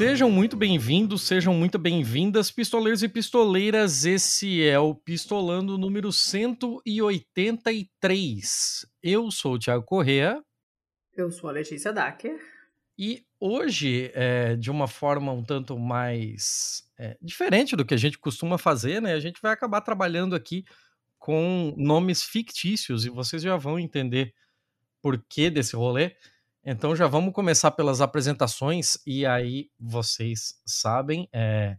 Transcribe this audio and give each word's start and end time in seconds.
Sejam 0.00 0.30
muito 0.30 0.56
bem-vindos, 0.56 1.24
sejam 1.24 1.52
muito 1.52 1.78
bem-vindas, 1.78 2.50
pistoleiros 2.50 3.02
e 3.02 3.08
pistoleiras. 3.08 4.06
Esse 4.06 4.66
é 4.66 4.78
o 4.78 4.94
Pistolando 4.94 5.76
número 5.76 6.10
183. 6.10 8.86
Eu 9.02 9.30
sou 9.30 9.56
o 9.56 9.58
Thiago 9.58 9.84
Correa. 9.84 10.42
Eu 11.14 11.30
sou 11.30 11.50
a 11.50 11.52
Letícia 11.52 11.92
Dacker. 11.92 12.40
E 12.98 13.26
hoje, 13.38 14.10
é, 14.14 14.56
de 14.56 14.70
uma 14.70 14.88
forma 14.88 15.34
um 15.34 15.44
tanto 15.44 15.78
mais 15.78 16.82
é, 16.98 17.18
diferente 17.20 17.76
do 17.76 17.84
que 17.84 17.92
a 17.92 17.98
gente 17.98 18.18
costuma 18.18 18.56
fazer, 18.56 19.02
né? 19.02 19.12
A 19.12 19.20
gente 19.20 19.38
vai 19.42 19.52
acabar 19.52 19.82
trabalhando 19.82 20.34
aqui 20.34 20.64
com 21.18 21.74
nomes 21.76 22.22
fictícios 22.22 23.04
e 23.04 23.10
vocês 23.10 23.42
já 23.42 23.54
vão 23.58 23.78
entender 23.78 24.32
por 25.02 25.22
que 25.28 25.50
desse 25.50 25.76
rolê. 25.76 26.16
Então 26.64 26.94
já 26.94 27.06
vamos 27.06 27.32
começar 27.32 27.70
pelas 27.70 28.02
apresentações 28.02 28.98
e 29.06 29.24
aí 29.24 29.70
vocês 29.78 30.60
sabem, 30.66 31.26
é, 31.32 31.78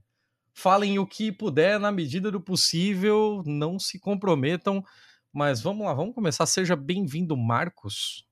falem 0.55 0.97
o 0.97 1.05
que 1.05 1.31
puder 1.31 1.79
na 1.79 1.91
medida 1.91 2.31
do 2.31 2.41
possível, 2.41 3.43
não 3.45 3.77
se 3.77 3.99
comprometam, 3.99 4.83
mas 5.31 5.61
vamos 5.61 5.85
lá, 5.85 5.93
vamos 5.93 6.15
começar. 6.15 6.47
Seja 6.47 6.75
bem-vindo, 6.75 7.37
Marcos. 7.37 8.25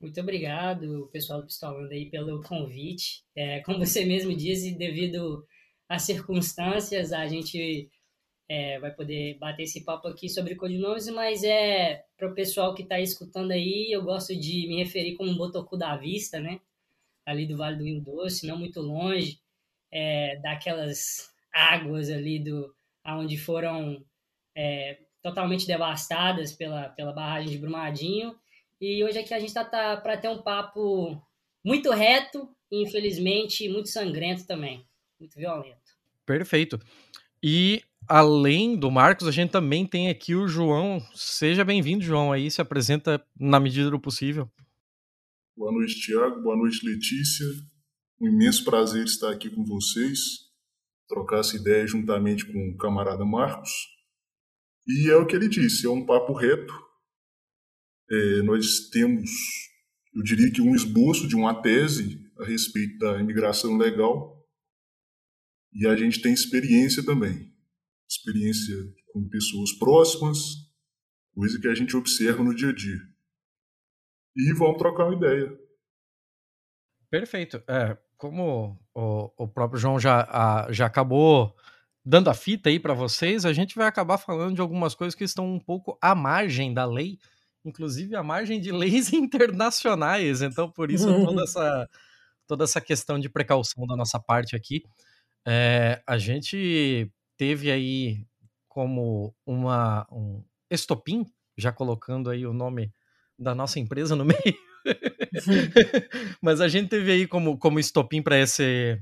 Muito 0.00 0.18
obrigado, 0.20 1.10
pessoal 1.12 1.40
do 1.40 1.46
Pistolando 1.46 1.92
aí 1.92 2.08
pelo 2.10 2.42
convite. 2.42 3.24
É, 3.36 3.60
como 3.60 3.78
você 3.78 4.06
mesmo 4.06 4.34
disse, 4.34 4.74
devido 4.74 5.44
às 5.86 6.02
circunstâncias, 6.02 7.12
a 7.12 7.26
gente 7.26 7.90
é, 8.48 8.78
vai 8.78 8.90
poder 8.90 9.36
bater 9.38 9.64
esse 9.64 9.84
papo 9.84 10.08
aqui 10.08 10.28
sobre 10.28 10.54
codinomes, 10.54 11.08
mas 11.08 11.44
é 11.44 12.04
para 12.16 12.28
o 12.28 12.34
pessoal 12.34 12.74
que 12.74 12.82
está 12.82 12.98
escutando 12.98 13.50
aí, 13.50 13.92
eu 13.92 14.02
gosto 14.02 14.34
de 14.34 14.66
me 14.66 14.82
referir 14.82 15.16
como 15.16 15.34
Botocu 15.36 15.76
da 15.76 15.96
Vista, 15.96 16.40
né? 16.40 16.60
Ali 17.26 17.46
do 17.46 17.56
Vale 17.56 17.76
do 17.76 17.84
Rio 17.84 18.00
Doce, 18.00 18.46
não 18.46 18.56
muito 18.56 18.80
longe, 18.80 19.38
é, 19.92 20.36
daquelas 20.36 21.30
águas 21.52 22.08
ali 22.10 22.38
do 22.38 22.74
aonde 23.04 23.36
foram 23.36 24.02
é, 24.54 24.98
totalmente 25.22 25.66
devastadas 25.66 26.52
pela, 26.52 26.88
pela 26.90 27.12
barragem 27.12 27.50
de 27.50 27.58
Brumadinho. 27.58 28.34
E 28.80 29.04
hoje 29.04 29.18
aqui 29.18 29.34
a 29.34 29.38
gente 29.38 29.48
está 29.48 29.64
tá, 29.64 29.96
para 29.96 30.16
ter 30.16 30.28
um 30.28 30.40
papo 30.40 31.20
muito 31.62 31.90
reto 31.90 32.48
e, 32.70 32.82
infelizmente, 32.82 33.68
muito 33.68 33.88
sangrento 33.88 34.46
também, 34.46 34.86
muito 35.18 35.36
violento. 35.36 35.96
Perfeito. 36.24 36.78
E 37.42 37.82
além 38.08 38.76
do 38.76 38.90
Marcos, 38.90 39.28
a 39.28 39.30
gente 39.30 39.50
também 39.50 39.86
tem 39.86 40.08
aqui 40.08 40.34
o 40.34 40.48
João. 40.48 41.00
Seja 41.14 41.64
bem-vindo, 41.64 42.02
João, 42.02 42.32
aí 42.32 42.50
se 42.50 42.60
apresenta 42.60 43.22
na 43.38 43.60
medida 43.60 43.90
do 43.90 44.00
possível. 44.00 44.50
Boa 45.54 45.70
noite, 45.70 46.00
Tiago. 46.00 46.40
Boa 46.40 46.56
noite, 46.56 46.84
Letícia. 46.86 47.46
Um 48.20 48.28
imenso 48.28 48.64
prazer 48.64 49.04
estar 49.04 49.30
aqui 49.30 49.50
com 49.50 49.64
vocês, 49.64 50.18
trocar 51.06 51.40
essa 51.40 51.56
ideia 51.56 51.86
juntamente 51.86 52.46
com 52.46 52.70
o 52.70 52.76
camarada 52.76 53.24
Marcos. 53.24 53.70
E 54.86 55.10
é 55.10 55.16
o 55.16 55.26
que 55.26 55.36
ele 55.36 55.48
disse, 55.48 55.86
é 55.86 55.90
um 55.90 56.06
papo 56.06 56.32
reto. 56.32 56.72
É, 58.10 58.42
nós 58.42 58.88
temos, 58.90 59.30
eu 60.14 60.22
diria 60.22 60.50
que 60.50 60.62
um 60.62 60.74
esboço 60.74 61.28
de 61.28 61.36
uma 61.36 61.60
tese 61.60 62.18
a 62.40 62.44
respeito 62.44 62.98
da 62.98 63.20
imigração 63.20 63.76
legal 63.76 64.34
e 65.74 65.86
a 65.86 65.94
gente 65.94 66.22
tem 66.22 66.32
experiência 66.32 67.04
também 67.04 67.52
experiência 68.08 68.74
com 69.12 69.28
pessoas 69.28 69.72
próximas, 69.72 70.38
coisa 71.34 71.60
que 71.60 71.68
a 71.68 71.74
gente 71.74 71.96
observa 71.96 72.42
no 72.42 72.54
dia 72.54 72.70
a 72.70 72.74
dia. 72.74 72.98
E 74.36 74.52
vamos 74.54 74.78
trocar 74.78 75.06
uma 75.06 75.16
ideia. 75.16 75.58
Perfeito. 77.10 77.62
É, 77.68 77.96
como 78.16 78.78
o, 78.94 79.44
o 79.44 79.48
próprio 79.48 79.80
João 79.80 79.98
já, 79.98 80.22
a, 80.30 80.72
já 80.72 80.86
acabou 80.86 81.54
dando 82.04 82.30
a 82.30 82.34
fita 82.34 82.68
aí 82.68 82.80
para 82.80 82.94
vocês, 82.94 83.44
a 83.44 83.52
gente 83.52 83.76
vai 83.76 83.86
acabar 83.86 84.16
falando 84.16 84.54
de 84.54 84.60
algumas 84.60 84.94
coisas 84.94 85.14
que 85.14 85.24
estão 85.24 85.46
um 85.46 85.60
pouco 85.60 85.98
à 86.00 86.14
margem 86.14 86.72
da 86.72 86.86
lei, 86.86 87.18
inclusive 87.64 88.16
à 88.16 88.22
margem 88.22 88.60
de 88.60 88.72
leis 88.72 89.12
internacionais. 89.12 90.40
Então, 90.40 90.70
por 90.70 90.90
isso, 90.90 91.06
toda 91.24 91.42
essa, 91.42 91.90
toda 92.46 92.64
essa 92.64 92.80
questão 92.80 93.18
de 93.18 93.28
precaução 93.28 93.86
da 93.86 93.96
nossa 93.96 94.18
parte 94.18 94.56
aqui. 94.56 94.82
É, 95.46 96.02
a 96.06 96.18
gente 96.18 97.10
teve 97.38 97.70
aí 97.70 98.26
como 98.68 99.34
uma, 99.46 100.06
um 100.12 100.44
estopim, 100.70 101.24
já 101.56 101.72
colocando 101.72 102.28
aí 102.28 102.46
o 102.46 102.52
nome 102.52 102.92
da 103.38 103.54
nossa 103.54 103.78
empresa 103.78 104.14
no 104.14 104.24
meio. 104.26 104.58
Mas 106.42 106.60
a 106.60 106.68
gente 106.68 106.90
teve 106.90 107.10
aí 107.10 107.26
como, 107.26 107.56
como 107.56 107.80
estopim 107.80 108.20
para 108.20 108.38
esse 108.38 109.00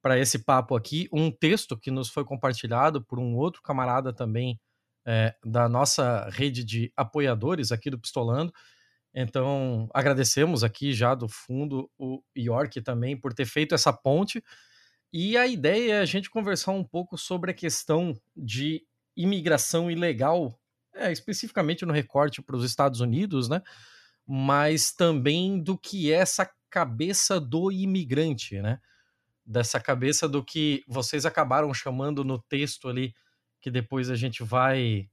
para 0.00 0.16
esse 0.16 0.38
papo 0.38 0.76
aqui 0.76 1.08
um 1.12 1.28
texto 1.28 1.76
que 1.76 1.90
nos 1.90 2.08
foi 2.08 2.24
compartilhado 2.24 3.04
por 3.04 3.18
um 3.18 3.34
outro 3.34 3.60
camarada 3.60 4.12
também 4.12 4.58
é, 5.04 5.34
da 5.44 5.68
nossa 5.68 6.28
rede 6.30 6.62
de 6.64 6.92
apoiadores 6.96 7.72
aqui 7.72 7.90
do 7.90 7.98
Pistolando. 7.98 8.52
Então, 9.12 9.88
agradecemos 9.92 10.62
aqui 10.62 10.92
já 10.92 11.14
do 11.14 11.28
fundo 11.28 11.90
o 11.98 12.22
York 12.36 12.80
também 12.82 13.18
por 13.18 13.34
ter 13.34 13.44
feito 13.44 13.74
essa 13.74 13.92
ponte 13.92 14.42
e 15.12 15.36
a 15.36 15.46
ideia 15.46 15.94
é 15.94 16.00
a 16.00 16.04
gente 16.04 16.30
conversar 16.30 16.72
um 16.72 16.84
pouco 16.84 17.16
sobre 17.16 17.50
a 17.50 17.54
questão 17.54 18.18
de 18.36 18.82
imigração 19.16 19.90
ilegal, 19.90 20.58
é, 20.94 21.10
especificamente 21.10 21.84
no 21.86 21.92
recorte 21.92 22.42
para 22.42 22.56
os 22.56 22.64
Estados 22.64 23.00
Unidos, 23.00 23.48
né? 23.48 23.62
Mas 24.26 24.92
também 24.92 25.62
do 25.62 25.78
que 25.78 26.12
é 26.12 26.16
essa 26.16 26.50
cabeça 26.70 27.40
do 27.40 27.72
imigrante, 27.72 28.60
né? 28.60 28.80
Dessa 29.44 29.80
cabeça 29.80 30.28
do 30.28 30.44
que 30.44 30.84
vocês 30.86 31.24
acabaram 31.24 31.72
chamando 31.72 32.22
no 32.22 32.38
texto 32.38 32.88
ali, 32.88 33.14
que 33.60 33.70
depois 33.70 34.10
a 34.10 34.14
gente 34.16 34.42
vai 34.42 35.08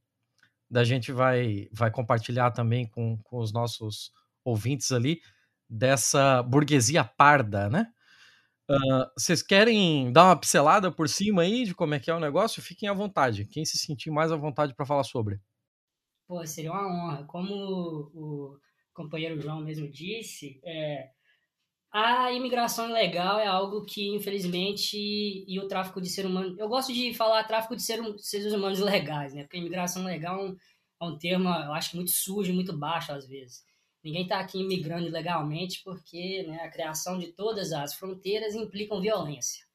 da 0.69 0.83
gente 0.83 1.11
vai 1.11 1.69
vai 1.71 1.89
compartilhar 1.89 2.51
também 2.51 2.87
com, 2.87 3.17
com 3.23 3.37
os 3.37 3.53
nossos 3.53 4.11
ouvintes 4.43 4.91
ali 4.91 5.21
dessa 5.69 6.43
burguesia 6.43 7.03
parda, 7.03 7.69
né? 7.69 7.87
Vocês 9.15 9.43
querem 9.43 10.11
dar 10.11 10.25
uma 10.25 10.39
pincelada 10.39 10.91
por 10.91 11.07
cima 11.07 11.43
aí 11.43 11.65
de 11.65 11.75
como 11.75 11.93
é 11.93 11.99
que 11.99 12.09
é 12.09 12.15
o 12.15 12.19
negócio? 12.19 12.61
Fiquem 12.61 12.89
à 12.89 12.93
vontade. 12.93 13.45
Quem 13.45 13.63
se 13.63 13.77
sentir 13.77 14.09
mais 14.09 14.31
à 14.31 14.35
vontade 14.35 14.73
para 14.73 14.85
falar 14.85 15.03
sobre. 15.03 15.39
Pô, 16.27 16.45
seria 16.45 16.71
uma 16.71 16.87
honra. 16.87 17.23
Como 17.25 17.53
o 18.13 18.57
companheiro 18.93 19.39
João 19.39 19.61
mesmo 19.61 19.87
disse, 19.87 20.59
é, 20.63 21.09
a 21.91 22.31
imigração 22.33 22.89
ilegal 22.89 23.39
é 23.39 23.47
algo 23.47 23.85
que, 23.85 24.15
infelizmente, 24.15 24.97
e 24.97 25.59
o 25.59 25.67
tráfico 25.67 26.01
de 26.01 26.09
ser 26.09 26.25
humano. 26.25 26.55
Eu 26.59 26.67
gosto 26.67 26.91
de 26.91 27.13
falar 27.13 27.43
tráfico 27.43 27.75
de 27.75 27.83
ser, 27.83 27.99
seres 28.17 28.51
humanos 28.51 28.79
legais, 28.79 29.33
né? 29.33 29.43
Porque 29.43 29.57
imigração 29.57 30.03
legal 30.03 30.39
é 30.39 30.49
um, 30.49 30.55
é 31.01 31.05
um 31.05 31.17
termo, 31.17 31.47
eu 31.47 31.73
acho, 31.73 31.95
muito 31.95 32.11
sujo, 32.11 32.53
muito 32.53 32.77
baixo 32.77 33.11
às 33.13 33.27
vezes. 33.27 33.63
Ninguém 34.05 34.21
está 34.21 34.39
aqui 34.39 34.59
imigrando 34.59 35.07
ilegalmente 35.07 35.81
porque 35.83 36.43
né, 36.43 36.57
a 36.57 36.69
criação 36.69 37.17
de 37.17 37.29
todas 37.29 37.73
as 37.73 37.95
fronteiras 37.95 38.53
implicam 38.53 39.01
violência. 39.01 39.65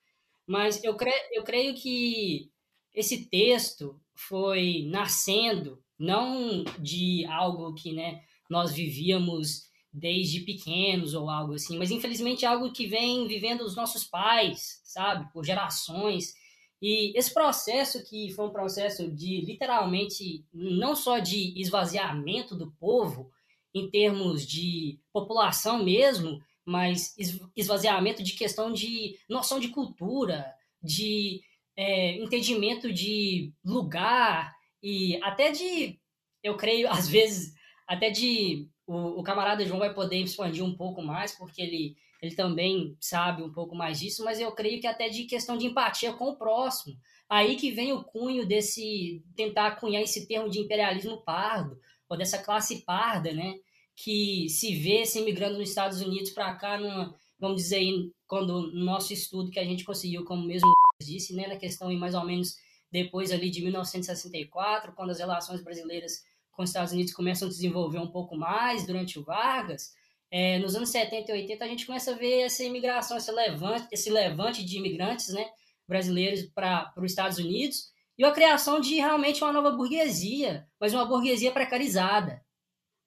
Mas 0.47 0.85
eu, 0.85 0.95
cre 0.95 1.11
eu 1.33 1.43
creio 1.43 1.75
que 1.75 2.49
esse 2.95 3.27
texto 3.27 4.01
foi 4.15 4.87
nascendo 4.89 5.83
não 5.99 6.63
de 6.78 7.27
algo 7.27 7.75
que 7.75 7.93
né, 7.93 8.22
nós 8.49 8.72
vivíamos 8.72 9.69
desde 9.93 10.43
pequenos 10.43 11.13
ou 11.13 11.28
algo 11.28 11.54
assim, 11.54 11.77
mas 11.77 11.91
infelizmente 11.91 12.47
algo 12.47 12.72
que 12.72 12.87
vem 12.87 13.27
vivendo 13.27 13.63
os 13.63 13.75
nossos 13.75 14.04
pais, 14.04 14.81
sabe, 14.84 15.28
por 15.33 15.45
gerações. 15.45 16.34
E 16.81 17.19
esse 17.19 17.34
processo 17.34 18.04
que 18.09 18.33
foi 18.33 18.47
um 18.47 18.53
processo 18.53 19.10
de 19.10 19.41
literalmente 19.41 20.47
não 20.54 20.95
só 20.95 21.19
de 21.19 21.60
esvaziamento 21.60 22.54
do 22.54 22.71
povo, 22.71 23.33
em 23.75 23.91
termos 23.91 24.47
de 24.47 24.99
população 25.13 25.83
mesmo, 25.83 26.41
mas 26.65 27.15
esvaziamento 27.57 28.22
de 28.22 28.33
questão 28.33 28.72
de 28.72 29.19
noção 29.28 29.59
de 29.59 29.69
cultura, 29.69 30.53
de 30.83 31.41
é, 31.77 32.17
entendimento 32.17 32.93
de 32.93 33.53
lugar 33.65 34.55
e 34.83 35.19
até 35.22 35.51
de, 35.51 35.99
eu 36.43 36.57
creio, 36.57 36.89
às 36.91 37.09
vezes, 37.09 37.55
até 37.87 38.11
de. 38.11 38.69
O, 38.87 39.21
o 39.21 39.22
camarada 39.22 39.65
João 39.65 39.78
vai 39.78 39.95
poder 39.95 40.16
expandir 40.16 40.65
um 40.65 40.77
pouco 40.77 41.01
mais, 41.01 41.33
porque 41.33 41.63
ele, 41.63 41.97
ele 42.21 42.34
também 42.34 42.97
sabe 43.01 43.43
um 43.43 43.53
pouco 43.53 43.75
mais 43.75 44.01
disso, 44.01 44.25
mas 44.25 44.41
eu 44.41 44.51
creio 44.53 44.81
que 44.81 44.87
até 44.87 45.09
de 45.09 45.25
questão 45.25 45.57
de 45.57 45.66
empatia 45.66 46.13
com 46.13 46.31
o 46.31 46.37
próximo. 46.37 46.97
Aí 47.28 47.55
que 47.55 47.71
vem 47.71 47.93
o 47.93 48.03
cunho 48.03 48.45
desse. 48.45 49.23
tentar 49.37 49.77
cunhar 49.77 50.03
esse 50.03 50.27
termo 50.27 50.51
de 50.51 50.59
imperialismo 50.59 51.23
pardo, 51.23 51.78
ou 52.10 52.18
dessa 52.18 52.39
classe 52.39 52.84
parda, 52.84 53.33
né? 53.33 53.54
Que 53.97 54.48
se 54.48 54.74
vê 54.74 55.07
se 55.07 55.21
imigrando 55.21 55.59
nos 55.59 55.68
Estados 55.68 56.01
Unidos 56.03 56.30
para 56.30 56.54
cá, 56.57 56.78
numa, 56.78 57.15
vamos 57.39 57.62
dizer, 57.62 57.80
quando 58.27 58.72
no 58.72 58.84
nosso 58.84 59.12
estudo 59.12 59.51
que 59.51 59.60
a 59.60 59.65
gente 59.65 59.84
conseguiu, 59.84 60.24
como 60.24 60.45
mesmo 60.45 60.72
disse, 61.01 61.34
né, 61.34 61.47
na 61.47 61.57
questão 61.57 61.91
mais 61.97 62.15
ou 62.15 62.24
menos 62.24 62.57
depois 62.92 63.30
ali 63.30 63.48
de 63.51 63.62
1964, 63.62 64.92
quando 64.92 65.10
as 65.10 65.18
relações 65.18 65.62
brasileiras 65.62 66.22
com 66.51 66.62
os 66.62 66.71
Estados 66.71 66.92
Unidos 66.92 67.12
começam 67.15 67.47
a 67.47 67.51
desenvolver 67.51 67.98
um 67.98 68.10
pouco 68.10 68.36
mais 68.36 68.84
durante 68.84 69.18
o 69.18 69.24
Vargas, 69.24 69.95
é, 70.30 70.59
nos 70.59 70.74
anos 70.74 70.91
70 70.91 71.30
e 71.30 71.42
80 71.42 71.65
a 71.65 71.68
gente 71.68 71.86
começa 71.86 72.13
a 72.13 72.16
ver 72.16 72.41
essa 72.42 72.63
imigração, 72.65 73.16
esse 73.16 73.33
levante, 73.33 73.89
esse 73.91 74.10
levante 74.10 74.65
de 74.65 74.77
imigrantes 74.77 75.28
né, 75.28 75.48
brasileiros 75.89 76.42
para 76.54 76.92
os 76.97 77.10
Estados 77.10 77.39
Unidos 77.39 77.91
e 78.21 78.25
a 78.25 78.31
criação 78.31 78.83
de 78.83 78.97
realmente 78.97 79.43
uma 79.43 79.51
nova 79.51 79.71
burguesia, 79.71 80.69
mas 80.78 80.93
uma 80.93 81.07
burguesia 81.07 81.51
precarizada. 81.51 82.45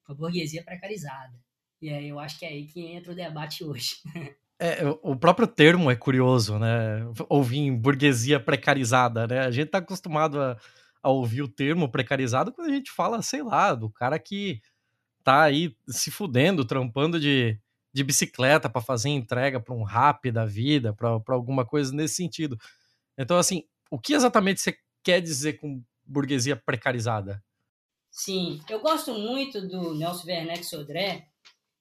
Uma 0.10 0.18
burguesia 0.18 0.64
precarizada. 0.64 1.40
E 1.80 1.88
aí 1.92 2.10
eu 2.10 2.18
acho 2.18 2.40
que 2.40 2.46
é 2.46 2.48
aí 2.48 2.66
que 2.66 2.82
entra 2.82 3.12
o 3.12 3.16
debate 3.16 3.64
hoje. 3.64 3.98
É, 4.60 4.78
o 5.04 5.16
próprio 5.16 5.46
termo 5.46 5.92
é 5.92 5.96
curioso, 5.96 6.58
né? 6.58 7.06
Ouvir 7.30 7.70
burguesia 7.72 8.40
precarizada, 8.40 9.28
né? 9.28 9.42
A 9.42 9.52
gente 9.52 9.70
tá 9.70 9.78
acostumado 9.78 10.42
a, 10.42 10.58
a 11.04 11.10
ouvir 11.10 11.44
o 11.44 11.48
termo 11.48 11.88
precarizado 11.92 12.52
quando 12.52 12.72
a 12.72 12.74
gente 12.74 12.90
fala, 12.90 13.22
sei 13.22 13.44
lá, 13.44 13.76
do 13.76 13.92
cara 13.92 14.18
que 14.18 14.62
tá 15.24 15.44
aí 15.44 15.76
se 15.88 16.10
fudendo, 16.10 16.66
trampando 16.66 17.20
de, 17.20 17.60
de 17.94 18.04
bicicleta 18.04 18.68
para 18.68 18.82
fazer 18.82 19.10
entrega 19.10 19.60
para 19.60 19.76
um 19.76 19.84
rap 19.84 20.32
da 20.32 20.46
vida, 20.46 20.92
para 20.92 21.22
alguma 21.28 21.66
coisa 21.66 21.94
nesse 21.94 22.16
sentido. 22.16 22.58
Então, 23.16 23.38
assim, 23.38 23.64
o 23.92 24.00
que 24.00 24.14
exatamente 24.14 24.60
você 24.60 24.76
quer 25.04 25.22
dizer 25.22 25.54
com 25.54 25.84
burguesia 26.06 26.56
precarizada? 26.56 27.44
Sim, 28.10 28.62
eu 28.70 28.80
gosto 28.80 29.14
muito 29.14 29.62
do 29.68 29.96
Nelson 29.96 30.28
Werneck 30.28 30.64
Sodré, 30.64 31.28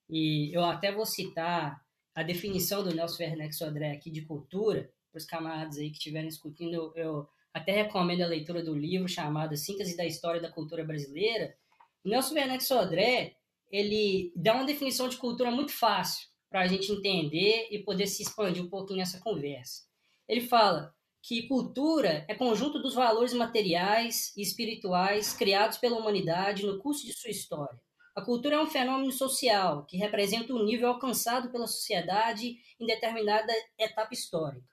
e 0.09 0.51
eu 0.55 0.63
até 0.63 0.91
vou 0.91 1.05
citar 1.05 1.81
a 2.15 2.23
definição 2.23 2.83
do 2.83 2.93
Nelson 2.93 3.23
Werneck 3.23 3.55
Sodré 3.55 3.91
aqui 3.91 4.09
de 4.09 4.21
cultura, 4.21 4.91
para 5.11 5.19
os 5.19 5.25
camaradas 5.25 5.77
aí 5.77 5.89
que 5.91 5.97
estiverem 5.97 6.27
escutando, 6.27 6.73
eu, 6.73 6.93
eu, 6.95 7.29
até 7.53 7.71
recomendo 7.71 8.21
a 8.21 8.27
leitura 8.27 8.63
do 8.63 8.73
livro 8.73 9.07
chamado 9.07 9.55
Síntese 9.55 9.95
da 9.95 10.05
História 10.05 10.41
da 10.41 10.51
Cultura 10.51 10.83
Brasileira. 10.83 11.55
O 12.03 12.09
Nelson 12.09 12.33
Werneck 12.33 12.63
Sodré, 12.63 13.35
ele 13.71 14.33
dá 14.35 14.55
uma 14.55 14.65
definição 14.65 15.07
de 15.07 15.17
cultura 15.17 15.51
muito 15.51 15.71
fácil 15.71 16.27
para 16.49 16.61
a 16.61 16.67
gente 16.67 16.91
entender 16.91 17.67
e 17.69 17.79
poder 17.79 18.07
se 18.07 18.23
expandir 18.23 18.63
um 18.63 18.69
pouquinho 18.69 18.99
nessa 18.99 19.19
conversa. 19.19 19.83
Ele 20.27 20.41
fala 20.41 20.93
que 21.23 21.47
cultura 21.47 22.25
é 22.27 22.35
conjunto 22.35 22.79
dos 22.79 22.93
valores 22.93 23.33
materiais 23.33 24.35
e 24.35 24.41
espirituais 24.41 25.31
criados 25.31 25.77
pela 25.77 25.97
humanidade 25.97 26.65
no 26.65 26.79
curso 26.79 27.05
de 27.05 27.13
sua 27.13 27.31
história. 27.31 27.79
A 28.13 28.21
cultura 28.21 28.57
é 28.57 28.59
um 28.59 28.67
fenômeno 28.67 29.11
social 29.11 29.85
que 29.85 29.95
representa 29.95 30.53
o 30.53 30.65
nível 30.65 30.89
alcançado 30.89 31.49
pela 31.49 31.65
sociedade 31.65 32.57
em 32.77 32.85
determinada 32.85 33.53
etapa 33.79 34.13
histórica. 34.13 34.67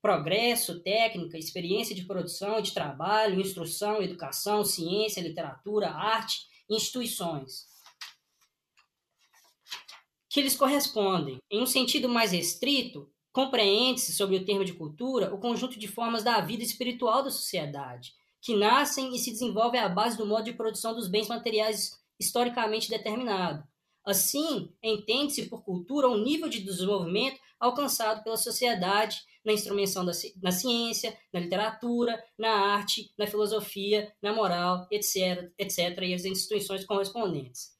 Progresso, 0.00 0.82
técnica, 0.82 1.38
experiência 1.38 1.94
de 1.94 2.06
produção 2.06 2.58
e 2.58 2.62
de 2.62 2.72
trabalho, 2.72 3.40
instrução, 3.40 4.02
educação, 4.02 4.64
ciência, 4.64 5.20
literatura, 5.20 5.90
arte, 5.90 6.46
instituições 6.68 7.66
que 10.30 10.42
lhes 10.42 10.56
correspondem. 10.56 11.38
Em 11.48 11.62
um 11.62 11.66
sentido 11.66 12.08
mais 12.08 12.32
restrito, 12.32 13.08
Compreende-se 13.34 14.12
sobre 14.12 14.36
o 14.36 14.44
termo 14.44 14.64
de 14.64 14.72
cultura 14.72 15.34
o 15.34 15.38
conjunto 15.38 15.76
de 15.76 15.88
formas 15.88 16.22
da 16.22 16.40
vida 16.40 16.62
espiritual 16.62 17.20
da 17.20 17.32
sociedade, 17.32 18.14
que 18.40 18.54
nascem 18.54 19.12
e 19.12 19.18
se 19.18 19.32
desenvolvem 19.32 19.80
à 19.80 19.88
base 19.88 20.16
do 20.16 20.24
modo 20.24 20.44
de 20.44 20.52
produção 20.52 20.94
dos 20.94 21.08
bens 21.08 21.26
materiais 21.26 22.00
historicamente 22.16 22.88
determinado. 22.88 23.66
Assim, 24.06 24.72
entende-se 24.80 25.48
por 25.48 25.64
cultura 25.64 26.08
um 26.08 26.22
nível 26.22 26.48
de 26.48 26.60
desenvolvimento 26.60 27.40
alcançado 27.58 28.22
pela 28.22 28.36
sociedade 28.36 29.20
na 29.44 29.52
instrumenção 29.52 30.04
da, 30.04 30.12
na 30.40 30.52
ciência, 30.52 31.18
na 31.32 31.40
literatura, 31.40 32.22
na 32.38 32.50
arte, 32.50 33.12
na 33.18 33.26
filosofia, 33.26 34.14
na 34.22 34.32
moral, 34.32 34.86
etc., 34.92 35.50
etc., 35.58 35.98
e 36.02 36.14
as 36.14 36.24
instituições 36.24 36.84
correspondentes. 36.84 37.72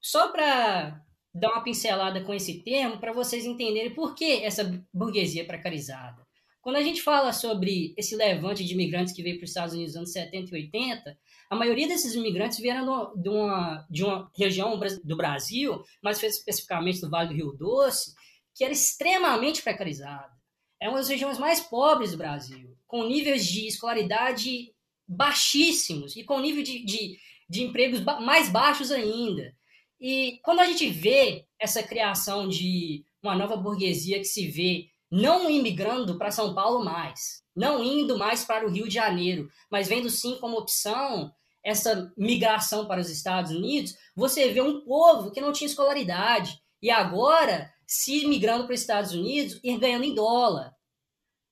Só 0.00 0.28
para 0.28 1.04
dar 1.38 1.52
uma 1.52 1.62
pincelada 1.62 2.22
com 2.22 2.32
esse 2.32 2.62
termo 2.62 2.98
para 2.98 3.12
vocês 3.12 3.44
entenderem 3.44 3.94
por 3.94 4.14
que 4.14 4.42
essa 4.42 4.82
burguesia 4.92 5.44
precarizada. 5.44 6.24
Quando 6.62 6.76
a 6.76 6.82
gente 6.82 7.00
fala 7.00 7.32
sobre 7.32 7.94
esse 7.96 8.16
levante 8.16 8.64
de 8.64 8.74
imigrantes 8.74 9.14
que 9.14 9.22
veio 9.22 9.36
para 9.36 9.44
os 9.44 9.50
Estados 9.50 9.74
Unidos 9.74 9.94
nos 9.94 9.98
anos 9.98 10.12
70 10.12 10.50
e 10.50 10.60
80, 10.62 11.18
a 11.48 11.54
maioria 11.54 11.86
desses 11.86 12.14
imigrantes 12.14 12.58
vieram 12.58 13.14
de 13.14 13.28
uma, 13.28 13.86
de 13.88 14.02
uma 14.02 14.28
região 14.36 14.80
do 15.04 15.16
Brasil, 15.16 15.84
mais 16.02 16.20
especificamente 16.20 17.00
do 17.00 17.08
Vale 17.08 17.28
do 17.28 17.34
Rio 17.34 17.52
Doce, 17.52 18.14
que 18.52 18.64
era 18.64 18.72
extremamente 18.72 19.62
precarizada. 19.62 20.34
É 20.80 20.88
uma 20.88 20.98
das 20.98 21.08
regiões 21.08 21.38
mais 21.38 21.60
pobres 21.60 22.12
do 22.12 22.18
Brasil, 22.18 22.76
com 22.86 23.06
níveis 23.06 23.46
de 23.46 23.68
escolaridade 23.68 24.72
baixíssimos 25.06 26.16
e 26.16 26.24
com 26.24 26.40
nível 26.40 26.64
de, 26.64 26.84
de, 26.84 27.16
de 27.48 27.62
empregos 27.62 28.00
mais 28.00 28.48
baixos 28.48 28.90
ainda. 28.90 29.55
E 30.00 30.38
quando 30.42 30.60
a 30.60 30.66
gente 30.66 30.88
vê 30.88 31.46
essa 31.58 31.82
criação 31.82 32.48
de 32.48 33.04
uma 33.22 33.34
nova 33.34 33.56
burguesia 33.56 34.18
que 34.18 34.24
se 34.24 34.46
vê 34.48 34.88
não 35.10 35.50
imigrando 35.50 36.18
para 36.18 36.30
São 36.30 36.54
Paulo 36.54 36.84
mais, 36.84 37.42
não 37.54 37.82
indo 37.82 38.18
mais 38.18 38.44
para 38.44 38.66
o 38.66 38.70
Rio 38.70 38.88
de 38.88 38.94
Janeiro, 38.94 39.48
mas 39.70 39.88
vendo 39.88 40.10
sim 40.10 40.36
como 40.40 40.58
opção 40.58 41.32
essa 41.64 42.12
migração 42.16 42.86
para 42.86 43.00
os 43.00 43.10
Estados 43.10 43.50
Unidos, 43.50 43.96
você 44.14 44.52
vê 44.52 44.60
um 44.60 44.82
povo 44.82 45.32
que 45.32 45.40
não 45.40 45.52
tinha 45.52 45.66
escolaridade 45.66 46.60
e 46.80 46.90
agora 46.90 47.72
se 47.86 48.26
migrando 48.26 48.64
para 48.64 48.74
os 48.74 48.80
Estados 48.80 49.12
Unidos 49.12 49.58
e 49.64 49.76
ganhando 49.76 50.04
em 50.04 50.14
dólar 50.14 50.76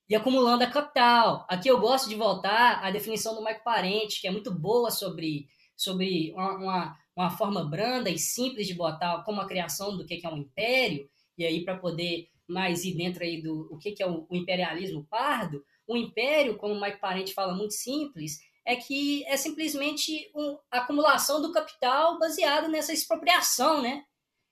e 0.09 0.15
acumulando 0.15 0.63
a 0.63 0.71
capital. 0.71 1.47
Aqui 1.49 1.69
eu 1.69 1.81
gosto 1.81 2.09
de 2.09 2.15
voltar 2.15 2.85
à 2.85 2.91
definição 2.91 3.35
do 3.35 3.43
Mike 3.43 3.65
Parente, 3.65 4.21
que 4.21 4.29
é 4.29 4.31
muito 4.31 4.53
boa 4.53 4.91
sobre, 4.91 5.49
sobre 5.77 6.33
uma, 6.33 6.53
uma 6.59 6.99
uma 7.17 7.31
forma 7.31 7.65
branda 7.65 8.11
e 8.11 8.19
simples 8.19 8.67
de 8.67 8.75
botar 8.75 9.23
como 9.25 9.41
a 9.41 9.47
criação 9.47 9.97
do 9.97 10.05
que 10.05 10.21
é 10.25 10.29
um 10.29 10.39
império, 10.39 11.09
e 11.39 11.45
aí 11.45 11.65
para 11.65 11.77
poder 11.77 12.29
mais 12.47 12.85
ir 12.85 12.97
dentro 12.97 13.23
aí 13.23 13.41
do 13.41 13.69
o 13.71 13.79
que 13.79 14.03
é 14.03 14.07
o, 14.07 14.27
imperialismo 14.31 15.07
pardo, 15.09 15.65
o 15.87 15.97
império, 15.97 16.57
como 16.57 16.75
o 16.75 16.81
Mike 16.81 17.01
Parente 17.01 17.35
fala 17.35 17.55
muito 17.55 17.75
simples, 17.75 18.39
é 18.65 18.77
que 18.77 19.25
é 19.27 19.37
simplesmente 19.37 20.31
uma 20.35 20.59
acumulação 20.71 21.41
do 21.41 21.53
capital 21.53 22.19
baseado 22.19 22.69
nessa 22.69 22.93
expropriação, 22.93 23.83
né? 23.83 24.05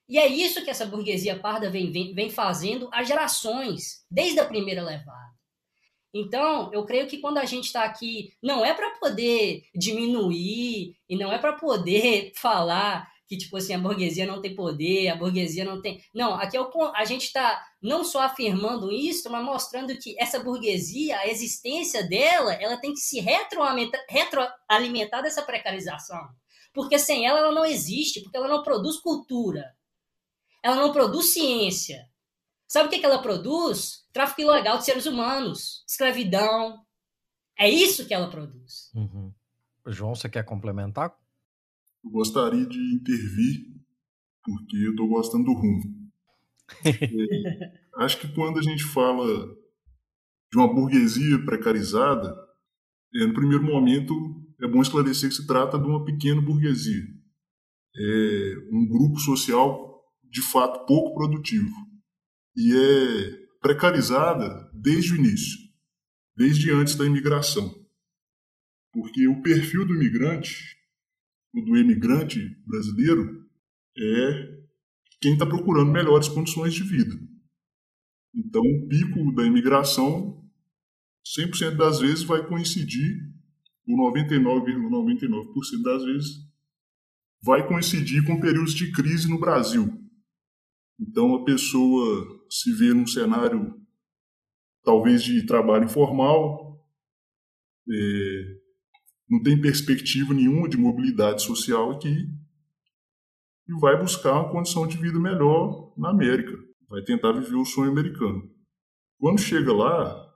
E 0.08 0.18
é 0.18 0.26
isso 0.26 0.62
que 0.62 0.70
essa 0.70 0.84
burguesia 0.84 1.38
parda 1.38 1.70
vem, 1.70 1.90
vem, 1.90 2.14
vem 2.14 2.28
fazendo 2.28 2.88
há 2.92 3.02
gerações, 3.02 4.04
desde 4.10 4.40
a 4.40 4.44
primeira 4.44 4.82
levada. 4.82 5.31
Então, 6.14 6.70
eu 6.72 6.84
creio 6.84 7.06
que 7.06 7.18
quando 7.18 7.38
a 7.38 7.44
gente 7.44 7.66
está 7.66 7.84
aqui, 7.84 8.34
não 8.42 8.64
é 8.64 8.74
para 8.74 8.90
poder 8.98 9.64
diminuir 9.74 10.94
e 11.08 11.16
não 11.16 11.32
é 11.32 11.38
para 11.38 11.54
poder 11.54 12.32
falar 12.36 13.10
que, 13.26 13.38
tipo 13.38 13.56
assim, 13.56 13.72
a 13.72 13.78
burguesia 13.78 14.26
não 14.26 14.42
tem 14.42 14.54
poder, 14.54 15.08
a 15.08 15.16
burguesia 15.16 15.64
não 15.64 15.80
tem. 15.80 16.04
Não, 16.12 16.34
aqui 16.34 16.54
é 16.54 16.60
o, 16.60 16.70
a 16.94 17.04
gente 17.06 17.24
está 17.24 17.64
não 17.80 18.04
só 18.04 18.20
afirmando 18.20 18.92
isso, 18.92 19.30
mas 19.30 19.42
mostrando 19.42 19.96
que 19.96 20.14
essa 20.20 20.38
burguesia, 20.38 21.18
a 21.18 21.26
existência 21.26 22.06
dela, 22.06 22.52
ela 22.52 22.76
tem 22.76 22.92
que 22.92 23.00
se 23.00 23.18
retroalimentar, 23.20 25.22
dessa 25.22 25.40
precarização. 25.40 26.20
Porque 26.74 26.98
sem 26.98 27.26
ela, 27.26 27.38
ela 27.38 27.52
não 27.52 27.64
existe, 27.64 28.20
porque 28.20 28.36
ela 28.36 28.48
não 28.48 28.62
produz 28.62 28.98
cultura. 28.98 29.74
Ela 30.62 30.76
não 30.76 30.92
produz 30.92 31.32
ciência. 31.32 32.06
Sabe 32.68 32.88
o 32.88 32.90
que, 32.90 32.98
que 32.98 33.06
ela 33.06 33.22
produz? 33.22 34.01
Tráfico 34.12 34.42
ilegal 34.42 34.78
de 34.78 34.84
seres 34.84 35.06
humanos, 35.06 35.84
escravidão. 35.88 36.84
É 37.58 37.68
isso 37.68 38.06
que 38.06 38.14
ela 38.14 38.30
produz. 38.30 38.90
Uhum. 38.94 39.32
João, 39.88 40.14
você 40.14 40.28
quer 40.28 40.44
complementar? 40.44 41.14
Eu 42.04 42.10
gostaria 42.10 42.66
de 42.66 42.78
intervir, 42.94 43.66
porque 44.44 44.76
eu 44.76 44.90
estou 44.90 45.08
gostando 45.08 45.44
do 45.44 45.52
rumo. 45.52 45.82
é, 46.84 48.04
acho 48.04 48.18
que 48.20 48.32
quando 48.34 48.58
a 48.58 48.62
gente 48.62 48.84
fala 48.84 49.26
de 50.50 50.58
uma 50.58 50.72
burguesia 50.72 51.44
precarizada, 51.44 52.34
é, 53.14 53.26
no 53.26 53.34
primeiro 53.34 53.64
momento 53.64 54.14
é 54.60 54.66
bom 54.66 54.80
esclarecer 54.80 55.28
que 55.28 55.34
se 55.36 55.46
trata 55.46 55.78
de 55.78 55.84
uma 55.84 56.04
pequena 56.04 56.40
burguesia. 56.40 57.04
É 57.94 58.54
um 58.70 58.86
grupo 58.88 59.18
social 59.18 60.02
de 60.22 60.40
fato 60.40 60.86
pouco 60.86 61.14
produtivo. 61.14 61.74
E 62.56 62.72
é 62.74 63.41
precarizada 63.62 64.68
desde 64.74 65.12
o 65.12 65.16
início, 65.16 65.58
desde 66.36 66.70
antes 66.72 66.96
da 66.96 67.06
imigração. 67.06 67.72
Porque 68.92 69.26
o 69.28 69.40
perfil 69.40 69.86
do 69.86 69.94
imigrante, 69.94 70.76
o 71.54 71.62
do 71.62 71.76
imigrante 71.76 72.40
brasileiro, 72.66 73.48
é 73.96 74.58
quem 75.20 75.34
está 75.34 75.46
procurando 75.46 75.92
melhores 75.92 76.28
condições 76.28 76.74
de 76.74 76.82
vida. 76.82 77.18
Então, 78.34 78.62
o 78.62 78.88
pico 78.88 79.32
da 79.34 79.44
imigração, 79.44 80.44
100% 81.38 81.76
das 81.76 82.00
vezes, 82.00 82.24
vai 82.24 82.44
coincidir, 82.46 83.30
ou 83.86 83.96
99,99% 84.12 84.72
,99 84.90 85.82
das 85.82 86.04
vezes, 86.04 86.52
vai 87.40 87.66
coincidir 87.66 88.24
com 88.24 88.40
períodos 88.40 88.74
de 88.74 88.90
crise 88.90 89.28
no 89.28 89.38
Brasil. 89.38 90.01
Então, 91.02 91.34
a 91.34 91.44
pessoa 91.44 92.46
se 92.48 92.72
vê 92.72 92.94
num 92.94 93.06
cenário 93.06 93.74
talvez 94.84 95.22
de 95.22 95.44
trabalho 95.44 95.84
informal, 95.84 96.80
é, 97.90 98.56
não 99.28 99.42
tem 99.42 99.60
perspectiva 99.60 100.32
nenhuma 100.32 100.68
de 100.68 100.76
mobilidade 100.76 101.42
social 101.42 101.90
aqui, 101.90 102.28
e 103.68 103.80
vai 103.80 103.98
buscar 104.00 104.32
uma 104.34 104.50
condição 104.50 104.86
de 104.86 104.96
vida 104.96 105.18
melhor 105.18 105.92
na 105.96 106.10
América, 106.10 106.56
vai 106.88 107.02
tentar 107.02 107.32
viver 107.32 107.56
o 107.56 107.64
sonho 107.64 107.90
americano. 107.90 108.48
Quando 109.18 109.40
chega 109.40 109.72
lá 109.72 110.32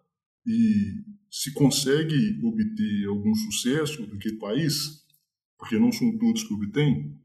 e 0.46 1.04
se 1.30 1.52
consegue 1.52 2.40
obter 2.44 3.06
algum 3.08 3.35
sucesso 3.35 4.04
naquele 4.12 4.38
país, 4.38 5.04
porque 5.58 5.78
não 5.78 5.92
são 5.92 6.16
todos 6.18 6.42
que 6.42 6.54
obtêm, 6.54 7.20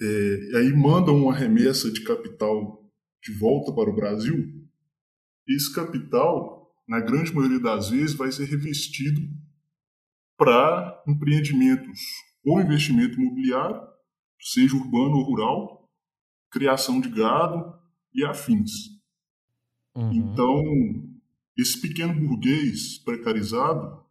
é, 0.00 0.58
aí 0.58 0.72
mandam 0.72 1.16
uma 1.16 1.34
remessa 1.34 1.90
de 1.90 2.02
capital 2.02 2.80
de 3.22 3.32
volta 3.32 3.72
para 3.72 3.90
o 3.90 3.94
Brasil, 3.94 4.60
esse 5.46 5.74
capital, 5.74 6.72
na 6.88 7.00
grande 7.00 7.34
maioria 7.34 7.60
das 7.60 7.90
vezes, 7.90 8.14
vai 8.14 8.32
ser 8.32 8.46
revestido 8.46 9.20
para 10.38 11.02
empreendimentos 11.06 12.00
ou 12.44 12.60
investimento 12.60 13.20
imobiliário, 13.20 13.80
seja 14.40 14.74
urbano 14.74 15.16
ou 15.16 15.24
rural, 15.24 15.90
criação 16.50 17.00
de 17.00 17.10
gado 17.10 17.78
e 18.14 18.24
afins. 18.24 18.70
Uhum. 19.94 20.12
Então, 20.12 20.64
esse 21.58 21.80
pequeno 21.80 22.14
burguês 22.14 22.98
precarizado 22.98 24.02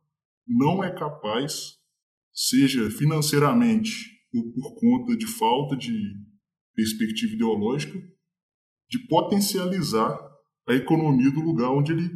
não 0.48 0.84
é 0.84 0.92
capaz, 0.94 1.80
seja 2.32 2.92
financeiramente 2.92 4.19
ou 4.34 4.52
por 4.52 4.76
conta 4.76 5.18
de 5.18 5.26
falta 5.26 5.76
de 5.76 6.16
perspectiva 6.76 7.34
ideológica, 7.34 8.00
de 8.90 9.00
potencializar 9.08 10.18
a 10.68 10.74
economia 10.74 11.32
do 11.32 11.42
lugar 11.42 11.72
onde 11.72 11.92
ele, 11.92 12.10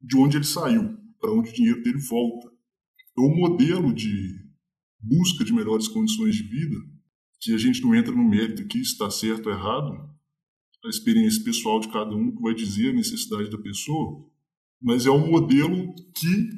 de 0.00 0.16
onde 0.16 0.36
ele 0.36 0.44
saiu, 0.44 0.96
para 1.20 1.32
onde 1.32 1.50
o 1.50 1.52
dinheiro 1.52 1.82
dele 1.82 1.98
volta. 1.98 2.48
É 2.48 3.20
o 3.20 3.34
modelo 3.34 3.92
de 3.92 4.50
busca 4.98 5.44
de 5.44 5.52
melhores 5.52 5.88
condições 5.88 6.36
de 6.36 6.42
vida, 6.42 6.76
que 7.40 7.54
a 7.54 7.58
gente 7.58 7.82
não 7.82 7.94
entra 7.94 8.12
no 8.12 8.28
mérito 8.28 8.62
aqui 8.62 8.84
se 8.84 8.92
está 8.92 9.10
certo 9.10 9.48
ou 9.48 9.52
errado, 9.52 10.10
a 10.84 10.88
experiência 10.88 11.42
pessoal 11.44 11.80
de 11.80 11.88
cada 11.88 12.14
um 12.14 12.34
que 12.34 12.42
vai 12.42 12.54
dizer 12.54 12.90
a 12.90 12.94
necessidade 12.94 13.50
da 13.50 13.58
pessoa, 13.58 14.26
mas 14.80 15.06
é 15.06 15.10
um 15.10 15.30
modelo 15.30 15.94
que 16.14 16.50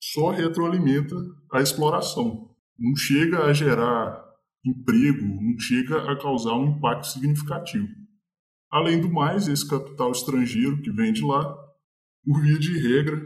só 0.00 0.30
retroalimenta 0.30 1.14
a 1.52 1.60
exploração. 1.60 2.54
Não 2.78 2.96
chega 2.96 3.44
a 3.44 3.52
gerar 3.52 4.29
emprego, 4.64 5.24
não 5.24 5.58
chega 5.58 6.10
a 6.10 6.18
causar 6.18 6.54
um 6.54 6.76
impacto 6.76 7.06
significativo. 7.06 7.88
Além 8.70 9.00
do 9.00 9.10
mais, 9.10 9.48
esse 9.48 9.68
capital 9.68 10.12
estrangeiro 10.12 10.80
que 10.82 10.92
vem 10.92 11.12
de 11.12 11.24
lá, 11.24 11.56
por 12.24 12.40
via 12.40 12.58
de 12.58 12.78
regra, 12.78 13.20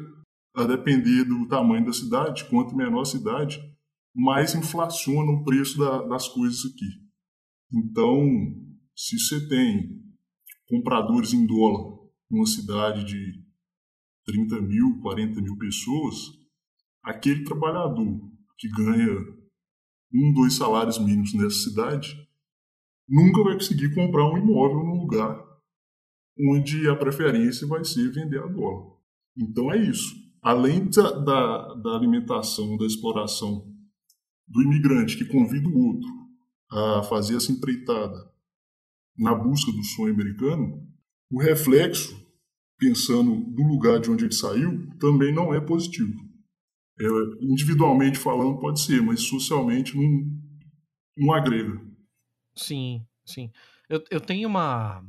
a 0.57 0.65
depender 0.65 1.25
do 1.25 1.47
tamanho 1.49 1.85
da 1.85 1.93
cidade, 1.93 2.45
quanto 2.49 2.77
menor 2.77 3.03
a 3.03 3.07
cidade, 3.07 3.61
mais 4.15 4.55
inflaciona 4.55 5.33
o 5.33 5.45
preço 5.45 5.77
da, 5.77 6.03
das 6.07 6.29
coisas 6.29 6.65
aqui. 6.65 6.89
Então, 7.73 8.25
se 8.97 9.19
você 9.19 9.49
tem 9.49 10.01
compradores 10.69 11.33
em 11.33 11.45
dólar 11.45 11.99
numa 12.31 12.47
cidade 12.47 13.05
de 13.05 13.45
30 14.25 14.63
mil, 14.63 15.01
40 15.03 15.43
mil 15.43 15.59
pessoas, 15.59 16.15
aquele 17.03 17.45
trabalhador 17.45 18.31
que 18.57 18.69
ganha 18.69 19.44
um, 20.15 20.33
dois 20.33 20.55
salários 20.55 20.99
mínimos 20.99 21.35
nessa 21.35 21.57
cidade 21.57 22.17
nunca 23.09 23.43
vai 23.43 23.55
conseguir 23.55 23.95
comprar 23.95 24.31
um 24.31 24.39
imóvel 24.39 24.85
num 24.85 25.01
lugar 25.01 25.45
onde 26.51 26.89
a 26.89 26.97
preferência 26.97 27.67
vai 27.67 27.85
ser 27.85 28.11
vender 28.13 28.43
a 28.43 28.47
dólar. 28.47 28.95
Então 29.37 29.73
é 29.73 29.79
isso. 29.79 30.15
Além 30.43 30.89
da, 30.89 31.11
da, 31.11 31.75
da 31.75 31.97
alimentação, 31.97 32.77
da 32.77 32.87
exploração 32.87 33.67
do 34.47 34.63
imigrante 34.63 35.17
que 35.17 35.25
convida 35.25 35.69
o 35.69 35.87
outro 35.87 36.09
a 36.71 37.03
fazer 37.05 37.37
essa 37.37 37.53
empreitada 37.53 38.33
na 39.17 39.35
busca 39.35 39.71
do 39.71 39.83
sonho 39.83 40.13
americano, 40.13 40.87
o 41.31 41.41
reflexo, 41.41 42.15
pensando 42.79 43.31
no 43.31 43.69
lugar 43.69 44.01
de 44.01 44.11
onde 44.11 44.25
ele 44.25 44.35
saiu, 44.35 44.89
também 44.99 45.33
não 45.33 45.55
é 45.55 45.61
positivo. 45.61 46.15
É, 47.01 47.05
individualmente 47.41 48.19
falando 48.19 48.59
pode 48.59 48.81
ser, 48.81 49.03
mas 49.03 49.23
socialmente 49.23 49.97
não, 49.97 50.31
não 51.17 51.35
agrega. 51.35 51.81
Sim, 52.55 53.05
sim. 53.25 53.51
Eu, 53.89 54.03
eu 54.11 54.21
tenho 54.21 54.49
uma. 54.49 55.05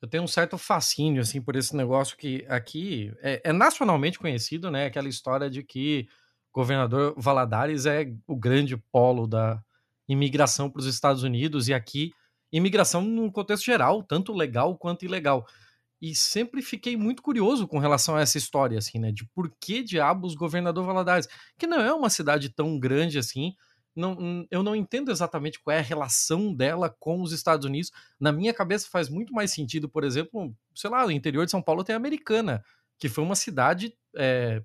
Eu 0.00 0.08
tenho 0.08 0.22
um 0.22 0.28
certo 0.28 0.56
fascínio, 0.56 1.20
assim, 1.20 1.42
por 1.42 1.56
esse 1.56 1.76
negócio 1.76 2.16
que 2.16 2.44
aqui 2.48 3.12
é, 3.20 3.40
é 3.44 3.52
nacionalmente 3.52 4.18
conhecido, 4.18 4.70
né? 4.70 4.86
Aquela 4.86 5.08
história 5.08 5.50
de 5.50 5.64
que 5.64 6.08
governador 6.52 7.14
Valadares 7.16 7.84
é 7.84 8.12
o 8.26 8.36
grande 8.36 8.76
polo 8.76 9.26
da 9.26 9.60
imigração 10.08 10.70
para 10.70 10.80
os 10.80 10.86
Estados 10.86 11.22
Unidos 11.22 11.68
e 11.68 11.74
aqui 11.74 12.12
imigração 12.52 13.02
no 13.02 13.30
contexto 13.30 13.64
geral, 13.64 14.02
tanto 14.02 14.32
legal 14.32 14.76
quanto 14.76 15.04
ilegal. 15.04 15.46
E 16.00 16.14
sempre 16.14 16.62
fiquei 16.62 16.96
muito 16.96 17.22
curioso 17.22 17.66
com 17.66 17.78
relação 17.78 18.16
a 18.16 18.20
essa 18.20 18.38
história, 18.38 18.78
assim, 18.78 18.98
né? 18.98 19.10
De 19.10 19.24
por 19.34 19.50
que 19.60 19.82
diabos 19.82 20.34
governador 20.34 20.84
Valadares, 20.84 21.28
que 21.58 21.66
não 21.66 21.80
é 21.80 21.92
uma 21.92 22.08
cidade 22.08 22.48
tão 22.50 22.78
grande 22.78 23.18
assim. 23.18 23.52
Não, 23.96 24.46
eu 24.48 24.62
não 24.62 24.76
entendo 24.76 25.10
exatamente 25.10 25.60
qual 25.60 25.74
é 25.74 25.80
a 25.80 25.82
relação 25.82 26.54
dela 26.54 26.94
com 27.00 27.20
os 27.20 27.32
Estados 27.32 27.66
Unidos. 27.66 27.90
Na 28.20 28.30
minha 28.30 28.54
cabeça 28.54 28.88
faz 28.88 29.08
muito 29.08 29.32
mais 29.32 29.50
sentido, 29.50 29.88
por 29.88 30.04
exemplo, 30.04 30.54
sei 30.72 30.88
lá, 30.88 31.04
no 31.04 31.10
interior 31.10 31.44
de 31.44 31.50
São 31.50 31.60
Paulo 31.60 31.82
tem 31.82 31.94
a 31.94 31.96
Americana, 31.98 32.62
que 32.96 33.08
foi 33.08 33.24
uma 33.24 33.34
cidade 33.34 33.92
é, 34.16 34.62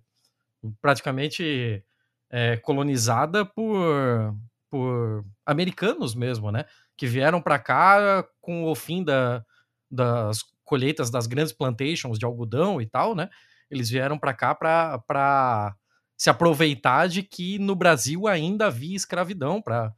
praticamente 0.79 1.83
é, 2.29 2.57
colonizada 2.57 3.43
por, 3.43 4.35
por 4.69 5.25
americanos 5.45 6.13
mesmo, 6.13 6.51
né? 6.51 6.65
Que 6.95 7.07
vieram 7.07 7.41
para 7.41 7.57
cá 7.57 8.27
com 8.39 8.65
o 8.65 8.75
fim 8.75 9.03
da, 9.03 9.43
das 9.89 10.43
colheitas 10.73 11.11
das 11.11 11.27
grandes 11.27 11.53
plantations 11.53 12.17
de 12.17 12.25
algodão 12.25 12.81
e 12.81 12.85
tal, 12.87 13.13
né? 13.13 13.29
Eles 13.69 13.91
vieram 13.91 14.17
para 14.17 14.33
cá 14.33 14.55
para 14.55 15.75
se 16.17 16.31
aproveitar 16.31 17.07
de 17.07 17.21
que 17.21 17.59
no 17.59 17.75
Brasil 17.75 18.27
ainda 18.27 18.65
havia 18.65 18.95
escravidão 18.95 19.61
para 19.61 19.93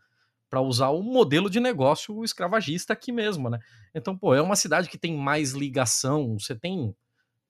para 0.49 0.61
usar 0.61 0.89
o 0.89 1.01
modelo 1.01 1.49
de 1.49 1.59
negócio 1.59 2.23
escravagista 2.23 2.93
aqui 2.93 3.11
mesmo, 3.11 3.49
né? 3.49 3.59
Então, 3.93 4.17
pô, 4.17 4.33
é 4.33 4.41
uma 4.41 4.55
cidade 4.55 4.89
que 4.89 4.97
tem 4.97 5.17
mais 5.17 5.51
ligação, 5.51 6.37
você 6.37 6.55
tem, 6.55 6.95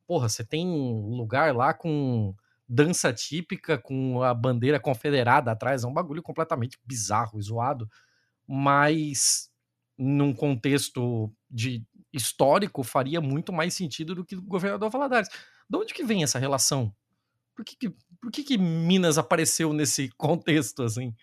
porra, 0.08 0.30
você 0.30 0.44
tem 0.44 0.66
lugar 0.66 1.54
lá 1.54 1.74
com 1.74 2.34
dança 2.68 3.12
típica 3.12 3.78
com 3.78 4.24
a 4.24 4.34
bandeira 4.34 4.80
confederada 4.80 5.52
atrás, 5.52 5.84
é 5.84 5.88
um 5.88 5.94
bagulho 5.94 6.24
completamente 6.24 6.80
bizarro 6.86 7.38
e 7.38 7.44
zoado, 7.44 7.88
mas 8.48 9.52
num 9.98 10.34
contexto 10.34 11.32
de 11.50 11.86
histórico 12.16 12.84
faria 12.84 13.20
muito 13.20 13.52
mais 13.52 13.74
sentido 13.74 14.16
do 14.16 14.26
que 14.26 14.36
o 14.36 14.42
governador 14.42 14.90
Valadares. 14.90 15.30
De 15.70 15.78
onde 15.78 15.94
que 15.94 16.04
vem 16.04 16.24
essa 16.24 16.40
relação? 16.40 16.94
Por 17.56 17.64
que, 17.64 17.76
que, 17.76 17.90
por 18.22 18.32
que, 18.32 18.44
que 18.44 18.58
Minas 18.58 19.18
apareceu 19.18 19.74
nesse 19.74 20.10
contexto 20.18 20.84
assim? 20.84 21.14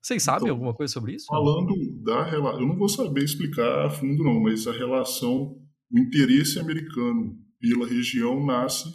Vocês 0.00 0.22
sabem 0.22 0.44
então, 0.44 0.54
alguma 0.54 0.74
coisa 0.74 0.92
sobre 0.92 1.14
isso? 1.14 1.26
Falando 1.26 1.74
da 2.02 2.24
relação, 2.24 2.60
eu 2.60 2.68
não 2.68 2.76
vou 2.76 2.88
saber 2.88 3.24
explicar 3.24 3.86
a 3.86 3.90
fundo 3.90 4.22
não, 4.22 4.40
mas 4.40 4.66
a 4.66 4.72
relação, 4.72 5.60
o 5.90 5.98
interesse 5.98 6.58
americano 6.58 7.36
pela 7.60 7.86
região 7.86 8.44
nasce 8.46 8.88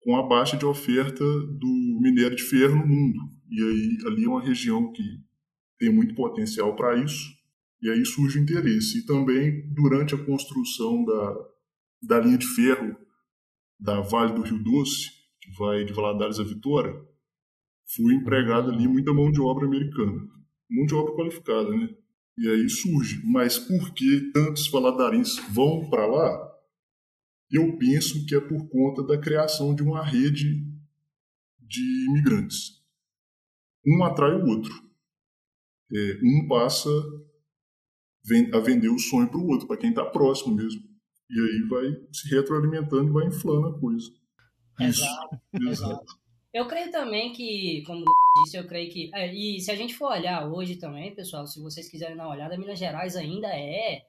com 0.00 0.16
a 0.16 0.26
baixa 0.26 0.56
de 0.56 0.64
oferta 0.64 1.24
do 1.24 1.98
minério 2.00 2.36
de 2.36 2.42
ferro 2.42 2.76
no 2.76 2.86
mundo. 2.86 3.18
E 3.50 3.60
aí 3.60 3.98
ali 4.06 4.24
é 4.24 4.28
uma 4.28 4.40
região 4.40 4.92
que 4.92 5.02
tem 5.78 5.92
muito 5.92 6.14
potencial 6.14 6.74
para 6.76 7.02
isso. 7.02 7.39
E 7.82 7.90
aí 7.90 8.04
surge 8.04 8.38
o 8.38 8.42
interesse. 8.42 8.98
E 8.98 9.06
também 9.06 9.72
durante 9.72 10.14
a 10.14 10.24
construção 10.24 11.04
da, 11.04 11.36
da 12.02 12.20
linha 12.20 12.38
de 12.38 12.46
ferro 12.46 12.96
da 13.78 14.00
Vale 14.00 14.34
do 14.34 14.42
Rio 14.42 14.62
Doce, 14.62 15.10
que 15.40 15.50
vai 15.58 15.84
de 15.84 15.92
Valadares 15.92 16.38
a 16.38 16.44
Vitória, 16.44 16.94
foi 17.94 18.14
empregada 18.14 18.70
ali 18.70 18.86
muita 18.86 19.12
mão 19.12 19.32
de 19.32 19.40
obra 19.40 19.66
americana. 19.66 20.28
Mão 20.70 20.86
de 20.86 20.94
obra 20.94 21.14
qualificada, 21.14 21.70
né? 21.70 21.88
E 22.38 22.48
aí 22.48 22.68
surge. 22.68 23.20
Mas 23.24 23.58
por 23.58 23.92
que 23.92 24.30
tantos 24.32 24.68
valadarenses 24.68 25.38
vão 25.50 25.88
para 25.88 26.06
lá? 26.06 26.50
Eu 27.50 27.76
penso 27.78 28.24
que 28.26 28.34
é 28.34 28.40
por 28.40 28.68
conta 28.68 29.02
da 29.02 29.18
criação 29.18 29.74
de 29.74 29.82
uma 29.82 30.04
rede 30.04 30.64
de 31.58 32.06
imigrantes. 32.08 32.80
Um 33.84 34.04
atrai 34.04 34.40
o 34.40 34.46
outro. 34.46 34.72
É, 35.92 36.20
um 36.22 36.46
passa 36.46 36.88
a 38.52 38.58
vender 38.60 38.88
o 38.88 38.98
sonho 38.98 39.28
para 39.28 39.38
o 39.38 39.48
outro, 39.48 39.66
para 39.66 39.76
quem 39.76 39.90
está 39.90 40.04
próximo 40.04 40.54
mesmo. 40.54 40.82
E 41.30 41.40
aí 41.40 41.68
vai 41.68 42.08
se 42.12 42.28
retroalimentando 42.34 43.08
e 43.08 43.12
vai 43.12 43.26
inflando 43.26 43.68
a 43.68 43.78
coisa. 43.78 44.10
Exato, 44.80 45.40
exato. 45.68 46.20
Eu 46.52 46.66
creio 46.66 46.90
também 46.90 47.32
que, 47.32 47.82
como 47.86 48.04
disse, 48.44 48.56
eu 48.56 48.66
creio 48.66 48.90
que. 48.90 49.10
É, 49.14 49.32
e 49.32 49.60
se 49.60 49.70
a 49.70 49.76
gente 49.76 49.94
for 49.94 50.10
olhar 50.10 50.48
hoje 50.48 50.76
também, 50.76 51.14
pessoal, 51.14 51.46
se 51.46 51.60
vocês 51.60 51.88
quiserem 51.88 52.16
dar 52.16 52.24
uma 52.24 52.34
olhada, 52.34 52.58
Minas 52.58 52.78
Gerais 52.78 53.14
ainda 53.14 53.48
é 53.48 54.02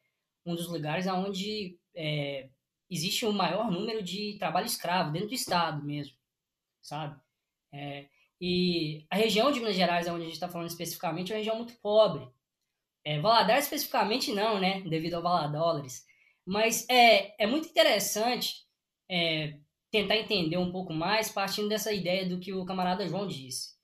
um 0.46 0.56
dos 0.56 0.68
lugares 0.68 1.06
onde 1.08 1.78
é, 1.96 2.50
existe 2.90 3.26
um 3.26 3.32
maior 3.32 3.70
número 3.70 4.02
de 4.02 4.38
trabalho 4.40 4.66
escravo 4.66 5.12
dentro 5.12 5.30
do 5.30 5.36
Estado 5.36 5.84
mesmo, 5.86 6.16
sabe? 6.82 7.20
É, 7.72 8.08
e 8.40 9.06
a 9.10 9.16
região 9.16 9.52
de 9.52 9.60
Minas 9.60 9.76
Gerais, 9.76 10.08
onde 10.08 10.22
a 10.22 10.26
gente 10.26 10.34
está 10.34 10.50
falando 10.50 10.70
especificamente, 10.70 11.32
é 11.32 11.36
uma 11.36 11.40
região 11.40 11.58
muito 11.58 11.80
pobre. 11.80 12.28
É, 13.06 13.20
especificamente 13.60 14.32
não, 14.32 14.60
né? 14.60 14.82
Devido 14.82 15.16
ao 15.16 15.24
Valadólares. 15.24 16.06
Mas 16.46 16.88
é, 16.90 17.44
é 17.44 17.48
muito 17.48 17.68
interessante 17.68 18.66
é, 19.10 19.58
tentar 19.92 20.18
entender 20.18 20.58
um 20.58 20.72
pouco 20.72 20.94
mais 20.94 21.30
partindo 21.30 21.70
dessa 21.70 21.92
ideia 21.92 22.28
do 22.28 22.40
que 22.40 22.54
o 22.54 22.66
camarada 22.66 23.08
João 23.08 23.28
disse. 23.28 23.76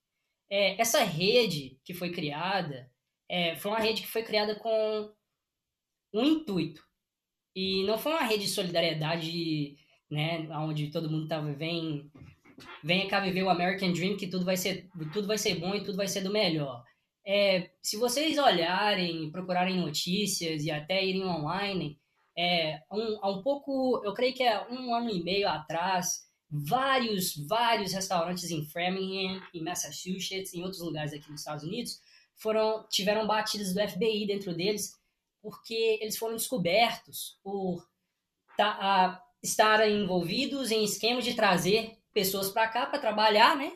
É, 0.49 0.79
essa 0.79 1.03
rede 1.03 1.79
que 1.83 1.93
foi 1.93 2.11
criada 2.11 2.89
é, 3.29 3.55
foi 3.57 3.71
uma 3.71 3.79
rede 3.79 4.01
que 4.01 4.07
foi 4.07 4.23
criada 4.23 4.55
com 4.55 5.13
um 6.13 6.23
intuito. 6.23 6.81
E 7.55 7.83
não 7.85 7.97
foi 7.97 8.13
uma 8.13 8.23
rede 8.23 8.43
de 8.45 8.49
solidariedade, 8.49 9.77
né, 10.09 10.47
onde 10.59 10.91
todo 10.91 11.09
mundo 11.09 11.27
tava 11.27 11.51
vem 11.53 12.09
vem 12.83 13.07
cá 13.07 13.19
viver 13.19 13.43
o 13.43 13.49
American 13.49 13.91
Dream 13.91 14.17
que 14.17 14.27
tudo 14.27 14.43
vai 14.45 14.57
ser 14.57 14.89
tudo 15.13 15.27
vai 15.27 15.37
ser 15.37 15.55
bom 15.55 15.75
e 15.75 15.83
tudo 15.83 15.97
vai 15.97 16.07
ser 16.07 16.21
do 16.21 16.31
melhor. 16.31 16.83
É, 17.29 17.71
se 17.81 17.97
vocês 17.97 18.37
olharem, 18.37 19.29
procurarem 19.29 19.81
notícias 19.81 20.63
e 20.63 20.71
até 20.71 21.05
irem 21.05 21.25
online, 21.25 21.99
é, 22.37 22.81
um, 22.89 23.19
há 23.21 23.29
um 23.29 23.41
pouco, 23.41 24.01
eu 24.05 24.13
creio 24.13 24.33
que 24.33 24.43
é 24.43 24.65
um 24.69 24.95
ano 24.95 25.09
e 25.09 25.21
meio 25.21 25.49
atrás, 25.49 26.25
vários, 26.49 27.35
vários 27.45 27.91
restaurantes 27.91 28.49
em 28.49 28.63
Framingham, 28.63 29.41
em 29.53 29.61
Massachusetts, 29.61 30.53
em 30.53 30.63
outros 30.63 30.81
lugares 30.81 31.11
aqui 31.11 31.29
nos 31.29 31.41
Estados 31.41 31.65
Unidos, 31.65 31.99
foram 32.33 32.87
tiveram 32.89 33.27
batidas 33.27 33.73
do 33.73 33.89
FBI 33.89 34.25
dentro 34.25 34.55
deles, 34.55 34.93
porque 35.41 35.99
eles 35.99 36.17
foram 36.17 36.37
descobertos 36.37 37.37
por 37.43 37.85
tá, 38.55 39.21
estarem 39.43 40.01
envolvidos 40.01 40.71
em 40.71 40.81
esquemas 40.81 41.25
de 41.25 41.33
trazer 41.33 41.97
pessoas 42.13 42.49
para 42.49 42.69
cá 42.69 42.85
para 42.85 42.99
trabalhar, 42.99 43.57
né? 43.57 43.73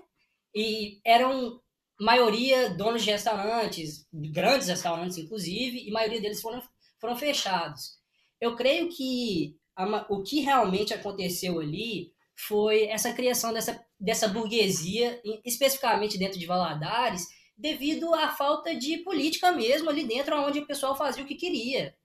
E 0.55 1.01
eram 1.03 1.61
maioria 2.01 2.71
donos 2.71 3.03
de 3.03 3.11
restaurantes, 3.11 4.07
grandes 4.11 4.67
restaurantes 4.67 5.19
inclusive, 5.19 5.87
e 5.87 5.91
maioria 5.91 6.19
deles 6.19 6.41
foram, 6.41 6.61
foram 6.99 7.15
fechados. 7.15 7.99
Eu 8.39 8.55
creio 8.55 8.89
que 8.89 9.55
a, 9.75 10.07
o 10.09 10.23
que 10.23 10.39
realmente 10.39 10.95
aconteceu 10.95 11.59
ali 11.59 12.11
foi 12.35 12.85
essa 12.85 13.13
criação 13.13 13.53
dessa, 13.53 13.85
dessa 13.99 14.27
burguesia, 14.27 15.21
especificamente 15.45 16.17
dentro 16.17 16.39
de 16.39 16.47
Valadares, 16.47 17.27
devido 17.55 18.15
à 18.15 18.29
falta 18.29 18.75
de 18.75 18.97
política 18.99 19.51
mesmo 19.51 19.87
ali 19.87 20.03
dentro, 20.03 20.35
onde 20.41 20.57
o 20.57 20.65
pessoal 20.65 20.97
fazia 20.97 21.23
o 21.23 21.27
que 21.27 21.35
queria. 21.35 21.95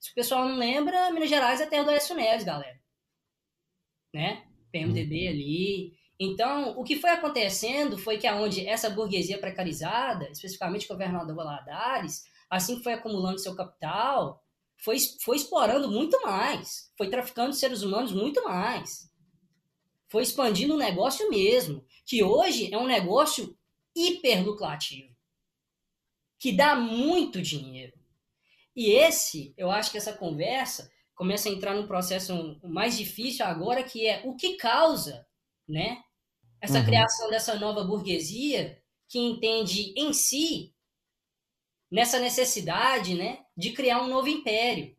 Se 0.00 0.10
o 0.10 0.14
pessoal 0.14 0.48
não 0.48 0.56
lembra, 0.56 1.12
Minas 1.12 1.30
Gerais 1.30 1.60
é 1.60 1.66
terra 1.66 1.84
do 1.84 1.90
Aécio 1.90 2.16
Neves, 2.16 2.44
galera. 2.44 2.80
Né? 4.12 4.44
PMDB 4.72 5.28
ali. 5.28 6.03
Então, 6.18 6.78
o 6.78 6.84
que 6.84 6.96
foi 6.96 7.10
acontecendo 7.10 7.98
foi 7.98 8.18
que 8.18 8.26
aonde 8.26 8.66
essa 8.66 8.88
burguesia 8.88 9.38
precarizada, 9.38 10.28
especificamente 10.30 10.86
o 10.86 10.88
governador 10.88 11.34
Valadares, 11.34 12.24
assim 12.48 12.76
que 12.76 12.84
foi 12.84 12.92
acumulando 12.92 13.40
seu 13.40 13.54
capital, 13.56 14.42
foi, 14.76 14.96
foi 15.22 15.36
explorando 15.36 15.90
muito 15.90 16.20
mais, 16.22 16.92
foi 16.96 17.08
traficando 17.08 17.52
seres 17.52 17.82
humanos 17.82 18.12
muito 18.12 18.44
mais, 18.44 19.10
foi 20.08 20.22
expandindo 20.22 20.74
o 20.74 20.78
negócio 20.78 21.28
mesmo, 21.30 21.84
que 22.04 22.22
hoje 22.22 22.72
é 22.72 22.78
um 22.78 22.86
negócio 22.86 23.56
hiperlucrativo, 23.94 25.14
que 26.38 26.52
dá 26.52 26.76
muito 26.76 27.42
dinheiro. 27.42 27.98
E 28.76 28.90
esse, 28.90 29.54
eu 29.56 29.70
acho 29.70 29.90
que 29.90 29.98
essa 29.98 30.12
conversa 30.12 30.92
começa 31.14 31.48
a 31.48 31.52
entrar 31.52 31.74
num 31.74 31.86
processo 31.86 32.60
mais 32.62 32.96
difícil 32.96 33.46
agora, 33.46 33.82
que 33.82 34.06
é 34.06 34.22
o 34.24 34.34
que 34.34 34.56
causa, 34.56 35.26
né? 35.68 36.02
Essa 36.64 36.78
uhum. 36.78 36.84
criação 36.86 37.28
dessa 37.28 37.56
nova 37.56 37.84
burguesia 37.84 38.82
que 39.06 39.18
entende 39.18 39.92
em 39.94 40.14
si 40.14 40.74
nessa 41.92 42.18
necessidade, 42.18 43.14
né, 43.14 43.44
de 43.54 43.72
criar 43.72 44.00
um 44.00 44.08
novo 44.08 44.28
império, 44.28 44.96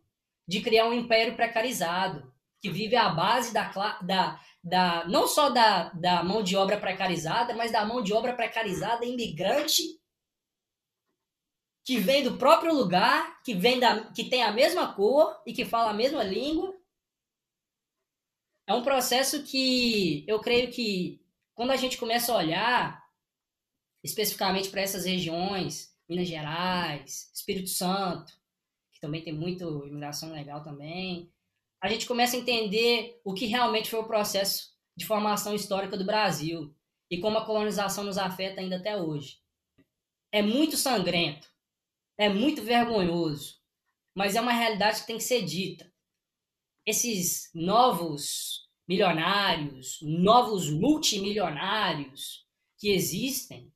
de 0.48 0.62
criar 0.62 0.86
um 0.86 0.94
império 0.94 1.36
precarizado, 1.36 2.32
que 2.62 2.70
vive 2.70 2.96
à 2.96 3.10
base 3.10 3.52
da, 3.52 3.72
da, 4.04 4.40
da 4.64 5.08
não 5.08 5.28
só 5.28 5.50
da, 5.50 5.90
da 5.90 6.24
mão 6.24 6.44
de 6.44 6.56
obra 6.56 6.80
precarizada, 6.80 7.56
mas 7.56 7.72
da 7.72 7.84
mão 7.84 8.04
de 8.04 8.14
obra 8.14 8.36
precarizada 8.36 9.04
imigrante 9.04 10.00
que 11.84 11.98
vem 11.98 12.24
do 12.24 12.38
próprio 12.38 12.76
lugar, 12.76 13.42
que 13.42 13.56
vem 13.56 13.80
da, 13.80 14.12
que 14.12 14.26
tem 14.26 14.44
a 14.44 14.52
mesma 14.52 14.94
cor 14.94 15.36
e 15.48 15.52
que 15.52 15.66
fala 15.66 15.90
a 15.90 15.96
mesma 15.96 16.24
língua. 16.24 16.76
É 18.68 18.74
um 18.76 18.84
processo 18.84 19.42
que 19.42 20.24
eu 20.28 20.40
creio 20.40 20.72
que 20.72 21.25
quando 21.56 21.72
a 21.72 21.78
gente 21.78 21.98
começa 21.98 22.32
a 22.32 22.38
olhar 22.38 23.06
especificamente 24.04 24.70
para 24.70 24.82
essas 24.82 25.06
regiões, 25.06 25.98
Minas 26.08 26.28
Gerais, 26.28 27.32
Espírito 27.34 27.70
Santo, 27.70 28.38
que 28.94 29.00
também 29.00 29.24
tem 29.24 29.34
muita 29.34 29.66
imigração 29.66 30.32
legal 30.32 30.64
também, 30.64 31.32
a 31.82 31.88
gente 31.88 32.06
começa 32.06 32.36
a 32.36 32.40
entender 32.40 33.20
o 33.24 33.34
que 33.34 33.46
realmente 33.46 33.90
foi 33.90 34.00
o 34.00 34.08
processo 34.08 34.76
de 34.96 35.06
formação 35.06 35.56
histórica 35.56 35.98
do 35.98 36.06
Brasil 36.06 36.76
e 37.10 37.20
como 37.20 37.38
a 37.38 37.46
colonização 37.46 38.04
nos 38.04 38.18
afeta 38.18 38.62
ainda 38.62 38.78
até 38.78 38.96
hoje. 38.96 39.40
É 40.32 40.42
muito 40.42 40.78
sangrento, 40.78 41.48
é 42.18 42.30
muito 42.30 42.62
vergonhoso, 42.62 43.60
mas 44.14 44.36
é 44.36 44.42
uma 44.42 44.54
realidade 44.54 45.02
que 45.02 45.08
tem 45.08 45.18
que 45.18 45.24
ser 45.24 45.44
dita. 45.44 45.92
Esses 46.86 47.50
novos 47.54 48.65
milionários, 48.88 50.00
novos 50.02 50.70
multimilionários 50.70 52.46
que 52.78 52.90
existem 52.90 53.72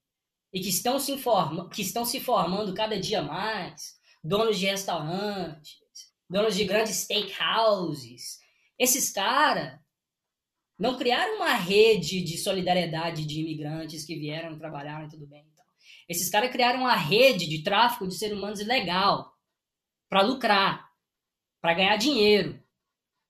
e 0.54 0.60
que 0.60 0.70
estão 0.70 1.00
se, 1.00 1.12
informa 1.12 1.70
que 1.70 1.82
estão 1.82 2.06
se 2.06 2.20
formando 2.20 2.74
cada 2.74 3.00
dia 3.00 3.22
mais, 3.22 4.00
donos 4.24 4.60
de 4.60 4.66
restaurantes, 4.66 5.78
donos 6.30 6.56
de 6.56 6.66
grandes 6.66 6.96
steakhouses, 6.98 8.40
esses 8.78 9.12
caras 9.12 9.80
não 10.78 10.98
criaram 10.98 11.36
uma 11.36 11.56
rede 11.56 12.22
de 12.22 12.38
solidariedade 12.38 13.26
de 13.26 13.42
imigrantes 13.42 14.06
que 14.06 14.16
vieram 14.18 14.58
trabalhar 14.58 15.06
e 15.06 15.10
tudo 15.10 15.28
bem. 15.28 15.46
Esses 16.08 16.30
caras 16.30 16.52
criaram 16.52 16.80
uma 16.80 16.96
rede 16.96 17.48
de 17.48 17.62
tráfico 17.62 18.08
de 18.08 18.16
seres 18.16 18.36
humanos 18.36 18.60
ilegal 18.60 19.32
para 20.10 20.24
lucrar, 20.24 20.90
para 21.62 21.76
ganhar 21.76 21.98
dinheiro 21.98 22.60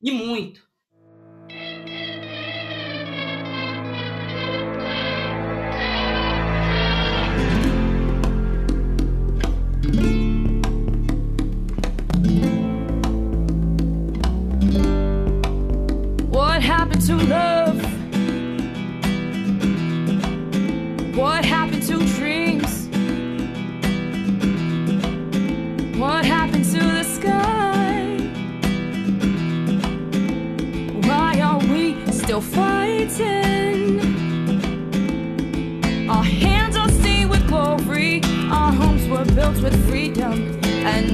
e 0.02 0.12
muito. 0.12 0.69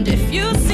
And 0.08 0.14
if 0.14 0.32
you 0.32 0.65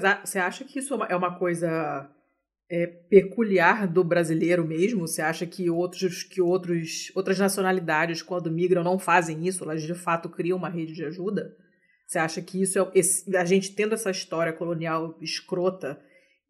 você 0.00 0.38
acha 0.38 0.64
que 0.64 0.78
isso 0.78 0.94
é 1.04 1.16
uma 1.16 1.38
coisa 1.38 2.10
é, 2.70 2.86
peculiar 2.86 3.86
do 3.86 4.02
brasileiro 4.02 4.66
mesmo? 4.66 5.06
Você 5.06 5.22
acha 5.22 5.46
que 5.46 5.68
outros 5.70 6.22
que 6.22 6.40
outros 6.40 7.10
outras 7.14 7.38
nacionalidades 7.38 8.22
quando 8.22 8.50
migram 8.50 8.82
não 8.82 8.98
fazem 8.98 9.46
isso? 9.46 9.64
Elas 9.64 9.82
de 9.82 9.94
fato 9.94 10.28
criam 10.28 10.58
uma 10.58 10.68
rede 10.68 10.92
de 10.92 11.04
ajuda? 11.04 11.56
Você 12.06 12.18
acha 12.18 12.42
que 12.42 12.60
isso 12.60 12.78
é 12.78 12.90
esse, 12.94 13.36
a 13.36 13.44
gente 13.44 13.74
tendo 13.74 13.94
essa 13.94 14.10
história 14.10 14.52
colonial 14.52 15.16
escrota 15.20 16.00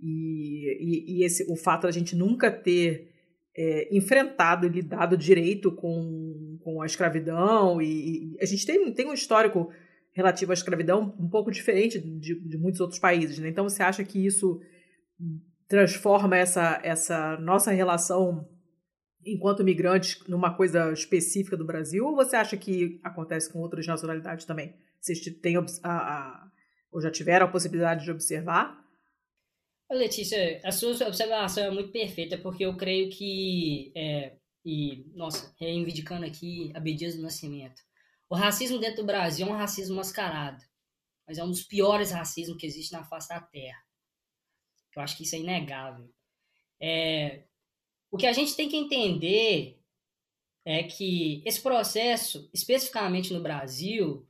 e, 0.01 0.77
e, 0.81 1.19
e 1.19 1.25
esse 1.25 1.51
o 1.51 1.57
fato 1.57 1.83
da 1.83 1.93
gente 1.93 2.17
nunca 2.17 2.51
ter 2.51 3.15
é, 3.57 3.97
enfrentado 3.97 4.67
e 4.67 4.69
lidado 4.69 5.17
direito 5.17 5.71
com, 5.71 6.59
com 6.63 6.83
a 6.83 6.87
escravidão, 6.87 7.81
e, 7.81 8.35
e, 8.35 8.37
a 8.41 8.45
gente 8.45 8.67
tem, 8.67 8.93
tem 8.93 9.07
um 9.07 9.15
histórico 9.15 9.71
relativo 10.15 10.53
à 10.53 10.55
escravidão 10.55 11.15
um 11.19 11.29
pouco 11.29 11.51
diferente 11.51 12.01
de, 12.01 12.35
de 12.41 12.57
muitos 12.57 12.81
outros 12.81 12.99
países. 12.99 13.39
Né? 13.39 13.49
Então, 13.49 13.69
você 13.69 13.83
acha 13.83 14.03
que 14.05 14.25
isso 14.25 14.61
transforma 15.69 16.37
essa, 16.37 16.81
essa 16.83 17.37
nossa 17.39 17.73
relação 17.73 18.49
enquanto 19.27 19.65
migrantes 19.65 20.23
numa 20.29 20.55
coisa 20.55 20.93
específica 20.93 21.57
do 21.57 21.65
Brasil, 21.65 22.07
ou 22.07 22.15
você 22.15 22.37
acha 22.37 22.57
que 22.57 23.01
acontece 23.03 23.51
com 23.53 23.59
outras 23.59 23.87
nacionalidades 23.87 24.45
também? 24.45 24.75
Vocês 25.01 25.21
têm 25.21 25.57
a, 25.57 25.63
a, 25.83 26.51
ou 26.93 27.01
já 27.01 27.11
tiveram 27.11 27.47
a 27.47 27.51
possibilidade 27.51 28.05
de 28.05 28.11
observar? 28.11 28.83
Letícia, 29.91 30.61
a 30.65 30.73
sua 30.73 30.91
observação 31.07 31.65
é 31.65 31.71
muito 31.71 31.91
perfeita, 31.91 32.39
porque 32.39 32.65
eu 32.65 32.77
creio 32.77 33.11
que, 33.11 33.93
é, 33.95 34.33
e, 34.65 35.05
nossa, 35.15 35.55
reivindicando 35.59 36.25
aqui 36.27 36.73
Abdias 36.75 37.17
do 37.17 37.23
Nascimento, 37.23 37.83
o 38.35 38.37
racismo 38.37 38.81
dentro 38.81 38.97
do 38.97 39.07
Brasil 39.07 39.47
é 39.47 39.51
um 39.51 39.57
racismo 39.57 39.95
mascarado, 39.95 40.61
mas 41.25 41.39
é 41.39 41.45
um 41.45 41.51
dos 41.51 41.63
piores 41.63 42.11
racismos 42.11 42.59
que 42.59 42.67
existe 42.67 42.93
na 42.93 43.05
face 43.05 43.29
da 43.29 43.41
Terra. 43.41 43.81
Eu 44.97 45.03
acho 45.03 45.17
que 45.17 45.23
isso 45.23 45.37
é 45.37 45.39
inegável. 45.39 46.13
É, 46.81 47.45
o 48.11 48.17
que 48.17 48.27
a 48.27 48.33
gente 48.33 48.57
tem 48.57 48.69
que 48.69 48.77
entender 48.77 49.81
é 50.65 50.83
que 50.83 51.45
esse 51.47 51.63
processo, 51.63 52.51
especificamente 52.53 53.33
no 53.33 53.41
Brasil, 53.41 54.29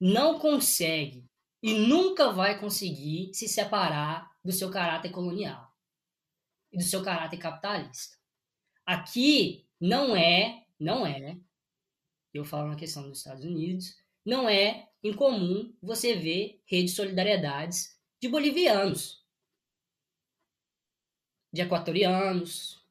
não 0.00 0.38
consegue 0.38 1.28
e 1.62 1.74
nunca 1.74 2.32
vai 2.32 2.58
conseguir 2.58 3.34
se 3.34 3.46
separar 3.46 4.34
do 4.42 4.50
seu 4.50 4.70
caráter 4.70 5.10
colonial 5.10 5.70
e 6.72 6.78
do 6.78 6.84
seu 6.84 7.04
caráter 7.04 7.36
capitalista. 7.36 8.16
Aqui 8.86 9.68
não 9.78 10.16
é, 10.16 10.64
não 10.80 11.06
é, 11.06 11.38
eu 12.38 12.44
falo 12.44 12.68
na 12.68 12.76
questão 12.76 13.08
dos 13.08 13.18
Estados 13.18 13.44
Unidos, 13.44 13.96
não 14.24 14.48
é 14.48 14.88
incomum 15.02 15.74
você 15.82 16.14
ver 16.14 16.62
redes 16.66 16.92
de 16.92 16.96
solidariedades 16.96 17.98
de 18.20 18.28
bolivianos, 18.28 19.24
de 21.52 21.62
equatorianos, 21.62 22.84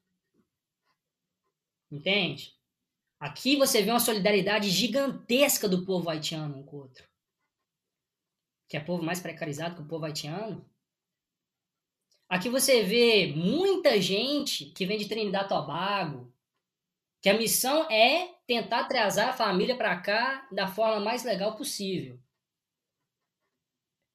entende? 1.90 2.54
Aqui 3.18 3.56
você 3.56 3.82
vê 3.82 3.90
uma 3.90 4.00
solidariedade 4.00 4.70
gigantesca 4.70 5.68
do 5.68 5.84
povo 5.84 6.08
haitiano 6.08 6.58
um 6.58 6.62
com 6.62 6.76
o 6.76 6.80
outro 6.80 7.14
que 8.74 8.78
é 8.78 8.80
povo 8.80 9.04
mais 9.04 9.20
precarizado 9.20 9.76
que 9.76 9.82
o 9.82 9.86
povo 9.86 10.04
haitiano. 10.04 10.68
Aqui 12.28 12.48
você 12.48 12.82
vê 12.82 13.28
muita 13.28 14.00
gente 14.00 14.64
que 14.66 14.84
vem 14.84 14.98
de 14.98 15.06
Trinidad 15.06 15.48
Tobago, 15.48 16.33
que 17.24 17.30
a 17.30 17.38
missão 17.38 17.90
é 17.90 18.34
tentar 18.46 18.84
trazer 18.84 19.22
a 19.22 19.32
família 19.32 19.74
para 19.74 19.98
cá 19.98 20.46
da 20.52 20.68
forma 20.68 21.00
mais 21.00 21.24
legal 21.24 21.56
possível. 21.56 22.20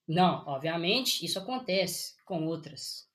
Não, 0.06 0.46
obviamente, 0.46 1.24
isso 1.26 1.36
acontece 1.36 2.14
com 2.24 2.46
outras 2.46 3.10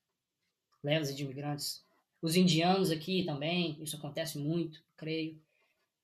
levas 0.83 1.15
de 1.15 1.23
imigrantes. 1.23 1.81
Os 2.21 2.35
indianos 2.35 2.91
aqui 2.91 3.23
também, 3.23 3.81
isso 3.81 3.95
acontece 3.95 4.37
muito, 4.37 4.83
creio. 4.97 5.41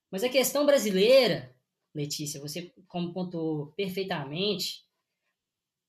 Mas 0.09 0.23
a 0.23 0.29
questão 0.29 0.65
brasileira, 0.65 1.53
Letícia, 1.93 2.39
você 2.39 2.73
como 2.87 3.11
pontuou 3.11 3.73
perfeitamente, 3.73 4.85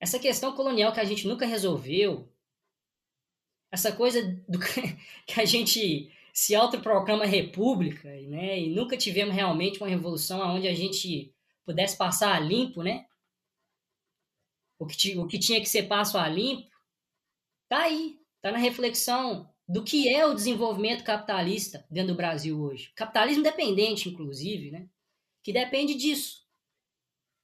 essa 0.01 0.19
questão 0.19 0.57
colonial 0.57 0.93
que 0.93 0.99
a 0.99 1.05
gente 1.05 1.29
nunca 1.29 1.47
resolveu, 1.47 2.29
essa 3.71 3.93
coisa 3.93 4.21
do 4.49 4.59
que 5.25 5.41
a 5.41 5.45
gente 5.45 6.11
se 6.33 6.55
autoproclama 6.55 7.27
república, 7.27 8.09
né? 8.09 8.59
E 8.59 8.71
nunca 8.71 8.97
tivemos 8.97 9.35
realmente 9.35 9.79
uma 9.79 9.89
revolução 9.89 10.41
onde 10.57 10.67
a 10.67 10.75
gente 10.75 11.35
pudesse 11.65 11.97
passar 11.97 12.35
a 12.35 12.41
limpo, 12.41 12.83
né? 12.83 13.07
O 14.79 14.87
que, 14.87 15.19
o 15.19 15.27
que 15.27 15.39
tinha 15.39 15.61
que 15.61 15.69
ser 15.69 15.85
passo 15.85 16.19
a 16.19 16.27
limpo, 16.29 16.71
tá 17.69 17.83
aí, 17.83 18.19
tá 18.41 18.51
na 18.51 18.59
reflexão 18.59 19.53
do 19.69 19.85
que 19.85 20.09
é 20.09 20.27
o 20.27 20.35
desenvolvimento 20.35 21.05
capitalista 21.05 21.87
dentro 21.91 22.15
do 22.15 22.17
Brasil 22.17 22.61
hoje. 22.61 22.93
Capitalismo 22.97 23.43
dependente, 23.43 24.09
inclusive, 24.09 24.71
né? 24.71 24.89
Que 25.43 25.53
depende 25.53 25.95
disso. 25.95 26.43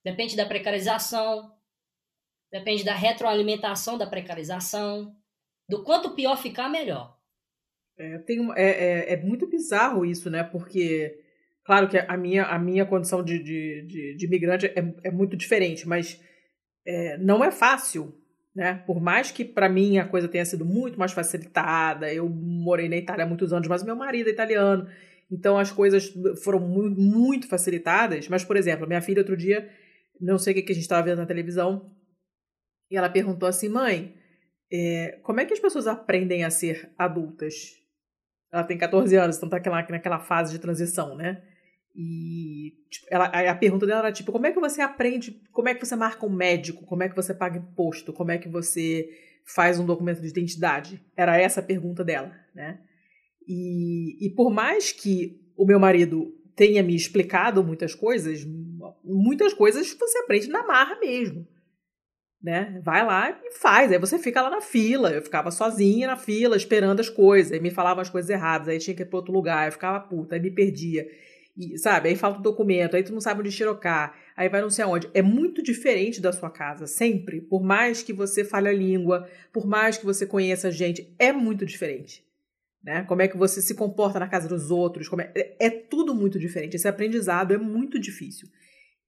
Depende 0.04 0.34
da 0.34 0.46
precarização, 0.46 1.58
Depende 2.50 2.82
da 2.82 2.94
retroalimentação 2.94 3.98
da 3.98 4.06
precarização. 4.06 5.14
Do 5.68 5.84
quanto 5.84 6.14
pior 6.14 6.36
ficar, 6.36 6.68
melhor. 6.68 7.17
É, 7.98 8.18
tem, 8.18 8.48
é, 8.54 8.62
é, 8.62 9.12
é, 9.14 9.16
muito 9.16 9.46
bizarro 9.48 10.06
isso, 10.06 10.30
né? 10.30 10.44
Porque, 10.44 11.18
claro 11.64 11.88
que 11.88 11.98
a 11.98 12.16
minha, 12.16 12.44
a 12.44 12.58
minha 12.58 12.86
condição 12.86 13.24
de, 13.24 13.42
de, 13.42 13.82
de, 13.82 14.16
de 14.16 14.26
imigrante 14.26 14.66
é, 14.66 14.94
é 15.02 15.10
muito 15.10 15.36
diferente, 15.36 15.86
mas 15.86 16.20
é, 16.86 17.18
não 17.18 17.42
é 17.42 17.50
fácil, 17.50 18.14
né? 18.54 18.82
Por 18.86 19.00
mais 19.00 19.32
que 19.32 19.44
para 19.44 19.68
mim 19.68 19.98
a 19.98 20.06
coisa 20.06 20.28
tenha 20.28 20.44
sido 20.44 20.64
muito 20.64 20.98
mais 20.98 21.12
facilitada, 21.12 22.12
eu 22.12 22.28
morei 22.28 22.88
na 22.88 22.96
Itália 22.96 23.24
há 23.24 23.28
muitos 23.28 23.52
anos, 23.52 23.66
mas 23.66 23.82
meu 23.82 23.96
marido 23.96 24.28
é 24.28 24.32
italiano, 24.32 24.88
então 25.30 25.58
as 25.58 25.72
coisas 25.72 26.12
foram 26.44 26.60
muito, 26.60 27.00
muito 27.00 27.48
facilitadas. 27.48 28.28
Mas, 28.28 28.44
por 28.44 28.56
exemplo, 28.56 28.86
minha 28.86 29.02
filha 29.02 29.20
outro 29.20 29.36
dia, 29.36 29.68
não 30.20 30.38
sei 30.38 30.52
o 30.52 30.56
que, 30.56 30.62
que 30.62 30.72
a 30.72 30.74
gente 30.74 30.84
estava 30.84 31.04
vendo 31.04 31.18
na 31.18 31.26
televisão, 31.26 31.90
e 32.90 32.96
ela 32.96 33.10
perguntou 33.10 33.48
assim: 33.48 33.68
mãe, 33.68 34.14
é, 34.72 35.18
como 35.22 35.40
é 35.40 35.44
que 35.44 35.52
as 35.52 35.60
pessoas 35.60 35.88
aprendem 35.88 36.44
a 36.44 36.50
ser 36.50 36.90
adultas? 36.96 37.87
Ela 38.52 38.64
tem 38.64 38.78
14 38.78 39.14
anos, 39.16 39.36
então 39.36 39.48
tá 39.48 39.56
naquela, 39.56 39.86
naquela 39.88 40.18
fase 40.18 40.52
de 40.52 40.58
transição, 40.58 41.14
né? 41.16 41.42
E 41.94 42.74
tipo, 42.90 43.06
ela, 43.10 43.26
a 43.26 43.54
pergunta 43.54 43.86
dela 43.86 44.00
era 44.00 44.12
tipo: 44.12 44.32
como 44.32 44.46
é 44.46 44.52
que 44.52 44.60
você 44.60 44.80
aprende? 44.80 45.42
Como 45.52 45.68
é 45.68 45.74
que 45.74 45.84
você 45.84 45.96
marca 45.96 46.24
um 46.24 46.30
médico? 46.30 46.86
Como 46.86 47.02
é 47.02 47.08
que 47.08 47.16
você 47.16 47.34
paga 47.34 47.58
imposto? 47.58 48.12
Como 48.12 48.30
é 48.30 48.38
que 48.38 48.48
você 48.48 49.08
faz 49.44 49.78
um 49.78 49.86
documento 49.86 50.20
de 50.20 50.28
identidade? 50.28 51.02
Era 51.16 51.40
essa 51.40 51.60
a 51.60 51.62
pergunta 51.62 52.04
dela, 52.04 52.32
né? 52.54 52.80
E, 53.46 54.26
e 54.26 54.30
por 54.30 54.50
mais 54.50 54.92
que 54.92 55.40
o 55.56 55.66
meu 55.66 55.80
marido 55.80 56.34
tenha 56.54 56.82
me 56.82 56.94
explicado 56.94 57.64
muitas 57.64 57.94
coisas, 57.94 58.46
muitas 59.04 59.52
coisas 59.52 59.92
você 59.98 60.18
aprende 60.18 60.48
na 60.48 60.66
marra 60.66 60.98
mesmo 61.00 61.46
né? 62.42 62.80
Vai 62.84 63.04
lá 63.04 63.30
e 63.30 63.52
faz. 63.52 63.90
Aí 63.90 63.98
você 63.98 64.18
fica 64.18 64.40
lá 64.40 64.50
na 64.50 64.60
fila. 64.60 65.10
Eu 65.10 65.22
ficava 65.22 65.50
sozinha 65.50 66.06
na 66.06 66.16
fila, 66.16 66.56
esperando 66.56 67.00
as 67.00 67.08
coisas. 67.08 67.52
Aí 67.52 67.60
me 67.60 67.70
falavam 67.70 68.00
as 68.00 68.08
coisas 68.08 68.30
erradas. 68.30 68.68
Aí 68.68 68.78
tinha 68.78 68.94
que 68.94 69.02
ir 69.02 69.06
para 69.06 69.18
outro 69.18 69.32
lugar. 69.32 69.66
Eu 69.66 69.72
ficava 69.72 70.00
puta, 70.00 70.36
aí 70.36 70.40
me 70.40 70.50
perdia. 70.50 71.06
E, 71.56 71.76
sabe? 71.76 72.08
Aí 72.08 72.16
falta 72.16 72.38
o 72.38 72.42
documento. 72.42 72.94
Aí 72.94 73.02
tu 73.02 73.12
não 73.12 73.20
sabe 73.20 73.40
onde 73.40 73.50
tirocar. 73.50 74.16
Aí 74.36 74.48
vai 74.48 74.60
não 74.60 74.70
sei 74.70 74.84
aonde. 74.84 75.10
É 75.12 75.20
muito 75.20 75.62
diferente 75.62 76.20
da 76.20 76.32
sua 76.32 76.50
casa, 76.50 76.86
sempre. 76.86 77.40
Por 77.40 77.62
mais 77.62 78.02
que 78.02 78.12
você 78.12 78.44
fale 78.44 78.68
a 78.68 78.72
língua, 78.72 79.28
por 79.52 79.66
mais 79.66 79.98
que 79.98 80.04
você 80.04 80.24
conheça 80.24 80.68
a 80.68 80.70
gente, 80.70 81.12
é 81.18 81.32
muito 81.32 81.66
diferente. 81.66 82.24
Né? 82.84 83.02
Como 83.02 83.20
é 83.20 83.26
que 83.26 83.36
você 83.36 83.60
se 83.60 83.74
comporta 83.74 84.20
na 84.20 84.28
casa 84.28 84.48
dos 84.48 84.70
outros. 84.70 85.10
É, 85.18 85.32
é, 85.34 85.66
é 85.66 85.70
tudo 85.70 86.14
muito 86.14 86.38
diferente. 86.38 86.76
Esse 86.76 86.86
aprendizado 86.86 87.52
é 87.52 87.58
muito 87.58 87.98
difícil. 87.98 88.48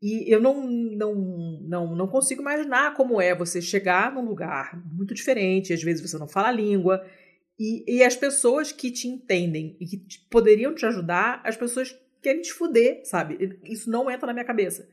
E 0.03 0.33
eu 0.33 0.41
não, 0.41 0.67
não, 0.67 1.15
não, 1.61 1.97
não 1.97 2.09
consigo 2.09 2.41
imaginar 2.41 2.95
como 2.95 3.21
é 3.21 3.35
você 3.35 3.61
chegar 3.61 4.15
num 4.15 4.25
lugar 4.25 4.83
muito 4.91 5.13
diferente, 5.13 5.75
às 5.75 5.83
vezes 5.83 6.01
você 6.01 6.17
não 6.17 6.27
fala 6.27 6.49
a 6.49 6.53
língua, 6.53 7.05
e, 7.59 7.97
e 7.97 8.03
as 8.03 8.17
pessoas 8.17 8.73
que 8.73 8.91
te 8.91 9.07
entendem 9.07 9.77
e 9.79 9.85
que 9.85 9.99
te, 9.99 10.27
poderiam 10.31 10.75
te 10.75 10.87
ajudar, 10.87 11.43
as 11.45 11.57
pessoas 11.57 11.95
querem 12.23 12.41
te 12.41 12.53
fuder, 12.53 13.03
sabe? 13.05 13.59
Isso 13.65 13.91
não 13.91 14.11
entra 14.11 14.27
na 14.27 14.33
minha 14.33 14.47
cabeça. 14.47 14.89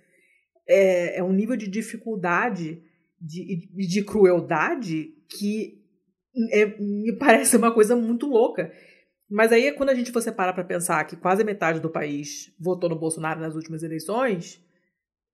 É, 0.68 1.20
é 1.20 1.24
um 1.24 1.32
nível 1.32 1.56
de 1.56 1.70
dificuldade, 1.70 2.84
de, 3.22 3.70
de 3.74 4.04
crueldade, 4.04 5.14
que 5.30 5.82
é, 6.52 6.66
me 6.78 7.16
parece 7.18 7.56
uma 7.56 7.74
coisa 7.74 7.96
muito 7.96 8.28
louca. 8.28 8.74
Mas 9.30 9.54
aí, 9.54 9.72
quando 9.72 9.90
a 9.90 9.96
gente 9.96 10.12
você 10.12 10.32
para 10.32 10.52
para 10.52 10.66
pensar 10.66 11.06
que 11.06 11.16
quase 11.16 11.46
metade 11.46 11.80
do 11.80 11.90
país 11.90 12.54
votou 12.60 12.90
no 12.90 13.00
Bolsonaro 13.00 13.40
nas 13.40 13.56
últimas 13.56 13.84
eleições, 13.84 14.62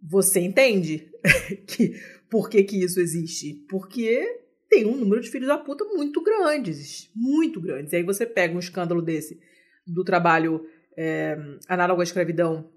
você 0.03 0.41
entende 0.41 1.09
que 1.65 1.93
por 2.29 2.49
que, 2.49 2.63
que 2.63 2.83
isso 2.83 2.99
existe? 2.99 3.53
Porque 3.69 4.41
tem 4.69 4.85
um 4.85 4.97
número 4.97 5.21
de 5.21 5.29
filhos 5.29 5.47
da 5.47 5.57
puta 5.57 5.85
muito 5.85 6.21
grandes, 6.21 7.09
muito 7.15 7.61
grandes. 7.61 7.93
E 7.93 7.97
aí 7.97 8.03
você 8.03 8.25
pega 8.25 8.55
um 8.55 8.59
escândalo 8.59 9.01
desse 9.01 9.39
do 9.85 10.03
trabalho 10.03 10.65
é, 10.97 11.37
análogo 11.67 12.01
à 12.01 12.03
escravidão 12.03 12.69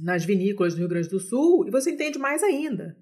nas 0.00 0.24
vinícolas 0.24 0.74
do 0.74 0.78
Rio 0.78 0.88
Grande 0.88 1.08
do 1.08 1.20
Sul 1.20 1.66
e 1.66 1.70
você 1.70 1.90
entende 1.90 2.18
mais 2.18 2.42
ainda. 2.42 2.96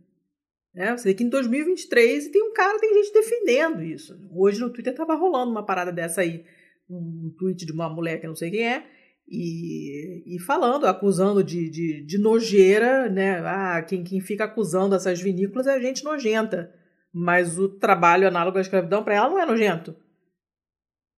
Né? 0.74 0.96
Você 0.96 1.08
vê 1.08 1.14
que 1.14 1.24
em 1.24 1.28
2023 1.28 2.28
tem 2.28 2.42
um 2.42 2.52
cara, 2.52 2.78
tem 2.78 2.92
gente 2.94 3.12
defendendo 3.12 3.82
isso. 3.82 4.18
Hoje 4.30 4.60
no 4.60 4.70
Twitter 4.70 4.94
tava 4.94 5.14
rolando 5.14 5.50
uma 5.50 5.64
parada 5.64 5.90
dessa 5.90 6.20
aí, 6.20 6.44
um 6.88 7.34
tweet 7.38 7.64
de 7.64 7.72
uma 7.72 7.88
mulher 7.88 8.20
que 8.20 8.26
eu 8.26 8.30
não 8.30 8.36
sei 8.36 8.50
quem 8.50 8.66
é, 8.66 8.86
e, 9.28 10.36
e 10.36 10.38
falando, 10.38 10.86
acusando 10.86 11.42
de, 11.42 11.68
de, 11.68 12.00
de, 12.02 12.18
nojeira, 12.18 13.08
né? 13.08 13.40
Ah, 13.40 13.82
quem, 13.82 14.04
quem 14.04 14.20
fica 14.20 14.44
acusando 14.44 14.94
essas 14.94 15.20
vinícolas 15.20 15.66
é 15.66 15.80
gente 15.80 16.04
nojenta. 16.04 16.72
Mas 17.12 17.58
o 17.58 17.68
trabalho 17.68 18.28
análogo 18.28 18.58
à 18.58 18.60
escravidão 18.60 19.02
para 19.02 19.14
ela 19.14 19.28
não 19.28 19.38
é 19.38 19.46
nojento. 19.46 19.96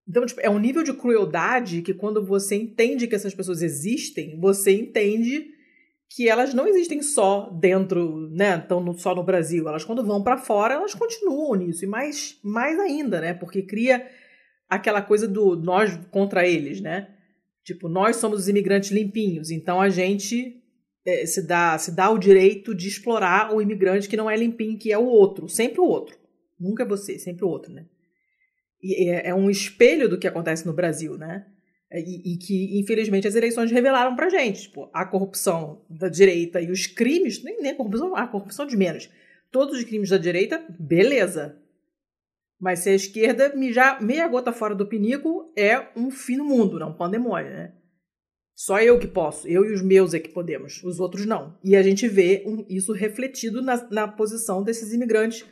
Então, 0.09 0.25
tipo, 0.25 0.41
é 0.41 0.49
um 0.49 0.59
nível 0.59 0.83
de 0.83 0.95
crueldade 0.95 1.83
que 1.83 1.93
quando 1.93 2.25
você 2.25 2.57
entende 2.57 3.07
que 3.07 3.15
essas 3.15 3.35
pessoas 3.35 3.61
existem, 3.61 4.41
você 4.41 4.73
entende 4.73 5.51
que 6.09 6.27
elas 6.27 6.55
não 6.55 6.67
existem 6.67 7.03
só 7.03 7.51
dentro, 7.51 8.31
né, 8.31 8.65
no, 8.71 8.99
só 8.99 9.15
no 9.15 9.23
Brasil. 9.23 9.69
Elas 9.69 9.85
quando 9.85 10.03
vão 10.03 10.23
para 10.23 10.39
fora, 10.39 10.75
elas 10.75 10.95
continuam 10.95 11.55
nisso 11.57 11.85
e 11.85 11.89
mais 11.89 12.39
mais 12.43 12.79
ainda, 12.79 13.21
né? 13.21 13.35
Porque 13.35 13.61
cria 13.61 14.09
aquela 14.67 15.03
coisa 15.03 15.29
do 15.29 15.55
nós 15.57 15.95
contra 16.11 16.47
eles, 16.47 16.81
né? 16.81 17.18
Tipo, 17.69 17.87
nós 17.87 18.17
somos 18.17 18.41
os 18.41 18.49
imigrantes 18.49 18.91
limpinhos, 18.91 19.51
então 19.51 19.79
a 19.79 19.91
gente 19.91 20.57
é, 21.07 21.27
se 21.27 21.47
dá 21.47 21.77
se 21.77 21.95
dá 21.95 22.09
o 22.09 22.17
direito 22.17 22.75
de 22.75 22.89
explorar 22.89 23.55
o 23.55 23.61
imigrante 23.61 24.09
que 24.09 24.17
não 24.17 24.31
é 24.31 24.35
limpinho, 24.35 24.79
que 24.79 24.91
é 24.91 24.97
o 24.97 25.05
outro, 25.05 25.51
sempre 25.51 25.79
o 25.79 25.85
outro. 25.85 26.17
Nunca 26.59 26.85
é 26.85 26.87
você, 26.87 27.19
sempre 27.19 27.45
o 27.45 27.49
outro, 27.49 27.71
né? 27.71 27.85
E 28.83 29.11
é, 29.11 29.29
é 29.29 29.35
um 29.35 29.51
espelho 29.51 30.09
do 30.09 30.19
que 30.19 30.27
acontece 30.27 30.65
no 30.65 30.73
Brasil, 30.73 31.19
né? 31.19 31.45
E, 31.93 32.33
e, 32.33 32.39
que, 32.39 32.81
infelizmente, 32.81 33.29
as 33.29 33.35
eleições 33.35 33.71
revelaram 33.71 34.17
pra 34.17 34.31
gente. 34.31 34.63
Tipo, 34.63 34.89
a 34.91 35.05
corrupção 35.05 35.85
da 35.91 36.09
direita 36.09 36.63
e 36.63 36.71
os 36.71 36.87
crimes, 36.87 37.45
nem, 37.45 37.61
nem 37.61 37.73
a 37.73 37.77
corrupção, 37.77 38.17
a 38.17 38.27
corrupção 38.27 38.67
de 38.67 38.79
menos. 38.79 39.11
Todos 39.53 39.77
os 39.77 39.85
crimes 39.85 40.09
da 40.09 40.17
direita, 40.17 40.65
beleza. 40.81 41.61
Mas 42.61 42.81
se 42.81 42.91
a 42.91 42.95
esquerda 42.95 43.55
mijar 43.55 44.03
meia 44.03 44.27
gota 44.27 44.53
fora 44.53 44.75
do 44.75 44.87
pinico, 44.87 45.53
é 45.57 45.89
um 45.97 46.11
fim 46.11 46.37
no 46.37 46.45
mundo, 46.45 46.79
não 46.79 46.91
um 46.91 46.97
pandemônio, 46.97 47.51
né? 47.51 47.73
Só 48.55 48.81
eu 48.81 48.99
que 48.99 49.07
posso, 49.07 49.47
eu 49.47 49.65
e 49.65 49.73
os 49.73 49.81
meus 49.81 50.13
é 50.15 50.19
que 50.19 50.31
podemos, 50.31 50.83
os 50.83 50.99
outros 50.99 51.25
não. 51.25 51.57
E 51.63 51.77
a 51.77 51.83
gente 51.83 52.09
vê 52.09 52.43
um, 52.45 52.67
isso 52.69 52.93
refletido 52.93 53.63
na, 53.63 53.77
na 53.89 54.09
posição 54.09 54.65
desses 54.65 54.93
imigrantes 54.93 55.47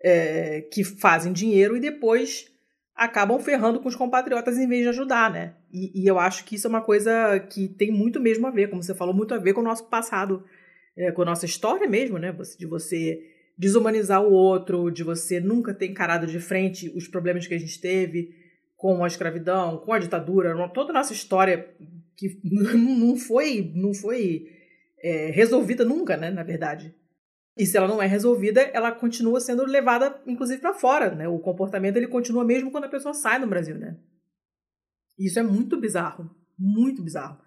é, 0.00 0.60
que 0.60 0.84
fazem 0.84 1.32
dinheiro 1.32 1.76
e 1.76 1.80
depois 1.80 2.46
acabam 2.94 3.40
ferrando 3.40 3.80
com 3.80 3.88
os 3.88 3.96
compatriotas 3.96 4.56
em 4.56 4.68
vez 4.68 4.82
de 4.82 4.88
ajudar, 4.90 5.32
né? 5.32 5.54
E, 5.72 6.02
e, 6.02 6.06
eu 6.06 6.16
acho 6.16 6.44
que 6.44 6.54
isso 6.54 6.68
é 6.68 6.70
uma 6.70 6.80
coisa 6.80 7.40
que 7.40 7.66
tem 7.66 7.90
muito 7.90 8.20
mesmo 8.20 8.46
a 8.46 8.52
ver, 8.52 8.70
como 8.70 8.80
você 8.80 8.94
falou, 8.94 9.12
muito 9.12 9.34
a 9.34 9.38
ver 9.38 9.52
com 9.52 9.60
o 9.60 9.64
nosso 9.64 9.88
passado, 9.88 10.44
é, 10.96 11.10
com 11.10 11.22
a 11.22 11.24
nossa 11.24 11.46
história 11.46 11.88
mesmo, 11.88 12.18
né? 12.18 12.32
De 12.56 12.66
você 12.66 13.20
desumanizar 13.56 14.22
o 14.22 14.32
outro, 14.32 14.90
de 14.90 15.02
você 15.02 15.40
nunca 15.40 15.72
ter 15.72 15.86
encarado 15.86 16.26
de 16.26 16.40
frente 16.40 16.92
os 16.96 17.06
problemas 17.06 17.46
que 17.46 17.54
a 17.54 17.58
gente 17.58 17.80
teve 17.80 18.34
com 18.76 19.04
a 19.04 19.06
escravidão, 19.06 19.78
com 19.78 19.92
a 19.92 19.98
ditadura, 19.98 20.68
toda 20.70 20.90
a 20.90 20.94
nossa 20.94 21.12
história 21.12 21.74
que 22.16 22.38
não 22.44 23.16
foi, 23.16 23.72
não 23.74 23.94
foi 23.94 24.46
é, 25.02 25.30
resolvida 25.30 25.84
nunca, 25.84 26.16
né? 26.16 26.30
Na 26.30 26.42
verdade. 26.42 26.94
E 27.56 27.64
se 27.64 27.76
ela 27.76 27.86
não 27.86 28.02
é 28.02 28.06
resolvida, 28.06 28.60
ela 28.60 28.90
continua 28.90 29.40
sendo 29.40 29.64
levada, 29.64 30.20
inclusive, 30.26 30.60
para 30.60 30.74
fora, 30.74 31.14
né? 31.14 31.28
O 31.28 31.38
comportamento 31.38 31.96
ele 31.96 32.08
continua 32.08 32.44
mesmo 32.44 32.70
quando 32.70 32.84
a 32.84 32.88
pessoa 32.88 33.14
sai 33.14 33.40
do 33.40 33.46
Brasil, 33.46 33.78
né? 33.78 33.96
Isso 35.16 35.38
é 35.38 35.42
muito 35.42 35.80
bizarro, 35.80 36.28
muito 36.58 37.00
bizarro. 37.00 37.38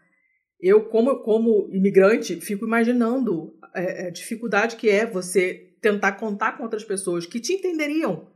Eu, 0.60 0.86
como, 0.86 1.20
como 1.20 1.70
imigrante, 1.72 2.39
fico 2.39 2.65
imaginando 2.65 3.54
é, 3.76 4.08
a 4.08 4.10
dificuldade 4.10 4.78
que 4.78 4.89
é 4.89 5.06
você 5.06 5.66
tentar 5.82 6.13
contar 6.13 6.58
com 6.58 6.63
outras 6.63 6.84
pessoas 6.84 7.26
que 7.26 7.40
te 7.40 7.54
entenderiam. 7.54 8.28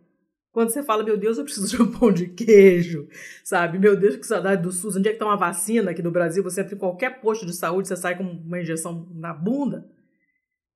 Quando 0.52 0.70
você 0.70 0.84
fala, 0.84 1.04
meu 1.04 1.18
Deus, 1.18 1.38
eu 1.38 1.46
preciso 1.46 1.68
de 1.68 1.82
um 1.82 1.92
pão 1.98 2.12
de 2.12 2.28
queijo, 2.28 3.08
sabe? 3.44 3.80
Meu 3.80 3.96
Deus, 3.96 4.18
que 4.18 4.28
saudade 4.28 4.62
do 4.62 4.72
SUS. 4.72 4.98
Onde 4.98 5.10
é 5.10 5.14
que 5.14 5.20
tá 5.20 5.26
uma 5.26 5.38
vacina 5.38 5.92
aqui 5.92 6.02
no 6.02 6.12
Brasil? 6.12 6.44
Você 6.44 6.62
entra 6.62 6.76
em 6.76 6.78
qualquer 6.78 7.22
posto 7.22 7.46
de 7.46 7.54
saúde, 7.54 7.88
você 7.88 7.96
sai 7.96 8.18
com 8.18 8.24
uma 8.24 8.60
injeção 8.60 9.08
na 9.14 9.34
bunda 9.34 9.90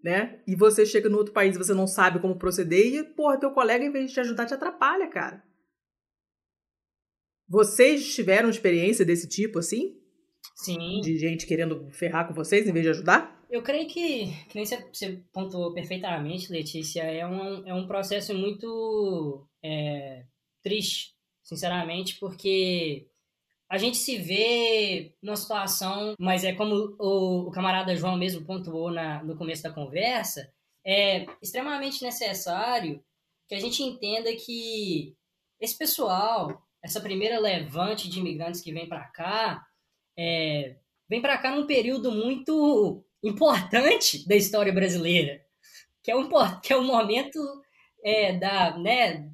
né? 0.06 0.40
E 0.46 0.56
você 0.56 0.86
chega 0.86 1.10
no 1.10 1.18
outro 1.18 1.34
país 1.34 1.56
e 1.56 1.58
você 1.58 1.74
não 1.74 1.88
sabe 1.88 2.20
como 2.20 2.38
proceder 2.38 2.94
e, 2.94 3.04
porra, 3.04 3.40
teu 3.40 3.50
colega, 3.50 3.84
em 3.84 3.92
vez 3.92 4.10
de 4.10 4.14
te 4.14 4.20
ajudar, 4.20 4.46
te 4.46 4.54
atrapalha, 4.54 5.08
cara. 5.08 5.44
Vocês 7.50 8.14
tiveram 8.14 8.48
experiência 8.48 9.04
desse 9.04 9.28
tipo, 9.28 9.58
assim? 9.58 10.00
Sim. 10.58 11.02
De 11.02 11.18
gente 11.18 11.48
querendo 11.48 11.90
ferrar 11.90 12.28
com 12.28 12.36
vocês 12.36 12.68
em 12.68 12.72
vez 12.72 12.84
de 12.86 12.92
ajudar? 12.92 13.44
Eu 13.50 13.62
creio 13.62 13.88
que, 13.88 14.28
que 14.48 14.56
nem 14.56 14.66
você 14.66 15.24
pontuou 15.32 15.74
perfeitamente, 15.74 16.52
Letícia, 16.52 17.04
é 17.04 17.26
um, 17.26 17.68
é 17.68 17.74
um 17.74 17.88
processo 17.88 18.34
muito 18.34 19.48
é, 19.64 20.26
triste, 20.64 21.14
sinceramente, 21.44 22.18
porque 22.20 23.08
a 23.70 23.78
gente 23.78 23.98
se 23.98 24.18
vê 24.18 25.16
numa 25.22 25.36
situação, 25.36 26.16
mas 26.20 26.44
é 26.44 26.54
como 26.54 26.96
o, 27.00 27.48
o 27.48 27.52
camarada 27.52 27.96
João 27.96 28.18
mesmo 28.18 28.46
pontuou 28.46 28.92
na, 28.92 29.24
no 29.24 29.38
começo 29.38 29.64
da 29.64 29.74
conversa, 29.74 30.52
é 30.84 31.26
extremamente 31.42 32.04
necessário 32.04 33.04
que 33.48 33.56
a 33.56 33.60
gente 33.60 33.84
entenda 33.84 34.36
que 34.36 35.16
esse 35.60 35.78
pessoal, 35.78 36.62
essa 36.84 37.00
primeira 37.00 37.40
levante 37.40 38.10
de 38.10 38.20
imigrantes 38.20 38.62
que 38.62 38.74
vem 38.74 38.88
para 38.88 39.06
cá, 39.06 39.66
é, 40.18 40.78
vem 41.08 41.22
para 41.22 41.38
cá 41.38 41.56
num 41.56 41.68
período 41.68 42.12
muito 42.12 43.05
importante 43.28 44.28
da 44.28 44.36
história 44.36 44.72
brasileira, 44.72 45.42
que 46.04 46.12
é 46.12 46.16
um, 46.16 46.30
que 46.62 46.74
é 46.74 46.78
um 46.78 46.84
momento 46.84 47.40
é, 48.04 48.34
da, 48.34 48.78
né, 48.78 49.28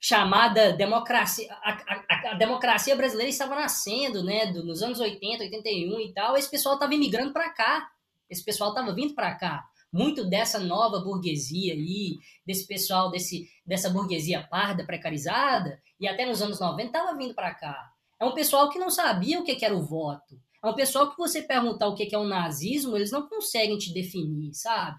chamada 0.00 0.72
democracia. 0.72 1.52
A, 1.52 1.72
a, 1.72 2.30
a, 2.30 2.34
democracia 2.34 2.94
brasileira 2.94 3.30
estava 3.30 3.54
nascendo, 3.54 4.22
né? 4.22 4.46
Do, 4.46 4.64
nos 4.64 4.82
anos 4.82 5.00
80, 5.00 5.44
81 5.44 6.00
e 6.00 6.12
tal. 6.12 6.36
Esse 6.36 6.50
pessoal 6.50 6.74
estava 6.74 6.94
imigrando 6.94 7.32
para 7.32 7.50
cá. 7.50 7.88
Esse 8.30 8.44
pessoal 8.44 8.70
estava 8.70 8.94
vindo 8.94 9.14
para 9.14 9.34
cá. 9.34 9.64
Muito 9.90 10.28
dessa 10.28 10.58
nova 10.58 11.00
burguesia 11.00 11.72
aí, 11.72 12.18
desse 12.46 12.66
pessoal, 12.66 13.10
desse, 13.10 13.48
dessa 13.64 13.88
burguesia 13.88 14.46
parda, 14.46 14.84
precarizada, 14.84 15.80
e 15.98 16.06
até 16.06 16.26
nos 16.26 16.42
anos 16.42 16.60
90 16.60 16.86
estava 16.86 17.16
vindo 17.16 17.34
para 17.34 17.54
cá. 17.54 17.90
É 18.20 18.24
um 18.26 18.34
pessoal 18.34 18.68
que 18.68 18.78
não 18.78 18.90
sabia 18.90 19.40
o 19.40 19.44
que, 19.44 19.54
que 19.54 19.64
era 19.64 19.74
o 19.74 19.80
voto. 19.80 20.38
É 20.62 20.68
um 20.68 20.74
pessoal 20.74 21.10
que 21.10 21.16
você 21.16 21.42
perguntar 21.42 21.86
o 21.86 21.94
que, 21.94 22.14
é 22.14 22.18
o 22.18 22.24
nazismo, 22.24 22.96
eles 22.96 23.12
não 23.12 23.28
conseguem 23.28 23.78
te 23.78 23.92
definir, 23.92 24.52
sabe? 24.54 24.98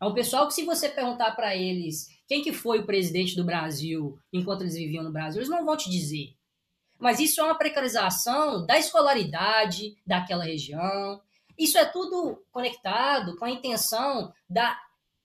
É 0.00 0.04
um 0.06 0.14
pessoal 0.14 0.46
que 0.46 0.54
se 0.54 0.64
você 0.64 0.88
perguntar 0.88 1.32
para 1.32 1.54
eles 1.54 2.08
quem 2.26 2.42
que 2.42 2.52
foi 2.52 2.80
o 2.80 2.86
presidente 2.86 3.36
do 3.36 3.44
Brasil 3.44 4.18
enquanto 4.32 4.62
eles 4.62 4.74
viviam 4.74 5.04
no 5.04 5.12
Brasil, 5.12 5.40
eles 5.40 5.50
não 5.50 5.64
vão 5.64 5.76
te 5.76 5.90
dizer. 5.90 6.34
Mas 6.98 7.18
isso 7.18 7.40
é 7.40 7.44
uma 7.44 7.56
precarização 7.56 8.64
da 8.66 8.78
escolaridade 8.78 9.96
daquela 10.06 10.44
região. 10.44 11.20
Isso 11.58 11.78
é 11.78 11.84
tudo 11.84 12.42
conectado 12.50 13.36
com 13.36 13.44
a 13.46 13.50
intenção 13.50 14.32
da 14.48 14.78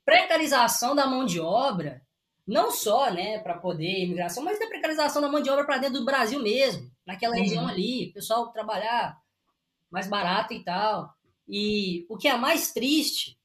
precarização 0.06 0.96
da 0.96 1.08
mão 1.08 1.26
de 1.26 1.40
obra, 1.40 2.02
não 2.48 2.72
só 2.72 3.12
né, 3.12 3.40
para 3.40 3.58
poder 3.58 4.04
imigração, 4.04 4.44
mas 4.44 4.60
da 4.60 4.68
precarização 4.68 5.22
da 5.22 5.30
mão 5.30 5.42
de 5.42 5.50
obra 5.50 5.66
para 5.66 5.80
dentro 5.80 6.00
do 6.00 6.06
Brasil 6.06 6.42
mesmo, 6.42 6.90
naquela 7.06 7.36
uhum. 7.36 7.42
região 7.42 7.68
ali, 7.68 8.10
o 8.10 8.14
pessoal 8.14 8.52
trabalhar 8.52 9.18
mais 9.90 10.08
barato 10.08 10.54
e 10.54 10.64
tal. 10.64 11.14
E 11.48 12.06
o 12.10 12.18
que 12.18 12.28
é 12.28 12.36
mais 12.38 12.74
triste, 12.74 13.38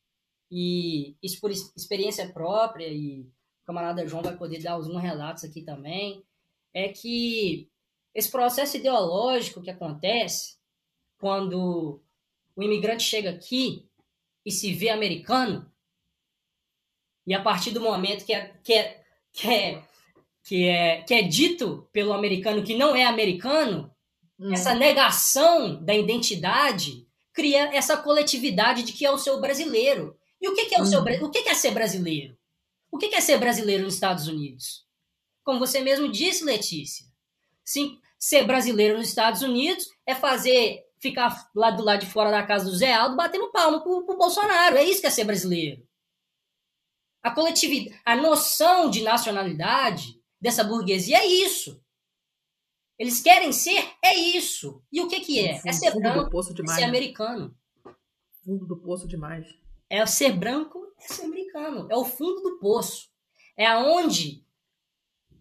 e 0.50 1.16
isso 1.22 1.40
por 1.40 1.50
experiência 1.50 2.29
própria 2.33 2.88
e 2.88 3.29
camarada 3.64 4.07
João 4.07 4.22
vai 4.22 4.37
poder 4.37 4.62
dar 4.62 4.72
alguns 4.72 5.00
relatos 5.00 5.44
aqui 5.44 5.62
também, 5.62 6.24
é 6.74 6.88
que 6.88 7.68
esse 8.14 8.31
processo 8.31 8.76
ideológico 8.76 9.62
que 9.62 9.70
acontece 9.70 10.59
quando 11.18 12.03
o 12.57 12.62
imigrante 12.62 13.05
chega 13.05 13.31
aqui 13.31 13.88
e 14.44 14.50
se 14.50 14.72
vê 14.72 14.88
americano, 14.88 15.70
e 17.26 17.35
a 17.35 17.42
partir 17.42 17.70
do 17.70 17.81
momento 17.81 18.24
que 18.24 18.33
é, 18.33 18.55
que 18.62 18.72
é, 18.72 19.05
que 19.33 19.48
é, 19.48 19.85
que 20.42 20.66
é, 20.66 21.03
que 21.03 21.14
é 21.14 21.22
dito 21.22 21.88
pelo 21.92 22.12
americano 22.12 22.64
que 22.64 22.76
não 22.76 22.96
é 22.96 23.05
americano, 23.05 23.94
hum. 24.40 24.53
essa 24.53 24.74
negação 24.74 25.83
da 25.85 25.94
identidade 25.94 27.07
cria 27.33 27.74
essa 27.74 27.96
coletividade 27.96 28.83
de 28.83 28.92
que 28.92 29.05
é 29.05 29.11
o 29.11 29.18
seu 29.18 29.40
brasileiro. 29.40 30.16
E 30.40 30.48
o 30.48 30.55
que, 30.55 30.66
que 30.66 30.74
é 30.74 30.81
o 30.81 30.87
seu 30.87 31.00
hum. 31.00 31.24
o 31.24 31.31
que, 31.31 31.42
que 31.42 31.48
é 31.48 31.55
ser 31.55 31.72
brasileiro? 31.72 32.37
O 32.90 32.98
que 32.98 33.14
é 33.14 33.20
ser 33.20 33.38
brasileiro 33.38 33.85
nos 33.85 33.94
Estados 33.94 34.26
Unidos? 34.26 34.85
Como 35.44 35.59
você 35.59 35.81
mesmo 35.81 36.11
disse, 36.11 36.44
Letícia, 36.44 37.07
sim, 37.64 37.98
ser 38.18 38.44
brasileiro 38.44 38.98
nos 38.98 39.09
Estados 39.09 39.42
Unidos 39.42 39.88
é 40.07 40.14
fazer 40.14 40.85
ficar 40.98 41.50
lá 41.55 41.70
do 41.70 41.83
lado 41.83 42.00
de 42.00 42.07
fora 42.07 42.31
da 42.31 42.42
casa 42.42 42.66
do 42.66 42.76
Zé 42.76 42.92
Aldo 42.92 43.16
batendo 43.16 43.50
palma 43.50 43.83
pro, 43.83 44.05
pro 44.05 44.16
Bolsonaro. 44.16 44.76
É 44.76 44.85
isso 44.85 45.00
que 45.00 45.07
é 45.07 45.11
ser 45.11 45.24
brasileiro. 45.24 45.87
A 47.22 47.31
coletividade, 47.31 47.98
a 48.05 48.16
noção 48.16 48.90
de 48.90 49.03
nacionalidade 49.03 50.20
dessa 50.40 50.64
burguesia 50.64 51.18
é 51.18 51.26
isso. 51.26 51.83
Eles 53.01 53.23
querem 53.23 53.51
ser, 53.51 53.95
é 54.05 54.15
isso. 54.15 54.85
E 54.93 55.01
o 55.01 55.09
que 55.09 55.21
que 55.21 55.41
é? 55.41 55.59
É 55.65 55.73
ser 55.73 55.99
branco, 55.99 56.39
é 56.39 56.67
ser 56.67 56.85
americano. 56.85 57.57
Fundo 58.45 58.67
do 58.67 58.77
poço 58.77 59.09
demais. 59.09 59.59
É 59.89 60.05
ser 60.05 60.37
branco 60.37 60.87
é 60.99 61.09
ser 61.09 61.23
americano. 61.23 61.89
É 61.91 61.97
o 61.97 62.05
fundo 62.05 62.43
do 62.43 62.59
poço. 62.59 63.09
É 63.57 63.65
aonde 63.65 64.45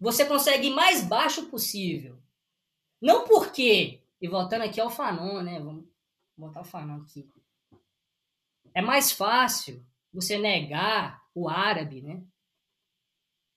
você 0.00 0.24
consegue 0.24 0.68
ir 0.68 0.74
mais 0.74 1.04
baixo 1.04 1.50
possível. 1.50 2.18
Não 2.98 3.26
porque, 3.26 4.02
e 4.18 4.26
voltando 4.26 4.62
aqui 4.62 4.80
ao 4.80 4.88
Fanon, 4.88 5.42
né? 5.42 5.60
Vamos 5.60 5.84
botar 6.34 6.62
o 6.62 6.64
Fanon 6.64 7.02
aqui. 7.02 7.28
É 8.72 8.80
mais 8.80 9.12
fácil 9.12 9.84
você 10.10 10.38
negar 10.38 11.22
o 11.34 11.46
árabe, 11.46 12.00
né? 12.00 12.24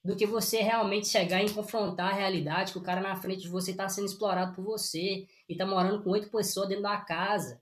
Do 0.03 0.15
que 0.15 0.25
você 0.25 0.61
realmente 0.61 1.07
chegar 1.07 1.41
e 1.41 1.53
confrontar 1.53 2.11
a 2.11 2.15
realidade 2.15 2.73
que 2.73 2.77
o 2.77 2.83
cara 2.83 2.99
na 2.99 3.15
frente 3.15 3.43
de 3.43 3.49
você 3.49 3.71
está 3.71 3.87
sendo 3.87 4.05
explorado 4.05 4.53
por 4.53 4.63
você 4.63 5.27
e 5.47 5.53
está 5.53 5.65
morando 5.65 6.03
com 6.03 6.09
oito 6.09 6.29
pessoas 6.29 6.67
dentro 6.67 6.83
da 6.83 6.97
casa 6.97 7.61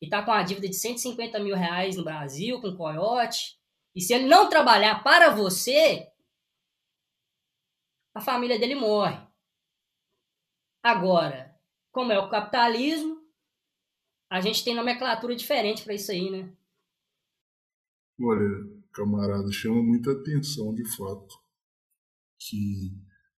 e 0.00 0.04
está 0.04 0.22
com 0.22 0.30
uma 0.30 0.42
dívida 0.42 0.68
de 0.68 0.74
150 0.74 1.38
mil 1.40 1.56
reais 1.56 1.96
no 1.96 2.04
Brasil 2.04 2.60
com 2.60 2.76
coiote 2.76 3.58
e 3.94 4.00
se 4.00 4.12
ele 4.12 4.26
não 4.26 4.48
trabalhar 4.48 5.02
para 5.02 5.30
você, 5.30 6.12
a 8.14 8.20
família 8.20 8.58
dele 8.58 8.74
morre. 8.74 9.26
Agora, 10.82 11.58
como 11.90 12.12
é 12.12 12.18
o 12.18 12.28
capitalismo, 12.28 13.26
a 14.30 14.40
gente 14.40 14.62
tem 14.62 14.74
nomenclatura 14.74 15.34
diferente 15.34 15.82
para 15.82 15.94
isso 15.94 16.12
aí, 16.12 16.30
né? 16.30 16.54
Olha, 18.20 18.77
camarada, 18.98 19.50
chama 19.52 19.80
muita 19.82 20.10
atenção 20.10 20.74
de 20.74 20.84
fato 20.96 21.34
que 22.40 22.92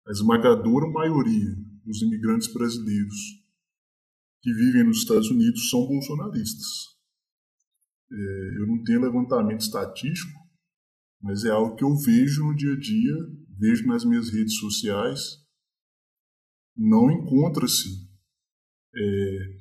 a 0.08 0.10
esmagadora 0.10 0.90
maioria 0.90 1.54
dos 1.84 2.00
imigrantes 2.00 2.52
brasileiros 2.52 3.16
que 4.40 4.52
vivem 4.54 4.84
nos 4.84 4.98
Estados 4.98 5.30
Unidos 5.30 5.68
são 5.68 5.86
bolsonaristas. 5.86 6.66
É, 8.10 8.58
eu 8.58 8.66
não 8.66 8.82
tenho 8.82 9.02
levantamento 9.02 9.60
estatístico, 9.60 10.40
mas 11.20 11.44
é 11.44 11.50
algo 11.50 11.76
que 11.76 11.84
eu 11.84 11.94
vejo 11.96 12.44
no 12.44 12.56
dia 12.56 12.72
a 12.72 12.78
dia, 12.78 13.14
vejo 13.58 13.86
nas 13.86 14.04
minhas 14.04 14.30
redes 14.30 14.56
sociais. 14.58 15.20
Não 16.74 17.10
encontra-se 17.10 18.08
é, 18.96 19.58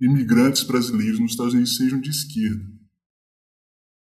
imigrantes 0.00 0.62
brasileiros 0.64 1.18
nos 1.18 1.32
Estados 1.32 1.54
Unidos 1.54 1.76
sejam 1.76 2.00
de 2.00 2.10
esquerda. 2.10 2.71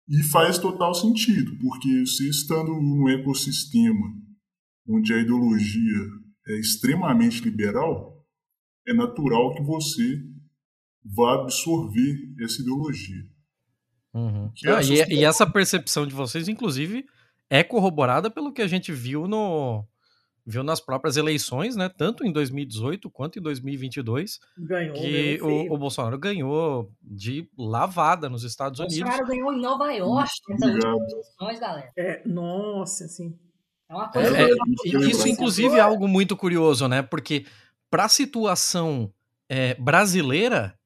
E 0.09 0.23
faz 0.25 0.59
total 0.59 0.95
sentido, 0.95 1.57
porque 1.59 2.07
você 2.07 2.29
estando 2.29 2.73
num 2.73 3.09
ecossistema 3.09 4.15
onde 4.87 5.15
a 5.15 5.19
ideologia 5.19 5.99
é 6.47 6.59
extremamente 6.59 7.41
liberal, 7.41 8.23
é 8.87 8.93
natural 8.93 9.55
que 9.55 9.63
você 9.63 10.23
vá 11.03 11.41
absorver 11.41 12.35
essa 12.41 12.61
ideologia. 12.61 13.25
Uhum. 14.13 14.53
É 14.65 14.71
ah, 14.71 14.83
e, 14.83 15.15
e, 15.15 15.25
essa 15.25 15.47
percepção 15.47 16.07
de 16.07 16.15
vocês, 16.15 16.49
inclusive, 16.49 17.05
é 17.51 17.65
corroborada 17.65 18.31
pelo 18.31 18.53
que 18.53 18.63
a 18.63 18.67
gente 18.67 18.93
viu 18.93 19.27
no 19.27 19.85
viu 20.47 20.63
nas 20.63 20.81
próprias 20.81 21.17
eleições, 21.17 21.75
né? 21.75 21.89
Tanto 21.89 22.25
em 22.25 22.31
2018 22.31 23.11
quanto 23.11 23.39
em 23.39 23.43
2022, 23.43 24.41
ganhou, 24.59 24.95
que 24.95 25.39
o, 25.41 25.73
o, 25.73 25.79
Bolsonaro 25.79 26.19
ganhou 26.19 26.93
de 27.03 27.49
lavada 27.57 28.29
nos 28.29 28.45
Estados 28.45 28.79
Unidos. 28.79 28.99
O 28.99 29.05
Bolsonaro 29.05 29.27
ganhou 29.27 29.53
em 29.53 29.61
Nova 29.61 29.91
York 29.93 30.31
nessas 30.49 30.85
eleições, 30.85 31.61
galera. 31.61 31.93
É, 31.97 32.23
nossa, 32.27 33.05
assim. 33.07 33.39
É 33.89 33.95
uma 33.95 34.09
coisa. 34.09 34.37
É, 34.37 34.51
é, 34.51 35.09
isso, 35.09 35.29
inclusive, 35.29 35.77
é 35.77 35.81
algo 35.81 36.07
muito 36.07 36.37
curioso, 36.37 36.89
né? 36.89 37.03
Porque 37.03 37.47
para 37.91 38.05
a 38.05 38.09
situação 38.09 39.13
é, 39.49 39.75
brasileira, 39.75 40.79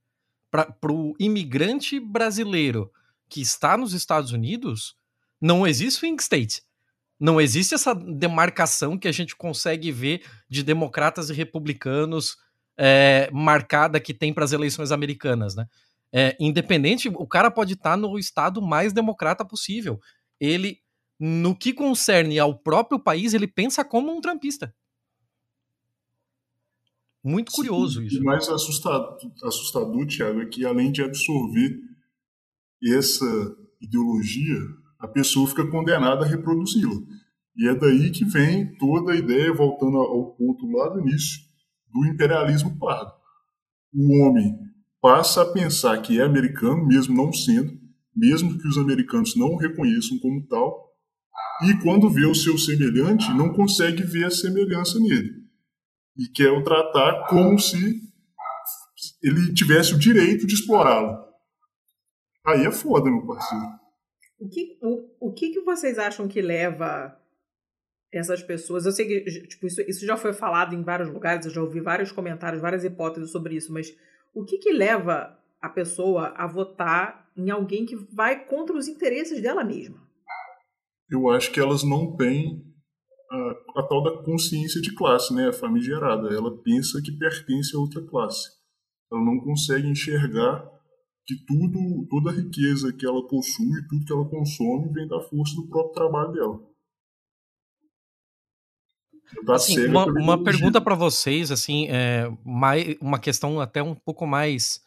para 0.50 0.92
o 0.92 1.14
imigrante 1.18 1.98
brasileiro 1.98 2.92
que 3.28 3.40
está 3.40 3.76
nos 3.76 3.92
Estados 3.92 4.32
Unidos, 4.32 4.96
não 5.40 5.66
existe 5.66 6.00
swing 6.00 6.20
state. 6.22 6.62
Não 7.18 7.40
existe 7.40 7.74
essa 7.74 7.94
demarcação 7.94 8.96
que 8.96 9.08
a 9.08 9.12
gente 9.12 9.34
consegue 9.34 9.90
ver 9.90 10.22
de 10.48 10.62
democratas 10.62 11.30
e 11.30 11.32
republicanos 11.32 12.36
é, 12.76 13.28
marcada 13.32 13.98
que 13.98 14.14
tem 14.14 14.32
para 14.32 14.44
as 14.44 14.52
eleições 14.52 14.92
americanas, 14.92 15.56
né? 15.56 15.66
É, 16.12 16.36
independente, 16.40 17.08
o 17.08 17.26
cara 17.26 17.50
pode 17.50 17.74
estar 17.74 17.90
tá 17.90 17.96
no 17.96 18.18
estado 18.18 18.62
mais 18.62 18.92
democrata 18.92 19.44
possível. 19.44 20.00
Ele, 20.40 20.80
no 21.18 21.54
que 21.54 21.72
concerne 21.72 22.38
ao 22.38 22.56
próprio 22.56 22.98
país, 22.98 23.34
ele 23.34 23.46
pensa 23.46 23.84
como 23.84 24.10
um 24.10 24.20
trampista. 24.20 24.74
Muito 27.22 27.52
curioso 27.52 28.00
Sim, 28.00 28.06
isso. 28.06 28.20
O 28.20 28.24
mais 28.24 28.48
assustador, 28.48 29.18
assustador, 29.42 30.06
Thiago, 30.06 30.40
é 30.40 30.46
que 30.46 30.64
além 30.64 30.90
de 30.90 31.02
absorver 31.02 31.78
essa 32.82 33.26
ideologia, 33.80 34.56
a 34.98 35.06
pessoa 35.08 35.48
fica 35.48 35.66
condenada 35.66 36.24
a 36.24 36.28
reproduzi-la. 36.28 37.00
E 37.56 37.68
é 37.68 37.74
daí 37.74 38.10
que 38.10 38.24
vem 38.24 38.76
toda 38.76 39.12
a 39.12 39.16
ideia, 39.16 39.52
voltando 39.52 39.96
ao 39.98 40.32
ponto 40.34 40.66
lá 40.70 40.88
do 40.88 41.00
início, 41.00 41.40
do 41.92 42.06
imperialismo 42.06 42.78
pardo. 42.78 43.12
O 43.92 44.22
homem 44.22 44.58
passa 45.00 45.42
a 45.42 45.52
pensar 45.52 46.00
que 46.02 46.20
é 46.20 46.24
americano, 46.24 46.86
mesmo 46.86 47.16
não 47.16 47.32
sendo, 47.32 47.78
mesmo 48.14 48.58
que 48.58 48.68
os 48.68 48.78
americanos 48.78 49.36
não 49.36 49.48
o 49.48 49.56
reconheçam 49.56 50.18
como 50.18 50.46
tal, 50.46 50.88
e 51.62 51.74
quando 51.82 52.10
vê 52.10 52.26
o 52.26 52.34
seu 52.34 52.56
semelhante, 52.56 53.32
não 53.32 53.52
consegue 53.52 54.02
ver 54.02 54.26
a 54.26 54.30
semelhança 54.30 54.98
nele 55.00 55.48
e 56.18 56.26
quer 56.26 56.50
o 56.50 56.64
tratar 56.64 57.26
como 57.28 57.58
se 57.58 58.02
ele 59.22 59.54
tivesse 59.54 59.94
o 59.94 59.98
direito 59.98 60.46
de 60.46 60.54
explorá-lo. 60.54 61.16
Aí 62.44 62.66
é 62.66 62.72
foda, 62.72 63.08
meu 63.08 63.24
parceiro. 63.24 63.64
O 64.38 64.48
que, 64.48 64.78
o, 64.80 65.28
o 65.28 65.32
que, 65.32 65.50
que 65.50 65.60
vocês 65.60 65.98
acham 65.98 66.28
que 66.28 66.40
leva 66.40 67.18
essas 68.12 68.42
pessoas? 68.42 68.86
Eu 68.86 68.92
sei 68.92 69.06
que 69.06 69.48
tipo, 69.48 69.66
isso, 69.66 69.80
isso 69.82 70.06
já 70.06 70.16
foi 70.16 70.32
falado 70.32 70.74
em 70.74 70.82
vários 70.82 71.10
lugares, 71.10 71.44
eu 71.44 71.52
já 71.52 71.60
ouvi 71.60 71.80
vários 71.80 72.12
comentários, 72.12 72.62
várias 72.62 72.84
hipóteses 72.84 73.32
sobre 73.32 73.56
isso, 73.56 73.72
mas 73.72 73.96
o 74.32 74.44
que, 74.44 74.58
que 74.58 74.72
leva 74.72 75.36
a 75.60 75.68
pessoa 75.68 76.28
a 76.36 76.46
votar 76.46 77.28
em 77.36 77.50
alguém 77.50 77.84
que 77.84 77.96
vai 78.12 78.44
contra 78.46 78.76
os 78.76 78.86
interesses 78.86 79.42
dela 79.42 79.64
mesma? 79.64 80.06
Eu 81.10 81.28
acho 81.30 81.50
que 81.50 81.58
elas 81.58 81.82
não 81.82 82.16
têm 82.16 82.62
a, 83.30 83.80
a, 83.80 83.82
tal 83.88 84.02
da 84.02 84.22
consciência 84.22 84.80
de 84.80 84.94
classe, 84.94 85.34
né, 85.34 85.48
a 85.48 85.52
famigerada. 85.52 86.28
Ela 86.28 86.56
pensa 86.62 87.00
que 87.02 87.12
pertence 87.12 87.74
a 87.74 87.80
outra 87.80 88.02
classe. 88.06 88.48
Ela 89.10 89.24
não 89.24 89.40
consegue 89.40 89.88
enxergar 89.88 90.77
que 91.28 91.36
tudo, 91.44 92.06
toda 92.08 92.30
a 92.30 92.32
riqueza 92.32 92.90
que 92.90 93.04
ela 93.04 93.22
possui, 93.28 93.86
tudo 93.86 94.02
que 94.02 94.12
ela 94.12 94.24
consome, 94.24 94.90
vem 94.94 95.06
da 95.06 95.20
força 95.20 95.54
do 95.56 95.68
próprio 95.68 95.92
trabalho 95.92 96.32
dela. 96.32 96.60
Tá 99.44 99.56
assim, 99.56 99.86
uma, 99.88 100.06
uma 100.06 100.42
pergunta 100.42 100.80
para 100.80 100.94
vocês, 100.94 101.50
assim, 101.50 101.86
é, 101.90 102.32
mais, 102.42 102.96
uma 102.98 103.18
questão 103.18 103.60
até 103.60 103.82
um 103.82 103.94
pouco 103.94 104.26
mais 104.26 104.80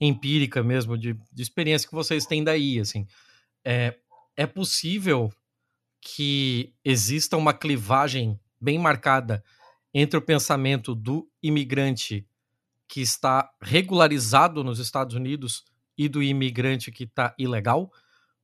empírica 0.00 0.62
mesmo, 0.62 0.96
de, 0.96 1.12
de 1.30 1.42
experiência 1.42 1.86
que 1.86 1.94
vocês 1.94 2.24
têm 2.24 2.42
daí, 2.42 2.80
assim. 2.80 3.06
É, 3.62 3.94
é 4.34 4.46
possível 4.46 5.30
que 6.00 6.72
exista 6.82 7.36
uma 7.36 7.52
clivagem 7.52 8.40
bem 8.58 8.78
marcada 8.78 9.44
entre 9.92 10.16
o 10.16 10.22
pensamento 10.22 10.94
do 10.94 11.28
imigrante 11.42 12.26
que 12.88 13.02
está 13.02 13.52
regularizado 13.60 14.64
nos 14.64 14.78
Estados 14.78 15.14
Unidos 15.14 15.70
e 15.96 16.08
do 16.08 16.22
imigrante 16.22 16.90
que 16.90 17.04
está 17.04 17.34
ilegal? 17.38 17.90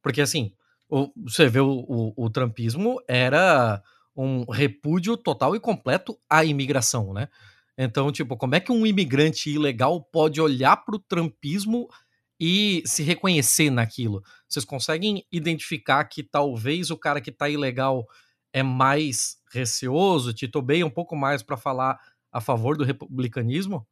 Porque, 0.03 0.21
assim, 0.21 0.53
o, 0.89 1.11
você 1.17 1.49
vê 1.49 1.61
o, 1.61 1.85
o, 1.89 2.25
o 2.25 2.31
trumpismo 2.31 3.01
era 3.09 3.83
um 4.17 4.45
repúdio 4.51 5.17
total 5.17 5.55
e 5.55 5.61
completo 5.61 6.19
à 6.29 6.45
imigração, 6.45 7.13
né? 7.13 7.29
Então, 7.77 8.11
tipo, 8.11 8.37
como 8.37 8.57
é 8.57 8.61
que 8.61 8.73
um 8.73 8.85
imigrante 8.85 9.51
ilegal 9.51 10.03
pode 10.03 10.41
olhar 10.41 10.77
para 10.77 10.97
o 10.97 10.99
trumpismo 10.99 11.89
e 12.41 12.83
se 12.87 13.03
reconhecer 13.03 13.71
naquilo. 13.71 14.23
Vocês 14.49 14.65
conseguem 14.65 15.27
identificar 15.31 16.05
que 16.05 16.23
talvez 16.23 16.91
o 16.91 16.97
cara 16.97 17.21
que 17.21 17.33
tá 17.33 17.49
ilegal 17.49 18.07
é 18.53 18.63
mais 18.63 19.39
receoso, 19.53 20.33
titubeia 20.33 20.87
um 20.87 20.91
pouco 20.91 21.17
mais 21.17 21.43
para 21.43 21.57
falar 21.57 21.99
a 22.31 22.41
favor 22.41 22.77
do 22.77 22.85
republicanismo? 22.85 23.87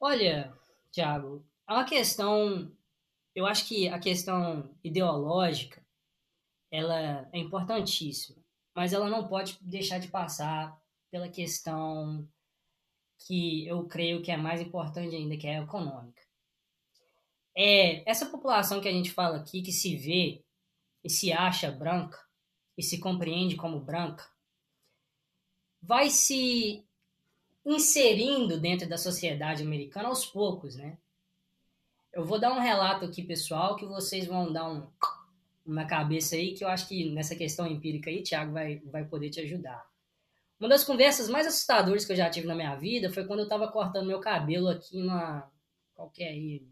Olha, 0.00 0.52
Thiago, 0.98 1.46
é 1.68 1.72
uma 1.72 1.84
questão. 1.84 2.72
Eu 3.32 3.46
acho 3.46 3.68
que 3.68 3.88
a 3.88 4.00
questão 4.00 4.74
ideológica 4.82 5.80
ela 6.72 7.28
é 7.32 7.38
importantíssima, 7.38 8.42
mas 8.74 8.92
ela 8.92 9.08
não 9.08 9.28
pode 9.28 9.56
deixar 9.62 9.98
de 9.98 10.08
passar 10.08 10.76
pela 11.08 11.28
questão 11.28 12.28
que 13.16 13.64
eu 13.66 13.86
creio 13.86 14.22
que 14.22 14.32
é 14.32 14.36
mais 14.36 14.60
importante 14.60 15.14
ainda, 15.14 15.36
que 15.36 15.46
é 15.46 15.58
a 15.58 15.62
econômica. 15.62 16.20
É, 17.56 18.08
essa 18.10 18.26
população 18.26 18.80
que 18.80 18.88
a 18.88 18.92
gente 18.92 19.12
fala 19.12 19.36
aqui, 19.36 19.62
que 19.62 19.72
se 19.72 19.96
vê 19.96 20.44
e 21.04 21.08
se 21.08 21.32
acha 21.32 21.70
branca, 21.70 22.18
e 22.76 22.82
se 22.82 22.98
compreende 22.98 23.54
como 23.54 23.80
branca, 23.80 24.28
vai 25.80 26.10
se 26.10 26.84
inserindo 27.68 28.58
dentro 28.58 28.88
da 28.88 28.96
sociedade 28.96 29.62
americana 29.62 30.08
aos 30.08 30.24
poucos, 30.24 30.76
né? 30.76 30.96
Eu 32.12 32.24
vou 32.24 32.40
dar 32.40 32.52
um 32.52 32.60
relato 32.60 33.04
aqui, 33.04 33.22
pessoal, 33.22 33.76
que 33.76 33.84
vocês 33.84 34.26
vão 34.26 34.52
dar 34.52 34.68
um 34.70 34.86
na 35.66 35.84
cabeça 35.84 36.34
aí, 36.34 36.54
que 36.54 36.64
eu 36.64 36.68
acho 36.68 36.88
que 36.88 37.10
nessa 37.10 37.36
questão 37.36 37.66
empírica 37.66 38.08
aí, 38.08 38.22
Thiago 38.22 38.52
vai, 38.52 38.78
vai 38.86 39.04
poder 39.04 39.28
te 39.28 39.40
ajudar. 39.40 39.86
Uma 40.58 40.70
das 40.70 40.82
conversas 40.82 41.28
mais 41.28 41.46
assustadoras 41.46 42.06
que 42.06 42.12
eu 42.12 42.16
já 42.16 42.30
tive 42.30 42.46
na 42.46 42.54
minha 42.54 42.74
vida 42.74 43.12
foi 43.12 43.26
quando 43.26 43.40
eu 43.40 43.48
tava 43.48 43.70
cortando 43.70 44.06
meu 44.06 44.18
cabelo 44.18 44.68
aqui 44.68 44.96
numa. 44.96 45.48
qualquer 45.94 46.28
aí, 46.28 46.66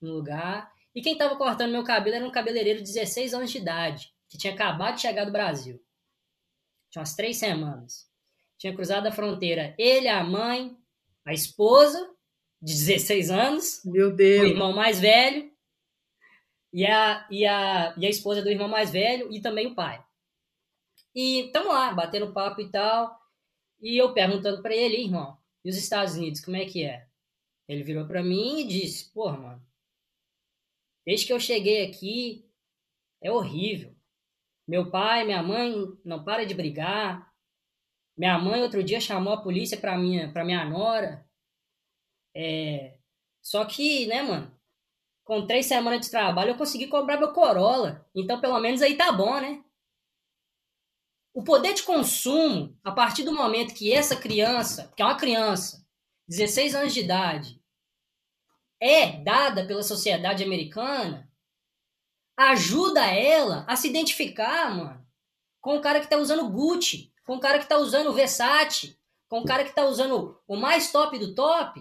no 0.00 0.12
lugar. 0.12 0.72
E 0.94 1.02
quem 1.02 1.18
tava 1.18 1.36
cortando 1.36 1.72
meu 1.72 1.82
cabelo 1.82 2.16
era 2.16 2.26
um 2.26 2.30
cabeleireiro 2.30 2.78
de 2.78 2.92
16 2.92 3.34
anos 3.34 3.50
de 3.50 3.58
idade. 3.58 4.14
que 4.28 4.38
tinha 4.38 4.54
acabado 4.54 4.94
de 4.94 5.00
chegar 5.00 5.24
do 5.24 5.32
Brasil. 5.32 5.82
Tinha 6.88 7.00
umas 7.00 7.16
três 7.16 7.36
semanas. 7.36 8.09
Tinha 8.60 8.74
cruzado 8.74 9.06
a 9.06 9.12
fronteira 9.12 9.74
ele, 9.78 10.06
a 10.06 10.22
mãe, 10.22 10.76
a 11.24 11.32
esposa, 11.32 11.98
de 12.60 12.74
16 12.74 13.30
anos, 13.30 13.80
Meu 13.86 14.14
Deus. 14.14 14.42
o 14.42 14.50
irmão 14.52 14.74
mais 14.74 15.00
velho, 15.00 15.50
e 16.70 16.84
a, 16.84 17.26
e, 17.30 17.46
a, 17.46 17.94
e 17.96 18.04
a 18.04 18.10
esposa 18.10 18.42
do 18.42 18.50
irmão 18.50 18.68
mais 18.68 18.90
velho, 18.90 19.32
e 19.32 19.40
também 19.40 19.68
o 19.68 19.74
pai. 19.74 20.04
E 21.14 21.46
estamos 21.46 21.68
lá, 21.68 21.90
batendo 21.94 22.34
papo 22.34 22.60
e 22.60 22.70
tal. 22.70 23.18
E 23.80 23.96
eu 23.96 24.12
perguntando 24.12 24.60
para 24.60 24.76
ele, 24.76 25.02
irmão, 25.04 25.38
e 25.64 25.70
os 25.70 25.76
Estados 25.78 26.14
Unidos, 26.14 26.44
como 26.44 26.58
é 26.58 26.66
que 26.66 26.84
é? 26.84 27.08
Ele 27.66 27.82
virou 27.82 28.06
para 28.06 28.22
mim 28.22 28.60
e 28.60 28.68
disse, 28.68 29.10
porra, 29.10 29.38
mano, 29.38 29.66
desde 31.06 31.26
que 31.26 31.32
eu 31.32 31.40
cheguei 31.40 31.86
aqui, 31.86 32.46
é 33.22 33.32
horrível. 33.32 33.96
Meu 34.68 34.90
pai, 34.90 35.24
minha 35.24 35.42
mãe 35.42 35.74
não 36.04 36.22
para 36.22 36.44
de 36.44 36.52
brigar. 36.52 37.29
Minha 38.20 38.38
mãe 38.38 38.60
outro 38.60 38.84
dia 38.84 39.00
chamou 39.00 39.32
a 39.32 39.40
polícia 39.40 39.78
pra 39.78 39.96
minha, 39.96 40.30
pra 40.30 40.44
minha 40.44 40.62
nora. 40.62 41.26
É... 42.36 42.98
Só 43.40 43.64
que, 43.64 44.06
né, 44.08 44.20
mano, 44.20 44.54
com 45.24 45.46
três 45.46 45.64
semanas 45.64 46.02
de 46.02 46.10
trabalho 46.10 46.50
eu 46.50 46.58
consegui 46.58 46.86
cobrar 46.86 47.16
meu 47.16 47.32
Corolla. 47.32 48.06
Então, 48.14 48.38
pelo 48.38 48.60
menos 48.60 48.82
aí 48.82 48.94
tá 48.94 49.10
bom, 49.10 49.40
né? 49.40 49.64
O 51.32 51.42
poder 51.42 51.72
de 51.72 51.82
consumo, 51.82 52.78
a 52.84 52.92
partir 52.92 53.22
do 53.22 53.32
momento 53.32 53.72
que 53.72 53.90
essa 53.90 54.14
criança, 54.14 54.92
que 54.94 55.00
é 55.00 55.06
uma 55.06 55.16
criança, 55.16 55.82
16 56.28 56.74
anos 56.74 56.92
de 56.92 57.00
idade, 57.00 57.58
é 58.78 59.12
dada 59.22 59.66
pela 59.66 59.82
sociedade 59.82 60.44
americana, 60.44 61.26
ajuda 62.36 63.06
ela 63.06 63.64
a 63.66 63.76
se 63.76 63.88
identificar, 63.88 64.76
mano, 64.76 65.08
com 65.58 65.78
o 65.78 65.80
cara 65.80 66.00
que 66.00 66.10
tá 66.10 66.18
usando 66.18 66.50
Gucci, 66.50 67.10
com 67.24 67.36
o 67.36 67.40
cara 67.40 67.58
que 67.58 67.68
tá 67.68 67.78
usando 67.78 68.12
Versace, 68.12 68.98
com 69.28 69.40
o 69.40 69.44
cara 69.44 69.64
que 69.64 69.74
tá 69.74 69.84
usando 69.86 70.38
o 70.46 70.56
mais 70.56 70.90
top 70.90 71.18
do 71.18 71.34
top. 71.34 71.80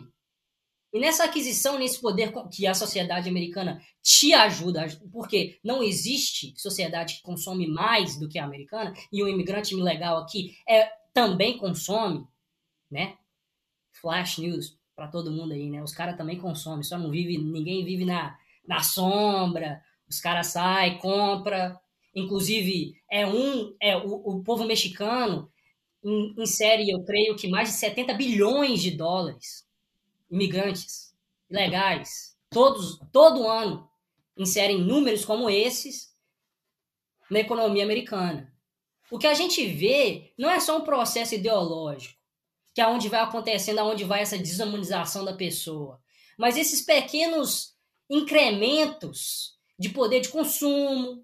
E 0.91 0.99
nessa 0.99 1.23
aquisição, 1.23 1.77
nesse 1.77 2.01
poder 2.01 2.33
que 2.51 2.65
a 2.65 2.73
sociedade 2.73 3.29
americana 3.29 3.79
te 4.01 4.33
ajuda, 4.33 4.87
porque 5.11 5.59
não 5.63 5.83
existe 5.83 6.53
sociedade 6.57 7.15
que 7.15 7.21
consome 7.21 7.67
mais 7.67 8.17
do 8.17 8.27
que 8.27 8.39
a 8.39 8.43
americana, 8.43 8.93
e 9.11 9.21
o 9.21 9.27
imigrante 9.27 9.75
ilegal 9.75 10.17
aqui 10.17 10.57
é, 10.67 10.91
também 11.13 11.57
consome, 11.57 12.27
né? 12.89 13.17
Flash 13.91 14.39
news 14.39 14.79
para 14.95 15.07
todo 15.07 15.31
mundo 15.31 15.53
aí, 15.53 15.69
né? 15.69 15.81
Os 15.83 15.93
caras 15.93 16.17
também 16.17 16.39
consomem, 16.39 16.83
só 16.83 16.97
não 16.97 17.11
vive, 17.11 17.37
ninguém 17.37 17.85
vive 17.85 18.03
na, 18.03 18.37
na 18.67 18.81
sombra, 18.81 19.81
os 20.09 20.19
caras 20.19 20.47
saem, 20.47 20.97
compra. 20.97 21.79
Inclusive, 22.15 22.93
é 23.09 23.25
um, 23.25 23.75
é 23.81 23.95
o, 23.95 24.37
o 24.37 24.43
povo 24.43 24.65
mexicano 24.65 25.51
insere, 26.37 26.89
eu 26.89 27.03
creio 27.03 27.35
que 27.35 27.47
mais 27.47 27.69
de 27.69 27.75
70 27.75 28.13
bilhões 28.13 28.81
de 28.81 28.91
dólares 28.91 29.67
imigrantes 30.31 31.13
ilegais, 31.49 32.37
todos, 32.49 32.99
todo 33.11 33.47
ano, 33.47 33.89
inserem 34.37 34.79
números 34.79 35.25
como 35.25 35.49
esses 35.49 36.15
na 37.29 37.39
economia 37.39 37.83
americana. 37.83 38.53
O 39.11 39.17
que 39.17 39.27
a 39.27 39.33
gente 39.33 39.65
vê 39.65 40.33
não 40.37 40.49
é 40.49 40.59
só 40.59 40.77
um 40.77 40.83
processo 40.85 41.35
ideológico, 41.35 42.17
que 42.73 42.81
é 42.81 42.87
onde 42.87 43.09
vai 43.09 43.21
acontecendo, 43.21 43.79
aonde 43.79 44.03
vai 44.03 44.21
essa 44.21 44.37
desumanização 44.37 45.25
da 45.25 45.33
pessoa, 45.33 45.99
mas 46.37 46.55
esses 46.55 46.81
pequenos 46.81 47.75
incrementos 48.09 49.57
de 49.77 49.89
poder 49.89 50.21
de 50.21 50.29
consumo, 50.29 51.23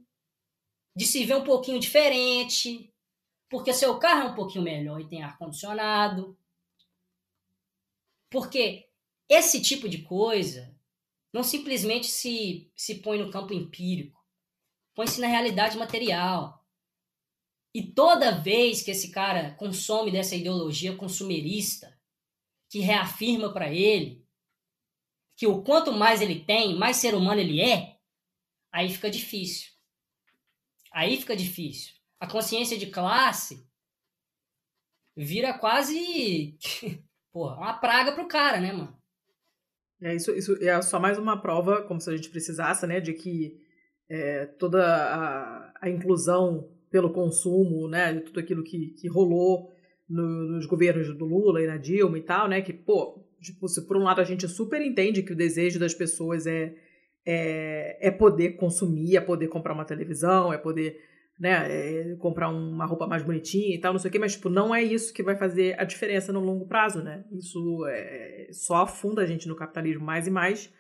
de 0.96 1.06
se 1.06 1.26
ver 1.26 1.36
um 1.36 1.44
pouquinho 1.44 1.80
diferente, 1.80 2.94
porque 3.50 3.74
seu 3.74 4.00
carro 4.00 4.30
é 4.30 4.32
um 4.32 4.36
pouquinho 4.36 4.64
melhor 4.64 5.00
e 5.02 5.08
tem 5.08 5.22
ar 5.22 5.38
condicionado. 5.38 6.38
Porque 8.30 8.90
esse 9.30 9.62
tipo 9.62 9.90
de 9.90 10.02
coisa 10.04 10.76
não 11.34 11.44
simplesmente 11.44 12.08
se, 12.08 12.72
se 12.76 12.96
põe 12.96 13.18
no 13.18 13.30
campo 13.30 13.54
empírico, 13.54 14.24
põe-se 14.94 15.20
na 15.20 15.28
realidade 15.28 15.78
material. 15.78 16.66
E 17.74 17.84
toda 17.84 18.40
vez 18.40 18.82
que 18.82 18.92
esse 18.92 19.12
cara 19.12 19.54
consome 19.56 20.12
dessa 20.12 20.36
ideologia 20.36 20.96
consumerista, 20.96 22.00
que 22.70 22.80
reafirma 22.80 23.52
para 23.52 23.74
ele 23.74 24.26
que 25.36 25.46
o 25.46 25.62
quanto 25.62 25.92
mais 25.92 26.22
ele 26.22 26.40
tem, 26.40 26.78
mais 26.78 26.98
ser 26.98 27.14
humano 27.14 27.42
ele 27.42 27.60
é, 27.60 28.00
aí 28.72 28.90
fica 28.90 29.10
difícil. 29.10 29.75
Aí 30.96 31.18
fica 31.18 31.36
difícil. 31.36 31.94
A 32.18 32.26
consciência 32.26 32.78
de 32.78 32.86
classe 32.86 33.68
vira 35.14 35.54
quase 35.54 36.58
porra, 37.34 37.58
uma 37.58 37.74
praga 37.74 38.14
pro 38.14 38.30
cara, 38.30 38.62
né, 38.62 38.72
mano? 38.72 38.96
É, 40.02 40.16
isso, 40.16 40.32
isso 40.32 40.56
é 40.64 40.82
só 40.82 40.98
mais 40.98 41.18
uma 41.18 41.42
prova, 41.42 41.82
como 41.82 42.00
se 42.00 42.10
a 42.10 42.16
gente 42.16 42.30
precisasse, 42.30 42.88
né, 42.88 43.02
de 43.02 43.14
que 43.14 43.60
é, 44.10 44.46
toda 44.46 44.86
a, 44.86 45.74
a, 45.82 45.90
inclusão 45.90 46.70
pelo 46.90 47.12
consumo, 47.12 47.90
né, 47.90 48.14
tudo 48.22 48.40
aquilo 48.40 48.64
que, 48.64 48.92
que 48.92 49.10
rolou 49.10 49.70
no, 50.08 50.48
nos 50.48 50.66
governos 50.66 51.14
do 51.18 51.26
Lula 51.26 51.62
e 51.62 51.68
na 51.68 51.76
Dilma 51.76 52.18
e 52.18 52.24
tal, 52.24 52.48
né, 52.48 52.62
que, 52.62 52.72
pô, 52.72 53.22
tipo, 53.42 53.68
se 53.68 53.86
por 53.86 53.98
um 53.98 54.04
lado 54.04 54.22
a 54.22 54.26
gente 54.26 54.48
super 54.48 54.82
entende 54.82 55.24
que 55.24 55.34
o 55.34 55.38
desejo 55.38 55.78
das 55.78 55.94
pessoas 55.94 56.48
é, 56.48 56.74
é, 57.26 58.08
é 58.08 58.12
poder 58.12 58.52
consumir, 58.52 59.18
é 59.18 59.22
poder 59.22 59.48
comprar 59.48 59.74
uma 59.74 59.86
televisão, 59.86 60.54
é 60.54 60.58
poder 60.58 60.98
né, 61.40 61.66
é, 61.70 62.16
comprar 62.16 62.50
uma 62.50 62.86
roupa 62.86 63.08
mais 63.08 63.24
bonitinha 63.24 63.76
e 63.76 63.80
tal, 63.80 63.94
não 63.94 64.00
sei 64.00 64.10
o 64.10 64.12
quê, 64.12 64.20
mas 64.20 64.34
tipo, 64.34 64.50
não 64.50 64.74
é 64.74 64.82
isso 64.82 65.14
que 65.14 65.24
vai 65.24 65.36
fazer 65.36 65.80
a 65.80 65.84
diferença 65.84 66.32
no 66.32 66.40
longo 66.40 66.66
prazo, 66.66 67.04
né? 67.04 67.26
Isso 67.32 67.86
é, 67.88 68.48
só 68.52 68.76
afunda 68.78 69.22
a 69.22 69.26
gente 69.26 69.48
no 69.48 69.56
capitalismo 69.56 70.06
mais 70.06 70.28
e 70.28 70.32
mais 70.32 70.74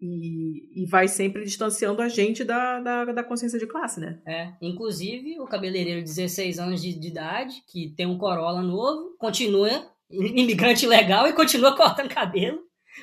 e, 0.00 0.82
e 0.82 0.86
vai 0.86 1.08
sempre 1.08 1.44
distanciando 1.44 2.02
a 2.02 2.08
gente 2.08 2.44
da, 2.44 2.80
da, 2.80 3.04
da, 3.04 3.24
consciência 3.24 3.58
de 3.58 3.66
classe, 3.66 4.00
né? 4.00 4.20
É, 4.26 4.52
inclusive 4.60 5.40
o 5.40 5.46
cabeleireiro 5.46 6.00
de 6.00 6.06
16 6.06 6.58
anos 6.58 6.82
de, 6.82 6.98
de 6.98 7.08
idade, 7.08 7.62
que 7.70 7.94
tem 7.96 8.06
um 8.06 8.18
Corolla 8.18 8.62
novo, 8.62 9.16
continua 9.18 9.70
imigrante 10.10 10.86
legal 10.86 11.26
e 11.26 11.32
continua 11.32 11.74
cortando 11.76 12.08
cabelo 12.08 12.60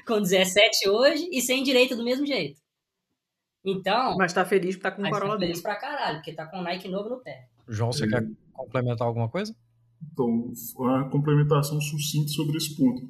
com 0.07 0.21
17 0.21 0.89
hoje 0.89 1.29
e 1.31 1.41
sem 1.41 1.63
direito 1.63 1.95
do 1.95 2.03
mesmo 2.03 2.25
jeito. 2.25 2.62
Então. 3.65 4.17
Mas 4.17 4.33
tá 4.33 4.43
feliz 4.43 4.75
por 4.75 4.83
tá 4.83 4.91
com 4.91 5.01
o 5.01 5.09
Corolla 5.09 5.33
tá 5.33 5.39
feliz 5.39 5.61
pra 5.61 5.75
caralho, 5.75 6.17
porque 6.17 6.33
tá 6.33 6.45
com 6.45 6.59
o 6.59 6.63
Nike 6.63 6.89
novo 6.89 7.09
no 7.09 7.21
pé. 7.21 7.47
João, 7.67 7.91
você 7.91 8.07
quer 8.07 8.27
complementar 8.51 9.07
alguma 9.07 9.29
coisa? 9.29 9.55
Então, 10.11 10.51
uma 10.77 11.09
complementação 11.09 11.79
sucinta 11.79 12.29
sobre 12.29 12.57
esse 12.57 12.75
ponto. 12.75 13.01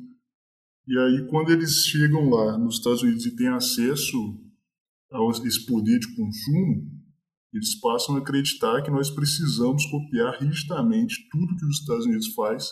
E 0.88 0.98
aí, 0.98 1.28
quando 1.28 1.52
eles 1.52 1.86
chegam 1.86 2.30
lá 2.30 2.58
nos 2.58 2.76
Estados 2.78 3.02
Unidos 3.02 3.26
e 3.26 3.36
têm 3.36 3.48
acesso 3.48 4.18
a 5.12 5.20
esse 5.48 5.66
poder 5.66 6.00
de 6.00 6.16
consumo, 6.16 6.92
eles 7.54 7.80
passam 7.80 8.16
a 8.16 8.20
acreditar 8.20 8.82
que 8.82 8.92
nós 8.92 9.10
precisamos 9.10 9.86
copiar 9.86 10.40
rigidamente 10.40 11.28
tudo 11.30 11.56
que 11.56 11.66
os 11.66 11.80
Estados 11.80 12.06
Unidos 12.06 12.34
faz, 12.34 12.70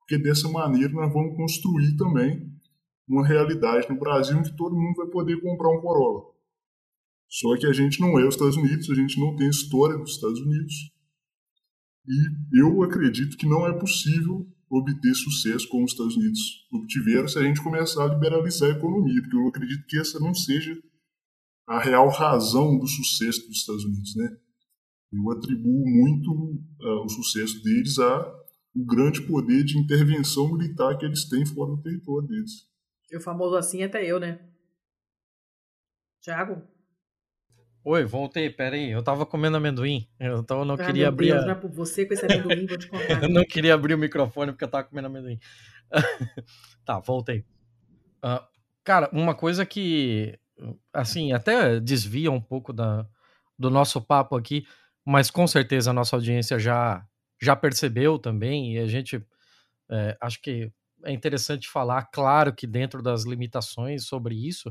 porque 0.00 0.18
dessa 0.18 0.48
maneira 0.48 0.92
nós 0.92 1.12
vamos 1.12 1.36
construir 1.36 1.96
também 1.96 2.52
uma 3.08 3.26
realidade 3.26 3.88
no 3.88 3.98
Brasil 3.98 4.38
em 4.38 4.42
que 4.42 4.56
todo 4.56 4.76
mundo 4.76 4.96
vai 4.96 5.06
poder 5.06 5.40
comprar 5.40 5.70
um 5.70 5.80
Corolla. 5.80 6.37
Só 7.28 7.56
que 7.58 7.66
a 7.66 7.72
gente 7.72 8.00
não 8.00 8.18
é 8.18 8.26
os 8.26 8.34
Estados 8.34 8.56
Unidos, 8.56 8.88
a 8.90 8.94
gente 8.94 9.20
não 9.20 9.36
tem 9.36 9.48
história 9.48 9.98
dos 9.98 10.12
Estados 10.12 10.40
Unidos. 10.40 10.74
E 12.06 12.58
eu 12.60 12.82
acredito 12.82 13.36
que 13.36 13.46
não 13.46 13.66
é 13.66 13.78
possível 13.78 14.46
obter 14.70 15.14
sucesso 15.14 15.68
como 15.68 15.84
os 15.84 15.92
Estados 15.92 16.16
Unidos 16.16 16.40
obtiveram 16.72 17.28
se 17.28 17.38
a 17.38 17.42
gente 17.42 17.62
começar 17.62 18.04
a 18.04 18.14
liberalizar 18.14 18.70
a 18.70 18.76
economia, 18.76 19.20
porque 19.22 19.36
eu 19.36 19.48
acredito 19.48 19.86
que 19.86 19.98
essa 19.98 20.18
não 20.18 20.34
seja 20.34 20.78
a 21.66 21.78
real 21.78 22.08
razão 22.08 22.78
do 22.78 22.86
sucesso 22.86 23.46
dos 23.46 23.58
Estados 23.58 23.84
Unidos, 23.84 24.16
né? 24.16 24.36
Eu 25.12 25.30
atribuo 25.30 25.86
muito 25.86 26.30
uh, 26.30 27.04
o 27.04 27.08
sucesso 27.08 27.62
deles 27.62 27.98
a 27.98 28.38
o 28.74 28.84
grande 28.84 29.22
poder 29.22 29.64
de 29.64 29.78
intervenção 29.78 30.52
militar 30.52 30.96
que 30.96 31.04
eles 31.04 31.28
têm 31.28 31.44
fora 31.44 31.74
do 31.74 31.82
território 31.82 32.28
deles. 32.28 32.68
E 33.10 33.16
o 33.16 33.20
famoso 33.20 33.56
assim 33.56 33.82
até 33.82 34.04
eu, 34.04 34.20
né? 34.20 34.38
Tiago? 36.20 36.62
Oi, 37.90 38.04
voltei, 38.04 38.50
peraí. 38.50 38.90
Eu 38.90 39.02
tava 39.02 39.24
comendo 39.24 39.56
amendoim. 39.56 40.06
Então 40.20 40.58
eu 40.58 40.64
não 40.66 40.74
ah, 40.74 40.84
queria 40.84 41.08
abrir. 41.08 41.32
Deus, 41.32 41.48
a... 41.48 41.54
você 41.68 42.04
com 42.04 42.12
esse 42.12 42.26
amendoim, 42.26 42.66
vou 42.66 42.76
te 42.76 42.86
contar. 42.86 43.22
eu 43.22 43.30
não 43.30 43.42
queria 43.42 43.72
abrir 43.72 43.94
o 43.94 43.98
microfone 43.98 44.52
porque 44.52 44.64
eu 44.64 44.68
tava 44.68 44.84
comendo 44.84 45.06
amendoim. 45.06 45.40
tá, 46.84 46.98
voltei. 46.98 47.46
Uh, 48.22 48.44
cara, 48.84 49.08
uma 49.10 49.34
coisa 49.34 49.64
que, 49.64 50.38
assim, 50.92 51.32
até 51.32 51.80
desvia 51.80 52.30
um 52.30 52.42
pouco 52.42 52.74
da, 52.74 53.06
do 53.58 53.70
nosso 53.70 54.02
papo 54.02 54.36
aqui, 54.36 54.66
mas 55.02 55.30
com 55.30 55.46
certeza 55.46 55.88
a 55.88 55.94
nossa 55.94 56.14
audiência 56.14 56.58
já, 56.58 57.02
já 57.40 57.56
percebeu 57.56 58.18
também, 58.18 58.74
e 58.74 58.78
a 58.80 58.86
gente 58.86 59.26
é, 59.90 60.14
acho 60.20 60.42
que 60.42 60.70
é 61.06 61.10
interessante 61.10 61.66
falar, 61.66 62.10
claro 62.12 62.52
que 62.52 62.66
dentro 62.66 63.02
das 63.02 63.24
limitações 63.24 64.04
sobre 64.04 64.34
isso, 64.34 64.70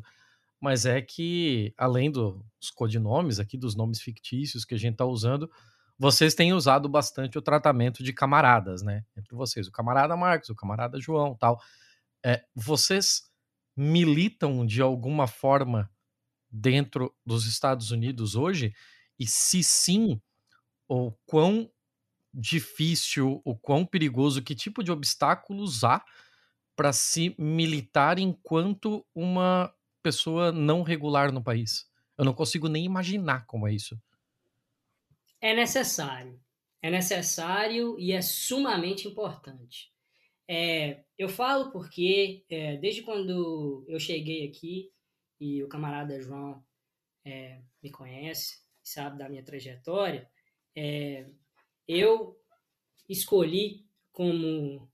mas 0.59 0.85
é 0.85 1.01
que, 1.01 1.73
além 1.77 2.11
dos 2.11 2.71
codinomes 2.73 3.39
aqui, 3.39 3.57
dos 3.57 3.75
nomes 3.75 4.01
fictícios 4.01 4.65
que 4.65 4.73
a 4.73 4.77
gente 4.77 4.93
está 4.93 5.05
usando, 5.05 5.49
vocês 5.97 6.35
têm 6.35 6.53
usado 6.53 6.87
bastante 6.87 7.37
o 7.37 7.41
tratamento 7.41 8.03
de 8.03 8.13
camaradas, 8.13 8.81
né? 8.81 9.03
Entre 9.15 9.35
vocês, 9.35 9.67
o 9.67 9.71
camarada 9.71 10.15
Marcos, 10.15 10.49
o 10.49 10.55
camarada 10.55 10.99
João 10.99 11.35
tal. 11.35 11.59
É, 12.23 12.43
vocês 12.55 13.23
militam 13.75 14.65
de 14.65 14.81
alguma 14.81 15.27
forma 15.27 15.89
dentro 16.49 17.13
dos 17.25 17.45
Estados 17.45 17.91
Unidos 17.91 18.35
hoje? 18.35 18.73
E 19.19 19.25
se 19.25 19.63
sim, 19.63 20.21
o 20.87 21.11
quão 21.25 21.69
difícil, 22.33 23.41
o 23.43 23.55
quão 23.55 23.85
perigoso, 23.85 24.43
que 24.43 24.55
tipo 24.55 24.83
de 24.83 24.91
obstáculos 24.91 25.83
há 25.83 26.03
para 26.75 26.93
se 26.93 27.35
militar 27.39 28.19
enquanto 28.19 29.03
uma 29.15 29.73
pessoa 30.07 30.53
não 30.53 30.83
regular 30.83 31.33
no 31.33 31.43
país? 31.43 31.85
Eu 32.17 32.23
não 32.23 32.33
consigo 32.33 32.69
nem 32.69 32.85
imaginar 32.85 33.45
como 33.45 33.67
é 33.67 33.73
isso. 33.73 33.99
É 35.41 35.53
necessário. 35.53 36.39
É 36.81 36.89
necessário 36.89 37.99
e 37.99 38.13
é 38.13 38.21
sumamente 38.21 39.05
importante. 39.05 39.91
É, 40.47 41.03
eu 41.17 41.27
falo 41.27 41.71
porque, 41.71 42.45
é, 42.49 42.77
desde 42.77 43.01
quando 43.01 43.83
eu 43.85 43.99
cheguei 43.99 44.47
aqui, 44.47 44.89
e 45.39 45.61
o 45.61 45.67
camarada 45.67 46.21
João 46.21 46.63
é, 47.25 47.59
me 47.83 47.91
conhece, 47.91 48.59
sabe 48.81 49.17
da 49.17 49.27
minha 49.27 49.43
trajetória, 49.43 50.29
é, 50.73 51.25
eu 51.85 52.39
escolhi 53.09 53.85
como, 54.13 54.89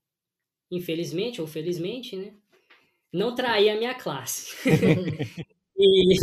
infelizmente 0.68 1.40
ou 1.40 1.46
felizmente, 1.46 2.16
né, 2.16 2.34
não 3.14 3.32
trair 3.32 3.70
a 3.70 3.76
minha 3.76 3.94
classe. 3.94 4.52
e, 5.78 6.16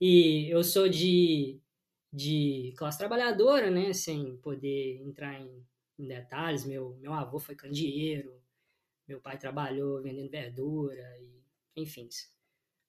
e 0.00 0.50
eu 0.50 0.64
sou 0.64 0.88
de, 0.88 1.60
de 2.10 2.72
classe 2.78 2.96
trabalhadora, 2.96 3.70
né, 3.70 3.92
sem 3.92 4.38
poder 4.38 5.02
entrar 5.02 5.38
em, 5.38 5.62
em 5.98 6.08
detalhes. 6.08 6.64
Meu, 6.64 6.96
meu 6.98 7.12
avô 7.12 7.38
foi 7.38 7.54
candeeiro, 7.54 8.40
meu 9.06 9.20
pai 9.20 9.36
trabalhou 9.36 10.02
vendendo 10.02 10.30
verdura, 10.30 11.04
e, 11.20 11.82
enfim. 11.82 12.08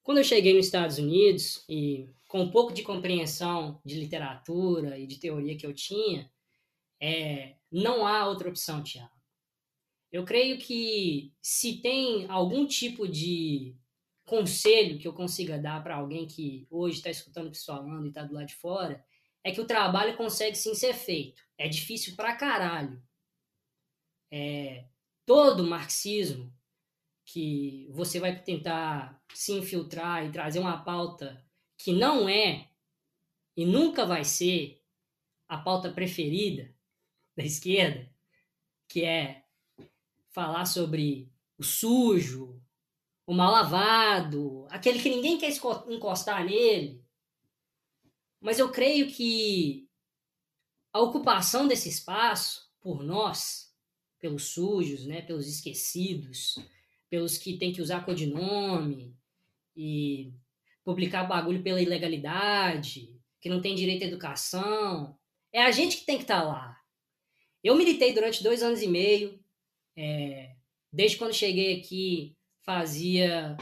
Quando 0.01 0.19
eu 0.19 0.23
cheguei 0.23 0.53
nos 0.53 0.67
Estados 0.67 0.97
Unidos 0.97 1.65
e 1.67 2.09
com 2.29 2.41
um 2.43 2.49
pouco 2.49 2.73
de 2.73 2.83
compreensão 2.83 3.81
de 3.83 3.99
literatura 3.99 4.97
e 4.97 5.05
de 5.05 5.19
teoria 5.19 5.57
que 5.57 5.65
eu 5.65 5.73
tinha, 5.73 6.31
é, 7.01 7.55
não 7.69 8.07
há 8.07 8.25
outra 8.27 8.47
opção, 8.47 8.81
Tiago. 8.81 9.18
Eu 10.11 10.25
creio 10.25 10.57
que 10.57 11.33
se 11.41 11.81
tem 11.81 12.25
algum 12.29 12.65
tipo 12.65 13.07
de 13.07 13.75
conselho 14.25 14.99
que 14.99 15.07
eu 15.07 15.13
consiga 15.13 15.57
dar 15.57 15.83
para 15.83 15.95
alguém 15.95 16.27
que 16.27 16.67
hoje 16.69 16.97
está 16.97 17.09
escutando 17.09 17.47
o 17.47 17.51
que 17.51 17.57
estou 17.57 17.75
falando 17.75 18.05
e 18.05 18.09
está 18.09 18.23
do 18.23 18.33
lado 18.33 18.47
de 18.47 18.55
fora, 18.55 19.03
é 19.43 19.51
que 19.51 19.61
o 19.61 19.65
trabalho 19.65 20.17
consegue 20.17 20.55
sim 20.55 20.75
ser 20.75 20.93
feito. 20.93 21.41
É 21.57 21.67
difícil 21.67 22.15
pra 22.15 22.35
caralho. 22.35 23.01
É, 24.31 24.85
todo 25.25 25.63
marxismo 25.63 26.53
que 27.25 27.87
você 27.91 28.19
vai 28.19 28.41
tentar 28.41 29.21
se 29.33 29.53
infiltrar 29.53 30.25
e 30.25 30.31
trazer 30.31 30.59
uma 30.59 30.83
pauta 30.83 31.43
que 31.77 31.93
não 31.93 32.27
é 32.27 32.69
e 33.55 33.65
nunca 33.65 34.05
vai 34.05 34.23
ser 34.23 34.81
a 35.47 35.57
pauta 35.57 35.91
preferida 35.91 36.73
da 37.35 37.43
esquerda, 37.43 38.09
que 38.87 39.03
é 39.03 39.43
falar 40.31 40.65
sobre 40.65 41.31
o 41.57 41.63
sujo, 41.63 42.61
o 43.25 43.33
mal 43.33 43.51
lavado, 43.51 44.65
aquele 44.69 44.99
que 44.99 45.09
ninguém 45.09 45.37
quer 45.37 45.51
encostar 45.87 46.45
nele. 46.45 47.03
Mas 48.41 48.57
eu 48.57 48.71
creio 48.71 49.07
que 49.07 49.87
a 50.93 50.99
ocupação 50.99 51.67
desse 51.67 51.89
espaço 51.89 52.69
por 52.81 53.03
nós, 53.03 53.73
pelos 54.19 54.45
sujos, 54.45 55.05
né, 55.05 55.21
pelos 55.21 55.47
esquecidos, 55.47 56.57
pelos 57.09 57.37
que 57.37 57.57
tem 57.57 57.71
que 57.71 57.81
usar 57.81 58.05
codinome 58.05 59.15
e 59.75 60.33
publicar 60.83 61.23
bagulho 61.23 61.61
pela 61.61 61.81
ilegalidade, 61.81 63.15
que 63.39 63.49
não 63.49 63.61
tem 63.61 63.75
direito 63.75 64.03
à 64.03 64.07
educação. 64.07 65.17
É 65.51 65.63
a 65.63 65.71
gente 65.71 65.97
que 65.97 66.05
tem 66.05 66.17
que 66.17 66.23
estar 66.23 66.41
tá 66.41 66.47
lá. 66.47 66.81
Eu 67.63 67.75
militei 67.75 68.13
durante 68.13 68.43
dois 68.43 68.63
anos 68.63 68.81
e 68.81 68.87
meio. 68.87 69.39
É, 70.01 70.55
desde 70.93 71.17
quando 71.17 71.33
cheguei 71.33 71.77
aqui, 71.77 72.33
fazia 72.61 73.57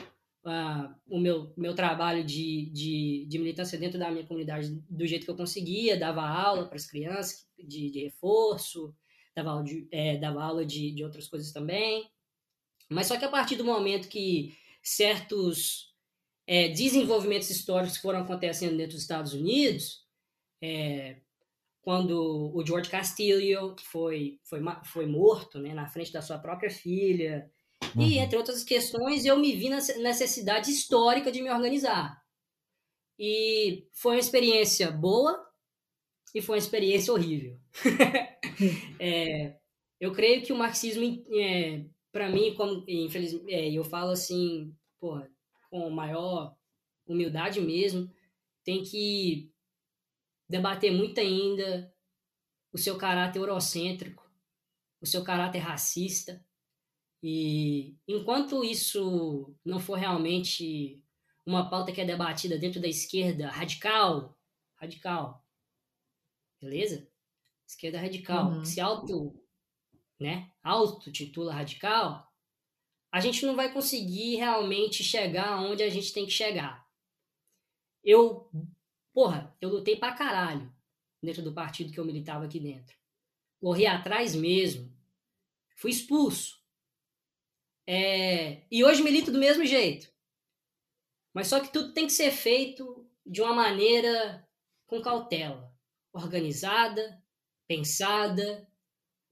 uh, 0.45 0.95
o 1.09 1.19
meu, 1.19 1.51
meu 1.57 1.73
trabalho 1.73 2.23
de, 2.23 2.69
de, 2.69 3.25
de, 3.27 3.39
militância 3.39 3.75
dentro 3.75 3.97
da 3.97 4.11
minha 4.11 4.25
comunidade 4.25 4.69
do 4.87 5.07
jeito 5.07 5.25
que 5.25 5.31
eu 5.31 5.35
conseguia, 5.35 5.97
dava 5.97 6.21
aula 6.21 6.67
para 6.67 6.75
as 6.75 6.85
crianças 6.85 7.47
de, 7.57 7.89
de, 7.89 8.03
reforço, 8.03 8.95
dava 9.35 9.49
aula, 9.49 9.63
de, 9.63 9.87
é, 9.91 10.17
dava 10.17 10.43
aula 10.43 10.63
de, 10.63 10.91
de 10.91 11.03
outras 11.03 11.27
coisas 11.27 11.51
também. 11.51 12.07
Mas 12.87 13.07
só 13.07 13.17
que 13.17 13.25
a 13.25 13.29
partir 13.29 13.55
do 13.55 13.65
momento 13.65 14.07
que 14.07 14.55
certos 14.83 15.91
é, 16.45 16.69
desenvolvimentos 16.69 17.49
históricos 17.49 17.97
foram 17.97 18.19
acontecendo 18.19 18.77
dentro 18.77 18.93
dos 18.93 19.01
Estados 19.01 19.33
Unidos, 19.33 20.05
é, 20.61 21.17
quando 21.87 22.51
o 22.53 22.65
George 22.65 22.89
Castillo 22.89 23.73
foi, 23.81 24.41
foi, 24.43 24.59
foi 24.83 25.05
morto 25.05 25.57
né, 25.57 25.73
na 25.73 25.87
frente 25.87 26.11
da 26.11 26.21
sua 26.21 26.37
própria 26.37 26.69
filha, 26.69 27.49
uhum. 27.95 28.01
e 28.01 28.17
entre 28.17 28.35
outras 28.35 28.61
questões, 28.61 29.23
eu 29.23 29.39
me 29.39 29.55
vi 29.55 29.69
na 29.69 29.77
necessidade 29.77 30.69
histórica 30.69 31.31
de 31.31 31.41
me 31.41 31.49
organizar. 31.49 32.21
E 33.17 33.87
foi 33.93 34.15
uma 34.15 34.19
experiência 34.19 34.91
boa 34.91 35.41
e 36.35 36.41
foi 36.41 36.57
uma 36.57 36.61
experiência 36.61 37.13
horrível. 37.13 37.57
é, 38.99 39.55
eu 39.97 40.11
creio 40.11 40.43
que 40.43 40.51
o 40.51 40.57
marxismo 40.57 41.23
é, 41.39 41.85
para 42.11 42.29
mim, 42.29 42.53
como 42.53 42.83
infelizmente, 42.85 43.49
é, 43.49 43.71
eu 43.71 43.85
falo 43.85 44.11
assim, 44.11 44.75
porra, 44.99 45.31
com 45.69 45.89
maior 45.89 46.53
humildade 47.07 47.61
mesmo, 47.61 48.11
tem 48.65 48.83
que 48.83 49.49
debater 50.49 50.91
muito 50.91 51.19
ainda 51.19 51.93
o 52.71 52.77
seu 52.77 52.97
caráter 52.97 53.39
eurocêntrico, 53.39 54.29
o 55.01 55.05
seu 55.05 55.23
caráter 55.23 55.59
racista. 55.59 56.43
E 57.21 57.95
enquanto 58.07 58.63
isso 58.63 59.55
não 59.65 59.79
for 59.79 59.95
realmente 59.95 61.03
uma 61.45 61.69
pauta 61.69 61.91
que 61.91 62.01
é 62.01 62.05
debatida 62.05 62.57
dentro 62.57 62.79
da 62.79 62.87
esquerda 62.87 63.49
radical, 63.49 64.37
radical, 64.75 65.45
beleza? 66.61 67.09
Esquerda 67.67 67.99
radical, 67.99 68.51
uhum. 68.51 68.61
que 68.61 68.67
se 68.67 68.79
auto 68.79 69.35
né, 70.19 70.51
auto-titula 70.63 71.53
radical, 71.53 72.27
a 73.11 73.19
gente 73.19 73.45
não 73.45 73.55
vai 73.55 73.71
conseguir 73.71 74.35
realmente 74.35 75.03
chegar 75.03 75.61
onde 75.61 75.83
a 75.83 75.89
gente 75.89 76.11
tem 76.11 76.25
que 76.25 76.31
chegar. 76.31 76.85
Eu, 78.03 78.49
porra, 79.17 79.51
eu 79.59 79.69
lutei 79.69 79.95
pra 79.95 80.13
caralho 80.13 80.71
dentro 81.23 81.41
do 81.41 81.51
partido 81.51 81.91
que 81.91 81.99
eu 81.99 82.05
militava 82.05 82.45
aqui 82.45 82.59
dentro. 82.59 82.95
Corri 83.59 83.87
atrás 83.87 84.35
mesmo. 84.35 84.95
Fui 85.75 85.89
expulso. 85.89 86.63
É, 87.87 88.61
e 88.69 88.83
hoje 88.83 89.01
milito 89.01 89.31
do 89.31 89.39
mesmo 89.39 89.65
jeito. 89.65 90.13
Mas 91.33 91.47
só 91.47 91.59
que 91.59 91.73
tudo 91.73 91.95
tem 91.95 92.05
que 92.05 92.13
ser 92.13 92.29
feito 92.29 93.09
de 93.25 93.41
uma 93.41 93.55
maneira 93.55 94.47
com 94.85 95.01
cautela, 95.01 95.75
organizada, 96.13 97.19
pensada 97.67 98.69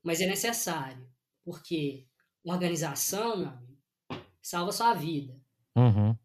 mas 0.01 0.19
é 0.19 0.25
necessário, 0.25 1.07
porque 1.43 2.07
organização, 2.43 3.37
meu 3.37 3.49
amigo, 3.49 3.83
salva 4.41 4.71
sua 4.71 4.95
vida. 4.95 5.39
Uhum. 5.75 6.17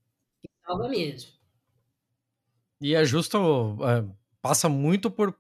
Salva 0.65 0.89
mesmo. 0.89 1.40
E 2.81 2.95
é 2.95 3.05
justo, 3.05 3.77
é, 3.85 4.05
passa 4.41 4.69
muito 4.69 5.11
por 5.11 5.37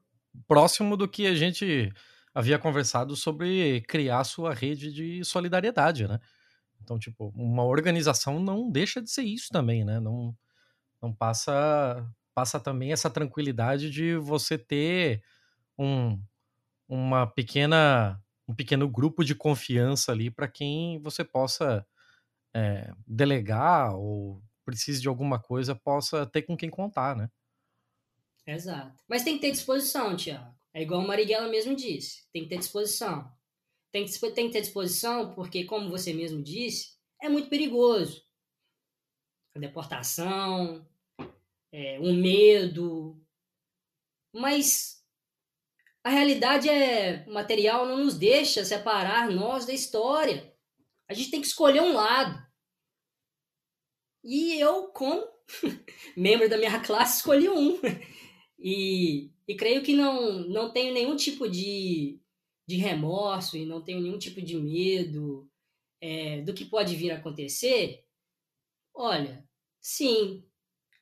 próximo 0.46 0.96
do 0.96 1.08
que 1.08 1.26
a 1.26 1.34
gente 1.34 1.92
havia 2.34 2.58
conversado 2.58 3.16
sobre 3.16 3.80
criar 3.82 4.24
sua 4.24 4.54
rede 4.54 4.92
de 4.92 5.24
solidariedade, 5.24 6.06
né? 6.06 6.20
Então, 6.82 6.98
tipo, 6.98 7.32
uma 7.36 7.64
organização 7.64 8.40
não 8.40 8.70
deixa 8.70 9.02
de 9.02 9.10
ser 9.10 9.22
isso 9.24 9.48
também, 9.52 9.84
né? 9.84 10.00
Não, 10.00 10.36
não 11.02 11.12
passa 11.14 12.06
passa 12.34 12.60
também 12.60 12.92
essa 12.92 13.10
tranquilidade 13.10 13.90
de 13.90 14.16
você 14.16 14.58
ter 14.58 15.22
um, 15.78 16.20
uma 16.88 17.26
pequena 17.26 18.22
um 18.48 18.54
pequeno 18.54 18.88
grupo 18.88 19.24
de 19.24 19.34
confiança 19.34 20.12
ali 20.12 20.30
para 20.30 20.48
quem 20.48 21.00
você 21.00 21.24
possa 21.24 21.86
é, 22.54 22.92
delegar 23.06 23.94
ou 23.96 24.42
precise 24.70 25.00
de 25.00 25.08
alguma 25.08 25.40
coisa, 25.40 25.74
possa 25.74 26.24
ter 26.24 26.42
com 26.42 26.56
quem 26.56 26.70
contar, 26.70 27.16
né? 27.16 27.28
Exato. 28.46 29.02
Mas 29.08 29.22
tem 29.22 29.34
que 29.34 29.40
ter 29.40 29.50
disposição, 29.50 30.16
Tiago. 30.16 30.54
É 30.72 30.82
igual 30.82 31.00
o 31.00 31.06
Marighella 31.06 31.48
mesmo 31.48 31.74
disse. 31.74 32.26
Tem 32.32 32.44
que 32.44 32.48
ter 32.48 32.58
disposição. 32.58 33.30
Tem 33.92 34.04
que, 34.04 34.18
tem 34.30 34.46
que 34.46 34.52
ter 34.52 34.60
disposição 34.60 35.34
porque, 35.34 35.64
como 35.64 35.90
você 35.90 36.12
mesmo 36.12 36.42
disse, 36.42 36.96
é 37.20 37.28
muito 37.28 37.48
perigoso. 37.48 38.24
A 39.54 39.58
deportação, 39.58 40.86
é, 41.72 41.98
um 42.00 42.14
medo. 42.14 43.20
Mas 44.32 45.04
a 46.04 46.10
realidade 46.10 46.68
é 46.68 47.26
material 47.26 47.86
não 47.86 47.98
nos 47.98 48.16
deixa 48.16 48.64
separar 48.64 49.28
nós 49.28 49.66
da 49.66 49.72
história. 49.72 50.54
A 51.08 51.14
gente 51.14 51.30
tem 51.30 51.40
que 51.40 51.48
escolher 51.48 51.82
um 51.82 51.92
lado. 51.92 52.49
E 54.22 54.60
eu, 54.60 54.88
como 54.88 55.26
membro 56.16 56.48
da 56.48 56.58
minha 56.58 56.80
classe, 56.80 57.18
escolhi 57.18 57.48
um. 57.48 57.78
E, 58.62 59.32
e 59.48 59.54
creio 59.54 59.82
que 59.82 59.94
não, 59.94 60.46
não 60.46 60.70
tenho 60.70 60.92
nenhum 60.92 61.16
tipo 61.16 61.48
de, 61.48 62.20
de 62.68 62.76
remorso 62.76 63.56
e 63.56 63.64
não 63.64 63.82
tenho 63.82 64.02
nenhum 64.02 64.18
tipo 64.18 64.42
de 64.42 64.54
medo 64.54 65.48
é, 65.98 66.42
do 66.42 66.52
que 66.52 66.66
pode 66.66 66.94
vir 66.94 67.10
a 67.10 67.16
acontecer. 67.16 68.04
Olha, 68.94 69.48
sim, 69.80 70.44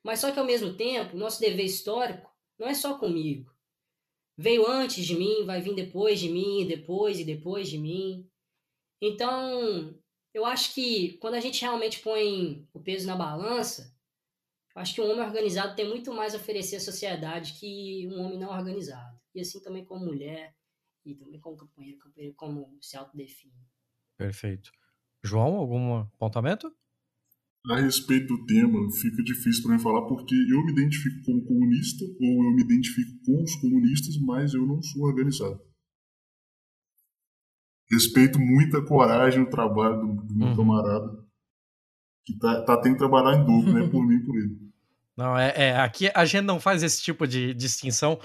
mas 0.05 0.21
só 0.21 0.31
que 0.31 0.39
ao 0.39 0.47
mesmo 0.47 0.77
tempo, 0.77 1.17
nosso 1.17 1.41
dever 1.41 1.65
histórico 1.65 2.31
não 2.59 2.69
é 2.69 2.75
só 2.75 2.97
comigo. 2.99 3.53
Veio 4.37 4.67
antes 4.71 5.05
de 5.05 5.17
mim, 5.17 5.45
vai 5.45 5.61
vir 5.61 5.75
depois 5.75 6.21
de 6.21 6.29
mim, 6.29 6.65
depois 6.67 7.19
e 7.19 7.25
depois 7.25 7.69
de 7.69 7.77
mim. 7.77 8.25
Então, 9.03 9.99
eu 10.33 10.45
acho 10.45 10.75
que 10.75 11.19
quando 11.19 11.35
a 11.35 11.41
gente 11.41 11.63
realmente 11.63 12.01
põe 12.01 12.67
o 12.73 12.81
peso 12.81 13.07
na 13.07 13.17
balança, 13.17 13.95
acho 14.75 14.95
que 14.95 15.01
um 15.01 15.11
homem 15.11 15.25
organizado 15.25 15.75
tem 15.75 15.89
muito 15.89 16.13
mais 16.13 16.35
a 16.35 16.39
oferecer 16.39 16.77
à 16.77 16.81
sociedade 16.81 17.55
que 17.55 18.09
um 18.13 18.21
homem 18.21 18.39
não 18.39 18.51
organizado. 18.51 19.19
E 19.35 19.41
assim 19.41 19.61
também 19.61 19.85
como 19.85 20.05
mulher, 20.05 20.55
e 21.05 21.15
também 21.15 21.41
como 21.41 21.57
companheiro, 21.57 21.99
companheiro 21.99 22.35
como 22.37 22.79
se 22.81 22.97
autodefine. 22.97 23.55
Perfeito. 24.17 24.71
João, 25.23 25.57
algum 25.57 25.97
apontamento? 25.97 26.73
A 27.71 27.77
respeito 27.81 28.29
do 28.29 28.47
tema, 28.47 28.91
fica 28.93 29.23
difícil 29.23 29.63
para 29.63 29.73
mim 29.73 29.83
falar 29.83 30.07
porque 30.07 30.35
eu 30.35 30.65
me 30.65 30.73
identifico 30.73 31.23
como 31.25 31.45
comunista 31.45 32.05
ou 32.05 32.45
eu 32.45 32.55
me 32.55 32.63
identifico 32.63 33.13
com 33.25 33.43
os 33.43 33.55
comunistas, 33.57 34.17
mas 34.19 34.55
eu 34.55 34.65
não 34.65 34.83
sou 34.83 35.03
organizado. 35.03 35.61
Respeito 37.91 38.39
muito 38.39 38.77
a 38.77 38.85
coragem 38.85 39.43
o 39.43 39.51
trabalho 39.51 40.01
do, 40.01 40.23
do 40.23 40.35
meu 40.35 40.49
uhum. 40.49 40.57
camarada, 40.57 41.19
que 42.25 42.39
tá, 42.39 42.63
tá 42.63 42.77
tendo 42.81 42.93
que 42.93 42.99
trabalhar 42.99 43.39
em 43.39 43.47
dobro, 43.47 43.73
né? 43.73 43.89
Por 43.89 44.05
mim 44.07 44.17
e 44.17 44.25
por 44.25 44.37
ele. 44.37 44.69
Não, 45.17 45.37
é, 45.37 45.53
é, 45.57 45.77
aqui 45.81 46.11
a 46.15 46.25
gente 46.25 46.45
não 46.45 46.61
faz 46.61 46.83
esse 46.83 47.03
tipo 47.03 47.27
de 47.27 47.53
distinção 47.55 48.21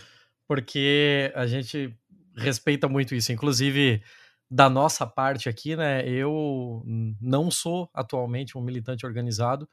porque 0.47 1.31
a 1.33 1.47
gente 1.47 1.95
respeita 2.35 2.87
muito 2.87 3.15
isso. 3.15 3.31
Inclusive, 3.31 4.03
da 4.49 4.69
nossa 4.69 5.07
parte 5.07 5.49
aqui, 5.49 5.75
né? 5.75 6.07
Eu 6.07 6.83
não 7.19 7.49
sou 7.49 7.89
atualmente 7.93 8.57
um 8.57 8.61
militante 8.61 9.05
organizado 9.05 9.67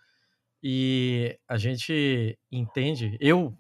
e 0.62 1.38
a 1.48 1.58
gente 1.58 2.38
entende. 2.50 3.16
Eu 3.20 3.54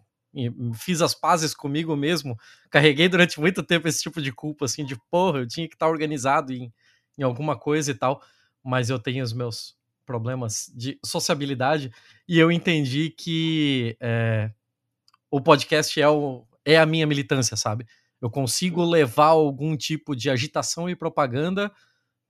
fiz 0.74 1.02
as 1.02 1.14
pazes 1.14 1.54
comigo 1.54 1.96
mesmo, 1.96 2.38
carreguei 2.70 3.08
durante 3.08 3.40
muito 3.40 3.62
tempo 3.62 3.88
esse 3.88 4.02
tipo 4.02 4.20
de 4.22 4.32
culpa, 4.32 4.64
assim, 4.64 4.84
de 4.84 4.96
porra, 5.10 5.40
eu 5.40 5.48
tinha 5.48 5.68
que 5.68 5.74
estar 5.74 5.88
organizado 5.88 6.52
em, 6.52 6.72
em 7.18 7.22
alguma 7.22 7.58
coisa 7.58 7.90
e 7.90 7.94
tal, 7.94 8.22
mas 8.62 8.90
eu 8.90 8.98
tenho 8.98 9.24
os 9.24 9.32
meus 9.32 9.76
problemas 10.06 10.72
de 10.74 10.98
sociabilidade 11.04 11.92
e 12.28 12.38
eu 12.38 12.50
entendi 12.50 13.10
que 13.10 13.96
é, 14.00 14.50
o 15.30 15.40
podcast 15.40 16.00
é, 16.00 16.08
o, 16.08 16.44
é 16.64 16.78
a 16.78 16.86
minha 16.86 17.06
militância, 17.06 17.56
sabe? 17.56 17.86
Eu 18.20 18.30
consigo 18.30 18.84
levar 18.84 19.28
algum 19.28 19.76
tipo 19.76 20.14
de 20.14 20.28
agitação 20.28 20.90
e 20.90 20.96
propaganda 20.96 21.72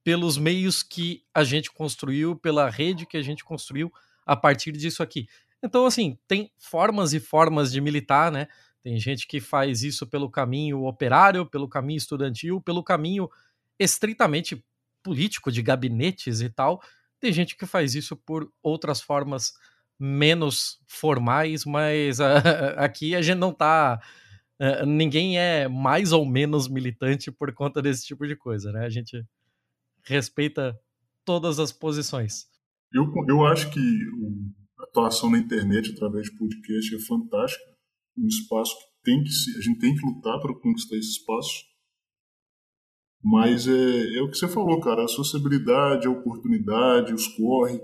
pelos 0.05 0.39
meios 0.39 0.83
que 0.83 1.23
a 1.35 1.43
gente 1.43 1.71
construiu, 1.71 2.37
pela 2.37 2.71
rede 2.71 3.07
que 3.07 3.17
a 3.17 3.23
gente 3.23 3.45
construiu 3.45 3.93
a 4.25 4.37
partir 4.37 4.73
disso 4.73 5.03
aqui. 5.03 5.27
Então, 5.63 5.85
assim, 5.87 6.19
tem 6.27 6.51
formas 6.59 7.13
e 7.13 7.21
formas 7.21 7.71
de 7.71 7.81
militar, 7.81 8.33
né? 8.33 8.49
Tem 8.83 8.99
gente 8.99 9.27
que 9.27 9.41
faz 9.41 9.83
isso 9.83 10.07
pelo 10.07 10.31
caminho 10.31 10.85
operário, 10.85 11.45
pelo 11.45 11.69
caminho 11.69 11.99
estudantil, 11.99 12.61
pelo 12.61 12.83
caminho 12.83 13.29
estritamente 13.79 14.65
político, 15.03 15.53
de 15.53 15.63
gabinetes 15.63 16.41
e 16.41 16.49
tal. 16.49 16.81
Tem 17.19 17.33
gente 17.33 17.57
que 17.57 17.67
faz 17.67 17.95
isso 17.95 18.17
por 18.17 18.51
outras 18.63 19.01
formas 19.01 19.53
menos 19.99 20.81
formais, 20.87 21.67
mas 21.67 22.19
aqui 22.77 23.15
a 23.15 23.21
gente 23.21 23.39
não 23.39 23.53
tá 23.53 24.01
é, 24.61 24.85
ninguém 24.85 25.39
é 25.39 25.67
mais 25.69 26.13
ou 26.13 26.27
menos 26.27 26.69
militante 26.69 27.33
por 27.33 27.51
conta 27.55 27.81
desse 27.81 28.05
tipo 28.05 28.27
de 28.27 28.37
coisa, 28.37 28.71
né? 28.71 28.85
A 28.85 28.91
gente 28.91 29.25
respeita 30.05 30.79
todas 31.25 31.59
as 31.59 31.73
posições. 31.73 32.47
Eu, 32.93 33.11
eu 33.27 33.47
acho 33.47 33.71
que 33.71 33.81
a 33.81 34.60
atuação 34.83 35.31
na 35.31 35.39
internet 35.39 35.93
através 35.93 36.27
de 36.27 36.37
podcast 36.37 36.95
é 36.95 36.99
fantástica, 37.01 37.65
um 38.17 38.27
espaço 38.27 38.75
que 38.77 39.03
tem 39.03 39.23
que 39.23 39.31
se, 39.31 39.57
a 39.59 39.61
gente 39.61 39.79
tem 39.79 39.95
que 39.95 40.07
lutar 40.07 40.41
para 40.41 40.55
conquistar 40.55 40.97
esse 40.97 41.11
espaço. 41.11 41.65
Mas 43.23 43.69
é, 43.69 44.17
é 44.17 44.23
o 44.23 44.31
que 44.31 44.37
você 44.37 44.49
falou, 44.49 44.81
cara, 44.81 45.05
a 45.05 45.09
sociabilidade, 45.09 46.07
a 46.07 46.11
oportunidade, 46.11 47.13
os 47.13 47.29
corre. 47.29 47.81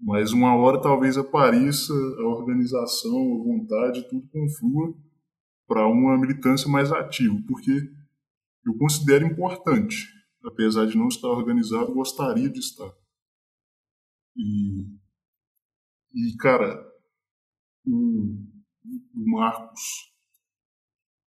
Mas 0.00 0.32
uma 0.32 0.56
hora 0.56 0.80
talvez 0.80 1.16
apareça 1.16 1.92
a 1.92 2.26
organização, 2.26 3.34
a 3.34 3.44
vontade, 3.44 4.08
tudo 4.08 4.28
conflua 4.28 4.94
para 5.66 5.86
uma 5.86 6.18
militância 6.18 6.68
mais 6.68 6.92
ativa, 6.92 7.34
porque 7.46 7.70
eu 8.66 8.76
considero 8.78 9.26
importante, 9.26 10.06
apesar 10.44 10.86
de 10.86 10.96
não 10.96 11.08
estar 11.08 11.28
organizado, 11.28 11.94
gostaria 11.94 12.48
de 12.48 12.58
estar. 12.58 12.92
E, 14.36 14.86
e 16.14 16.36
cara, 16.36 16.84
o, 17.86 18.36
o 19.14 19.30
Marcos 19.30 20.12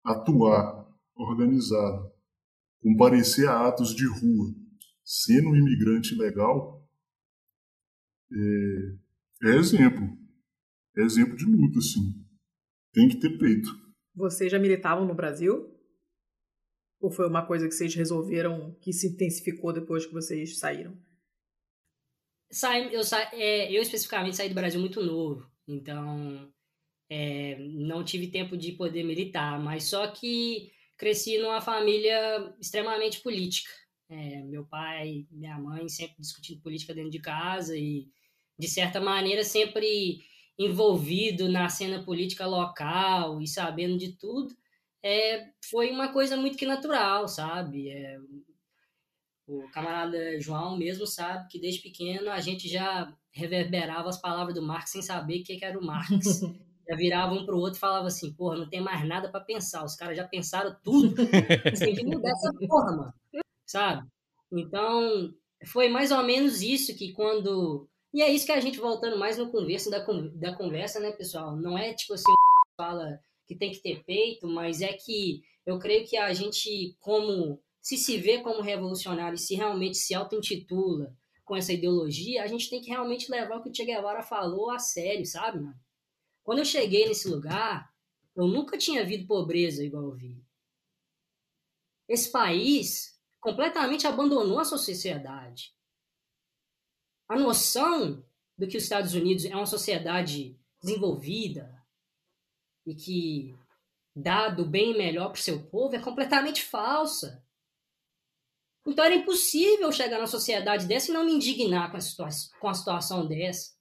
atuar 0.03 0.87
organizado, 1.15 2.11
comparecer 2.81 3.47
a 3.47 3.67
atos 3.67 3.95
de 3.95 4.07
rua, 4.07 4.53
sendo 5.03 5.49
um 5.49 5.55
imigrante 5.55 6.15
legal, 6.15 6.87
é, 8.31 9.49
é 9.49 9.55
exemplo. 9.55 10.17
É 10.97 11.01
exemplo 11.01 11.35
de 11.35 11.45
luta, 11.45 11.79
sim. 11.79 12.25
Tem 12.91 13.07
que 13.07 13.19
ter 13.19 13.37
peito. 13.37 13.69
Vocês 14.13 14.51
já 14.51 14.59
militavam 14.59 15.05
no 15.05 15.15
Brasil? 15.15 15.69
Ou 16.99 17.09
foi 17.09 17.27
uma 17.27 17.45
coisa 17.45 17.67
que 17.67 17.73
vocês 17.73 17.95
resolveram 17.95 18.75
que 18.81 18.91
se 18.91 19.07
intensificou 19.07 19.73
depois 19.73 20.05
que 20.05 20.13
vocês 20.13 20.59
saíram? 20.59 20.97
Sai, 22.51 22.93
eu, 22.93 23.03
sa, 23.03 23.29
é, 23.33 23.71
eu 23.71 23.81
especificamente 23.81 24.35
saí 24.35 24.49
do 24.49 24.55
Brasil 24.55 24.79
muito 24.79 25.01
novo, 25.01 25.49
então 25.67 26.51
é, 27.09 27.57
não 27.59 28.03
tive 28.03 28.27
tempo 28.27 28.57
de 28.57 28.73
poder 28.73 29.03
militar, 29.03 29.59
mas 29.59 29.85
só 29.85 30.07
que 30.07 30.71
cresci 30.97 31.37
numa 31.37 31.61
família 31.61 32.53
extremamente 32.59 33.21
política. 33.21 33.71
É, 34.09 34.41
meu 34.43 34.65
pai, 34.65 35.25
minha 35.31 35.57
mãe 35.57 35.87
sempre 35.87 36.17
discutindo 36.19 36.61
política 36.61 36.93
dentro 36.93 37.09
de 37.11 37.19
casa 37.19 37.77
e, 37.77 38.07
de 38.59 38.67
certa 38.67 38.99
maneira, 38.99 39.43
sempre 39.43 40.19
envolvido 40.59 41.49
na 41.49 41.69
cena 41.69 42.03
política 42.03 42.45
local 42.45 43.41
e 43.41 43.47
sabendo 43.47 43.97
de 43.97 44.17
tudo, 44.17 44.53
é, 45.03 45.49
foi 45.69 45.89
uma 45.89 46.11
coisa 46.11 46.37
muito 46.37 46.57
que 46.57 46.65
natural, 46.65 47.27
sabe? 47.27 47.89
É, 47.89 48.17
o 49.47 49.69
camarada 49.71 50.39
João 50.39 50.77
mesmo 50.77 51.05
sabe 51.05 51.47
que 51.49 51.59
desde 51.59 51.81
pequeno 51.81 52.29
a 52.29 52.39
gente 52.39 52.67
já 52.67 53.13
reverberava 53.31 54.09
as 54.09 54.19
palavras 54.19 54.55
do 54.55 54.61
Marx 54.61 54.91
sem 54.91 55.01
saber 55.01 55.41
o 55.41 55.43
que, 55.43 55.63
era 55.63 55.77
o 55.77 55.85
Marx. 55.85 56.41
já 56.89 56.95
virava 56.95 57.33
um 57.33 57.45
para 57.45 57.55
o 57.55 57.59
outro 57.59 57.77
e 57.77 57.79
falava 57.79 58.07
assim, 58.07 58.33
porra, 58.33 58.57
não 58.57 58.69
tem 58.69 58.81
mais 58.81 59.07
nada 59.07 59.29
para 59.29 59.39
pensar, 59.39 59.85
os 59.85 59.95
caras 59.95 60.17
já 60.17 60.27
pensaram 60.27 60.75
tudo. 60.83 61.15
tem 61.79 61.95
que 61.95 62.05
mudar 62.05 62.31
essa 62.31 62.53
porra, 62.67 62.91
mano. 62.95 63.13
Sabe? 63.65 64.07
Então, 64.51 65.33
foi 65.67 65.87
mais 65.87 66.11
ou 66.11 66.23
menos 66.23 66.61
isso 66.61 66.95
que 66.95 67.13
quando 67.13 67.87
e 68.13 68.21
é 68.21 68.29
isso 68.29 68.45
que 68.45 68.51
a 68.51 68.59
gente 68.59 68.79
voltando 68.79 69.17
mais 69.17 69.37
no 69.37 69.49
conversa 69.49 69.89
da, 69.89 70.05
da 70.35 70.55
conversa, 70.55 70.99
né, 70.99 71.11
pessoal? 71.11 71.55
Não 71.55 71.77
é 71.77 71.93
tipo 71.93 72.13
assim, 72.13 72.33
fala 72.75 73.19
que 73.47 73.55
tem 73.55 73.71
que 73.71 73.81
ter 73.81 74.03
peito, 74.03 74.47
mas 74.47 74.81
é 74.81 74.93
que 74.93 75.41
eu 75.65 75.79
creio 75.79 76.05
que 76.05 76.17
a 76.17 76.33
gente, 76.33 76.95
como 76.99 77.61
se 77.81 77.97
se 77.97 78.17
vê 78.17 78.41
como 78.41 78.61
revolucionário 78.61 79.35
e 79.35 79.39
se 79.39 79.55
realmente 79.55 79.97
se 79.97 80.13
auto-intitula 80.13 81.15
com 81.43 81.55
essa 81.55 81.73
ideologia, 81.73 82.43
a 82.43 82.47
gente 82.47 82.69
tem 82.69 82.81
que 82.81 82.89
realmente 82.89 83.29
levar 83.29 83.57
o 83.57 83.63
que 83.63 83.69
o 83.69 83.75
Che 83.75 83.83
Guevara 83.83 84.21
falou 84.21 84.69
a 84.69 84.79
sério, 84.79 85.25
sabe, 85.25 85.59
mano? 85.59 85.79
Quando 86.43 86.59
eu 86.59 86.65
cheguei 86.65 87.07
nesse 87.07 87.27
lugar, 87.27 87.91
eu 88.35 88.47
nunca 88.47 88.77
tinha 88.77 89.05
visto 89.05 89.27
pobreza 89.27 89.83
igual 89.83 90.03
eu 90.03 90.13
vi. 90.13 90.41
Esse 92.07 92.31
país 92.31 93.19
completamente 93.39 94.07
abandonou 94.07 94.59
a 94.59 94.65
sua 94.65 94.77
sociedade 94.77 95.73
a 97.31 97.39
noção 97.39 98.21
do 98.57 98.67
que 98.67 98.75
os 98.75 98.83
Estados 98.83 99.13
Unidos 99.13 99.45
é 99.45 99.55
uma 99.55 99.65
sociedade 99.65 100.59
desenvolvida 100.83 101.81
e 102.85 102.93
que 102.93 103.55
dá 104.13 104.49
do 104.49 104.65
bem 104.65 104.97
melhor 104.97 105.29
para 105.29 105.39
o 105.39 105.41
seu 105.41 105.63
povo 105.67 105.95
é 105.95 106.01
completamente 106.01 106.61
falsa. 106.61 107.41
Então 108.85 109.05
era 109.05 109.15
impossível 109.15 109.91
chegar 109.91 110.19
na 110.19 110.27
sociedade 110.27 110.87
dessa 110.87 111.11
e 111.11 111.13
não 111.13 111.23
me 111.23 111.33
indignar 111.33 111.91
com 111.91 111.97
a, 111.97 112.01
situa 112.01 112.29
com 112.59 112.67
a 112.67 112.73
situação 112.73 113.27
dessa. 113.27 113.71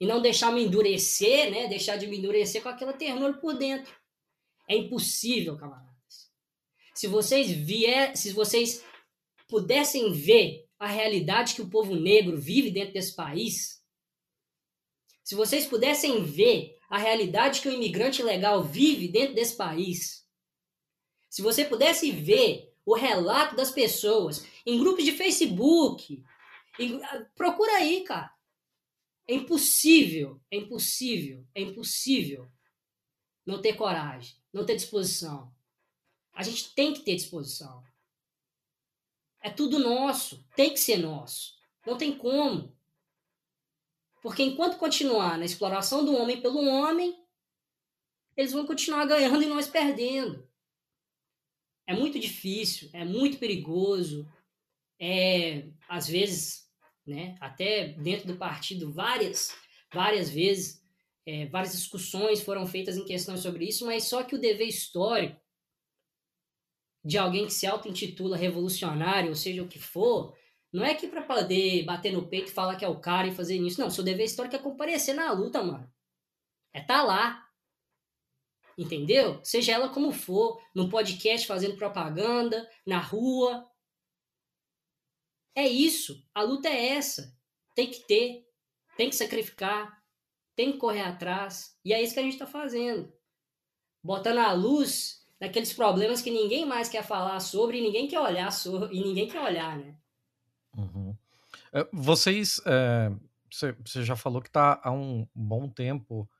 e 0.00 0.06
não 0.06 0.22
deixar 0.22 0.52
me 0.52 0.64
endurecer, 0.64 1.50
né? 1.50 1.66
Deixar 1.66 1.96
de 1.96 2.06
me 2.06 2.18
endurecer 2.18 2.62
com 2.62 2.68
aquela 2.68 2.92
ternura 2.92 3.34
por 3.34 3.56
dentro. 3.56 3.92
É 4.68 4.76
impossível, 4.76 5.56
camaradas. 5.56 5.88
Se 6.94 7.06
vocês 7.06 7.50
vier, 7.50 8.16
se 8.16 8.32
vocês 8.32 8.84
pudessem 9.48 10.12
ver 10.12 10.68
a 10.78 10.86
realidade 10.86 11.54
que 11.54 11.62
o 11.62 11.70
povo 11.70 11.96
negro 11.96 12.40
vive 12.40 12.70
dentro 12.70 12.92
desse 12.92 13.14
país, 13.14 13.82
se 15.24 15.34
vocês 15.34 15.66
pudessem 15.66 16.22
ver 16.24 16.76
a 16.88 16.98
realidade 16.98 17.60
que 17.60 17.68
o 17.68 17.72
imigrante 17.72 18.22
legal 18.22 18.62
vive 18.62 19.08
dentro 19.08 19.34
desse 19.34 19.56
país, 19.56 20.26
se 21.28 21.42
você 21.42 21.64
pudesse 21.64 22.10
ver 22.10 22.74
o 22.88 22.94
relato 22.94 23.54
das 23.54 23.70
pessoas 23.70 24.46
em 24.64 24.78
grupos 24.78 25.04
de 25.04 25.12
Facebook, 25.12 26.24
em, 26.78 26.98
procura 27.36 27.72
aí, 27.72 28.02
cara. 28.02 28.34
É 29.26 29.34
impossível, 29.34 30.40
é 30.50 30.56
impossível, 30.56 31.46
é 31.54 31.60
impossível 31.60 32.50
não 33.44 33.60
ter 33.60 33.74
coragem, 33.74 34.38
não 34.50 34.64
ter 34.64 34.74
disposição. 34.74 35.54
A 36.32 36.42
gente 36.42 36.74
tem 36.74 36.94
que 36.94 37.00
ter 37.00 37.14
disposição. 37.16 37.84
É 39.38 39.50
tudo 39.50 39.78
nosso, 39.78 40.42
tem 40.56 40.70
que 40.70 40.80
ser 40.80 40.96
nosso. 40.96 41.58
Não 41.86 41.98
tem 41.98 42.16
como. 42.16 42.74
Porque 44.22 44.42
enquanto 44.42 44.78
continuar 44.78 45.36
na 45.36 45.44
exploração 45.44 46.06
do 46.06 46.14
homem 46.14 46.40
pelo 46.40 46.64
homem, 46.64 47.22
eles 48.34 48.52
vão 48.52 48.64
continuar 48.64 49.04
ganhando 49.04 49.42
e 49.42 49.46
nós 49.46 49.68
perdendo. 49.68 50.47
É 51.88 51.94
muito 51.94 52.20
difícil, 52.20 52.88
é 52.92 53.04
muito 53.04 53.38
perigoso. 53.38 54.28
É, 55.00 55.64
às 55.88 56.06
vezes 56.08 56.68
né? 57.08 57.36
Até 57.40 57.88
dentro 57.94 58.28
do 58.28 58.36
partido, 58.36 58.92
várias, 58.92 59.56
várias 59.92 60.28
vezes, 60.28 60.82
é, 61.26 61.46
várias 61.46 61.72
discussões 61.72 62.42
foram 62.42 62.66
feitas 62.66 62.96
em 62.96 63.04
questões 63.04 63.40
sobre 63.40 63.66
isso, 63.66 63.86
mas 63.86 64.04
só 64.04 64.22
que 64.22 64.34
o 64.34 64.40
dever 64.40 64.68
histórico 64.68 65.40
de 67.02 67.16
alguém 67.16 67.46
que 67.46 67.52
se 67.52 67.66
auto-intitula 67.66 68.36
revolucionário, 68.36 69.30
ou 69.30 69.34
seja, 69.34 69.62
o 69.62 69.68
que 69.68 69.78
for, 69.78 70.36
não 70.70 70.84
é 70.84 70.94
que 70.94 71.08
para 71.08 71.22
poder 71.22 71.82
bater 71.84 72.12
no 72.12 72.28
peito 72.28 72.50
e 72.50 72.54
falar 72.54 72.76
que 72.76 72.84
é 72.84 72.88
o 72.88 73.00
cara 73.00 73.28
e 73.28 73.34
fazer 73.34 73.56
isso. 73.56 73.80
Não, 73.80 73.88
seu 73.88 74.04
dever 74.04 74.24
histórico 74.24 74.56
é 74.56 74.58
comparecer 74.58 75.14
na 75.14 75.32
luta, 75.32 75.62
mano. 75.62 75.90
É 76.74 76.82
tá 76.82 77.02
lá. 77.02 77.47
Entendeu? 78.78 79.40
Seja 79.42 79.72
ela 79.72 79.88
como 79.88 80.12
for, 80.12 80.62
no 80.72 80.88
podcast 80.88 81.44
fazendo 81.48 81.76
propaganda, 81.76 82.64
na 82.86 83.00
rua, 83.00 83.68
é 85.52 85.66
isso. 85.66 86.24
A 86.32 86.42
luta 86.42 86.68
é 86.68 86.90
essa. 86.90 87.36
Tem 87.74 87.90
que 87.90 88.06
ter, 88.06 88.46
tem 88.96 89.10
que 89.10 89.16
sacrificar, 89.16 90.00
tem 90.54 90.70
que 90.70 90.78
correr 90.78 91.00
atrás. 91.00 91.76
E 91.84 91.92
é 91.92 92.00
isso 92.00 92.14
que 92.14 92.20
a 92.20 92.22
gente 92.22 92.34
está 92.34 92.46
fazendo. 92.46 93.12
Botando 94.00 94.38
a 94.38 94.52
luz 94.52 95.26
naqueles 95.40 95.72
problemas 95.72 96.22
que 96.22 96.30
ninguém 96.30 96.64
mais 96.64 96.88
quer 96.88 97.02
falar 97.02 97.40
sobre 97.40 97.78
e 97.78 97.82
ninguém 97.82 98.06
quer 98.06 98.20
olhar 98.20 98.52
sobre, 98.52 98.96
e 98.96 99.00
ninguém 99.00 99.26
quer 99.26 99.40
olhar, 99.40 99.76
né? 99.76 99.96
Uhum. 100.76 101.16
É, 101.72 101.88
vocês, 101.92 102.60
é, 102.64 103.10
você 103.84 104.04
já 104.04 104.14
falou 104.14 104.40
que 104.40 104.48
está 104.48 104.80
há 104.84 104.92
um 104.92 105.26
bom 105.34 105.68
tempo 105.68 106.30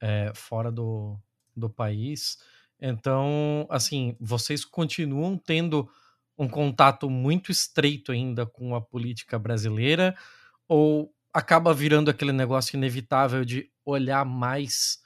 é, 0.00 0.32
fora 0.34 0.70
do, 0.70 1.20
do 1.56 1.68
país. 1.68 2.38
Então, 2.80 3.66
assim, 3.68 4.16
vocês 4.20 4.64
continuam 4.64 5.36
tendo 5.36 5.88
um 6.38 6.48
contato 6.48 7.10
muito 7.10 7.52
estreito 7.52 8.12
ainda 8.12 8.46
com 8.46 8.74
a 8.74 8.80
política 8.80 9.38
brasileira 9.38 10.16
ou 10.66 11.12
acaba 11.32 11.74
virando 11.74 12.10
aquele 12.10 12.32
negócio 12.32 12.76
inevitável 12.76 13.44
de 13.44 13.70
olhar 13.84 14.24
mais 14.24 14.98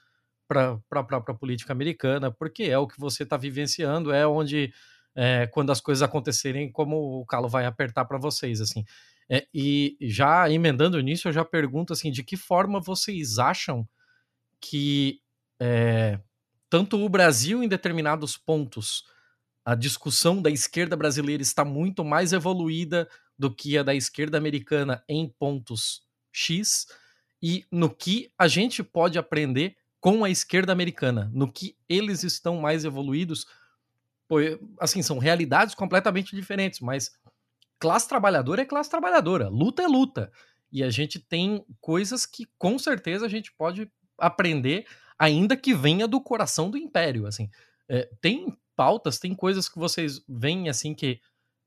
para 0.47 0.79
a 0.93 1.03
própria 1.03 1.35
política 1.35 1.73
americana, 1.73 2.31
porque 2.31 2.65
é 2.65 2.79
o 2.79 2.87
que 2.87 3.01
você 3.01 3.25
está 3.25 3.37
vivenciando, 3.37 4.13
é 4.13 4.27
onde, 4.27 4.73
é, 5.15 5.47
quando 5.49 5.73
as 5.73 5.81
coisas 5.81 6.03
acontecerem, 6.03 6.71
como 6.71 7.21
o 7.21 7.27
calo 7.27 7.49
vai 7.49 7.67
apertar 7.67 8.05
para 8.05 8.19
vocês, 8.19 8.61
assim. 8.61 8.85
É, 9.29 9.47
e 9.53 9.97
já 10.01 10.49
emendando 10.51 11.01
nisso, 11.01 11.29
eu 11.29 11.33
já 11.33 11.45
pergunto, 11.45 11.93
assim, 11.93 12.11
de 12.11 12.23
que 12.23 12.37
forma 12.37 12.79
vocês 12.81 13.39
acham 13.39 13.89
que 14.61 15.21
é, 15.61 16.21
tanto 16.75 16.99
o 16.99 17.09
Brasil, 17.09 17.63
em 17.63 17.69
determinados 17.69 18.37
pontos, 18.37 19.05
a 19.65 19.77
discussão 19.77 20.43
da 20.43 20.51
esquerda 20.51 20.97
brasileira 20.97 21.41
está 21.41 21.65
muito 21.65 22.05
mais 22.05 22.33
evoluída 22.33 23.09
do 23.39 23.49
que 23.49 23.79
a 23.79 23.85
da 23.85 23.95
esquerda 23.95 24.39
americana 24.39 25.05
em 25.09 25.29
pontos 25.29 26.03
X 26.33 26.89
e 27.41 27.65
no 27.71 27.89
que 27.89 28.29
a 28.37 28.49
gente 28.49 28.83
pode 28.83 29.17
aprender 29.17 29.77
com 30.01 30.25
a 30.25 30.31
esquerda 30.31 30.73
americana, 30.73 31.31
no 31.33 31.49
que 31.49 31.77
eles 31.89 32.25
estão 32.25 32.57
mais 32.57 32.85
evoluídos. 32.85 33.47
Assim, 34.81 35.01
são 35.01 35.19
realidades 35.19 35.77
completamente 35.77 36.35
diferentes, 36.35 36.81
mas 36.81 37.17
classe 37.79 38.09
trabalhadora 38.09 38.63
é 38.63 38.65
classe 38.65 38.91
trabalhadora, 38.91 39.49
luta 39.49 39.81
é 39.81 39.87
luta. 39.87 40.33
E 40.73 40.83
a 40.83 40.91
gente 40.91 41.21
tem 41.21 41.65
coisas 41.81 42.27
que 42.27 42.49
com 42.59 42.81
certeza 42.81 43.27
a 43.27 43.29
gente 43.29 43.53
pode 43.53 43.89
aprender, 44.19 44.89
ainda 45.19 45.57
que 45.57 45.75
venha 45.75 46.07
do 46.07 46.21
coração 46.21 46.71
do 46.71 46.77
império. 46.77 47.27
Assim, 47.27 47.49
é, 47.89 48.09
tem 48.21 48.57
pautas, 48.77 49.19
tem 49.19 49.35
coisas 49.35 49.69
que 49.69 49.79
vocês 49.79 50.23
veem 50.29 50.69
assim 50.69 50.95
que 50.95 51.21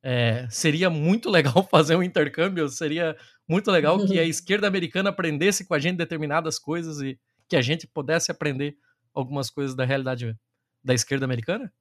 é, 0.03 0.47
seria 0.49 0.89
muito 0.89 1.29
legal 1.31 1.67
fazer 1.67 1.95
um 1.95 2.03
intercâmbio, 2.03 2.67
seria 2.69 3.17
muito 3.47 3.71
legal 3.71 4.05
que 4.05 4.19
a 4.19 4.23
esquerda 4.25 4.67
americana 4.67 5.09
aprendesse 5.09 5.65
com 5.65 5.73
a 5.73 5.79
gente 5.79 5.97
determinadas 5.97 6.59
coisas 6.59 7.01
e 7.01 7.19
que 7.47 7.55
a 7.55 7.61
gente 7.61 7.87
pudesse 7.87 8.31
aprender 8.31 8.77
algumas 9.13 9.49
coisas 9.49 9.75
da 9.75 9.85
realidade 9.85 10.35
da 10.83 10.93
esquerda 10.93 11.25
americana? 11.25 11.73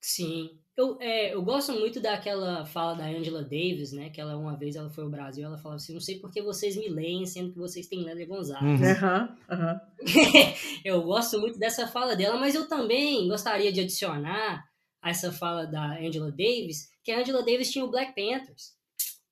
Sim, 0.00 0.58
eu, 0.78 0.96
é, 1.00 1.34
eu 1.34 1.42
gosto 1.42 1.72
muito 1.72 1.98
daquela 1.98 2.64
fala 2.64 2.94
da 2.94 3.04
Angela 3.06 3.42
Davis, 3.42 3.90
né? 3.90 4.10
Que 4.10 4.20
ela 4.20 4.36
uma 4.36 4.56
vez 4.56 4.76
ela 4.76 4.88
foi 4.88 5.02
ao 5.02 5.10
Brasil, 5.10 5.44
ela 5.44 5.58
falou 5.58 5.74
assim: 5.74 5.92
não 5.92 6.00
sei 6.00 6.20
por 6.20 6.30
que 6.30 6.40
vocês 6.40 6.76
me 6.76 6.88
leem, 6.88 7.26
sendo 7.26 7.52
que 7.52 7.58
vocês 7.58 7.88
têm 7.88 8.04
Lélia 8.04 8.26
Gonzalez. 8.26 8.80
Uhum, 8.80 9.28
uhum. 9.50 9.80
eu 10.84 11.02
gosto 11.02 11.40
muito 11.40 11.58
dessa 11.58 11.88
fala 11.88 12.14
dela, 12.14 12.38
mas 12.38 12.54
eu 12.54 12.68
também 12.68 13.26
gostaria 13.26 13.72
de 13.72 13.80
adicionar 13.80 14.64
a 15.02 15.10
essa 15.10 15.32
fala 15.32 15.66
da 15.66 15.98
Angela 15.98 16.30
Davis, 16.30 16.88
que 17.02 17.10
a 17.10 17.18
Angela 17.18 17.42
Davis 17.42 17.72
tinha 17.72 17.84
o 17.84 17.90
Black 17.90 18.14
Panthers, 18.14 18.76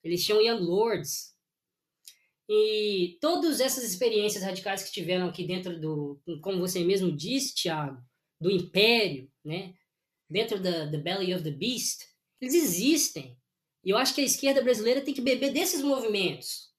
eles 0.03 0.25
tinham 0.25 0.41
Young 0.41 0.59
Lords. 0.59 1.33
E 2.49 3.17
todas 3.21 3.61
essas 3.61 3.85
experiências 3.85 4.43
radicais 4.43 4.83
que 4.83 4.91
tiveram 4.91 5.27
aqui 5.27 5.45
dentro 5.45 5.79
do, 5.79 6.21
como 6.41 6.59
você 6.59 6.83
mesmo 6.83 7.09
disse, 7.09 7.55
Thiago, 7.55 8.01
do 8.39 8.51
império, 8.51 9.29
né? 9.43 9.73
Dentro 10.29 10.59
da 10.61 10.89
the 10.89 10.97
belly 10.97 11.33
of 11.33 11.43
the 11.43 11.51
beast, 11.51 12.07
eles 12.39 12.53
existem. 12.53 13.39
E 13.83 13.89
eu 13.89 13.97
acho 13.97 14.13
que 14.13 14.21
a 14.21 14.25
esquerda 14.25 14.61
brasileira 14.61 15.01
tem 15.01 15.13
que 15.13 15.21
beber 15.21 15.51
desses 15.51 15.81
movimentos. 15.81 16.73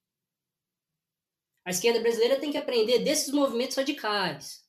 A 1.65 1.71
esquerda 1.71 1.99
brasileira 1.99 2.39
tem 2.39 2.51
que 2.51 2.57
aprender 2.57 2.99
desses 2.99 3.33
movimentos 3.33 3.77
radicais. 3.77 4.67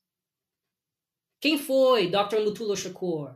Quem 1.41 1.59
foi 1.59 2.11
Dr. 2.11 2.41
Mutula 2.45 2.77
Shakur? 2.77 3.35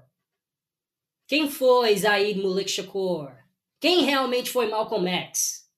Quem 1.27 1.51
foi 1.51 1.97
Zaid 1.97 2.43
Malik 2.43 2.71
Shakur? 2.71 3.35
Quem 3.81 4.05
realmente 4.05 4.51
foi 4.51 4.69
Malcolm 4.69 5.09
X? 5.09 5.71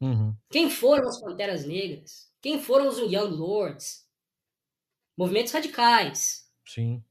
Uhum. 0.00 0.36
Quem 0.50 0.68
foram 0.68 1.08
as 1.08 1.20
Panteras 1.20 1.64
Negras? 1.64 2.30
Quem 2.42 2.60
foram 2.60 2.88
os 2.88 2.98
Young 2.98 3.30
Lords? 3.30 4.06
Movimentos 5.16 5.52
radicais. 5.52 6.50
Sim. 6.66 7.02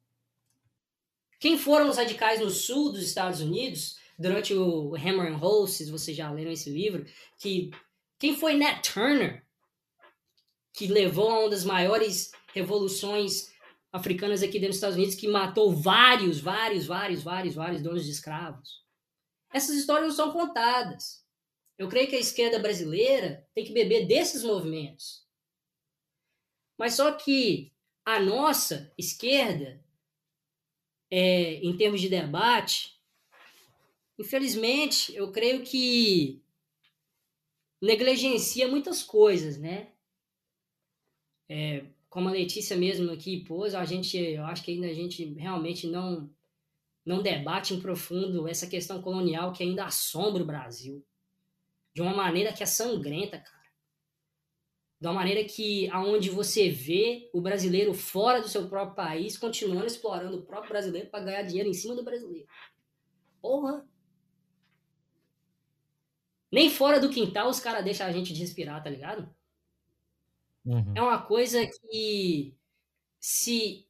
Quem 1.43 1.57
foram 1.57 1.89
os 1.89 1.97
radicais 1.97 2.39
no 2.39 2.49
sul 2.49 2.93
dos 2.93 3.03
Estados 3.03 3.41
Unidos 3.41 3.99
durante 4.17 4.53
o 4.53 4.95
Hammer 4.95 5.29
and 5.29 5.37
Hole, 5.43 5.69
se 5.69 5.91
vocês 5.91 6.15
já 6.15 6.31
leram 6.31 6.53
esse 6.53 6.69
livro, 6.69 7.05
que 7.37 7.69
quem 8.17 8.33
foi 8.33 8.55
Nat 8.55 8.81
Turner, 8.93 9.45
que 10.71 10.87
levou 10.87 11.29
a 11.29 11.39
uma 11.41 11.49
das 11.49 11.65
maiores 11.65 12.31
revoluções 12.53 13.51
africanas 13.91 14.41
aqui 14.41 14.53
dentro 14.53 14.69
dos 14.69 14.77
Estados 14.77 14.95
Unidos, 14.95 15.15
que 15.15 15.27
matou 15.27 15.75
vários, 15.75 16.39
vários, 16.39 16.85
vários, 16.85 17.21
vários, 17.21 17.55
vários 17.55 17.81
donos 17.81 18.05
de 18.05 18.11
escravos. 18.11 18.81
Essas 19.51 19.75
histórias 19.75 20.07
não 20.07 20.15
são 20.15 20.31
contadas. 20.31 21.25
Eu 21.77 21.89
creio 21.89 22.07
que 22.07 22.15
a 22.15 22.21
esquerda 22.21 22.57
brasileira 22.57 23.45
tem 23.53 23.65
que 23.65 23.73
beber 23.73 24.07
desses 24.07 24.43
movimentos. 24.45 25.27
Mas 26.77 26.93
só 26.93 27.11
que 27.11 27.73
a 28.05 28.17
nossa 28.17 28.93
esquerda 28.97 29.82
é, 31.15 31.63
em 31.63 31.77
termos 31.77 32.01
de 32.01 32.09
debate, 32.09 32.99
infelizmente, 34.17 35.15
eu 35.15 35.31
creio 35.31 35.61
que 35.61 36.41
negligencia 37.79 38.67
muitas 38.67 39.03
coisas, 39.03 39.59
né? 39.59 39.89
É, 41.47 41.83
como 42.09 42.29
a 42.29 42.31
Letícia 42.31 42.75
mesmo 42.75 43.11
aqui 43.11 43.41
pôs, 43.41 43.75
a 43.75 43.85
gente, 43.85 44.17
eu 44.17 44.43
acho 44.45 44.63
que 44.63 44.71
ainda 44.71 44.87
a 44.87 44.93
gente 44.93 45.23
realmente 45.35 45.85
não 45.85 46.27
não 47.05 47.21
debate 47.21 47.75
em 47.75 47.81
profundo 47.81 48.47
essa 48.47 48.65
questão 48.65 48.99
colonial 48.99 49.51
que 49.51 49.61
ainda 49.61 49.85
assombra 49.85 50.41
o 50.41 50.45
Brasil 50.45 51.05
de 51.93 52.01
uma 52.01 52.15
maneira 52.15 52.53
que 52.53 52.63
é 52.63 52.65
sangrenta, 52.65 53.37
cara. 53.37 53.62
De 55.03 55.07
uma 55.07 55.15
maneira 55.15 55.43
que 55.43 55.89
aonde 55.89 56.29
você 56.29 56.69
vê 56.69 57.29
o 57.33 57.41
brasileiro 57.41 57.93
fora 57.93 58.39
do 58.39 58.47
seu 58.47 58.69
próprio 58.69 58.95
país 58.95 59.37
continuando 59.37 59.85
explorando 59.85 60.37
o 60.37 60.43
próprio 60.43 60.69
brasileiro 60.69 61.09
para 61.09 61.25
ganhar 61.25 61.41
dinheiro 61.41 61.69
em 61.69 61.73
cima 61.73 61.93
do 61.93 62.05
brasileiro. 62.05 62.47
Porra! 63.41 63.85
Nem 66.49 66.69
fora 66.69 67.01
do 67.01 67.09
quintal 67.09 67.49
os 67.49 67.59
caras 67.59 67.83
deixam 67.83 68.07
a 68.07 68.13
gente 68.13 68.33
de 68.33 68.39
respirar, 68.39 68.81
tá 68.81 68.89
ligado? 68.89 69.29
Uhum. 70.65 70.93
É 70.95 71.01
uma 71.01 71.21
coisa 71.21 71.67
que 71.67 72.55
se 73.19 73.85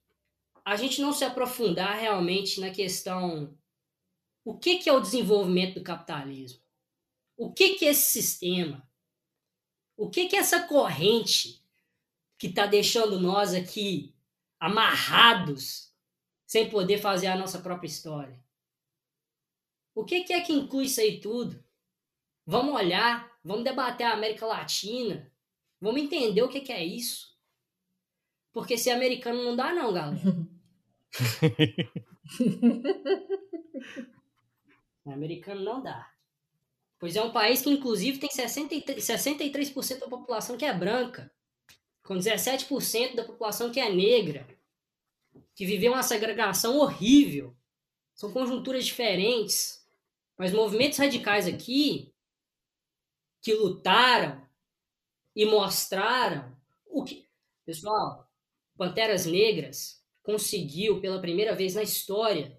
a 0.65 0.75
gente 0.75 0.99
não 0.99 1.13
se 1.13 1.23
aprofundar 1.23 1.95
realmente 1.95 2.59
na 2.59 2.71
questão 2.71 3.55
o 4.43 4.57
que, 4.57 4.79
que 4.79 4.89
é 4.89 4.93
o 4.93 4.99
desenvolvimento 4.99 5.75
do 5.75 5.83
capitalismo, 5.83 6.59
o 7.37 7.53
que, 7.53 7.75
que 7.75 7.85
é 7.85 7.91
esse 7.91 8.19
sistema, 8.19 8.83
o 9.95 10.09
que, 10.09 10.27
que 10.27 10.35
é 10.35 10.39
essa 10.39 10.67
corrente 10.67 11.61
que 12.37 12.47
está 12.47 12.65
deixando 12.65 13.19
nós 13.19 13.53
aqui 13.53 14.13
amarrados, 14.59 15.93
sem 16.45 16.69
poder 16.69 16.97
fazer 16.97 17.27
a 17.27 17.37
nossa 17.37 17.59
própria 17.59 17.87
história? 17.87 18.41
O 19.95 20.03
que, 20.03 20.23
que 20.23 20.33
é 20.33 20.41
que 20.41 20.53
inclui 20.53 20.85
isso 20.85 20.99
aí 20.99 21.19
tudo? 21.19 21.63
Vamos 22.45 22.75
olhar, 22.75 23.31
vamos 23.43 23.63
debater 23.63 24.07
a 24.07 24.13
América 24.13 24.45
Latina, 24.45 25.31
vamos 25.79 26.01
entender 26.01 26.41
o 26.41 26.49
que, 26.49 26.61
que 26.61 26.71
é 26.71 26.83
isso. 26.83 27.31
Porque 28.51 28.77
ser 28.77 28.91
americano 28.91 29.43
não 29.43 29.55
dá, 29.55 29.73
não, 29.73 29.93
galera. 29.93 30.19
americano 35.05 35.63
não 35.63 35.81
dá. 35.81 36.12
Pois 37.03 37.17
é 37.17 37.21
um 37.21 37.33
país 37.33 37.61
que, 37.61 37.69
inclusive, 37.69 38.17
tem 38.17 38.29
63%, 38.29 39.01
63 39.01 39.99
da 39.99 40.07
população 40.07 40.55
que 40.55 40.63
é 40.63 40.73
branca, 40.73 41.29
com 42.01 42.15
17% 42.15 43.15
da 43.15 43.25
população 43.25 43.69
que 43.73 43.79
é 43.81 43.89
negra, 43.89 44.47
que 45.53 45.65
viveu 45.65 45.91
uma 45.91 46.01
segregação 46.01 46.77
horrível. 46.79 47.53
São 48.15 48.31
conjunturas 48.31 48.85
diferentes. 48.85 49.85
Mas 50.37 50.53
movimentos 50.53 50.97
radicais 50.97 51.45
aqui, 51.45 52.13
que 53.41 53.53
lutaram 53.53 54.41
e 55.35 55.45
mostraram 55.45 56.57
o 56.85 57.03
que. 57.03 57.27
Pessoal, 57.65 58.31
Panteras 58.77 59.25
Negras 59.25 60.01
conseguiu, 60.23 61.01
pela 61.01 61.19
primeira 61.19 61.53
vez 61.53 61.75
na 61.75 61.83
história 61.83 62.57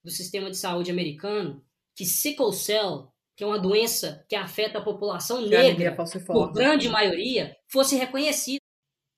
do 0.00 0.12
sistema 0.12 0.48
de 0.48 0.56
saúde 0.56 0.92
americano, 0.92 1.60
que 1.92 2.06
sickle 2.06 2.52
cell 2.52 3.12
que 3.36 3.42
é 3.42 3.46
uma 3.46 3.58
doença 3.58 4.24
que 4.28 4.36
afeta 4.36 4.78
a 4.78 4.82
população 4.82 5.40
negra, 5.40 5.96
por 6.26 6.52
grande 6.52 6.88
maioria, 6.88 7.56
fosse 7.68 7.96
reconhecida. 7.96 8.60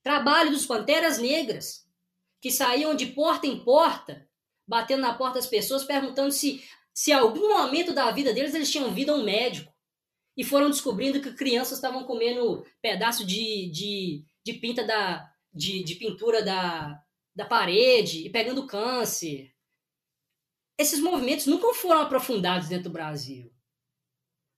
Trabalho 0.03 0.51
dos 0.51 0.65
Panteras 0.65 1.19
Negras, 1.19 1.87
que 2.41 2.51
saíam 2.51 2.95
de 2.95 3.07
porta 3.07 3.47
em 3.47 3.63
porta, 3.63 4.27
batendo 4.67 5.03
na 5.03 5.15
porta 5.15 5.35
das 5.35 5.47
pessoas, 5.47 5.85
perguntando 5.85 6.33
se, 6.33 6.63
se 6.95 7.13
algum 7.13 7.49
momento 7.49 7.93
da 7.93 8.11
vida 8.11 8.33
deles 8.33 8.55
eles 8.55 8.71
tinham 8.71 8.93
vindo 8.93 9.13
a 9.13 9.17
um 9.17 9.25
médico. 9.25 9.73
E 10.37 10.45
foram 10.45 10.71
descobrindo 10.71 11.21
que 11.21 11.35
crianças 11.35 11.79
estavam 11.79 12.05
comendo 12.05 12.65
pedaço 12.83 13.25
de, 13.27 13.71
de, 13.71 14.25
de 14.45 14.53
pinta 14.55 14.85
da, 14.85 15.31
de, 15.53 15.83
de 15.83 15.95
pintura 15.95 16.43
da, 16.43 17.03
da 17.35 17.47
parede 17.47 18.27
e 18.27 18.31
pegando 18.31 18.67
câncer. 18.67 19.51
Esses 20.79 21.01
movimentos 21.01 21.47
nunca 21.47 21.73
foram 21.75 22.03
aprofundados 22.03 22.69
dentro 22.69 22.85
do 22.85 22.93
Brasil. 22.93 23.51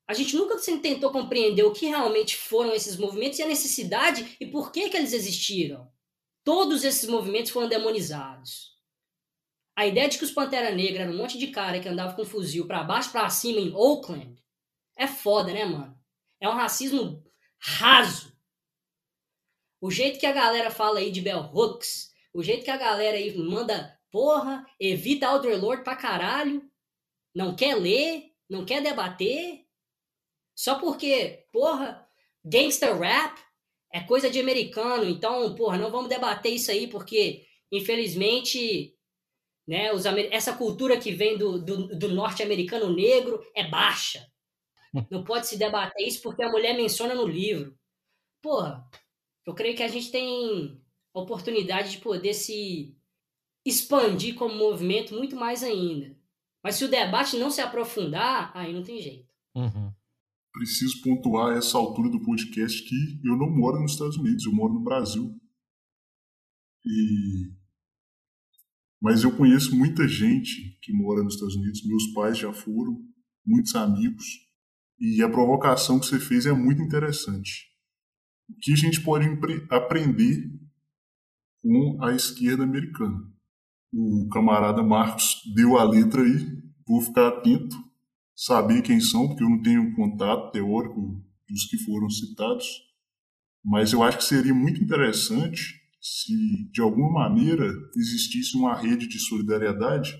A 0.09 0.15
gente 0.15 0.35
nunca 0.35 0.57
tentou 0.81 1.13
compreender 1.13 1.63
o 1.65 1.73
que 1.73 1.87
realmente 1.87 2.35
foram 2.35 2.73
esses 2.73 2.97
movimentos 2.97 3.39
e 3.39 3.43
a 3.43 3.47
necessidade 3.47 4.37
e 4.41 4.47
por 4.47 4.73
que, 4.73 4.89
que 4.89 4.97
eles 4.97 5.13
existiram. 5.13 5.93
Todos 6.43 6.83
esses 6.83 7.07
movimentos 7.07 7.53
foram 7.53 7.69
demonizados. 7.69 8.79
A 9.77 9.87
ideia 9.87 10.09
de 10.09 10.17
que 10.17 10.25
os 10.25 10.31
Pantera 10.31 10.75
Negra 10.75 11.03
eram 11.03 11.13
um 11.13 11.17
monte 11.19 11.39
de 11.39 11.49
cara 11.49 11.79
que 11.79 11.89
andava 11.89 12.15
com 12.15 12.25
fuzil 12.25 12.67
para 12.67 12.83
baixo 12.83 13.13
para 13.13 13.29
cima 13.29 13.61
em 13.61 13.73
Oakland 13.75 14.43
é 14.97 15.07
foda, 15.07 15.53
né, 15.53 15.67
mano? 15.67 15.97
É 16.41 16.49
um 16.49 16.55
racismo 16.55 17.23
raso. 17.59 18.37
O 19.81 19.91
jeito 19.91 20.19
que 20.19 20.27
a 20.27 20.33
galera 20.33 20.71
fala 20.71 21.01
aí 21.01 21.13
de 21.13 21.21
Bell 21.21 21.51
Hooks, 21.55 22.13
o 22.33 22.43
jeito 22.43 22.65
que 22.65 22.71
a 22.71 22.77
galera 22.79 23.17
aí 23.17 23.37
manda, 23.37 23.97
porra, 24.11 24.67
evita 24.81 25.27
Elder 25.27 25.61
Lord 25.61 25.85
pra 25.85 25.95
caralho, 25.95 26.69
não 27.33 27.55
quer 27.55 27.75
ler, 27.77 28.35
não 28.49 28.65
quer 28.65 28.83
debater, 28.83 29.68
só 30.59 30.77
porque, 30.81 31.45
porra, 31.53 32.05
gangster 32.45 32.99
rap 32.99 33.41
é 33.93 34.01
coisa 34.01 34.29
de 34.29 34.41
americano, 34.41 35.05
então, 35.05 35.55
porra, 35.55 35.79
não 35.79 35.89
vamos 35.89 36.09
debater 36.09 36.53
isso 36.53 36.73
aí, 36.73 36.89
porque, 36.89 37.47
infelizmente, 37.71 38.93
né, 39.69 39.93
os, 39.93 40.05
essa 40.05 40.53
cultura 40.53 40.99
que 40.99 41.13
vem 41.13 41.39
do, 41.39 41.63
do, 41.63 41.97
do 41.97 42.09
norte-americano 42.09 42.93
negro 42.93 43.41
é 43.55 43.71
baixa. 43.71 44.29
Não 45.09 45.23
pode 45.23 45.47
se 45.47 45.57
debater 45.57 46.05
isso 46.05 46.21
porque 46.23 46.43
a 46.43 46.51
mulher 46.51 46.77
menciona 46.77 47.15
no 47.15 47.25
livro. 47.25 47.79
Porra, 48.43 48.85
eu 49.47 49.55
creio 49.55 49.77
que 49.77 49.83
a 49.85 49.89
gente 49.89 50.11
tem 50.11 50.83
a 51.15 51.21
oportunidade 51.21 51.93
de 51.93 51.99
poder 51.99 52.35
se 52.35 52.97
expandir 53.65 54.35
como 54.35 54.57
movimento 54.57 55.15
muito 55.15 55.37
mais 55.37 55.63
ainda. 55.63 56.19
Mas 56.65 56.75
se 56.75 56.85
o 56.85 56.91
debate 56.91 57.37
não 57.37 57.49
se 57.49 57.61
aprofundar, 57.61 58.51
aí 58.57 58.73
não 58.73 58.83
tem 58.83 59.01
jeito. 59.01 59.33
Uhum 59.55 59.97
preciso 60.53 61.03
pontuar 61.03 61.57
essa 61.57 61.77
altura 61.79 62.11
do 62.11 62.23
podcast 62.23 62.83
que 62.83 63.21
eu 63.25 63.37
não 63.37 63.51
moro 63.51 63.81
nos 63.81 63.93
Estados 63.93 64.17
Unidos, 64.17 64.45
eu 64.45 64.53
moro 64.53 64.75
no 64.75 64.83
Brasil. 64.83 65.35
E 66.85 67.59
mas 69.01 69.23
eu 69.23 69.37
conheço 69.37 69.77
muita 69.77 70.09
gente 70.09 70.77
que 70.83 70.93
mora 70.93 71.23
nos 71.23 71.35
Estados 71.35 71.55
Unidos, 71.55 71.87
meus 71.87 72.13
pais 72.13 72.37
já 72.37 72.53
foram, 72.53 73.01
muitos 73.47 73.75
amigos, 73.77 74.25
e 74.99 75.23
a 75.23 75.31
provocação 75.31 76.01
que 76.01 76.07
você 76.07 76.19
fez 76.19 76.47
é 76.47 76.53
muito 76.53 76.83
interessante. 76.83 77.69
O 78.49 78.55
que 78.61 78.73
a 78.73 78.77
gente 78.77 79.01
pode 79.03 79.25
aprender 79.71 80.51
com 81.63 82.03
a 82.03 82.13
esquerda 82.13 82.65
americana? 82.65 83.21
O 83.93 84.29
camarada 84.33 84.83
Marcos 84.83 85.41
deu 85.55 85.79
a 85.79 85.85
letra 85.85 86.23
aí, 86.23 86.47
vou 86.87 87.01
ficar 87.01 87.29
atento 87.29 87.77
saber 88.39 88.83
quem 88.83 89.01
são, 89.01 89.27
porque 89.27 89.43
eu 89.43 89.51
não 89.51 89.61
tenho 89.61 89.93
contato 89.97 90.53
teórico 90.53 91.21
dos 91.49 91.65
que 91.65 91.77
foram 91.79 92.09
citados, 92.09 92.65
mas 93.65 93.93
eu 93.93 94.01
acho 94.01 94.19
que 94.19 94.25
seria 94.25 94.55
muito 94.55 94.81
interessante 94.81 95.75
se, 96.01 96.71
de 96.71 96.81
alguma 96.81 97.11
maneira, 97.11 97.69
existisse 97.97 98.57
uma 98.57 98.81
rede 98.81 99.09
de 99.09 99.19
solidariedade 99.19 100.17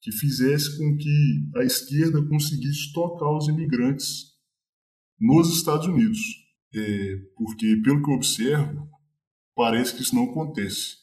que 0.00 0.10
fizesse 0.12 0.78
com 0.78 0.96
que 0.96 1.50
a 1.56 1.62
esquerda 1.62 2.26
conseguisse 2.26 2.90
tocar 2.94 3.30
os 3.36 3.48
imigrantes 3.48 4.32
nos 5.20 5.54
Estados 5.54 5.86
Unidos. 5.86 6.18
É, 6.74 7.16
porque, 7.36 7.76
pelo 7.84 8.02
que 8.02 8.10
eu 8.10 8.14
observo, 8.14 8.88
parece 9.54 9.94
que 9.94 10.02
isso 10.02 10.14
não 10.14 10.30
acontece. 10.30 10.96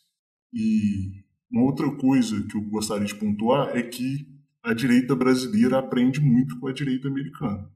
E 0.51 1.23
uma 1.51 1.63
outra 1.63 1.95
coisa 1.95 2.41
que 2.47 2.57
eu 2.57 2.61
gostaria 2.63 3.05
de 3.05 3.15
pontuar 3.15 3.77
é 3.77 3.83
que 3.83 4.32
a 4.63 4.73
direita 4.73 5.15
brasileira 5.15 5.77
aprende 5.77 6.21
muito 6.21 6.57
com 6.59 6.67
a 6.67 6.73
direita 6.73 7.07
americana. 7.07 7.69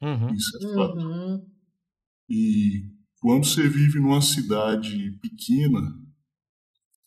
Uhum. 0.00 0.32
Isso 0.32 0.56
é 0.56 0.74
fato. 0.74 0.98
Uhum. 0.98 1.46
E 2.30 2.84
quando 3.20 3.44
você 3.44 3.68
vive 3.68 3.98
numa 3.98 4.22
cidade 4.22 5.10
pequena 5.20 5.80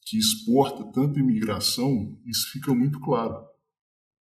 que 0.04 0.18
exporta 0.18 0.84
tanta 0.92 1.20
imigração, 1.20 2.20
isso 2.26 2.52
fica 2.52 2.74
muito 2.76 3.00
claro. 3.00 3.46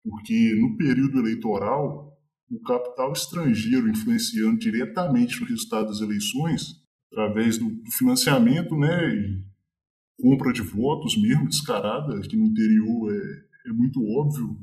Porque 0.04 0.56
no 0.56 0.76
período 0.76 1.20
eleitoral, 1.20 2.18
o 2.50 2.60
capital 2.62 3.14
estrangeiro 3.14 3.90
influenciando 3.90 4.58
diretamente 4.58 5.40
no 5.40 5.48
resultado 5.48 5.88
das 5.88 6.02
eleições, 6.02 6.82
através 7.12 7.58
do 7.58 7.70
financiamento 7.92 8.76
né, 8.76 9.16
e 9.16 9.44
compra 10.20 10.52
de 10.52 10.62
votos 10.62 11.16
mesmo 11.22 11.48
descarada, 11.48 12.20
que 12.22 12.36
no 12.36 12.48
interior 12.48 13.14
é, 13.14 13.47
é 13.70 13.74
muito 13.74 14.04
óbvio. 14.18 14.58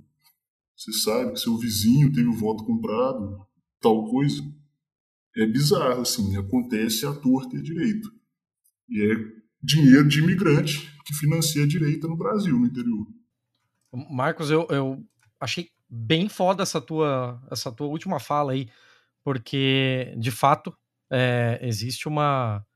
Você 0.77 0.93
sabe 0.93 1.33
que 1.33 1.41
seu 1.41 1.57
vizinho 1.57 2.13
teve 2.13 2.29
o 2.29 2.37
voto 2.37 2.65
comprado, 2.65 3.47
tal 3.81 4.09
coisa. 4.11 4.43
É 5.37 5.47
bizarro, 5.47 6.03
assim, 6.03 6.37
acontece 6.37 7.07
à 7.07 7.15
torta 7.15 7.57
e 7.57 7.61
à 7.61 7.63
direita. 7.63 8.09
E 8.89 9.13
é 9.13 9.15
dinheiro 9.63 10.07
de 10.07 10.21
imigrante 10.21 10.93
que 11.05 11.15
financia 11.15 11.65
a 11.65 11.67
direita 11.67 12.07
no 12.07 12.17
Brasil, 12.17 12.59
no 12.59 12.67
interior. 12.67 13.07
Marcos, 14.11 14.51
eu, 14.51 14.67
eu 14.71 15.05
achei 15.41 15.71
bem 15.89 16.29
foda 16.29 16.63
essa 16.63 16.81
tua, 16.81 17.41
essa 17.51 17.71
tua 17.71 17.87
última 17.87 18.19
fala 18.19 18.53
aí, 18.53 18.69
porque, 19.23 20.15
de 20.19 20.31
fato, 20.31 20.77
é, 21.11 21.59
existe 21.63 22.09
uma, 22.09 22.67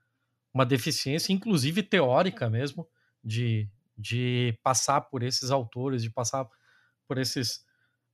uma 0.55 0.65
deficiência, 0.65 1.33
inclusive 1.33 1.83
teórica 1.83 2.49
mesmo, 2.49 2.87
de, 3.25 3.69
de 3.99 4.57
passar 4.63 5.01
por 5.03 5.23
esses 5.23 5.51
autores, 5.51 6.03
de 6.03 6.11
passar 6.11 6.47
por 7.09 7.19
esses 7.19 7.65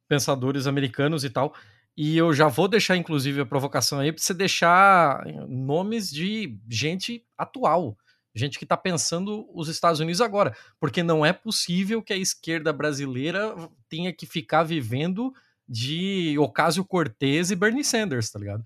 pensadores 0.09 0.67
americanos 0.67 1.25
e 1.25 1.31
tal. 1.31 1.55
E 1.97 2.17
eu 2.17 2.33
já 2.33 2.49
vou 2.49 2.67
deixar, 2.67 2.97
inclusive, 2.97 3.41
a 3.41 3.47
provocação 3.47 4.01
aí 4.01 4.11
para 4.11 4.23
você 4.23 4.35
deixar 4.35 5.25
nomes 5.49 6.11
de 6.11 6.59
gente 6.69 7.25
atual, 7.39 7.97
gente 8.35 8.59
que 8.59 8.65
está 8.65 8.77
pensando 8.77 9.49
os 9.55 9.69
Estados 9.69 10.01
Unidos 10.01 10.21
agora, 10.21 10.57
porque 10.81 11.03
não 11.03 11.25
é 11.25 11.33
possível 11.33 12.03
que 12.03 12.13
a 12.13 12.17
esquerda 12.17 12.73
brasileira 12.73 13.55
tenha 13.89 14.13
que 14.13 14.27
ficar 14.27 14.65
vivendo 14.65 15.33
de 15.69 16.37
Ocasio 16.39 16.85
Cortez 16.85 17.51
e 17.51 17.57
Bernie 17.57 17.85
Sanders, 17.85 18.31
tá 18.31 18.39
ligado? 18.39 18.65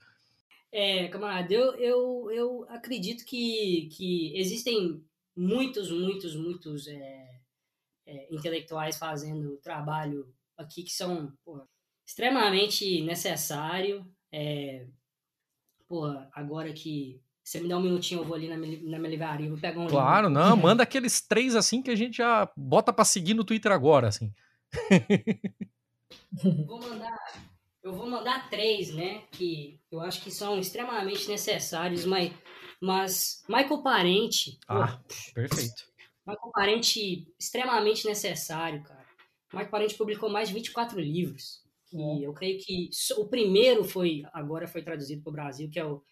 É, 0.72 1.08
camarada, 1.08 1.52
eu, 1.52 1.74
eu, 1.76 2.30
eu 2.30 2.66
acredito 2.68 3.24
que, 3.24 3.88
que 3.92 4.32
existem 4.38 5.02
muitos, 5.39 5.91
muitos, 5.91 6.34
muitos 6.34 6.89
é, 6.89 7.41
é, 8.07 8.34
intelectuais 8.34 8.97
fazendo 8.97 9.57
trabalho 9.59 10.34
aqui 10.57 10.82
que 10.82 10.93
são 10.93 11.32
porra, 11.45 11.64
extremamente 12.05 13.01
necessário. 13.03 14.05
É, 14.32 14.86
porra, 15.86 16.28
agora 16.34 16.72
que 16.72 17.20
você 17.45 17.61
me 17.61 17.68
dá 17.68 17.78
um 17.78 17.82
minutinho, 17.82 18.20
eu 18.20 18.24
vou 18.24 18.34
ali 18.34 18.49
na 18.49 18.59
minha, 18.59 18.78
na 18.82 18.99
minha 18.99 19.11
livraria, 19.11 19.49
vou 19.49 19.59
pegar 19.59 19.80
um 19.80 19.86
Claro, 19.86 20.28
livro. 20.28 20.43
não, 20.43 20.57
manda 20.59 20.82
aqueles 20.82 21.20
três 21.20 21.55
assim 21.55 21.80
que 21.80 21.91
a 21.91 21.97
gente 21.97 22.18
já 22.18 22.51
bota 22.57 22.93
para 22.93 23.05
seguir 23.05 23.34
no 23.34 23.45
Twitter 23.45 23.72
agora, 23.72 24.09
assim. 24.09 24.34
vou 26.66 26.78
mandar, 26.78 27.16
eu 27.82 27.95
vou 27.95 28.11
mandar 28.11 28.51
três, 28.51 28.93
né, 28.93 29.22
que 29.32 29.80
eu 29.91 30.01
acho 30.01 30.22
que 30.22 30.30
são 30.30 30.59
extremamente 30.59 31.26
necessários, 31.28 32.05
mas, 32.05 32.32
mas 32.81 33.43
Michael 33.49 33.83
Parente... 33.83 34.59
Ah, 34.68 34.97
pô, 34.97 35.14
perfeito. 35.35 35.89
Michael 36.26 36.53
Parente, 36.53 37.26
extremamente 37.39 38.07
necessário, 38.07 38.83
cara. 38.83 39.07
Michael 39.53 39.70
Parente 39.70 39.95
publicou 39.95 40.29
mais 40.29 40.49
de 40.49 40.55
24 40.55 41.01
livros. 41.01 41.62
E 41.93 42.22
eu 42.22 42.35
creio 42.35 42.59
que 42.59 42.91
o 43.16 43.26
primeiro 43.26 43.83
foi, 43.83 44.22
agora 44.33 44.68
foi 44.68 44.83
traduzido 44.83 45.22
para 45.22 45.31
o 45.31 45.33
Brasil, 45.33 45.70
que 45.70 45.79
é 45.79 45.85
o 45.85 46.03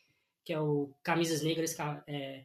que 0.43 0.53
é 0.53 0.61
o 0.61 0.95
Camisas 1.03 1.43
Negras, 1.43 1.77
é, 2.07 2.45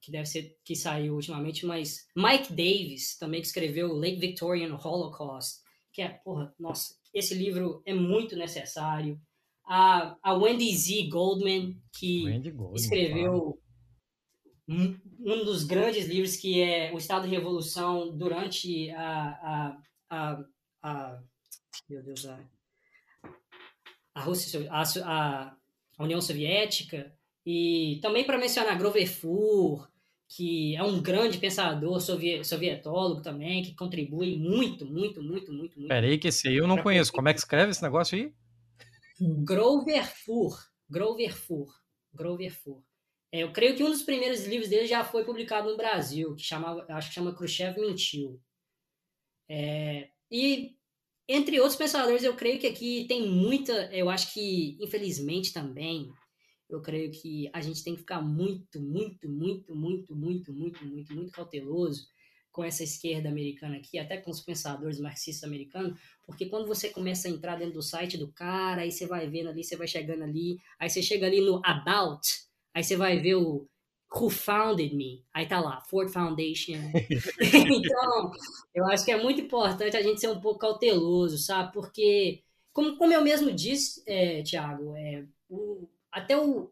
que 0.00 0.10
deve 0.10 0.24
ser 0.24 0.58
que 0.64 0.74
saiu 0.74 1.14
ultimamente, 1.14 1.66
mas 1.66 2.08
Mike 2.16 2.50
Davis 2.50 3.18
também 3.18 3.42
que 3.42 3.46
escreveu 3.46 3.92
Lake 3.92 4.16
Victorian 4.16 4.74
Holocaust, 4.74 5.60
que 5.92 6.00
é, 6.00 6.08
porra, 6.08 6.52
nossa, 6.58 6.96
esse 7.12 7.34
livro 7.34 7.82
é 7.84 7.92
muito 7.92 8.34
necessário. 8.36 9.20
A, 9.66 10.16
a 10.22 10.32
Wendy 10.32 10.74
Z. 10.74 11.08
Goldman, 11.08 11.78
que 11.92 12.22
Goldman, 12.50 12.74
escreveu 12.74 13.60
um, 14.68 15.44
dos 15.44 15.64
grandes 15.64 16.06
livros 16.06 16.36
que 16.36 16.60
é 16.60 16.92
O 16.92 16.98
Estado 16.98 17.28
de 17.28 17.34
Revolução 17.34 18.16
durante 18.16 18.90
a, 18.90 19.28
a, 19.42 19.82
a, 20.10 20.44
a 20.82 21.22
meu 21.88 22.02
Deus, 22.02 22.26
a, 22.26 22.38
a 24.14 24.20
Rússia, 24.20 24.68
a, 24.70 25.56
a 25.98 26.02
União 26.02 26.20
Soviética, 26.20 27.12
e 27.44 27.98
também 28.00 28.24
para 28.24 28.38
mencionar 28.38 28.78
Grover 28.78 29.10
Fur, 29.10 29.88
que 30.28 30.74
é 30.76 30.82
um 30.82 31.02
grande 31.02 31.38
pensador 31.38 32.00
sovietólogo 32.00 33.20
também, 33.20 33.62
que 33.62 33.74
contribui 33.74 34.36
muito, 34.36 34.86
muito, 34.86 35.22
muito, 35.22 35.52
muito, 35.52 35.78
muito. 35.78 35.88
Peraí, 35.88 36.18
que 36.18 36.28
esse 36.28 36.48
aí 36.48 36.56
eu 36.56 36.66
não 36.66 36.82
conheço. 36.82 37.12
Como 37.12 37.28
é 37.28 37.34
que 37.34 37.40
escreve 37.40 37.70
esse 37.70 37.82
negócio 37.82 38.16
aí? 38.16 38.32
Grover 39.20 40.10
Fur. 40.24 40.56
Grover 40.88 41.36
Fur. 41.36 41.68
Grover 42.14 42.50
Fur. 42.50 42.82
É, 43.32 43.42
eu 43.42 43.50
creio 43.50 43.74
que 43.74 43.82
um 43.82 43.90
dos 43.90 44.02
primeiros 44.02 44.44
livros 44.44 44.68
dele 44.68 44.86
já 44.86 45.02
foi 45.02 45.24
publicado 45.24 45.70
no 45.70 45.76
Brasil, 45.76 46.36
que 46.36 46.42
chamava, 46.42 46.84
acho 46.90 47.08
que 47.08 47.14
chama 47.14 47.34
Khrushchev 47.34 47.80
Mentiu. 47.80 48.38
É, 49.48 50.10
e 50.30 50.76
entre 51.26 51.58
outros 51.58 51.76
pensadores, 51.76 52.22
eu 52.22 52.36
creio 52.36 52.60
que 52.60 52.66
aqui 52.66 53.06
tem 53.08 53.26
muita, 53.26 53.72
eu 53.94 54.10
acho 54.10 54.34
que 54.34 54.76
infelizmente 54.80 55.52
também 55.52 56.10
eu 56.68 56.80
creio 56.82 57.10
que 57.10 57.48
a 57.52 57.60
gente 57.60 57.82
tem 57.82 57.94
que 57.94 58.00
ficar 58.00 58.20
muito, 58.20 58.80
muito, 58.80 59.28
muito, 59.28 59.74
muito, 59.74 60.14
muito, 60.14 60.52
muito, 60.52 60.84
muito, 60.84 61.14
muito 61.14 61.32
cauteloso 61.32 62.06
com 62.50 62.62
essa 62.62 62.84
esquerda 62.84 63.30
americana 63.30 63.78
aqui, 63.78 63.98
até 63.98 64.18
com 64.18 64.30
os 64.30 64.42
pensadores 64.42 65.00
marxistas 65.00 65.44
americanos, 65.44 65.98
porque 66.26 66.46
quando 66.46 66.66
você 66.66 66.90
começa 66.90 67.28
a 67.28 67.30
entrar 67.30 67.56
dentro 67.56 67.74
do 67.74 67.82
site 67.82 68.18
do 68.18 68.30
cara, 68.30 68.82
aí 68.82 68.92
você 68.92 69.06
vai 69.06 69.26
vendo 69.26 69.48
ali, 69.48 69.64
você 69.64 69.74
vai 69.74 69.86
chegando 69.86 70.22
ali, 70.22 70.58
aí 70.78 70.90
você 70.90 71.02
chega 71.02 71.26
ali 71.26 71.40
no 71.40 71.62
About, 71.64 72.28
aí 72.74 72.82
você 72.82 72.96
vai 72.96 73.18
ver 73.18 73.36
o 73.36 73.68
Who 74.14 74.28
Founded 74.28 74.94
Me, 74.94 75.24
aí 75.32 75.46
tá 75.46 75.60
lá, 75.60 75.80
Ford 75.80 76.10
Foundation. 76.10 76.74
então, 77.40 78.32
eu 78.74 78.86
acho 78.86 79.04
que 79.04 79.10
é 79.10 79.22
muito 79.22 79.40
importante 79.40 79.96
a 79.96 80.02
gente 80.02 80.20
ser 80.20 80.28
um 80.28 80.40
pouco 80.40 80.60
cauteloso, 80.60 81.38
sabe? 81.38 81.72
Porque, 81.72 82.42
como, 82.72 82.96
como 82.96 83.12
eu 83.12 83.22
mesmo 83.22 83.50
disse, 83.52 84.02
é, 84.06 84.42
Tiago, 84.42 84.94
é, 84.96 85.24
o, 85.48 85.88
até 86.10 86.36
o, 86.36 86.70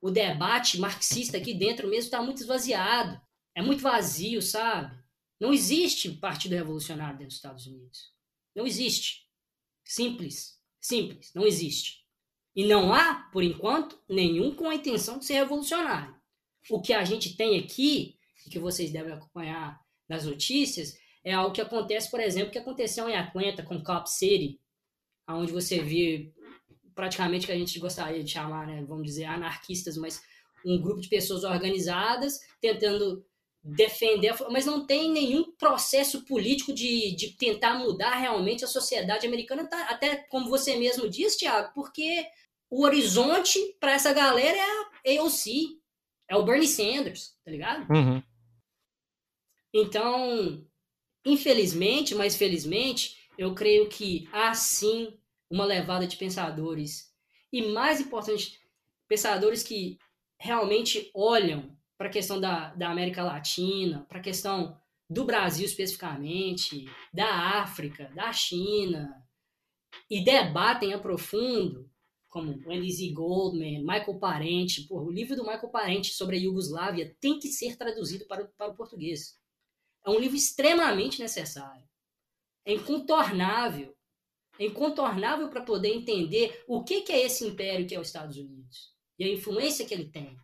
o 0.00 0.10
debate 0.10 0.78
marxista 0.78 1.38
aqui 1.38 1.54
dentro 1.54 1.88
mesmo 1.88 2.04
está 2.04 2.22
muito 2.22 2.42
esvaziado. 2.42 3.18
É 3.54 3.62
muito 3.62 3.82
vazio, 3.82 4.42
sabe? 4.42 4.94
Não 5.40 5.52
existe 5.52 6.10
partido 6.10 6.54
revolucionário 6.54 7.14
dentro 7.14 7.28
dos 7.28 7.36
Estados 7.36 7.66
Unidos. 7.66 8.12
Não 8.54 8.66
existe. 8.66 9.26
Simples. 9.84 10.60
Simples. 10.80 11.32
Não 11.34 11.46
existe. 11.46 12.03
E 12.54 12.64
não 12.64 12.94
há, 12.94 13.28
por 13.32 13.42
enquanto, 13.42 13.98
nenhum 14.08 14.54
com 14.54 14.68
a 14.68 14.74
intenção 14.74 15.18
de 15.18 15.24
ser 15.24 15.34
revolucionário. 15.34 16.14
O 16.70 16.80
que 16.80 16.92
a 16.92 17.04
gente 17.04 17.36
tem 17.36 17.58
aqui, 17.58 18.16
e 18.46 18.50
que 18.50 18.58
vocês 18.58 18.90
devem 18.90 19.12
acompanhar 19.12 19.80
nas 20.08 20.24
notícias, 20.24 20.96
é 21.24 21.32
algo 21.32 21.54
que 21.54 21.60
acontece, 21.60 22.10
por 22.10 22.20
exemplo, 22.20 22.52
que 22.52 22.58
aconteceu 22.58 23.08
em 23.08 23.16
Atlanta 23.16 23.62
com 23.62 23.82
Cop 23.82 24.08
City, 24.08 24.60
onde 25.28 25.52
você 25.52 25.80
vê 25.80 26.32
praticamente 26.94 27.46
que 27.46 27.52
a 27.52 27.58
gente 27.58 27.78
gostaria 27.78 28.22
de 28.22 28.30
chamar, 28.30 28.66
né, 28.66 28.84
vamos 28.86 29.04
dizer, 29.04 29.24
anarquistas, 29.24 29.96
mas 29.96 30.22
um 30.64 30.80
grupo 30.80 31.00
de 31.00 31.08
pessoas 31.08 31.44
organizadas 31.44 32.38
tentando 32.60 33.24
defender, 33.62 34.34
mas 34.50 34.66
não 34.66 34.86
tem 34.86 35.10
nenhum 35.10 35.50
processo 35.52 36.24
político 36.26 36.72
de, 36.72 37.16
de 37.16 37.30
tentar 37.30 37.78
mudar 37.78 38.14
realmente 38.16 38.62
a 38.62 38.68
sociedade 38.68 39.26
americana, 39.26 39.66
tá, 39.66 39.86
até 39.88 40.16
como 40.16 40.50
você 40.50 40.76
mesmo 40.76 41.08
disse, 41.08 41.38
Tiago, 41.38 41.72
porque 41.74 42.26
o 42.74 42.82
horizonte 42.82 43.60
para 43.78 43.92
essa 43.92 44.12
galera 44.12 44.58
é 45.04 45.16
a 45.16 45.20
AOC, 45.20 45.80
é 46.28 46.34
o 46.34 46.42
Bernie 46.42 46.66
Sanders, 46.66 47.38
tá 47.44 47.50
ligado? 47.52 47.88
Uhum. 47.88 48.20
Então, 49.72 50.66
infelizmente, 51.24 52.16
mas 52.16 52.34
felizmente, 52.34 53.16
eu 53.38 53.54
creio 53.54 53.88
que 53.88 54.28
há 54.32 54.52
sim 54.54 55.16
uma 55.48 55.64
levada 55.64 56.04
de 56.04 56.16
pensadores 56.16 57.14
e, 57.52 57.62
mais 57.62 58.00
importante, 58.00 58.60
pensadores 59.06 59.62
que 59.62 59.96
realmente 60.36 61.12
olham 61.14 61.78
para 61.96 62.08
a 62.08 62.12
questão 62.12 62.40
da, 62.40 62.74
da 62.74 62.90
América 62.90 63.22
Latina, 63.22 64.04
para 64.08 64.18
a 64.18 64.22
questão 64.22 64.76
do 65.08 65.24
Brasil 65.24 65.64
especificamente, 65.64 66.86
da 67.12 67.60
África, 67.60 68.10
da 68.16 68.32
China, 68.32 69.24
e 70.10 70.24
debatem 70.24 70.92
a 70.92 70.98
profundo, 70.98 71.88
como 72.34 72.52
Z. 72.90 73.12
Goldman, 73.12 73.84
Michael 73.84 74.18
Parente. 74.18 74.84
O 74.90 75.08
livro 75.08 75.36
do 75.36 75.44
Michael 75.44 75.68
Parente 75.68 76.12
sobre 76.12 76.36
a 76.36 76.40
Iugoslávia 76.40 77.16
tem 77.20 77.38
que 77.38 77.46
ser 77.46 77.76
traduzido 77.76 78.26
para, 78.26 78.44
para 78.58 78.72
o 78.72 78.74
português. 78.74 79.38
É 80.04 80.10
um 80.10 80.18
livro 80.18 80.36
extremamente 80.36 81.20
necessário. 81.20 81.88
É 82.64 82.74
incontornável 82.74 83.94
é 84.58 84.66
incontornável 84.66 85.48
para 85.48 85.62
poder 85.62 85.92
entender 85.92 86.64
o 86.68 86.84
que, 86.84 87.02
que 87.02 87.12
é 87.12 87.22
esse 87.24 87.44
império 87.44 87.86
que 87.86 87.94
é 87.94 88.00
os 88.00 88.06
Estados 88.06 88.36
Unidos 88.36 88.94
e 89.18 89.24
a 89.24 89.28
influência 89.28 89.84
que 89.84 89.92
ele 89.92 90.08
tem. 90.08 90.36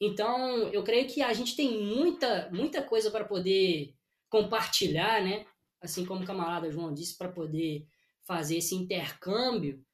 Então, 0.00 0.68
eu 0.68 0.82
creio 0.84 1.08
que 1.08 1.22
a 1.22 1.32
gente 1.32 1.56
tem 1.56 1.84
muita, 1.84 2.48
muita 2.52 2.82
coisa 2.82 3.10
para 3.10 3.24
poder 3.24 3.94
compartilhar, 4.28 5.22
né? 5.22 5.46
Assim 5.80 6.04
como 6.04 6.22
o 6.22 6.26
camarada 6.26 6.70
João 6.70 6.92
disse, 6.92 7.16
para 7.16 7.32
poder 7.32 7.86
fazer 8.22 8.58
esse 8.58 8.74
intercâmbio. 8.74 9.84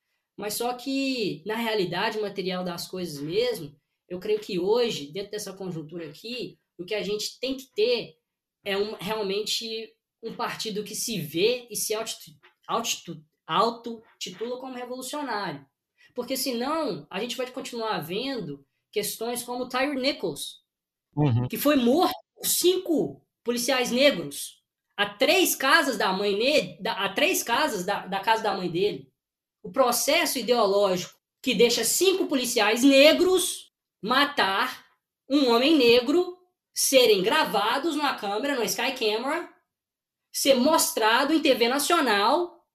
Mas 0.41 0.55
só 0.55 0.73
que, 0.73 1.43
na 1.45 1.55
realidade 1.55 2.19
material 2.19 2.65
das 2.65 2.89
coisas 2.89 3.23
mesmo, 3.23 3.77
eu 4.09 4.19
creio 4.19 4.41
que 4.41 4.59
hoje, 4.59 5.13
dentro 5.13 5.31
dessa 5.31 5.53
conjuntura 5.53 6.09
aqui, 6.09 6.59
o 6.79 6.85
que 6.85 6.95
a 6.95 7.03
gente 7.03 7.39
tem 7.39 7.57
que 7.57 7.71
ter 7.75 8.17
é 8.65 8.77
um, 8.77 8.95
realmente 8.95 9.95
um 10.23 10.35
partido 10.35 10.83
que 10.83 10.95
se 10.95 11.21
vê 11.21 11.69
e 11.71 11.77
se 11.77 11.95
auto-titula 13.47 14.59
como 14.59 14.75
revolucionário. 14.75 15.65
Porque 16.15 16.37
senão 16.37 17.07
a 17.11 17.21
gente 17.21 17.37
vai 17.37 17.51
continuar 17.51 17.99
vendo 18.01 18.65
questões 18.91 19.43
como 19.43 19.69
Tyre 19.69 19.95
Nichols, 19.95 20.63
uhum. 21.15 21.47
que 21.49 21.59
foi 21.59 21.77
morto 21.77 22.15
por 22.35 22.47
cinco 22.47 23.23
policiais 23.45 23.91
negros 23.91 24.61
a 24.97 25.07
três 25.07 25.55
casas 25.55 25.97
da 25.97 26.13
mãe 26.13 26.37
dele, 26.37 26.79
a 26.85 27.09
três 27.09 27.43
casas 27.43 27.85
da, 27.85 28.07
da 28.07 28.21
casa 28.21 28.43
da 28.43 28.55
mãe 28.55 28.71
dele. 28.71 29.10
O 29.63 29.71
processo 29.71 30.39
ideológico 30.39 31.19
que 31.43 31.55
deixa 31.55 31.85
cinco 31.85 32.27
policiais 32.27 32.83
negros 32.83 33.73
matar 34.03 34.87
um 35.29 35.51
homem 35.51 35.77
negro, 35.77 36.39
serem 36.75 37.23
gravados 37.23 37.95
na 37.95 38.15
câmera, 38.17 38.57
no 38.57 38.65
Sky 38.65 38.93
Camera, 38.99 39.53
ser 40.33 40.55
mostrado 40.55 41.33
em 41.33 41.41
TV 41.41 41.69
nacional 41.69 42.67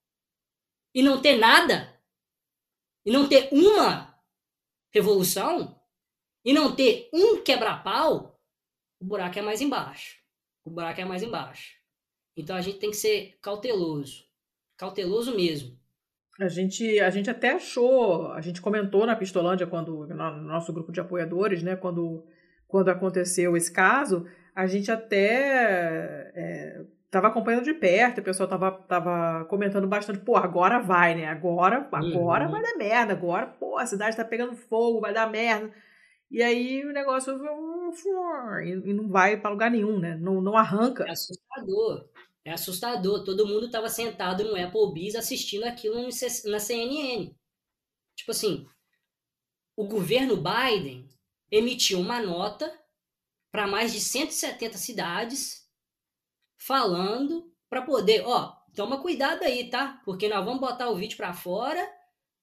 e 0.94 1.02
não 1.02 1.22
ter 1.22 1.38
nada, 1.38 2.02
e 3.06 3.12
não 3.12 3.28
ter 3.28 3.50
uma 3.52 4.18
revolução 4.94 5.80
e 6.46 6.54
não 6.54 6.76
ter 6.76 7.10
um 7.12 7.44
quebra-pau, 7.44 8.40
o 9.02 9.06
buraco 9.06 9.38
é 9.38 9.42
mais 9.42 9.62
embaixo. 9.62 10.24
O 10.64 10.70
buraco 10.70 11.02
é 11.02 11.06
mais 11.06 11.22
embaixo. 11.22 11.76
Então 12.38 12.56
a 12.56 12.62
gente 12.62 12.80
tem 12.80 12.92
que 12.92 12.98
ser 12.98 13.38
cauteloso. 13.42 14.26
Cauteloso 14.78 15.36
mesmo. 15.36 15.80
A 16.40 16.50
gente, 16.50 17.00
a 17.00 17.10
gente 17.10 17.30
até 17.30 17.54
achou, 17.54 18.32
a 18.34 18.42
gente 18.42 18.62
comentou 18.62 19.06
na 19.06 19.16
Pistolândia, 19.16 19.66
quando, 19.66 20.06
no 20.06 20.42
nosso 20.42 20.74
grupo 20.74 20.92
de 20.92 21.00
apoiadores, 21.00 21.64
né, 21.64 21.78
quando, 21.78 22.26
quando 22.68 22.90
aconteceu 22.90 23.56
esse 23.56 23.72
caso, 23.72 24.28
a 24.54 24.68
gente 24.68 24.92
até 24.92 26.32
estava 27.06 27.28
é, 27.28 27.30
acompanhando 27.30 27.64
de 27.64 27.74
perto, 27.74 28.20
o 28.20 28.24
pessoal 28.24 28.46
estava 28.46 28.72
tava 28.72 29.46
comentando 29.46 29.88
bastante, 29.88 30.20
pô, 30.20 30.36
agora 30.36 30.80
vai, 30.80 31.16
né? 31.16 31.26
Agora, 31.28 31.88
agora 31.92 32.46
uhum. 32.46 32.52
vai 32.52 32.62
dar 32.62 32.78
merda, 32.78 33.14
agora, 33.14 33.48
pô, 33.48 33.78
a 33.78 33.86
cidade 33.86 34.12
está 34.12 34.26
pegando 34.26 34.56
fogo, 34.58 35.00
vai 35.00 35.14
dar 35.14 35.32
merda. 35.32 35.72
E 36.30 36.42
aí 36.42 36.86
o 36.86 36.92
negócio 36.92 37.34
e 38.64 38.94
não 38.94 39.08
vai 39.08 39.38
para 39.38 39.52
lugar 39.52 39.72
nenhum, 39.72 40.00
né? 40.00 40.18
Não, 40.20 40.42
não 40.42 40.58
arranca. 40.58 41.06
É 41.06 41.12
assustador. 41.12 42.10
É 42.46 42.54
assustador. 42.54 43.24
Todo 43.24 43.48
mundo 43.48 43.66
estava 43.66 43.90
sentado 43.90 44.44
no 44.44 44.56
Applebee's 44.56 45.16
assistindo 45.16 45.64
aquilo 45.64 45.96
na 46.46 46.60
CNN. 46.60 47.36
Tipo 48.16 48.32
assim, 48.32 48.68
o 49.76 49.88
governo 49.88 50.38
Biden 50.38 51.10
emitiu 51.52 52.00
uma 52.00 52.22
nota 52.22 52.72
para 53.52 53.68
mais 53.68 53.92
de 53.92 54.00
170 54.00 54.78
cidades 54.78 55.68
falando 56.58 57.52
para 57.70 57.82
poder, 57.82 58.24
ó, 58.26 58.56
toma 58.76 59.02
cuidado 59.02 59.44
aí, 59.44 59.70
tá? 59.70 60.02
Porque 60.06 60.30
nós 60.30 60.46
vamos 60.46 60.62
botar 60.62 60.90
o 60.90 60.96
vídeo 60.96 61.18
para 61.18 61.34
fora 61.34 61.92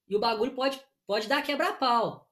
e 0.08 0.16
o 0.16 0.20
bagulho 0.20 0.54
pode 0.54 0.82
pode 1.06 1.28
dar 1.28 1.42
quebra-pau. 1.42 2.28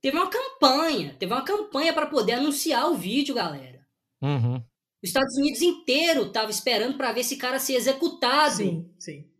Teve 0.00 0.16
uma 0.16 0.30
campanha, 0.30 1.14
teve 1.18 1.32
uma 1.32 1.44
campanha 1.44 1.92
para 1.92 2.06
poder 2.06 2.32
anunciar 2.32 2.90
o 2.90 2.94
vídeo, 2.94 3.34
galera. 3.34 3.86
Uhum. 4.22 4.64
Os 5.02 5.08
Estados 5.08 5.34
Unidos 5.36 5.62
inteiro 5.62 6.26
estava 6.26 6.50
esperando 6.50 6.96
para 6.98 7.12
ver 7.12 7.20
esse 7.20 7.36
cara 7.38 7.58
ser 7.58 7.74
executado. 7.74 8.56
Sim, 8.56 8.94
sim. 8.98 9.30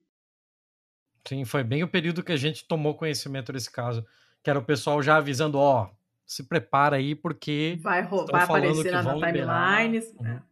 Sim, 1.28 1.44
foi 1.44 1.62
bem 1.62 1.82
o 1.84 1.88
período 1.88 2.22
que 2.22 2.32
a 2.32 2.36
gente 2.36 2.64
tomou 2.64 2.94
conhecimento 2.94 3.52
desse 3.52 3.70
caso. 3.70 4.04
Que 4.42 4.48
era 4.48 4.58
o 4.58 4.64
pessoal 4.64 5.02
já 5.02 5.18
avisando, 5.18 5.58
ó, 5.58 5.90
se 6.24 6.44
prepara 6.44 6.96
aí 6.96 7.14
porque. 7.14 7.78
Vai, 7.82 8.08
vai 8.08 8.42
aparecer 8.42 8.90
na 8.90 9.02
timeline. 9.02 9.98
Uhum. 10.18 10.26
É. 10.26 10.42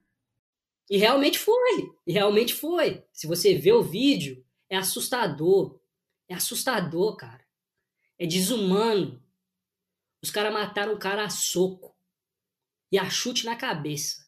E 0.91 0.99
realmente 0.99 1.39
foi. 1.39 1.91
E 2.07 2.13
realmente 2.13 2.53
foi. 2.53 3.03
Se 3.11 3.27
você 3.27 3.55
vê 3.55 3.73
o 3.73 3.83
vídeo, 3.83 4.45
é 4.69 4.77
assustador. 4.77 5.81
É 6.29 6.35
assustador, 6.35 7.17
cara. 7.17 7.47
É 8.19 8.27
desumano. 8.27 9.23
Os 10.23 10.31
caras 10.31 10.53
mataram 10.53 10.93
o 10.93 10.99
cara 10.99 11.25
a 11.25 11.31
soco. 11.31 11.97
E 12.93 12.99
a 12.99 13.09
chute 13.09 13.47
na 13.47 13.57
cabeça 13.57 14.28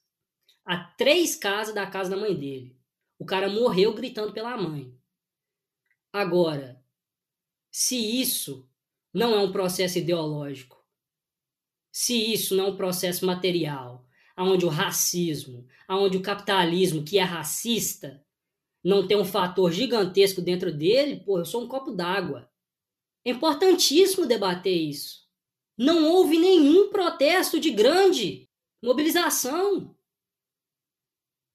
a 0.64 0.76
três 0.78 1.36
casas 1.36 1.74
da 1.74 1.86
casa 1.86 2.10
da 2.10 2.16
mãe 2.16 2.34
dele. 2.34 2.76
O 3.18 3.24
cara 3.24 3.48
morreu 3.48 3.92
gritando 3.92 4.32
pela 4.32 4.56
mãe. 4.56 4.94
Agora, 6.12 6.82
se 7.70 7.96
isso 8.20 8.68
não 9.12 9.34
é 9.34 9.38
um 9.38 9.52
processo 9.52 9.98
ideológico, 9.98 10.84
se 11.92 12.32
isso 12.32 12.56
não 12.56 12.66
é 12.66 12.68
um 12.70 12.76
processo 12.76 13.26
material, 13.26 14.06
aonde 14.36 14.64
o 14.64 14.68
racismo, 14.68 15.66
aonde 15.86 16.16
o 16.16 16.22
capitalismo, 16.22 17.04
que 17.04 17.18
é 17.18 17.22
racista, 17.22 18.24
não 18.82 19.06
tem 19.06 19.16
um 19.16 19.24
fator 19.24 19.70
gigantesco 19.70 20.40
dentro 20.40 20.72
dele, 20.72 21.22
pô, 21.24 21.38
eu 21.38 21.44
sou 21.44 21.62
um 21.62 21.68
copo 21.68 21.92
d'água. 21.92 22.50
É 23.24 23.30
importantíssimo 23.30 24.26
debater 24.26 24.74
isso. 24.74 25.28
Não 25.76 26.10
houve 26.10 26.38
nenhum 26.38 26.90
protesto 26.90 27.60
de 27.60 27.70
grande 27.70 28.48
mobilização. 28.82 29.94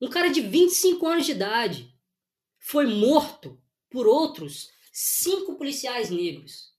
Um 0.06 0.08
cara 0.08 0.30
de 0.30 0.40
25 0.40 1.08
anos 1.08 1.26
de 1.26 1.32
idade 1.32 1.92
foi 2.60 2.86
morto 2.86 3.60
por 3.90 4.06
outros 4.06 4.70
cinco 4.92 5.56
policiais 5.56 6.12
negros 6.12 6.76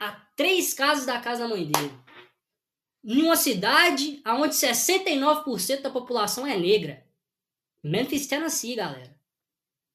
a 0.00 0.12
três 0.34 0.72
casas 0.72 1.04
da 1.04 1.20
casa 1.20 1.42
da 1.42 1.48
mãe 1.48 1.70
dele. 1.70 1.92
Em 3.04 3.20
uma 3.22 3.36
cidade 3.36 4.22
onde 4.26 4.54
69% 4.54 5.82
da 5.82 5.90
população 5.90 6.46
é 6.46 6.56
negra. 6.56 7.06
Memphis, 7.84 8.26
Tennessee, 8.26 8.76
galera. 8.76 9.14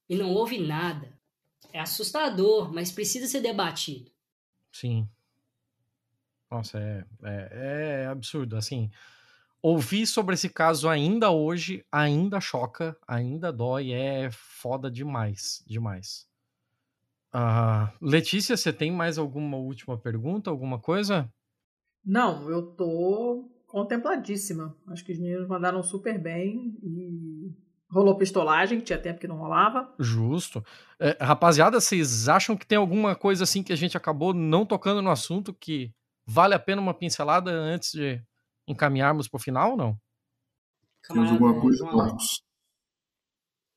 E 0.08 0.16
não 0.16 0.32
houve 0.32 0.60
nada. 0.60 1.12
É 1.72 1.80
assustador, 1.80 2.72
mas 2.72 2.92
precisa 2.92 3.26
ser 3.26 3.42
debatido. 3.42 4.12
Sim. 4.72 5.10
Nossa, 6.52 6.78
é, 6.78 7.04
é, 7.24 8.04
é 8.04 8.06
absurdo. 8.06 8.56
Assim, 8.56 8.92
ouvir 9.64 10.06
sobre 10.06 10.36
esse 10.36 10.50
caso 10.50 10.90
ainda 10.90 11.32
hoje 11.32 11.86
ainda 11.90 12.42
choca, 12.42 12.98
ainda 13.08 13.52
dói, 13.52 13.94
é 13.94 14.30
foda 14.30 14.92
demais, 14.92 15.64
demais. 15.66 16.28
Uh, 17.34 17.90
Letícia, 18.02 18.58
você 18.58 18.74
tem 18.74 18.92
mais 18.92 19.18
alguma 19.18 19.56
última 19.56 19.98
pergunta, 19.98 20.50
alguma 20.50 20.78
coisa? 20.78 21.32
Não, 22.06 22.50
eu 22.50 22.62
tô 22.62 23.50
contempladíssima. 23.66 24.76
Acho 24.88 25.04
que 25.04 25.14
os 25.14 25.18
meninos 25.18 25.48
mandaram 25.48 25.82
super 25.82 26.22
bem 26.22 26.78
e 26.84 27.52
rolou 27.90 28.18
pistolagem, 28.18 28.82
tinha 28.82 29.00
tempo 29.00 29.20
que 29.20 29.28
não 29.28 29.38
rolava. 29.38 29.92
Justo. 29.98 30.64
É, 31.00 31.18
rapaziada, 31.20 31.80
vocês 31.80 32.28
acham 32.28 32.58
que 32.58 32.68
tem 32.68 32.78
alguma 32.78 33.16
coisa 33.16 33.46
assim 33.46 33.64
que 33.64 33.72
a 33.72 33.78
gente 33.78 33.96
acabou 33.96 34.34
não 34.34 34.66
tocando 34.66 35.02
no 35.02 35.10
assunto 35.10 35.54
que 35.54 35.92
vale 36.26 36.54
a 36.54 36.60
pena 36.60 36.82
uma 36.82 36.94
pincelada 36.94 37.50
antes 37.50 37.94
de 37.94 38.22
encaminharmos 38.68 39.28
para 39.28 39.38
o 39.38 39.42
final 39.42 39.72
ou 39.72 39.78
não? 39.78 39.98
Temos 41.08 41.32
alguma 41.32 41.60
coisa, 41.60 41.86
Marcos? 41.86 42.42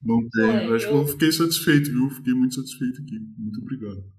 Não 0.02 0.28
tem. 0.28 0.44
É, 0.44 0.74
Acho 0.74 0.86
eu... 0.86 0.90
que 0.90 0.96
eu 0.96 1.06
fiquei 1.08 1.32
satisfeito, 1.32 1.90
viu? 1.90 2.10
Fiquei 2.10 2.34
muito 2.34 2.54
satisfeito 2.54 3.02
aqui. 3.02 3.18
Muito 3.36 3.60
obrigado. 3.60 4.12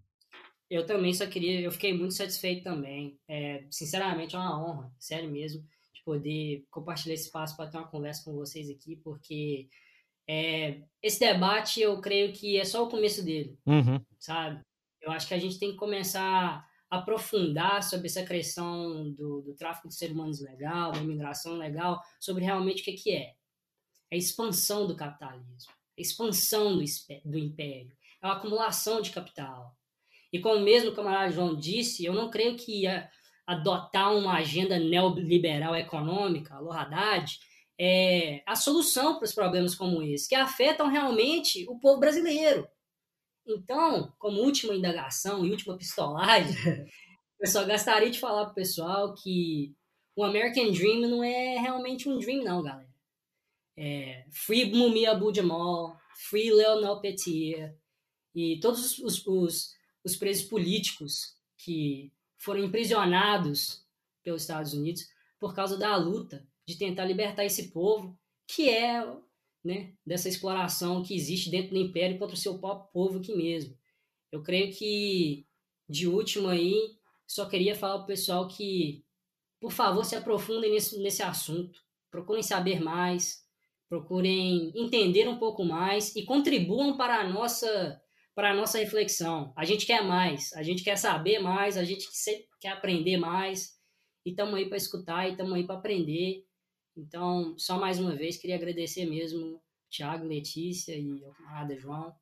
Eu 0.69 0.85
também 0.85 1.13
só 1.13 1.25
queria, 1.25 1.61
eu 1.61 1.71
fiquei 1.71 1.97
muito 1.97 2.13
satisfeito 2.13 2.63
também. 2.63 3.17
É, 3.27 3.65
sinceramente, 3.71 4.35
é 4.35 4.39
uma 4.39 4.61
honra, 4.61 4.91
sério 4.99 5.31
mesmo, 5.31 5.61
de 5.93 6.03
poder 6.03 6.65
compartilhar 6.69 7.13
esse 7.15 7.25
espaço 7.25 7.55
para 7.55 7.69
ter 7.69 7.77
uma 7.77 7.87
conversa 7.87 8.23
com 8.25 8.33
vocês 8.33 8.69
aqui, 8.69 8.97
porque 8.97 9.69
é, 10.27 10.81
esse 11.01 11.21
debate 11.21 11.79
eu 11.79 12.01
creio 12.01 12.33
que 12.33 12.57
é 12.57 12.65
só 12.65 12.83
o 12.83 12.89
começo 12.89 13.23
dele, 13.23 13.57
uhum. 13.65 14.01
sabe? 14.19 14.59
Eu 15.01 15.11
acho 15.11 15.25
que 15.25 15.33
a 15.33 15.39
gente 15.39 15.57
tem 15.57 15.71
que 15.71 15.77
começar 15.77 16.67
aprofundar 16.89 17.83
sobre 17.83 18.07
essa 18.07 18.23
questão 18.23 19.11
do, 19.11 19.41
do 19.41 19.53
tráfico 19.53 19.87
de 19.87 19.95
seres 19.95 20.15
humanos 20.15 20.39
legal, 20.39 20.91
da 20.91 20.99
imigração 20.99 21.57
legal, 21.57 22.01
sobre 22.19 22.43
realmente 22.43 22.81
o 22.81 22.85
que, 22.85 22.93
que 22.93 23.11
é. 23.11 23.33
É 24.09 24.15
a 24.15 24.17
expansão 24.17 24.87
do 24.87 24.95
capitalismo, 24.95 25.71
a 25.97 26.01
expansão 26.01 26.77
do, 26.77 26.83
do 27.25 27.37
império, 27.37 27.91
é 28.23 28.27
a 28.27 28.33
acumulação 28.33 29.01
de 29.01 29.11
capital. 29.11 29.75
E 30.31 30.39
como 30.39 30.61
mesmo 30.61 30.91
o 30.91 30.95
camarada 30.95 31.31
João 31.31 31.55
disse, 31.55 32.05
eu 32.05 32.13
não 32.13 32.29
creio 32.29 32.55
que 32.55 32.83
adotar 33.45 34.13
uma 34.13 34.35
agenda 34.35 34.79
neoliberal 34.79 35.75
econômica, 35.75 36.55
alô 36.55 36.71
Haddad, 36.71 37.39
é 37.79 38.41
a 38.45 38.55
solução 38.55 39.15
para 39.15 39.25
os 39.25 39.33
problemas 39.33 39.75
como 39.75 40.01
esse, 40.01 40.27
que 40.27 40.35
afetam 40.35 40.87
realmente 40.87 41.65
o 41.69 41.79
povo 41.79 41.99
brasileiro. 41.99 42.67
Então, 43.47 44.13
como 44.19 44.41
última 44.41 44.75
indagação 44.75 45.45
e 45.45 45.51
última 45.51 45.77
pistolagem, 45.77 46.53
eu 47.39 47.47
só 47.47 47.65
gostaria 47.65 48.09
de 48.09 48.19
falar 48.19 48.45
pro 48.45 48.55
pessoal 48.55 49.13
que 49.13 49.73
o 50.15 50.23
American 50.23 50.71
Dream 50.71 51.07
não 51.07 51.23
é 51.23 51.57
realmente 51.57 52.09
um 52.09 52.19
dream, 52.19 52.43
não, 52.43 52.61
galera. 52.61 52.89
É 53.77 54.25
Free 54.31 54.71
Mumi 54.71 55.05
Abu 55.05 55.33
Jamal, 55.33 55.97
Free 56.29 56.51
Leonel 56.51 56.99
Petier 56.99 57.77
e 58.33 58.59
todos 58.59 58.99
os, 58.99 59.25
os, 59.25 59.75
os 60.03 60.15
presos 60.15 60.45
políticos 60.47 61.37
que 61.57 62.11
foram 62.37 62.63
imprisionados 62.63 63.85
pelos 64.23 64.41
Estados 64.41 64.73
Unidos 64.73 65.07
por 65.39 65.53
causa 65.53 65.77
da 65.77 65.95
luta 65.95 66.45
de 66.65 66.77
tentar 66.77 67.05
libertar 67.05 67.45
esse 67.45 67.71
povo, 67.71 68.17
que 68.47 68.69
é 68.69 69.03
né, 69.67 69.93
dessa 70.05 70.29
exploração 70.29 71.03
que 71.03 71.13
existe 71.13 71.51
dentro 71.51 71.71
do 71.71 71.77
império 71.77 72.17
contra 72.17 72.35
o 72.35 72.39
seu 72.39 72.57
próprio 72.57 72.89
povo 72.93 73.19
aqui 73.19 73.35
mesmo. 73.35 73.77
Eu 74.31 74.41
creio 74.41 74.73
que, 74.73 75.45
de 75.89 76.07
último 76.07 76.47
aí, 76.47 76.73
só 77.27 77.45
queria 77.45 77.75
falar 77.75 77.95
para 77.95 78.03
o 78.03 78.07
pessoal 78.07 78.47
que, 78.47 79.03
por 79.59 79.71
favor, 79.71 80.05
se 80.05 80.15
aprofundem 80.15 80.71
nesse, 80.71 80.97
nesse 80.99 81.21
assunto, 81.21 81.79
procurem 82.09 82.41
saber 82.41 82.79
mais, 82.79 83.43
procurem 83.89 84.71
entender 84.73 85.27
um 85.27 85.37
pouco 85.37 85.65
mais 85.65 86.15
e 86.15 86.23
contribuam 86.23 86.95
para 86.95 87.19
a 87.19 87.27
nossa 87.27 88.01
para 88.33 88.51
a 88.51 88.55
nossa 88.55 88.77
reflexão. 88.77 89.51
A 89.57 89.65
gente 89.65 89.87
quer 89.87 90.03
mais, 90.03 90.53
a 90.53 90.61
gente 90.61 90.83
quer 90.83 90.95
saber 90.95 91.39
mais, 91.39 91.75
a 91.75 91.83
gente 91.83 92.07
quer 92.61 92.69
aprender 92.69 93.17
mais 93.17 93.71
e 94.23 94.29
estamos 94.29 94.53
aí 94.53 94.67
para 94.67 94.77
escutar 94.77 95.27
e 95.27 95.31
estamos 95.31 95.53
aí 95.53 95.65
para 95.65 95.77
aprender 95.77 96.46
então, 96.97 97.53
só 97.57 97.79
mais 97.79 97.99
uma 97.99 98.15
vez, 98.15 98.37
queria 98.37 98.55
agradecer 98.55 99.05
mesmo 99.05 99.61
Tiago, 99.89 100.25
Letícia 100.25 100.97
e 100.97 101.13
o 101.13 101.31
camarada 101.33 101.77
João. 101.77 102.15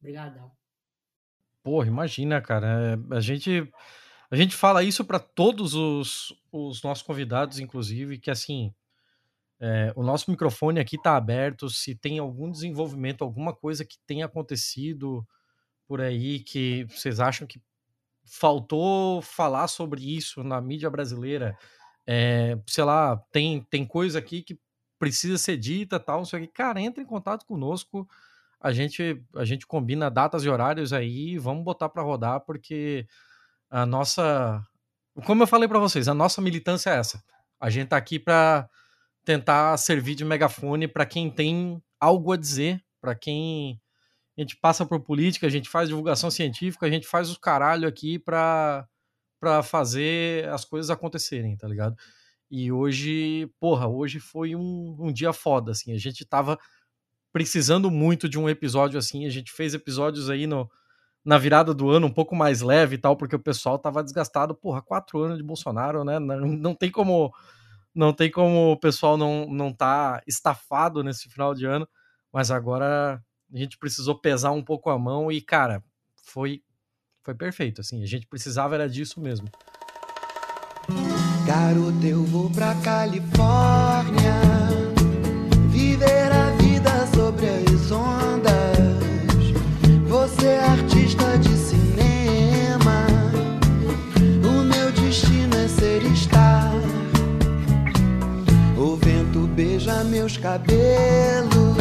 Obrigadão. 0.00 0.50
Porra, 1.62 1.86
imagina, 1.86 2.40
cara. 2.40 2.96
É, 3.10 3.16
a 3.16 3.20
gente, 3.20 3.68
a 4.30 4.36
gente 4.36 4.54
fala 4.54 4.82
isso 4.82 5.04
para 5.04 5.18
todos 5.18 5.74
os, 5.74 6.32
os 6.50 6.82
nossos 6.82 7.02
convidados, 7.02 7.58
inclusive, 7.58 8.18
que 8.18 8.30
assim, 8.30 8.72
é, 9.60 9.92
o 9.96 10.02
nosso 10.02 10.30
microfone 10.30 10.80
aqui 10.80 10.96
está 10.96 11.16
aberto. 11.16 11.68
Se 11.68 11.94
tem 11.94 12.18
algum 12.18 12.50
desenvolvimento, 12.50 13.22
alguma 13.22 13.54
coisa 13.54 13.84
que 13.84 13.98
tenha 14.06 14.26
acontecido 14.26 15.26
por 15.86 16.00
aí 16.00 16.40
que 16.40 16.84
vocês 16.84 17.20
acham 17.20 17.46
que 17.46 17.60
faltou 18.24 19.20
falar 19.20 19.68
sobre 19.68 20.16
isso 20.16 20.42
na 20.42 20.60
mídia 20.60 20.88
brasileira, 20.88 21.56
é, 22.06 22.58
sei 22.66 22.84
lá, 22.84 23.16
tem, 23.30 23.62
tem 23.70 23.84
coisa 23.84 24.18
aqui 24.18 24.42
que 24.42 24.58
precisa 24.98 25.38
ser 25.38 25.56
dita, 25.56 25.98
tal, 25.98 26.22
isso 26.22 26.36
aqui, 26.36 26.46
cara, 26.46 26.80
entra 26.80 27.02
em 27.02 27.06
contato 27.06 27.44
conosco. 27.44 28.08
A 28.60 28.72
gente, 28.72 29.20
a 29.34 29.44
gente 29.44 29.66
combina 29.66 30.10
datas 30.10 30.44
e 30.44 30.48
horários 30.48 30.92
aí, 30.92 31.36
vamos 31.38 31.64
botar 31.64 31.88
para 31.88 32.02
rodar, 32.02 32.40
porque 32.40 33.06
a 33.68 33.84
nossa, 33.84 34.62
como 35.24 35.42
eu 35.42 35.46
falei 35.46 35.68
para 35.68 35.78
vocês, 35.80 36.06
a 36.06 36.14
nossa 36.14 36.40
militância 36.40 36.90
é 36.90 36.98
essa. 36.98 37.22
A 37.60 37.70
gente 37.70 37.88
tá 37.88 37.96
aqui 37.96 38.18
para 38.18 38.68
tentar 39.24 39.76
servir 39.76 40.14
de 40.14 40.24
megafone 40.24 40.86
para 40.86 41.06
quem 41.06 41.30
tem 41.30 41.82
algo 41.98 42.32
a 42.32 42.36
dizer, 42.36 42.80
para 43.00 43.14
quem 43.14 43.80
a 44.36 44.40
gente 44.40 44.56
passa 44.56 44.86
por 44.86 45.00
política, 45.00 45.46
a 45.46 45.50
gente 45.50 45.68
faz 45.68 45.88
divulgação 45.88 46.30
científica, 46.30 46.86
a 46.86 46.90
gente 46.90 47.06
faz 47.06 47.28
os 47.28 47.36
caralho 47.36 47.88
aqui 47.88 48.18
para 48.18 48.86
para 49.42 49.60
fazer 49.60 50.48
as 50.50 50.64
coisas 50.64 50.88
acontecerem, 50.88 51.56
tá 51.56 51.66
ligado? 51.66 51.96
E 52.48 52.70
hoje, 52.70 53.52
porra, 53.58 53.88
hoje 53.88 54.20
foi 54.20 54.54
um, 54.54 54.96
um 54.96 55.12
dia 55.12 55.32
foda, 55.32 55.72
assim. 55.72 55.92
A 55.92 55.98
gente 55.98 56.24
tava 56.24 56.56
precisando 57.32 57.90
muito 57.90 58.28
de 58.28 58.38
um 58.38 58.48
episódio 58.48 58.96
assim. 58.96 59.26
A 59.26 59.30
gente 59.30 59.50
fez 59.50 59.74
episódios 59.74 60.30
aí 60.30 60.46
no, 60.46 60.70
na 61.24 61.38
virada 61.38 61.74
do 61.74 61.90
ano 61.90 62.06
um 62.06 62.12
pouco 62.12 62.36
mais 62.36 62.60
leve 62.60 62.94
e 62.94 62.98
tal, 62.98 63.16
porque 63.16 63.34
o 63.34 63.42
pessoal 63.42 63.80
tava 63.80 64.04
desgastado. 64.04 64.54
Porra, 64.54 64.80
quatro 64.80 65.18
anos 65.20 65.38
de 65.38 65.42
Bolsonaro, 65.42 66.04
né? 66.04 66.20
Não, 66.20 66.38
não 66.46 66.74
tem 66.76 66.88
como 66.92 67.34
não 67.92 68.12
tem 68.12 68.30
como 68.30 68.70
o 68.70 68.78
pessoal 68.78 69.16
não, 69.16 69.48
não 69.50 69.72
tá 69.72 70.22
estafado 70.24 71.02
nesse 71.02 71.28
final 71.28 71.52
de 71.52 71.66
ano, 71.66 71.88
mas 72.32 72.52
agora 72.52 73.20
a 73.52 73.58
gente 73.58 73.76
precisou 73.76 74.20
pesar 74.20 74.52
um 74.52 74.62
pouco 74.62 74.88
a 74.88 74.96
mão 74.96 75.32
e, 75.32 75.40
cara, 75.42 75.82
foi, 76.14 76.62
foi 77.22 77.34
perfeito, 77.34 77.80
assim, 77.80 78.02
a 78.02 78.06
gente 78.06 78.26
precisava 78.26 78.74
era 78.74 78.88
disso 78.88 79.20
mesmo. 79.20 79.48
Garoto, 81.46 82.04
eu 82.04 82.24
vou 82.24 82.50
pra 82.50 82.74
Califórnia 82.76 84.40
Viver 85.68 86.30
a 86.32 86.50
vida 86.62 87.06
sobre 87.14 87.46
as 87.46 87.90
ondas 87.90 88.52
Você 90.08 90.46
é 90.46 90.64
artista 90.64 91.38
de 91.38 91.50
cinema 91.56 93.06
O 94.44 94.62
meu 94.64 94.92
destino 94.92 95.56
é 95.56 95.68
ser 95.68 96.02
estar 96.04 96.72
O 98.76 98.96
vento 98.96 99.46
beija 99.48 100.04
meus 100.04 100.36
cabelos 100.36 101.71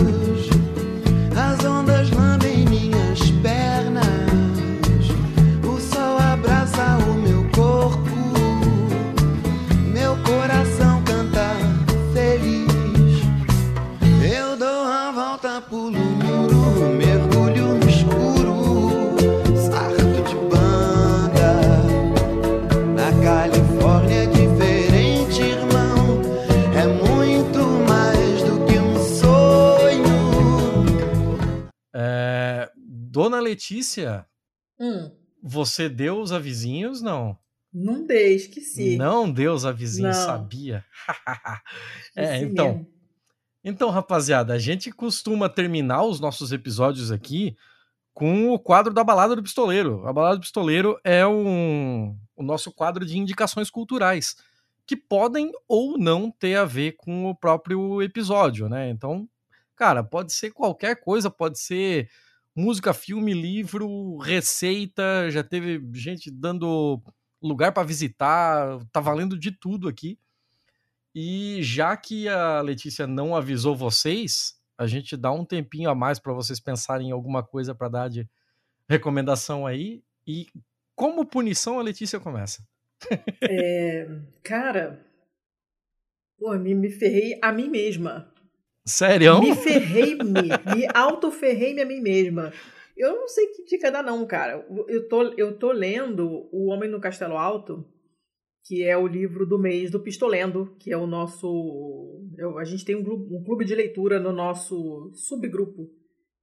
Letícia, 33.42 34.26
Hum, 34.80 35.12
você 35.44 35.88
deu 35.90 36.20
os 36.20 36.32
avisinhos? 36.32 37.02
Não. 37.02 37.38
não 37.74 38.06
dei, 38.06 38.36
esqueci. 38.36 38.98
Não 38.98 39.32
deu 39.32 39.54
os 39.54 39.66
avisinhos, 39.66 40.18
Não. 40.18 40.26
sabia? 40.26 40.86
é, 42.16 42.38
então. 42.40 42.68
mesmo. 42.70 42.88
Então, 43.64 43.90
rapaziada, 43.92 44.54
a 44.54 44.58
gente 44.58 44.92
costuma 44.92 45.48
terminar 45.48 46.04
os 46.04 46.20
nossos 46.20 46.52
episódios 46.52 47.12
aqui 47.12 47.56
com 48.14 48.50
o 48.50 48.60
quadro 48.60 48.92
da 48.94 49.04
Balada 49.04 49.36
do 49.36 49.44
Pistoleiro. 49.44 50.06
A 50.08 50.12
Balada 50.14 50.38
do 50.38 50.42
Pistoleiro 50.42 51.00
é 51.04 51.26
um, 51.28 52.18
o 52.36 52.42
nosso 52.42 52.72
quadro 52.72 53.06
de 53.06 53.20
indicações 53.20 53.70
culturais, 53.70 54.36
que 54.88 54.98
podem 54.98 55.52
ou 55.68 55.98
não 55.98 56.32
ter 56.32 56.56
a 56.56 56.66
ver 56.66 56.94
com 56.98 57.28
o 57.30 57.36
próprio 57.36 58.02
episódio, 58.02 58.68
né? 58.68 58.90
Então, 58.90 59.30
cara, 59.76 60.04
pode 60.04 60.34
ser 60.34 60.52
qualquer 60.52 60.96
coisa, 61.00 61.30
pode 61.30 61.60
ser 61.60 62.10
música, 62.56 62.94
filme, 62.94 63.34
livro, 63.34 64.18
receita, 64.18 65.30
já 65.30 65.44
teve 65.44 65.82
gente 65.94 66.30
dando 66.30 67.02
lugar 67.42 67.72
para 67.72 67.88
visitar, 67.88 68.80
tá 68.92 69.00
valendo 69.00 69.38
de 69.38 69.52
tudo 69.52 69.88
aqui. 69.88 70.20
E 71.14 71.62
já 71.62 71.96
que 71.98 72.28
a 72.30 72.62
Letícia 72.62 73.06
não 73.06 73.36
avisou 73.36 73.76
vocês, 73.76 74.60
a 74.78 74.88
gente 74.88 75.18
dá 75.18 75.32
um 75.32 75.46
tempinho 75.46 75.90
a 75.90 75.96
mais 75.96 76.20
para 76.20 76.34
vocês 76.34 76.60
pensarem 76.60 77.10
em 77.10 77.12
alguma 77.12 77.44
coisa 77.44 77.76
para 77.76 77.90
dar 77.90 78.10
de 78.10 78.28
recomendação 78.88 79.68
aí. 79.68 80.04
E 80.26 80.48
como 80.96 81.26
punição, 81.26 81.80
a 81.80 81.84
Letícia 81.84 82.20
começa. 82.20 82.64
É, 83.42 84.08
cara, 84.44 85.06
pô, 86.38 86.54
me, 86.58 86.74
me 86.74 86.90
ferrei 86.90 87.40
a 87.42 87.52
mim 87.52 87.70
mesma. 87.70 88.32
Sério? 88.86 89.40
Me 89.40 89.56
ferrei-me, 89.56 90.34
me 90.76 90.88
autoferrei-me 90.94 91.82
a 91.82 91.86
mim 91.86 92.02
mesma. 92.02 92.52
Eu 92.98 93.16
não 93.16 93.28
sei 93.28 93.48
que 93.48 93.64
dica 93.66 93.92
dar 93.92 94.04
não, 94.04 94.26
cara. 94.26 94.66
Eu 94.88 95.08
tô, 95.08 95.24
eu 95.34 95.58
tô 95.58 95.72
lendo 95.72 96.48
O 96.52 96.68
Homem 96.70 96.90
no 96.90 97.00
Castelo 97.00 97.38
Alto, 97.38 97.86
que 98.66 98.84
é 98.84 98.98
o 98.98 99.08
livro 99.08 99.46
do 99.46 99.58
mês 99.60 99.90
do 99.92 100.00
Pistolendo, 100.00 100.76
que 100.80 100.92
é 100.92 100.98
o 100.98 101.08
nosso... 101.08 101.48
eu- 102.38 102.58
a 102.58 102.64
gente 102.64 102.86
tem 102.86 102.96
um, 102.96 103.04
glu- 103.04 103.28
um 103.32 103.44
clube 103.44 103.66
de 103.66 103.74
leitura 103.76 104.20
no 104.20 104.32
nosso 104.32 105.12
subgrupo 105.16 105.90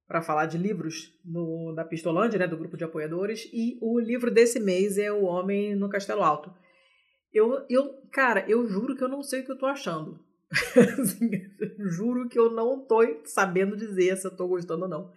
para 0.07 0.21
falar 0.21 0.47
de 0.47 0.57
livros 0.57 1.13
no, 1.23 1.71
da 1.75 1.85
Pistolândia, 1.85 2.39
né, 2.39 2.47
do 2.47 2.57
grupo 2.57 2.75
de 2.75 2.83
apoiadores, 2.83 3.47
e 3.53 3.77
o 3.79 3.99
livro 3.99 4.31
desse 4.31 4.59
mês 4.59 4.97
é 4.97 5.11
O 5.11 5.23
Homem 5.23 5.75
no 5.75 5.87
Castelo 5.87 6.23
Alto. 6.23 6.51
Eu, 7.31 7.63
eu, 7.69 7.93
cara, 8.11 8.43
eu 8.49 8.65
juro 8.67 8.95
que 8.95 9.03
eu 9.03 9.07
não 9.07 9.21
sei 9.21 9.41
o 9.41 9.45
que 9.45 9.51
eu 9.51 9.57
tô 9.57 9.67
achando. 9.67 10.19
Assim, 10.99 11.29
juro 11.91 12.27
que 12.27 12.37
eu 12.39 12.51
não 12.51 12.85
tô 12.85 12.99
sabendo 13.25 13.75
dizer 13.77 14.17
se 14.17 14.27
eu 14.27 14.47
gostando 14.47 14.83
ou 14.83 14.89
não. 14.89 15.11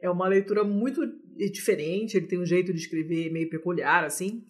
É 0.00 0.08
uma 0.08 0.26
leitura 0.26 0.64
muito 0.64 1.02
diferente, 1.52 2.16
ele 2.16 2.26
tem 2.26 2.38
um 2.38 2.46
jeito 2.46 2.72
de 2.72 2.78
escrever 2.80 3.30
meio 3.30 3.50
peculiar, 3.50 4.04
assim. 4.04 4.44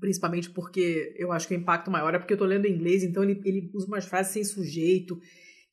Principalmente 0.00 0.48
porque 0.50 1.14
eu 1.18 1.32
acho 1.32 1.46
que 1.48 1.54
o 1.54 1.58
impacto 1.58 1.90
maior 1.90 2.14
é 2.14 2.18
porque 2.18 2.32
eu 2.32 2.38
tô 2.38 2.44
lendo 2.46 2.66
em 2.66 2.72
inglês, 2.72 3.02
então 3.02 3.22
ele, 3.24 3.40
ele 3.44 3.70
usa 3.74 3.86
umas 3.86 4.04
frases 4.06 4.32
sem 4.32 4.44
sujeito, 4.44 5.20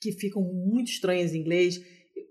que 0.02 0.12
ficam 0.12 0.42
muito 0.42 0.90
estranhas 0.90 1.34
em 1.34 1.40
inglês. 1.40 1.80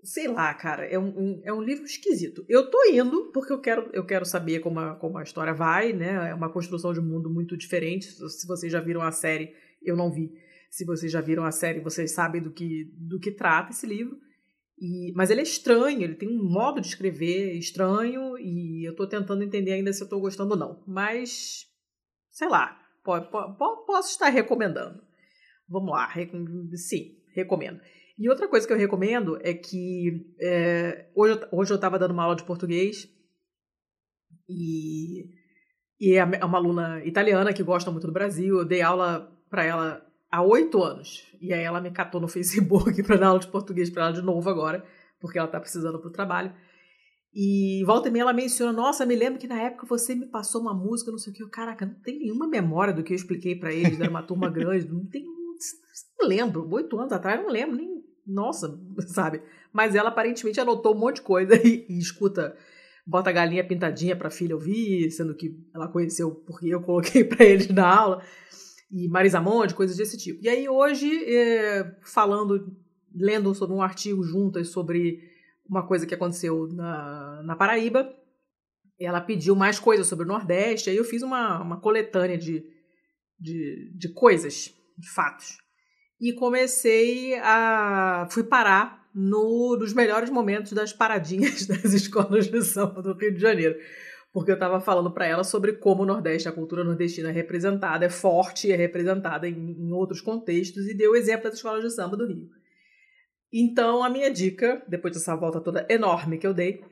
Sei 0.03 0.27
lá, 0.27 0.53
cara, 0.53 0.85
é 0.85 0.99
um, 0.99 1.07
um- 1.17 1.41
é 1.43 1.51
um 1.53 1.61
livro 1.61 1.85
esquisito. 1.85 2.45
Eu 2.47 2.69
tô 2.69 2.77
indo 2.91 3.31
porque 3.33 3.51
eu 3.51 3.59
quero, 3.59 3.89
eu 3.93 4.05
quero 4.05 4.25
saber 4.25 4.59
como 4.59 4.79
a, 4.79 4.95
como 4.95 5.17
a 5.17 5.23
história 5.23 5.53
vai, 5.53 5.93
né? 5.93 6.29
É 6.29 6.33
uma 6.33 6.51
construção 6.51 6.93
de 6.93 7.01
mundo 7.01 7.29
muito 7.29 7.57
diferente. 7.57 8.05
Se 8.11 8.45
vocês 8.47 8.71
já 8.71 8.79
viram 8.81 9.01
a 9.01 9.11
série, 9.11 9.53
eu 9.81 9.95
não 9.95 10.11
vi. 10.11 10.31
Se 10.69 10.85
vocês 10.85 11.11
já 11.11 11.19
viram 11.21 11.43
a 11.43 11.51
série, 11.51 11.79
vocês 11.79 12.11
sabem 12.13 12.41
do 12.41 12.51
que, 12.51 12.91
do 12.95 13.19
que 13.19 13.31
trata 13.31 13.71
esse 13.71 13.87
livro. 13.87 14.17
E, 14.77 15.11
mas 15.13 15.29
ele 15.29 15.41
é 15.41 15.43
estranho, 15.43 16.01
ele 16.01 16.15
tem 16.15 16.29
um 16.29 16.49
modo 16.49 16.79
de 16.79 16.87
escrever 16.87 17.53
estranho 17.57 18.37
e 18.37 18.87
eu 18.87 18.95
tô 18.95 19.05
tentando 19.07 19.43
entender 19.43 19.73
ainda 19.73 19.91
se 19.91 20.01
eu 20.01 20.07
tô 20.07 20.19
gostando 20.19 20.51
ou 20.53 20.57
não. 20.57 20.83
Mas, 20.87 21.65
sei 22.31 22.47
lá, 22.47 22.79
po- 23.03 23.21
po- 23.29 23.55
po- 23.55 23.85
posso 23.85 24.11
estar 24.11 24.29
recomendando. 24.29 25.01
Vamos 25.67 25.91
lá, 25.91 26.07
recom- 26.07 26.69
sim, 26.75 27.17
recomendo. 27.35 27.81
E 28.17 28.29
outra 28.29 28.47
coisa 28.47 28.65
que 28.65 28.71
eu 28.71 28.77
recomendo 28.77 29.37
é 29.41 29.53
que 29.53 30.33
é, 30.39 31.09
hoje, 31.15 31.39
hoje 31.51 31.71
eu 31.71 31.75
estava 31.75 31.99
dando 31.99 32.11
uma 32.11 32.23
aula 32.23 32.35
de 32.35 32.45
português 32.45 33.07
e, 34.47 35.25
e 35.99 36.13
é 36.13 36.23
uma 36.23 36.57
aluna 36.57 37.03
italiana 37.05 37.53
que 37.53 37.63
gosta 37.63 37.91
muito 37.91 38.07
do 38.07 38.13
Brasil. 38.13 38.59
Eu 38.59 38.65
dei 38.65 38.81
aula 38.81 39.29
para 39.49 39.63
ela 39.63 40.08
há 40.31 40.41
oito 40.41 40.83
anos. 40.83 41.25
E 41.41 41.53
aí 41.53 41.63
ela 41.63 41.81
me 41.81 41.91
catou 41.91 42.19
no 42.19 42.27
Facebook 42.29 43.01
para 43.03 43.17
dar 43.17 43.27
aula 43.27 43.39
de 43.39 43.47
português 43.47 43.89
para 43.89 44.03
ela 44.03 44.13
de 44.13 44.21
novo 44.21 44.49
agora, 44.49 44.83
porque 45.19 45.37
ela 45.37 45.47
tá 45.47 45.59
precisando 45.59 45.99
pro 45.99 46.11
trabalho. 46.11 46.53
E 47.33 47.83
volta 47.85 48.07
e 48.07 48.11
meia 48.11 48.23
ela 48.23 48.33
menciona, 48.33 48.73
nossa, 48.73 49.05
me 49.05 49.15
lembro 49.15 49.39
que 49.39 49.47
na 49.47 49.61
época 49.61 49.85
você 49.85 50.15
me 50.15 50.25
passou 50.25 50.61
uma 50.61 50.73
música, 50.73 51.11
não 51.11 51.19
sei 51.19 51.31
o 51.31 51.35
que. 51.35 51.43
Eu, 51.43 51.49
Caraca, 51.49 51.85
não 51.85 51.95
tem 52.01 52.19
nenhuma 52.19 52.47
memória 52.47 52.93
do 52.93 53.03
que 53.03 53.13
eu 53.13 53.15
expliquei 53.15 53.55
para 53.55 53.71
eles, 53.71 53.99
era 53.99 54.09
uma 54.09 54.23
turma 54.23 54.49
grande, 54.49 54.87
não 54.87 55.05
tem. 55.05 55.23
Não 56.17 56.27
lembro, 56.27 56.67
oito 56.71 56.97
anos 56.97 57.11
atrás, 57.11 57.39
não 57.39 57.49
lembro 57.49 57.75
nem. 57.75 57.99
Nossa, 58.25 58.79
sabe? 59.07 59.41
Mas 59.71 59.95
ela 59.95 60.09
aparentemente 60.09 60.59
anotou 60.59 60.95
um 60.95 60.99
monte 60.99 61.17
de 61.17 61.21
coisa 61.21 61.55
e, 61.65 61.85
e 61.87 61.99
escuta 61.99 62.55
Bota 63.09 63.31
a 63.31 63.33
galinha 63.33 63.63
pintadinha 63.63 64.15
para 64.15 64.27
a 64.27 64.31
filha 64.31 64.53
ouvir, 64.53 65.09
sendo 65.09 65.33
que 65.33 65.57
ela 65.73 65.87
conheceu 65.87 66.29
porque 66.29 66.67
eu 66.67 66.79
coloquei 66.79 67.23
para 67.23 67.43
eles 67.43 67.67
na 67.67 67.87
aula. 67.87 68.23
E 68.91 69.07
Marisa 69.07 69.39
Monte, 69.39 69.75
coisas 69.75 69.97
desse 69.97 70.17
tipo. 70.17 70.43
E 70.43 70.49
aí 70.49 70.67
hoje, 70.67 71.23
é, 71.25 71.95
falando, 72.01 72.75
lendo 73.13 73.53
sobre 73.53 73.75
um 73.75 73.81
artigo 73.81 74.23
juntas 74.23 74.69
sobre 74.69 75.19
uma 75.67 75.85
coisa 75.85 76.07
que 76.07 76.15
aconteceu 76.15 76.67
na, 76.73 77.43
na 77.43 77.55
Paraíba, 77.55 78.11
ela 78.99 79.21
pediu 79.21 79.55
mais 79.55 79.79
coisas 79.79 80.07
sobre 80.07 80.25
o 80.25 80.27
Nordeste, 80.27 80.89
aí 80.89 80.97
eu 80.97 81.05
fiz 81.05 81.21
uma, 81.21 81.61
uma 81.61 81.79
coletânea 81.79 82.37
de, 82.37 82.65
de, 83.39 83.91
de 83.95 84.09
coisas, 84.09 84.73
de 84.97 85.09
fatos. 85.09 85.57
E 86.19 86.33
comecei 86.33 87.35
a. 87.39 88.27
fui 88.29 88.43
parar 88.43 89.07
no, 89.15 89.77
nos 89.77 89.93
melhores 89.93 90.29
momentos 90.29 90.73
das 90.73 90.91
paradinhas 90.91 91.65
das 91.67 91.93
escolas 91.93 92.47
de 92.47 92.61
samba 92.61 93.01
do 93.01 93.13
Rio 93.13 93.33
de 93.33 93.39
Janeiro. 93.39 93.75
Porque 94.31 94.51
eu 94.51 94.55
estava 94.55 94.79
falando 94.79 95.11
para 95.11 95.25
ela 95.25 95.43
sobre 95.43 95.73
como 95.73 96.03
o 96.03 96.05
Nordeste, 96.05 96.47
a 96.47 96.51
cultura 96.51 96.83
nordestina 96.83 97.29
é 97.29 97.31
representada, 97.31 98.05
é 98.05 98.09
forte, 98.09 98.71
é 98.71 98.75
representada 98.75 99.47
em, 99.47 99.55
em 99.55 99.91
outros 99.91 100.21
contextos, 100.21 100.87
e 100.87 100.93
deu 100.93 101.15
exemplo 101.15 101.45
das 101.45 101.55
escolas 101.55 101.83
de 101.83 101.89
samba 101.89 102.15
do 102.15 102.27
Rio. 102.27 102.47
Então, 103.51 104.03
a 104.03 104.09
minha 104.09 104.29
dica, 104.29 104.83
depois 104.87 105.13
dessa 105.13 105.35
volta 105.35 105.59
toda 105.59 105.85
enorme 105.89 106.37
que 106.37 106.45
eu 106.45 106.53
dei, 106.53 106.83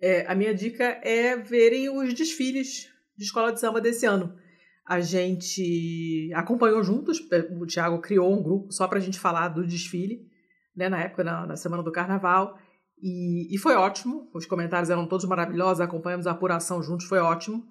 é, 0.00 0.26
a 0.26 0.34
minha 0.34 0.54
dica 0.54 0.84
é 1.02 1.36
verem 1.36 1.88
os 1.88 2.12
desfiles 2.12 2.90
de 3.16 3.24
escola 3.24 3.52
de 3.52 3.60
samba 3.60 3.80
desse 3.80 4.04
ano. 4.04 4.36
A 4.84 5.00
gente 5.00 6.30
acompanhou 6.34 6.82
juntos, 6.82 7.20
o 7.58 7.66
Thiago 7.66 8.00
criou 8.00 8.32
um 8.32 8.42
grupo 8.42 8.72
só 8.72 8.86
para 8.86 8.98
a 8.98 9.00
gente 9.00 9.18
falar 9.18 9.48
do 9.48 9.66
desfile, 9.66 10.26
né, 10.76 10.88
na 10.88 11.00
época, 11.00 11.22
na, 11.22 11.46
na 11.46 11.56
semana 11.56 11.82
do 11.82 11.92
carnaval, 11.92 12.58
e, 13.02 13.52
e, 13.52 13.58
foi 13.58 13.74
ótimo. 13.74 14.30
Os 14.32 14.46
comentários 14.46 14.88
eram 14.88 15.06
todos 15.06 15.26
maravilhosos, 15.26 15.80
acompanhamos 15.80 16.26
a 16.26 16.30
apuração 16.30 16.80
juntos, 16.82 17.06
foi 17.06 17.18
ótimo. 17.18 17.66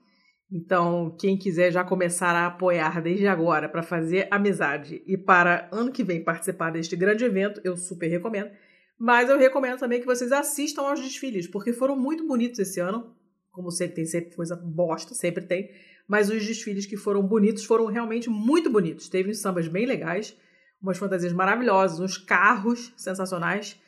Então, 0.52 1.16
quem 1.18 1.38
quiser 1.38 1.72
já 1.72 1.82
começar 1.82 2.36
a 2.36 2.48
apoiar 2.48 3.02
desde 3.02 3.26
agora 3.26 3.70
para 3.70 3.82
fazer 3.82 4.28
amizade 4.30 5.02
e 5.08 5.18
para 5.18 5.70
ano 5.72 5.92
que 5.92 6.04
vem 6.04 6.22
participar 6.22 6.72
deste 6.72 6.98
grande 6.98 7.24
evento, 7.24 7.62
eu 7.64 7.78
super 7.78 8.08
recomendo. 8.10 8.52
Mas 9.00 9.30
eu 9.30 9.38
recomendo 9.40 9.80
também 9.80 10.02
que 10.02 10.06
vocês 10.06 10.34
assistam 10.34 10.82
aos 10.82 11.00
desfiles, 11.00 11.48
porque 11.48 11.72
foram 11.72 11.98
muito 11.98 12.28
bonitos 12.28 12.60
esse 12.60 12.82
ano. 12.82 13.16
Como 13.50 13.72
sempre, 13.72 13.96
tem 13.96 14.06
sempre 14.06 14.36
coisa 14.36 14.56
bosta, 14.56 15.16
sempre 15.16 15.46
tem. 15.46 15.72
Mas 16.08 16.30
os 16.30 16.46
desfiles 16.46 16.86
que 16.86 16.98
foram 16.98 17.26
bonitos 17.26 17.64
foram 17.64 17.86
realmente 17.86 18.30
muito 18.30 18.70
bonitos. 18.70 19.08
Teve 19.08 19.32
uns 19.32 19.40
sambas 19.40 19.70
bem 19.70 19.86
legais, 19.86 20.38
umas 20.82 20.98
fantasias 20.98 21.32
maravilhosas, 21.32 22.02
uns 22.02 22.18
carros 22.18 22.94
sensacionais. 22.98 23.80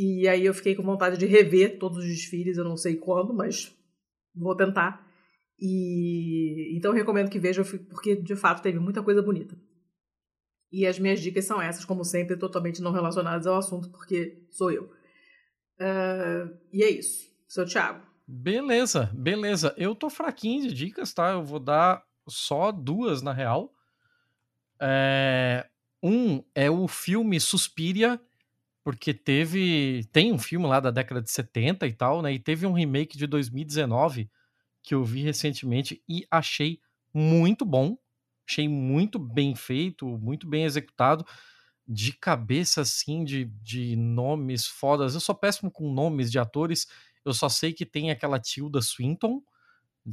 E 0.00 0.28
aí 0.28 0.46
eu 0.46 0.54
fiquei 0.54 0.76
com 0.76 0.82
vontade 0.84 1.18
de 1.18 1.26
rever 1.26 1.76
todos 1.76 1.98
os 1.98 2.04
desfiles, 2.04 2.56
eu 2.56 2.62
não 2.62 2.76
sei 2.76 2.94
quando, 2.94 3.34
mas 3.34 3.76
vou 4.32 4.54
tentar. 4.54 5.04
E 5.58 6.72
então 6.76 6.92
recomendo 6.92 7.28
que 7.28 7.40
vejam, 7.40 7.64
porque 7.64 8.14
de 8.14 8.36
fato 8.36 8.62
teve 8.62 8.78
muita 8.78 9.02
coisa 9.02 9.20
bonita. 9.20 9.58
E 10.70 10.86
as 10.86 11.00
minhas 11.00 11.20
dicas 11.20 11.46
são 11.46 11.60
essas, 11.60 11.84
como 11.84 12.04
sempre, 12.04 12.36
totalmente 12.36 12.80
não 12.80 12.92
relacionadas 12.92 13.44
ao 13.44 13.56
assunto, 13.56 13.90
porque 13.90 14.46
sou 14.52 14.70
eu. 14.70 14.84
Uh, 15.80 16.56
e 16.72 16.84
é 16.84 16.90
isso. 16.90 17.26
Seu 17.48 17.66
Thiago. 17.66 18.06
Beleza, 18.24 19.10
beleza. 19.12 19.74
Eu 19.76 19.96
tô 19.96 20.08
fraquinho 20.08 20.68
de 20.68 20.74
dicas, 20.74 21.12
tá? 21.12 21.32
Eu 21.32 21.42
vou 21.42 21.58
dar 21.58 22.04
só 22.28 22.70
duas, 22.70 23.20
na 23.20 23.32
real. 23.32 23.72
É... 24.80 25.66
Um 26.00 26.44
é 26.54 26.70
o 26.70 26.86
filme 26.86 27.40
Suspiria, 27.40 28.20
porque 28.88 29.12
teve. 29.12 30.08
Tem 30.12 30.32
um 30.32 30.38
filme 30.38 30.66
lá 30.66 30.80
da 30.80 30.90
década 30.90 31.20
de 31.20 31.30
70 31.30 31.86
e 31.86 31.92
tal, 31.92 32.22
né? 32.22 32.32
E 32.32 32.38
teve 32.38 32.64
um 32.64 32.72
remake 32.72 33.18
de 33.18 33.26
2019 33.26 34.30
que 34.82 34.94
eu 34.94 35.04
vi 35.04 35.20
recentemente 35.20 36.02
e 36.08 36.26
achei 36.30 36.80
muito 37.12 37.66
bom. 37.66 37.98
Achei 38.48 38.66
muito 38.66 39.18
bem 39.18 39.54
feito, 39.54 40.06
muito 40.06 40.48
bem 40.48 40.64
executado. 40.64 41.22
De 41.86 42.14
cabeça, 42.14 42.80
assim, 42.80 43.24
de, 43.24 43.44
de 43.60 43.94
nomes 43.94 44.66
fodas. 44.66 45.12
Eu 45.12 45.20
sou 45.20 45.34
péssimo 45.34 45.70
com 45.70 45.92
nomes 45.92 46.32
de 46.32 46.38
atores. 46.38 46.86
Eu 47.26 47.34
só 47.34 47.50
sei 47.50 47.74
que 47.74 47.84
tem 47.84 48.10
aquela 48.10 48.40
Tilda 48.40 48.80
Swinton. 48.80 49.42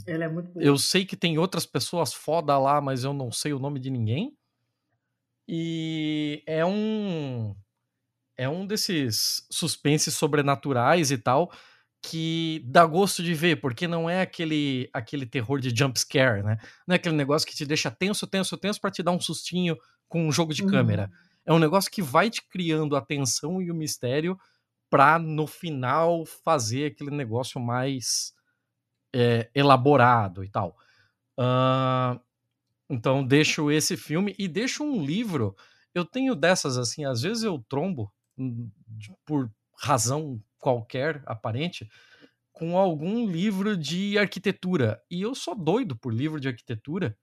Ela 0.05 0.25
é 0.25 0.27
muito 0.27 0.51
boa. 0.51 0.61
Eu 0.61 0.77
sei 0.77 1.05
que 1.05 1.15
tem 1.15 1.37
outras 1.37 1.65
pessoas 1.65 2.13
foda 2.13 2.57
lá, 2.57 2.81
mas 2.81 3.05
eu 3.05 3.13
não 3.13 3.31
sei 3.31 3.53
o 3.53 3.59
nome 3.59 3.79
de 3.79 3.89
ninguém. 3.89 4.35
E 5.47 6.43
é 6.45 6.65
um. 6.65 7.55
É 8.37 8.49
um 8.49 8.65
desses 8.65 9.45
suspenses 9.49 10.13
sobrenaturais 10.13 11.11
e 11.11 11.17
tal 11.17 11.51
que 12.07 12.61
dá 12.65 12.85
gosto 12.85 13.23
de 13.23 13.33
ver, 13.33 13.59
porque 13.59 13.87
não 13.87 14.07
é 14.07 14.21
aquele 14.21 14.87
aquele 14.93 15.25
terror 15.25 15.59
de 15.59 15.75
jump 15.75 15.99
scare, 15.99 16.43
né? 16.43 16.57
Não 16.87 16.93
é 16.93 16.97
aquele 16.97 17.15
negócio 17.15 17.47
que 17.47 17.55
te 17.55 17.65
deixa 17.65 17.89
tenso, 17.89 18.27
tenso, 18.27 18.57
tenso 18.57 18.79
para 18.79 18.91
te 18.91 19.01
dar 19.01 19.11
um 19.11 19.19
sustinho 19.19 19.75
com 20.07 20.27
um 20.27 20.31
jogo 20.31 20.53
de 20.53 20.63
uhum. 20.63 20.69
câmera. 20.69 21.09
É 21.45 21.51
um 21.51 21.59
negócio 21.59 21.89
que 21.91 22.01
vai 22.01 22.29
te 22.29 22.41
criando 22.47 22.95
a 22.95 23.01
tensão 23.01 23.61
e 23.61 23.71
o 23.71 23.75
mistério 23.75 24.37
para 24.89 25.17
no 25.17 25.47
final 25.47 26.25
fazer 26.25 26.91
aquele 26.91 27.11
negócio 27.11 27.59
mais 27.59 28.33
é, 29.13 29.49
elaborado 29.55 30.43
e 30.43 30.49
tal. 30.49 30.77
Uh, 31.39 32.19
então 32.89 33.25
deixo 33.25 33.71
esse 33.71 33.97
filme 33.97 34.35
e 34.37 34.47
deixo 34.47 34.83
um 34.83 35.03
livro. 35.03 35.55
Eu 35.93 36.05
tenho 36.05 36.35
dessas 36.35 36.77
assim, 36.77 37.03
às 37.03 37.21
vezes 37.21 37.43
eu 37.43 37.63
trombo 37.67 38.11
por 39.25 39.51
razão 39.77 40.41
qualquer 40.59 41.21
aparente 41.25 41.89
com 42.51 42.77
algum 42.77 43.29
livro 43.29 43.75
de 43.75 44.17
arquitetura. 44.17 45.01
E 45.11 45.21
eu 45.21 45.35
sou 45.35 45.53
doido 45.53 45.95
por 45.95 46.13
livro 46.13 46.39
de 46.39 46.47
arquitetura. 46.47 47.17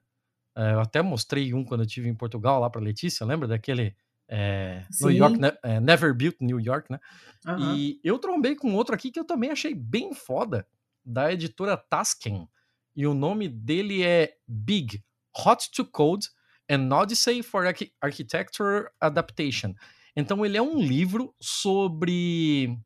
É, 0.54 0.72
eu 0.74 0.80
até 0.80 1.00
mostrei 1.00 1.54
um 1.54 1.64
quando 1.64 1.80
eu 1.80 1.86
estive 1.86 2.08
em 2.08 2.14
Portugal 2.14 2.60
lá 2.60 2.68
para 2.68 2.82
Letícia, 2.82 3.24
lembra 3.24 3.48
daquele 3.48 3.96
é, 4.28 4.84
New 5.00 5.10
York, 5.10 5.38
é, 5.62 5.80
Never 5.80 6.14
Built 6.14 6.36
New 6.40 6.60
York, 6.60 6.92
né? 6.92 7.00
Uhum. 7.46 7.74
E 7.74 8.00
eu 8.04 8.18
trombei 8.18 8.54
com 8.54 8.74
outro 8.74 8.94
aqui 8.94 9.10
que 9.10 9.18
eu 9.18 9.24
também 9.24 9.50
achei 9.50 9.74
bem 9.74 10.14
foda, 10.14 10.66
da 11.04 11.32
editora 11.32 11.76
Tasken. 11.76 12.48
E 12.94 13.06
o 13.06 13.14
nome 13.14 13.48
dele 13.48 14.02
é 14.02 14.34
Big, 14.46 15.02
Hot 15.44 15.70
to 15.70 15.84
Code, 15.84 16.28
An 16.70 16.94
Odyssey 16.94 17.42
for 17.42 17.64
Architecture 18.00 18.88
Adaptation. 19.00 19.74
Então 20.16 20.44
ele 20.44 20.56
é 20.56 20.62
um 20.62 20.78
livro 20.78 21.34
sobre 21.40 22.78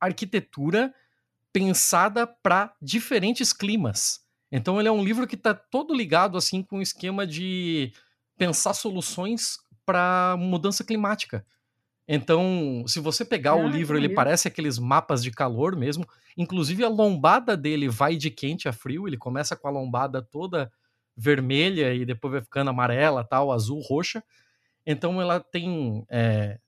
arquitetura 0.00 0.94
pensada 1.52 2.26
para 2.26 2.74
diferentes 2.80 3.52
climas. 3.52 4.20
Então 4.52 4.78
ele 4.78 4.88
é 4.88 4.92
um 4.92 5.02
livro 5.02 5.26
que 5.26 5.34
está 5.34 5.54
todo 5.54 5.94
ligado 5.94 6.36
assim 6.36 6.62
com 6.62 6.78
o 6.78 6.82
esquema 6.82 7.26
de 7.26 7.92
pensar 8.36 8.74
soluções 8.74 9.56
para 9.84 10.36
mudança 10.38 10.84
climática. 10.84 11.44
Então, 12.08 12.84
se 12.86 13.00
você 13.00 13.24
pegar 13.24 13.52
ah, 13.52 13.56
o 13.56 13.66
livro, 13.66 13.96
ele 13.96 14.08
parece 14.08 14.46
aqueles 14.46 14.78
mapas 14.78 15.22
de 15.22 15.30
calor 15.32 15.74
mesmo. 15.74 16.06
Inclusive 16.36 16.84
a 16.84 16.88
lombada 16.88 17.56
dele 17.56 17.88
vai 17.88 18.16
de 18.16 18.30
quente 18.30 18.68
a 18.68 18.72
frio. 18.72 19.08
Ele 19.08 19.16
começa 19.16 19.56
com 19.56 19.66
a 19.66 19.72
lombada 19.72 20.22
toda 20.22 20.70
vermelha 21.16 21.92
e 21.94 22.04
depois 22.04 22.32
vai 22.32 22.42
ficando 22.42 22.70
amarela, 22.70 23.24
tal, 23.24 23.50
azul, 23.50 23.80
roxa. 23.80 24.22
Então 24.86 25.20
ela 25.20 25.40
tem 25.40 26.04
é, 26.08 26.58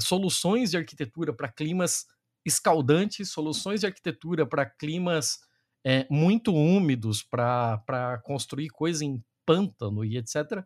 soluções 0.00 0.70
de 0.70 0.76
arquitetura 0.76 1.32
para 1.32 1.50
climas 1.50 2.06
escaldantes, 2.44 3.30
soluções 3.30 3.80
de 3.80 3.86
arquitetura 3.86 4.46
para 4.46 4.66
climas 4.66 5.38
é, 5.84 6.06
muito 6.10 6.54
úmidos, 6.54 7.22
para 7.22 8.20
construir 8.24 8.68
coisa 8.70 9.04
em 9.04 9.22
pântano 9.46 10.04
e 10.04 10.16
etc., 10.16 10.64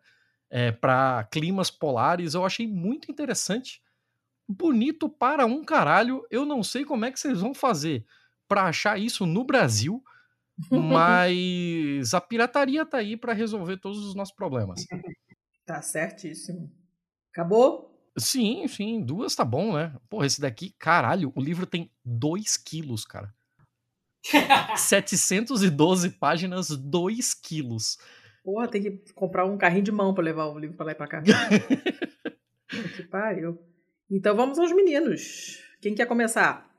é, 0.49 0.71
para 0.71 1.23
climas 1.31 1.71
polares. 1.71 2.33
Eu 2.33 2.45
achei 2.45 2.67
muito 2.67 3.11
interessante. 3.11 3.81
Bonito 4.47 5.09
para 5.09 5.45
um 5.45 5.63
caralho. 5.63 6.25
Eu 6.29 6.45
não 6.45 6.63
sei 6.63 6.85
como 6.85 7.05
é 7.05 7.11
que 7.11 7.19
vocês 7.19 7.39
vão 7.39 7.53
fazer 7.53 8.05
para 8.47 8.63
achar 8.63 8.99
isso 8.99 9.25
no 9.25 9.43
Brasil, 9.43 10.03
mas 10.69 12.13
a 12.13 12.21
pirataria 12.21 12.85
tá 12.85 12.97
aí 12.97 13.17
para 13.17 13.33
resolver 13.33 13.77
todos 13.77 13.99
os 14.05 14.13
nossos 14.13 14.35
problemas. 14.35 14.85
Tá 15.65 15.81
certíssimo. 15.81 16.71
Acabou? 17.31 17.92
Sim, 18.17 18.67
sim, 18.67 19.01
duas 19.01 19.35
tá 19.35 19.43
bom, 19.43 19.73
né? 19.73 19.95
Porra, 20.07 20.25
esse 20.27 20.39
daqui, 20.39 20.75
caralho, 20.77 21.31
o 21.35 21.41
livro 21.41 21.65
tem 21.65 21.91
2 22.05 22.57
quilos, 22.57 23.05
cara. 23.05 23.33
712 24.77 26.11
páginas, 26.11 26.69
2 26.69 27.33
quilos. 27.33 27.97
Porra, 28.43 28.67
tem 28.67 28.81
que 28.83 29.13
comprar 29.13 29.45
um 29.45 29.57
carrinho 29.57 29.83
de 29.83 29.91
mão 29.91 30.13
para 30.13 30.23
levar 30.23 30.45
o 30.45 30.59
livro 30.59 30.75
pra 30.75 30.85
lá 30.85 30.91
e 30.91 30.95
pra 30.95 31.07
cá. 31.07 31.23
que 32.95 33.03
pariu. 33.03 33.59
Então 34.09 34.35
vamos 34.35 34.59
aos 34.59 34.71
meninos. 34.71 35.59
Quem 35.81 35.95
quer 35.95 36.05
começar? 36.05 36.69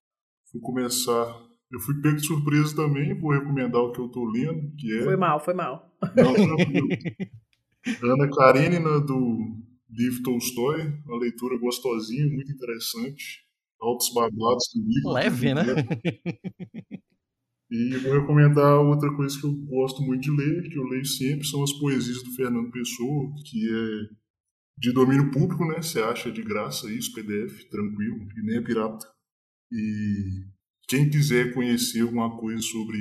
Vou 0.53 0.63
começar. 0.63 1.43
Eu 1.71 1.81
fui 1.81 2.01
pego 2.01 2.17
de 2.17 2.27
surpresa 2.27 2.77
também, 2.77 3.19
vou 3.19 3.33
recomendar 3.33 3.81
o 3.81 3.91
que 3.93 4.01
eu 4.01 4.09
tô 4.09 4.25
lendo, 4.25 4.71
que 4.77 5.01
é... 5.01 5.03
Foi 5.03 5.17
mal, 5.17 5.41
foi 5.41 5.55
mal. 5.55 5.91
Não, 6.15 6.35
Ana 8.13 8.31
Karenina, 8.31 9.01
do 9.01 9.64
Liv 9.97 10.23
Tolstói, 10.23 10.93
uma 11.07 11.19
leitura 11.19 11.59
gostosinha, 11.59 12.27
muito 12.27 12.53
interessante. 12.53 13.45
Altos 13.81 14.13
babados 14.15 14.69
do 14.75 14.83
livro. 14.83 15.11
Leve, 15.11 15.55
né? 15.55 15.63
E 17.71 17.97
vou 17.97 18.13
recomendar 18.13 18.81
outra 18.81 19.13
coisa 19.17 19.39
que 19.39 19.47
eu 19.47 19.53
gosto 19.53 20.01
muito 20.03 20.23
de 20.23 20.31
ler, 20.31 20.69
que 20.69 20.79
eu 20.79 20.85
leio 20.85 21.05
sempre, 21.05 21.45
são 21.47 21.63
as 21.63 21.73
poesias 21.73 22.23
do 22.23 22.31
Fernando 22.33 22.71
Pessoa, 22.71 23.35
que 23.45 23.69
é 23.69 24.15
de 24.79 24.93
domínio 24.93 25.31
público, 25.31 25.65
né? 25.67 25.83
Você 25.83 26.01
acha 26.01 26.31
de 26.31 26.43
graça 26.43 26.93
isso, 26.93 27.13
PDF, 27.13 27.69
tranquilo, 27.71 28.29
e 28.37 28.43
nem 28.47 28.59
é 28.59 28.61
pirata. 28.61 29.07
E 29.73 30.45
quem 30.89 31.11
quiser 31.11 31.53
conhecer 31.53 32.03
alguma 32.03 32.39
coisa 32.39 32.63
sobre 32.63 32.99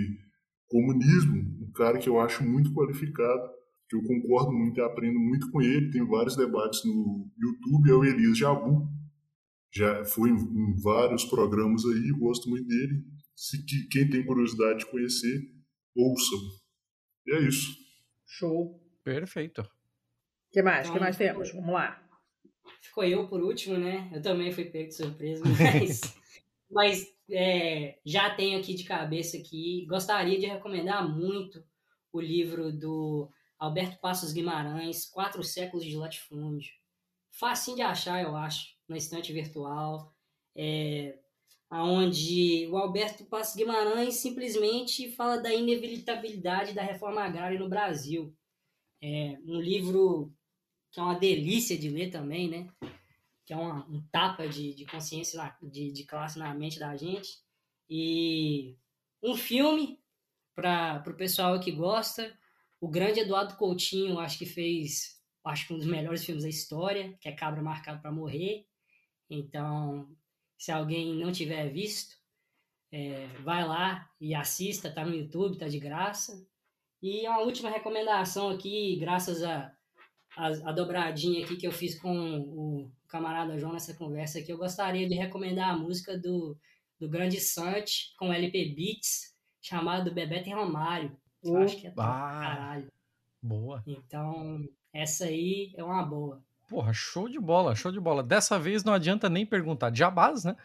comunismo, 0.68 1.36
um 1.62 1.72
cara 1.72 2.00
que 2.00 2.10
eu 2.10 2.20
acho 2.20 2.44
muito 2.44 2.74
qualificado, 2.74 3.50
que 3.90 3.96
eu 3.96 4.04
concordo 4.04 4.52
muito 4.52 4.80
e 4.80 4.84
aprendo 4.84 5.20
muito 5.20 5.50
com 5.52 5.62
ele, 5.62 5.92
tem 5.92 6.06
vários 6.06 6.36
debates 6.36 6.84
no 6.86 7.30
YouTube, 7.38 7.90
é 7.90 7.94
o 7.94 8.04
Elias 8.04 8.38
Jabu. 8.38 8.88
Já 9.72 10.06
foi 10.06 10.30
em 10.30 10.76
vários 10.82 11.26
programas 11.26 11.84
aí, 11.86 12.12
gosto 12.20 12.50
muito 12.50 12.68
dele. 12.68 13.04
Se 13.36 13.64
quem 13.90 14.10
tem 14.10 14.26
curiosidade 14.26 14.80
de 14.80 14.86
conhecer, 14.86 15.42
ouçam. 15.96 16.40
E 17.26 17.34
é 17.34 17.42
isso. 17.48 17.76
Show. 18.26 18.80
Perfeito. 19.04 19.62
O 19.62 19.68
que 20.52 20.62
mais? 20.62 20.82
O 20.88 20.90
Então, 20.90 20.94
que 20.94 21.00
mais 21.00 21.18
temos? 21.18 21.52
Vamos 21.52 21.74
lá. 21.74 22.00
Ficou 22.82 23.04
eu 23.04 23.28
por 23.28 23.42
último, 23.42 23.78
né? 23.78 24.10
Eu 24.14 24.22
também 24.22 24.52
fui 24.52 24.66
pego 24.66 24.90
de 24.90 24.96
surpresa, 24.96 25.44
mas, 25.46 26.02
mas 26.70 27.08
é, 27.32 28.00
já 28.06 28.34
tenho 28.36 28.60
aqui 28.60 28.76
de 28.76 28.84
cabeça 28.84 29.38
aqui. 29.38 29.86
Gostaria 29.90 30.38
de 30.40 30.46
recomendar 30.46 31.08
muito 31.10 31.64
o 32.12 32.22
livro 32.22 32.72
do 32.72 33.30
Alberto 33.60 34.00
Passos 34.00 34.34
Guimarães, 34.34 35.06
Quatro 35.06 35.44
Séculos 35.44 35.86
de 35.86 35.96
Latifúndio. 35.96 36.72
Facinho 37.32 37.78
de 37.78 37.82
achar, 37.82 38.22
eu 38.22 38.36
acho, 38.36 38.76
na 38.88 38.98
estante 38.98 39.34
virtual, 39.34 40.14
é, 40.56 41.18
onde 41.72 42.68
o 42.68 42.78
Alberto 42.78 43.26
Passos 43.26 43.56
Guimarães 43.56 44.16
simplesmente 44.16 45.12
fala 45.14 45.38
da 45.38 45.54
inevitabilidade 45.54 46.74
da 46.74 46.84
reforma 46.84 47.24
agrária 47.24 47.58
no 47.60 47.70
Brasil. 47.70 48.36
É 49.02 49.38
um 49.46 49.60
livro 49.60 50.32
que 50.92 51.00
é 51.00 51.04
uma 51.04 51.18
delícia 51.18 51.78
de 51.78 51.90
ler 51.90 52.12
também, 52.12 52.48
né? 52.48 52.72
Que 53.46 53.54
é 53.54 53.58
uma, 53.58 53.86
um 53.90 54.02
tapa 54.12 54.48
de, 54.48 54.74
de 54.76 54.86
consciência, 54.86 55.38
na- 55.38 55.58
de, 55.62 55.92
de 55.92 56.04
classe 56.06 56.38
na 56.38 56.54
mente 56.54 56.80
da 56.80 56.96
gente. 56.96 57.42
E 57.90 58.78
um 59.22 59.36
filme 59.36 60.00
para 60.56 61.04
o 61.08 61.14
pessoal 61.16 61.60
que 61.60 61.72
gosta. 61.72 62.38
O 62.84 62.90
grande 62.90 63.22
Eduardo 63.22 63.56
Coutinho, 63.56 64.20
acho 64.20 64.38
que 64.38 64.46
fez, 64.46 65.18
acho 65.46 65.66
que 65.66 65.74
um 65.74 65.78
dos 65.78 65.88
melhores 65.88 66.26
filmes 66.26 66.44
da 66.44 66.50
história, 66.50 67.18
que 67.22 67.30
é 67.30 67.32
Cabra 67.32 67.62
Marcado 67.62 68.02
para 68.02 68.12
Morrer. 68.12 68.66
Então, 69.30 70.14
se 70.58 70.70
alguém 70.70 71.16
não 71.16 71.32
tiver 71.32 71.70
visto, 71.70 72.14
é, 72.92 73.26
vai 73.42 73.66
lá 73.66 74.12
e 74.20 74.36
assista, 74.36 74.92
tá 74.92 75.06
no 75.06 75.16
YouTube, 75.16 75.58
tá 75.58 75.70
de 75.70 75.80
graça. 75.80 76.46
E 77.02 77.26
uma 77.26 77.40
última 77.40 77.70
recomendação 77.70 78.50
aqui, 78.50 78.98
graças 79.00 79.42
a, 79.44 79.74
a, 80.36 80.48
a 80.48 80.72
dobradinha 80.74 81.46
aqui 81.46 81.56
que 81.56 81.66
eu 81.66 81.72
fiz 81.72 81.98
com 81.98 82.12
o 82.12 82.92
camarada 83.08 83.58
João 83.58 83.72
nessa 83.72 83.94
conversa 83.94 84.40
aqui, 84.40 84.52
eu 84.52 84.58
gostaria 84.58 85.08
de 85.08 85.16
recomendar 85.16 85.70
a 85.70 85.78
música 85.78 86.18
do, 86.18 86.60
do 87.00 87.08
Grande 87.08 87.40
Sante 87.40 88.14
com 88.18 88.34
LP 88.34 88.76
Beats, 88.76 89.34
chamado 89.62 90.14
Bebeto 90.14 90.50
e 90.50 90.54
Romário. 90.54 91.18
Eu 91.44 91.58
acho 91.58 91.78
que 91.78 91.88
é 91.88 91.92
pra 91.92 92.06
caralho. 92.06 92.88
Boa. 93.42 93.84
Então, 93.86 94.68
essa 94.94 95.26
aí 95.26 95.74
é 95.76 95.84
uma 95.84 96.04
boa. 96.04 96.42
Porra, 96.70 96.94
show 96.94 97.28
de 97.28 97.40
bola, 97.40 97.76
show 97.76 97.92
de 97.92 98.00
bola. 98.00 98.24
Dessa 98.24 98.58
vez 98.58 98.84
não 98.84 98.94
adianta 98.94 99.30
nem 99.30 99.46
perguntar 99.46 99.94
jabás, 99.94 100.44
né? 100.44 100.56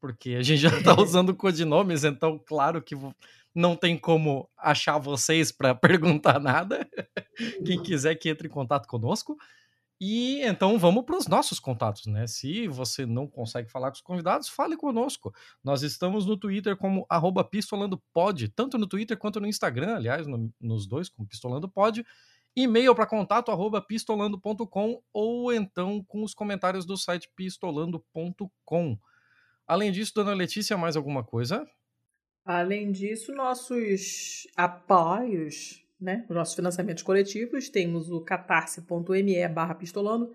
Porque 0.00 0.34
a 0.34 0.42
gente 0.42 0.60
já 0.60 0.82
tá 0.82 0.94
usando 1.00 1.34
codinomes, 1.34 2.04
então 2.04 2.38
claro 2.38 2.82
que 2.82 2.94
não 3.54 3.74
tem 3.74 3.96
como 3.98 4.48
achar 4.56 4.98
vocês 4.98 5.50
para 5.50 5.74
perguntar 5.74 6.38
nada. 6.38 6.86
Quem 7.64 7.82
quiser 7.82 8.14
que 8.16 8.28
entre 8.28 8.48
em 8.48 8.50
contato 8.50 8.86
conosco. 8.86 9.36
E 9.98 10.42
então 10.42 10.78
vamos 10.78 11.04
para 11.04 11.16
os 11.16 11.26
nossos 11.26 11.58
contatos, 11.58 12.06
né? 12.06 12.26
Se 12.26 12.68
você 12.68 13.06
não 13.06 13.26
consegue 13.26 13.70
falar 13.70 13.88
com 13.90 13.94
os 13.94 14.00
convidados, 14.02 14.48
fale 14.48 14.76
conosco. 14.76 15.34
Nós 15.64 15.82
estamos 15.82 16.26
no 16.26 16.36
Twitter 16.36 16.76
como 16.76 17.06
arroba 17.08 17.42
pistolandopod, 17.42 18.48
tanto 18.50 18.76
no 18.76 18.86
Twitter 18.86 19.16
quanto 19.16 19.40
no 19.40 19.46
Instagram, 19.46 19.96
aliás, 19.96 20.26
no- 20.26 20.52
nos 20.60 20.86
dois, 20.86 21.08
como 21.08 21.26
pistolandopod. 21.26 22.04
E-mail 22.54 22.94
para 22.94 23.06
contato 23.06 23.50
arroba 23.50 23.80
pistolando.com 23.80 25.02
ou 25.12 25.52
então 25.52 26.02
com 26.04 26.22
os 26.22 26.34
comentários 26.34 26.84
do 26.86 26.96
site 26.96 27.30
pistolando.com. 27.34 28.98
Além 29.66 29.92
disso, 29.92 30.12
dona 30.14 30.34
Letícia, 30.34 30.76
mais 30.76 30.96
alguma 30.96 31.24
coisa? 31.24 31.66
Além 32.44 32.92
disso, 32.92 33.32
nossos 33.34 34.46
apoios, 34.56 35.84
né? 36.00 36.24
Os 36.28 36.34
nossos 36.34 36.54
financiamentos 36.54 37.02
coletivos, 37.02 37.68
temos 37.68 38.10
o 38.10 38.20
catarse.me 38.20 39.48
barra 39.48 39.74
pistolando, 39.74 40.32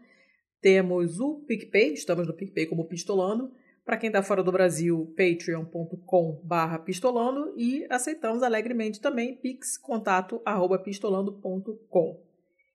temos 0.62 1.20
o 1.20 1.44
PicPay, 1.48 1.94
estamos 1.94 2.28
no 2.28 2.34
PicPay 2.34 2.68
como 2.68 2.88
pistolando, 2.88 3.52
para 3.84 3.98
quem 3.98 4.08
está 4.08 4.22
fora 4.22 4.44
do 4.44 4.52
Brasil, 4.52 5.12
patreon.com 5.18 6.40
barra 6.44 6.78
pistolando 6.80 7.54
e 7.58 7.86
aceitamos 7.90 8.44
alegremente 8.44 9.02
também 9.02 9.36
pix 9.36 9.78
contato 9.78 10.40
arroba 10.46 10.78
pistolando.com. 10.78 12.32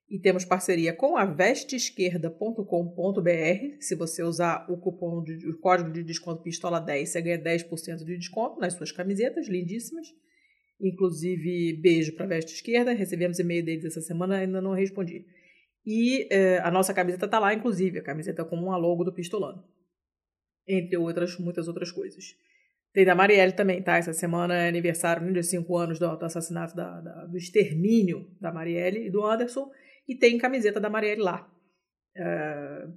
E 0.09 0.21
temos 0.21 0.45
parceria 0.45 0.93
com 0.93 1.17
a 1.17 1.25
vesteesquerda.com.br. 1.25 3.77
Se 3.81 3.97
você 3.97 4.23
usar 4.23 4.71
o 4.71 4.77
cupom 4.77 5.21
de, 5.23 5.49
o 5.49 5.59
código 5.59 5.91
de 5.91 6.05
desconto 6.05 6.43
pistola 6.43 6.81
10, 6.81 7.09
você 7.09 7.23
ganha 7.23 7.43
10% 7.43 8.05
de 8.05 8.17
desconto 8.17 8.61
nas 8.61 8.75
suas 8.75 8.93
camisetas 8.93 9.49
lindíssimas. 9.49 10.07
Inclusive, 10.81 11.81
beijo 11.81 12.15
para 12.15 12.25
a 12.27 12.29
Veste 12.29 12.53
Esquerda. 12.55 12.93
Recebemos 12.93 13.39
e-mail 13.39 13.65
deles 13.65 13.85
essa 13.85 14.01
semana, 14.01 14.37
ainda 14.39 14.61
não 14.61 14.73
respondi. 14.73 15.25
E 15.85 16.27
eh, 16.31 16.59
a 16.59 16.71
nossa 16.71 16.93
camiseta 16.93 17.29
tá 17.29 17.39
lá, 17.39 17.55
inclusive, 17.55 17.99
a 17.99 18.03
camiseta 18.03 18.45
com 18.45 18.57
uma 18.57 18.77
logo 18.77 19.05
do 19.05 19.15
Pistolano. 19.15 19.63
Entre 20.69 20.97
outras, 20.97 21.39
muitas 21.39 21.69
outras 21.69 21.91
coisas. 21.93 22.25
Tem 22.93 23.05
da 23.05 23.15
Marielle 23.15 23.53
também, 23.53 23.83
tá? 23.83 23.97
Essa 23.97 24.13
semana 24.13 24.55
é 24.57 24.69
aniversário 24.69 25.33
de 25.33 25.43
5 25.43 25.77
anos 25.77 25.99
do, 25.99 26.07
assassinato, 26.07 26.75
da, 26.75 27.01
da- 27.01 27.27
do 27.27 27.37
extermínio 27.37 28.27
da 28.41 28.53
Marielle 28.53 29.07
e 29.07 29.11
do 29.11 29.25
Anderson. 29.25 29.71
E 30.09 30.17
tem 30.17 30.39
camiseta 30.39 30.81
da 30.81 30.91
Marielle 30.91 31.23
lá. 31.23 31.49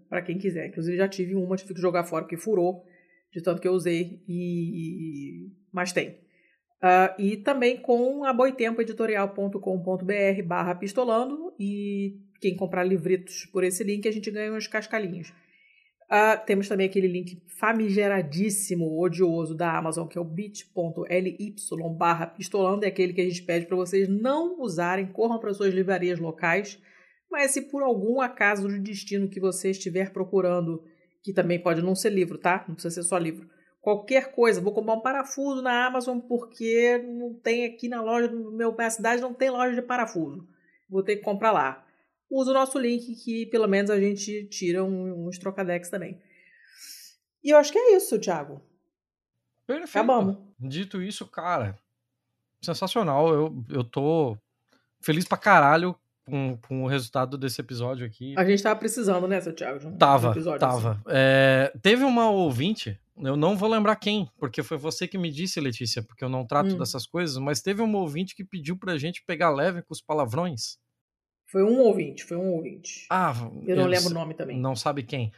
para 0.10 0.22
quem 0.22 0.38
quiser. 0.38 0.68
Inclusive 0.68 0.97
já 0.97 1.07
tive 1.07 1.35
uma, 1.35 1.56
tive 1.56 1.73
que 1.73 1.81
jogar 1.81 2.03
fora 2.06 2.23
porque 2.23 2.38
furou 2.38 2.84
de 3.31 3.41
tanto 3.43 3.61
que 3.61 3.68
eu 3.68 3.73
usei. 3.73 4.23
E... 4.27 5.49
Mas 5.72 5.91
tem. 5.93 6.18
Ah, 6.81 7.14
e 7.19 7.38
também 7.38 7.77
com 7.77 8.23
a 8.23 8.34
boitempoeditorial.com.br 8.34 10.43
barra 10.45 10.76
pistolando. 10.76 11.53
E 11.60 12.18
quem 12.39 12.56
comprar 12.56 12.84
livritos 12.84 13.45
por 13.47 13.64
esse 13.64 13.84
link, 13.84 14.07
a 14.07 14.11
gente 14.11 14.31
ganha 14.31 14.53
uns 14.53 14.68
cascalhinhos. 14.68 15.34
Ah, 16.10 16.35
temos 16.35 16.68
também 16.68 16.88
aquele 16.88 17.07
link 17.07 17.39
famigeradíssimo, 17.60 18.99
odioso 18.99 19.56
da 19.56 19.77
Amazon, 19.77 20.07
que 20.07 20.18
é 20.18 20.22
o 20.22 20.26
bit.ly 20.26 21.56
barra 21.95 22.26
pistolando. 22.26 22.84
É 22.84 22.88
aquele 22.88 23.14
que 23.14 23.22
a 23.22 23.26
gente 23.26 23.43
pede 23.43 23.68
para 23.68 23.76
vocês 23.76 24.07
não 24.07 24.60
usarem, 24.60 25.07
corram 25.07 25.39
para 25.39 25.53
suas 25.53 25.73
livrarias 25.73 26.19
locais. 26.19 26.81
Mas 27.30 27.51
se 27.51 27.69
por 27.69 27.84
algum 27.84 28.22
acaso 28.22 28.68
do 28.68 28.80
destino 28.80 29.30
que 29.30 29.39
você 29.39 29.69
estiver 29.69 30.11
procurando, 30.11 30.84
que 31.22 31.31
também 31.31 31.61
pode 31.61 31.81
não 31.81 31.93
ser 31.93 32.10
livro, 32.10 32.39
tá? 32.39 32.65
Não 32.68 32.73
precisa 32.73 33.03
ser 33.03 33.07
só 33.07 33.18
livro. 33.18 33.47
Qualquer 33.81 34.34
coisa, 34.34 34.60
vou 34.60 34.73
comprar 34.73 34.93
um 34.93 35.01
parafuso 35.01 35.61
na 35.61 35.85
Amazon 35.85 36.19
porque 36.19 36.97
não 36.97 37.34
tem 37.34 37.65
aqui 37.65 37.88
na 37.88 38.01
loja, 38.01 38.27
no 38.27 38.51
meu 38.51 38.76
minha 38.76 38.89
cidade 38.89 39.22
não 39.22 39.34
tem 39.34 39.49
loja 39.49 39.73
de 39.73 39.81
parafuso. 39.81 40.45
Vou 40.89 41.01
ter 41.01 41.15
que 41.15 41.23
comprar 41.23 41.51
lá. 41.51 41.85
Usa 42.30 42.51
o 42.51 42.53
nosso 42.53 42.77
link 42.77 43.15
que 43.15 43.45
pelo 43.45 43.68
menos 43.68 43.89
a 43.89 43.99
gente 43.99 44.45
tira 44.45 44.84
uns 44.84 45.38
trocadex 45.39 45.89
também. 45.89 46.19
E 47.43 47.51
eu 47.51 47.57
acho 47.57 47.72
que 47.72 47.80
é 47.80 47.95
isso, 47.95 48.19
Thiago. 48.19 48.61
Perfeito. 49.65 49.89
Acabamos. 49.89 50.38
Dito 50.60 51.01
isso, 51.01 51.26
cara, 51.27 51.77
sensacional. 52.61 53.34
Eu, 53.34 53.64
eu 53.69 53.84
tô 53.84 54.38
feliz 54.99 55.26
pra 55.26 55.38
caralho 55.38 55.95
com, 56.26 56.57
com 56.68 56.84
o 56.84 56.88
resultado 56.88 57.38
desse 57.38 57.61
episódio 57.61 58.06
aqui. 58.06 58.35
A 58.38 58.45
gente 58.45 58.61
tava 58.61 58.80
precisando, 58.80 59.27
né, 59.27 59.41
seu 59.41 59.53
Thiago? 59.53 59.88
um 59.88 59.97
Tava, 59.97 60.34
tava. 60.60 60.91
assim. 60.91 61.01
É, 61.07 61.73
teve 61.81 62.03
uma 62.03 62.30
ouvinte, 62.30 62.99
eu 63.21 63.35
não 63.35 63.55
vou 63.57 63.69
lembrar 63.69 63.95
quem, 63.95 64.29
porque 64.39 64.63
foi 64.63 64.77
você 64.77 65.07
que 65.07 65.17
me 65.17 65.31
disse, 65.31 65.59
Letícia, 65.59 66.01
porque 66.03 66.23
eu 66.23 66.29
não 66.29 66.45
trato 66.45 66.75
Hum. 66.75 66.77
dessas 66.77 67.05
coisas, 67.05 67.37
mas 67.37 67.61
teve 67.61 67.81
uma 67.81 67.97
ouvinte 67.99 68.35
que 68.35 68.43
pediu 68.43 68.77
pra 68.77 68.97
gente 68.97 69.23
pegar 69.25 69.49
leve 69.49 69.81
com 69.81 69.93
os 69.93 70.01
palavrões. 70.01 70.77
Foi 71.51 71.63
um 71.63 71.79
ouvinte, 71.79 72.23
foi 72.23 72.37
um 72.37 72.53
ouvinte. 72.53 73.07
Ah, 73.09 73.33
eu 73.65 73.75
não 73.75 73.85
lembro 73.87 74.09
o 74.09 74.13
nome 74.13 74.33
também. 74.35 74.59
Não 74.59 74.75
sabe 74.75 75.03
quem. 75.03 75.31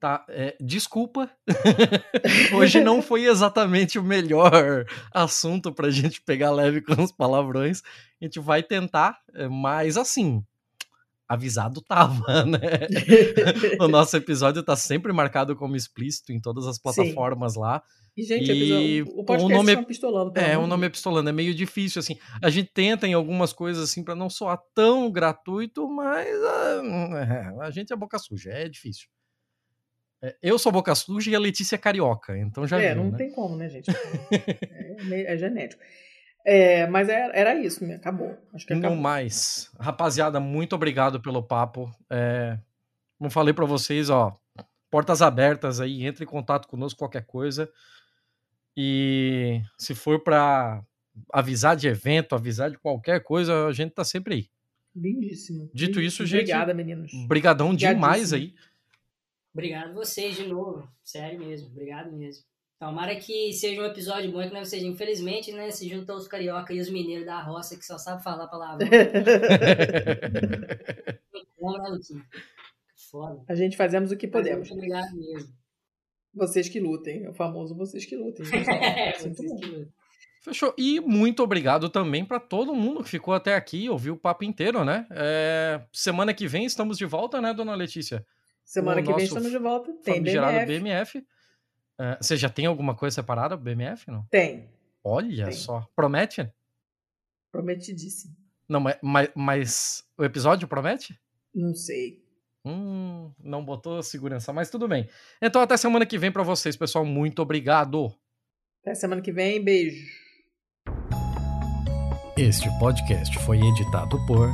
Tá, 0.00 0.24
é, 0.28 0.56
desculpa. 0.60 1.28
Hoje 2.54 2.80
não 2.80 3.02
foi 3.02 3.24
exatamente 3.26 3.98
o 3.98 4.02
melhor 4.02 4.86
assunto 5.12 5.72
pra 5.74 5.90
gente 5.90 6.22
pegar 6.22 6.52
leve 6.52 6.80
com 6.80 7.02
os 7.02 7.10
palavrões. 7.10 7.82
A 8.20 8.24
gente 8.24 8.38
vai 8.38 8.62
tentar, 8.62 9.18
é, 9.34 9.48
mas 9.48 9.96
assim, 9.96 10.42
avisado 11.28 11.82
tava, 11.82 12.44
né? 12.46 12.58
o 13.78 13.86
nosso 13.88 14.16
episódio 14.16 14.62
tá 14.62 14.74
sempre 14.74 15.12
marcado 15.12 15.54
como 15.54 15.76
explícito 15.76 16.32
em 16.32 16.40
todas 16.40 16.66
as 16.66 16.78
plataformas 16.78 17.52
Sim. 17.52 17.60
lá. 17.60 17.82
E, 18.16 18.22
gente, 18.24 18.50
e, 18.50 19.02
o 19.02 19.22
podcast 19.22 19.44
o 19.44 19.48
nome, 19.48 19.76
tá 19.76 19.82
pistolando. 19.84 20.32
É, 20.36 20.58
o 20.58 20.66
nome 20.66 20.86
é 20.86 20.90
pistolando, 20.90 21.28
é 21.28 21.32
meio 21.32 21.54
difícil, 21.54 22.00
assim. 22.00 22.18
A 22.42 22.50
gente 22.50 22.70
tenta 22.74 23.06
em 23.06 23.14
algumas 23.14 23.52
coisas, 23.52 23.84
assim, 23.84 24.02
para 24.02 24.16
não 24.16 24.28
soar 24.28 24.58
tão 24.74 25.08
gratuito, 25.08 25.88
mas 25.88 26.26
uh, 26.26 27.60
a 27.60 27.70
gente 27.70 27.92
é 27.92 27.96
boca 27.96 28.18
suja, 28.18 28.50
é 28.50 28.68
difícil. 28.68 29.06
É, 30.20 30.34
eu 30.42 30.58
sou 30.58 30.72
boca 30.72 30.92
suja 30.96 31.30
e 31.30 31.36
a 31.36 31.38
Letícia 31.38 31.76
é 31.76 31.78
carioca, 31.78 32.36
então 32.36 32.66
já 32.66 32.80
É, 32.80 32.92
viu, 32.92 33.04
não 33.04 33.12
né? 33.12 33.18
tem 33.18 33.30
como, 33.30 33.54
né, 33.54 33.68
gente? 33.68 33.88
é, 35.12 35.34
é 35.34 35.36
genético. 35.36 35.80
É, 36.50 36.86
mas 36.86 37.10
era, 37.10 37.36
era 37.36 37.54
isso, 37.56 37.84
acabou. 37.92 38.34
Acho 38.54 38.66
que 38.66 38.72
acabou. 38.72 38.96
No 38.96 39.02
mais, 39.02 39.70
rapaziada, 39.78 40.40
muito 40.40 40.74
obrigado 40.74 41.20
pelo 41.20 41.42
papo. 41.42 41.94
É, 42.08 42.58
como 43.18 43.28
falei 43.28 43.52
para 43.52 43.66
vocês, 43.66 44.08
ó, 44.08 44.34
portas 44.90 45.20
abertas 45.20 45.78
aí, 45.78 46.06
entre 46.06 46.24
em 46.24 46.26
contato 46.26 46.66
conosco 46.66 46.98
qualquer 46.98 47.26
coisa. 47.26 47.70
E 48.74 49.60
se 49.76 49.94
for 49.94 50.20
para 50.24 50.82
avisar 51.30 51.76
de 51.76 51.86
evento, 51.86 52.34
avisar 52.34 52.70
de 52.70 52.78
qualquer 52.78 53.22
coisa, 53.22 53.66
a 53.66 53.72
gente 53.74 53.90
tá 53.90 54.02
sempre 54.02 54.34
aí. 54.34 54.50
Lindíssimo. 54.96 55.70
Dito 55.74 56.00
isso, 56.00 56.24
gente. 56.24 56.44
Obrigada, 56.44 56.72
meninos. 56.72 57.12
Brigadão 57.26 57.74
demais 57.74 58.32
aí. 58.32 58.54
Obrigado 59.52 59.92
vocês 59.92 60.34
de 60.34 60.46
novo. 60.46 60.88
Sério 61.04 61.40
mesmo. 61.40 61.68
Obrigado 61.68 62.10
mesmo. 62.10 62.47
Tomara 62.78 63.16
que 63.16 63.52
seja 63.52 63.82
um 63.82 63.86
episódio 63.86 64.30
bom, 64.30 64.40
que 64.40 64.54
não 64.54 64.64
seja, 64.64 64.86
infelizmente, 64.86 65.50
né? 65.50 65.68
Se 65.72 65.88
juntam 65.88 66.16
os 66.16 66.28
carioca 66.28 66.72
e 66.72 66.80
os 66.80 66.88
mineiros 66.88 67.26
da 67.26 67.42
roça 67.42 67.76
que 67.76 67.84
só 67.84 67.98
sabem 67.98 68.22
falar 68.22 68.46
palavrão. 68.46 68.88
Como, 71.58 71.76
né, 71.76 71.88
Luquinha? 71.88 72.24
Foda. 73.10 73.42
A 73.48 73.54
gente 73.56 73.76
fazemos 73.76 74.12
o 74.12 74.16
que 74.16 74.28
podemos. 74.28 74.68
Muito 74.68 74.78
obrigado 74.78 75.16
mesmo. 75.16 75.52
Vocês 76.32 76.68
que 76.68 76.78
lutem. 76.78 77.24
É 77.24 77.30
o 77.30 77.34
famoso 77.34 77.74
vocês 77.74 78.04
que 78.04 78.16
lutem. 78.16 78.46
é, 78.70 79.14
vocês 79.14 79.36
que 79.36 79.46
lutem. 79.46 79.88
Fechou. 80.40 80.72
E 80.78 81.00
muito 81.00 81.42
obrigado 81.42 81.88
também 81.88 82.24
para 82.24 82.38
todo 82.38 82.76
mundo 82.76 83.02
que 83.02 83.10
ficou 83.10 83.34
até 83.34 83.56
aqui 83.56 83.84
e 83.84 83.90
ouviu 83.90 84.14
o 84.14 84.18
papo 84.18 84.44
inteiro, 84.44 84.84
né? 84.84 85.04
É... 85.10 85.82
Semana 85.92 86.32
que 86.32 86.46
vem 86.46 86.64
estamos 86.64 86.96
de 86.96 87.06
volta, 87.06 87.40
né, 87.40 87.52
dona 87.52 87.74
Letícia? 87.74 88.24
Semana 88.64 89.00
o 89.00 89.04
que 89.04 89.12
vem 89.12 89.24
estamos 89.24 89.50
de 89.50 89.58
volta. 89.58 89.92
Tem 90.04 90.22
BMF. 90.22 90.66
BMF. 90.66 91.26
É, 92.00 92.16
você 92.20 92.36
já 92.36 92.48
tem 92.48 92.66
alguma 92.66 92.94
coisa 92.94 93.16
separada 93.16 93.56
pro 93.56 93.64
BMF, 93.64 94.08
não? 94.10 94.24
Tem. 94.30 94.68
Olha 95.02 95.46
Tem. 95.46 95.54
só. 95.54 95.86
Promete? 95.96 96.48
Prometidíssimo. 97.50 98.36
Não, 98.68 98.80
mas, 98.80 98.98
mas, 99.02 99.30
mas 99.34 100.04
o 100.16 100.24
episódio 100.24 100.68
promete? 100.68 101.18
Não 101.54 101.74
sei. 101.74 102.22
Hum, 102.64 103.32
não 103.42 103.64
botou 103.64 104.02
segurança, 104.02 104.52
mas 104.52 104.68
tudo 104.68 104.86
bem. 104.86 105.08
Então 105.40 105.62
até 105.62 105.76
semana 105.76 106.04
que 106.04 106.18
vem 106.18 106.30
para 106.30 106.42
vocês, 106.42 106.76
pessoal. 106.76 107.04
Muito 107.04 107.40
obrigado. 107.40 108.14
Até 108.82 108.94
semana 108.94 109.22
que 109.22 109.32
vem. 109.32 109.64
Beijo. 109.64 110.06
Este 112.36 112.68
podcast 112.78 113.36
foi 113.40 113.58
editado 113.58 114.24
por 114.26 114.50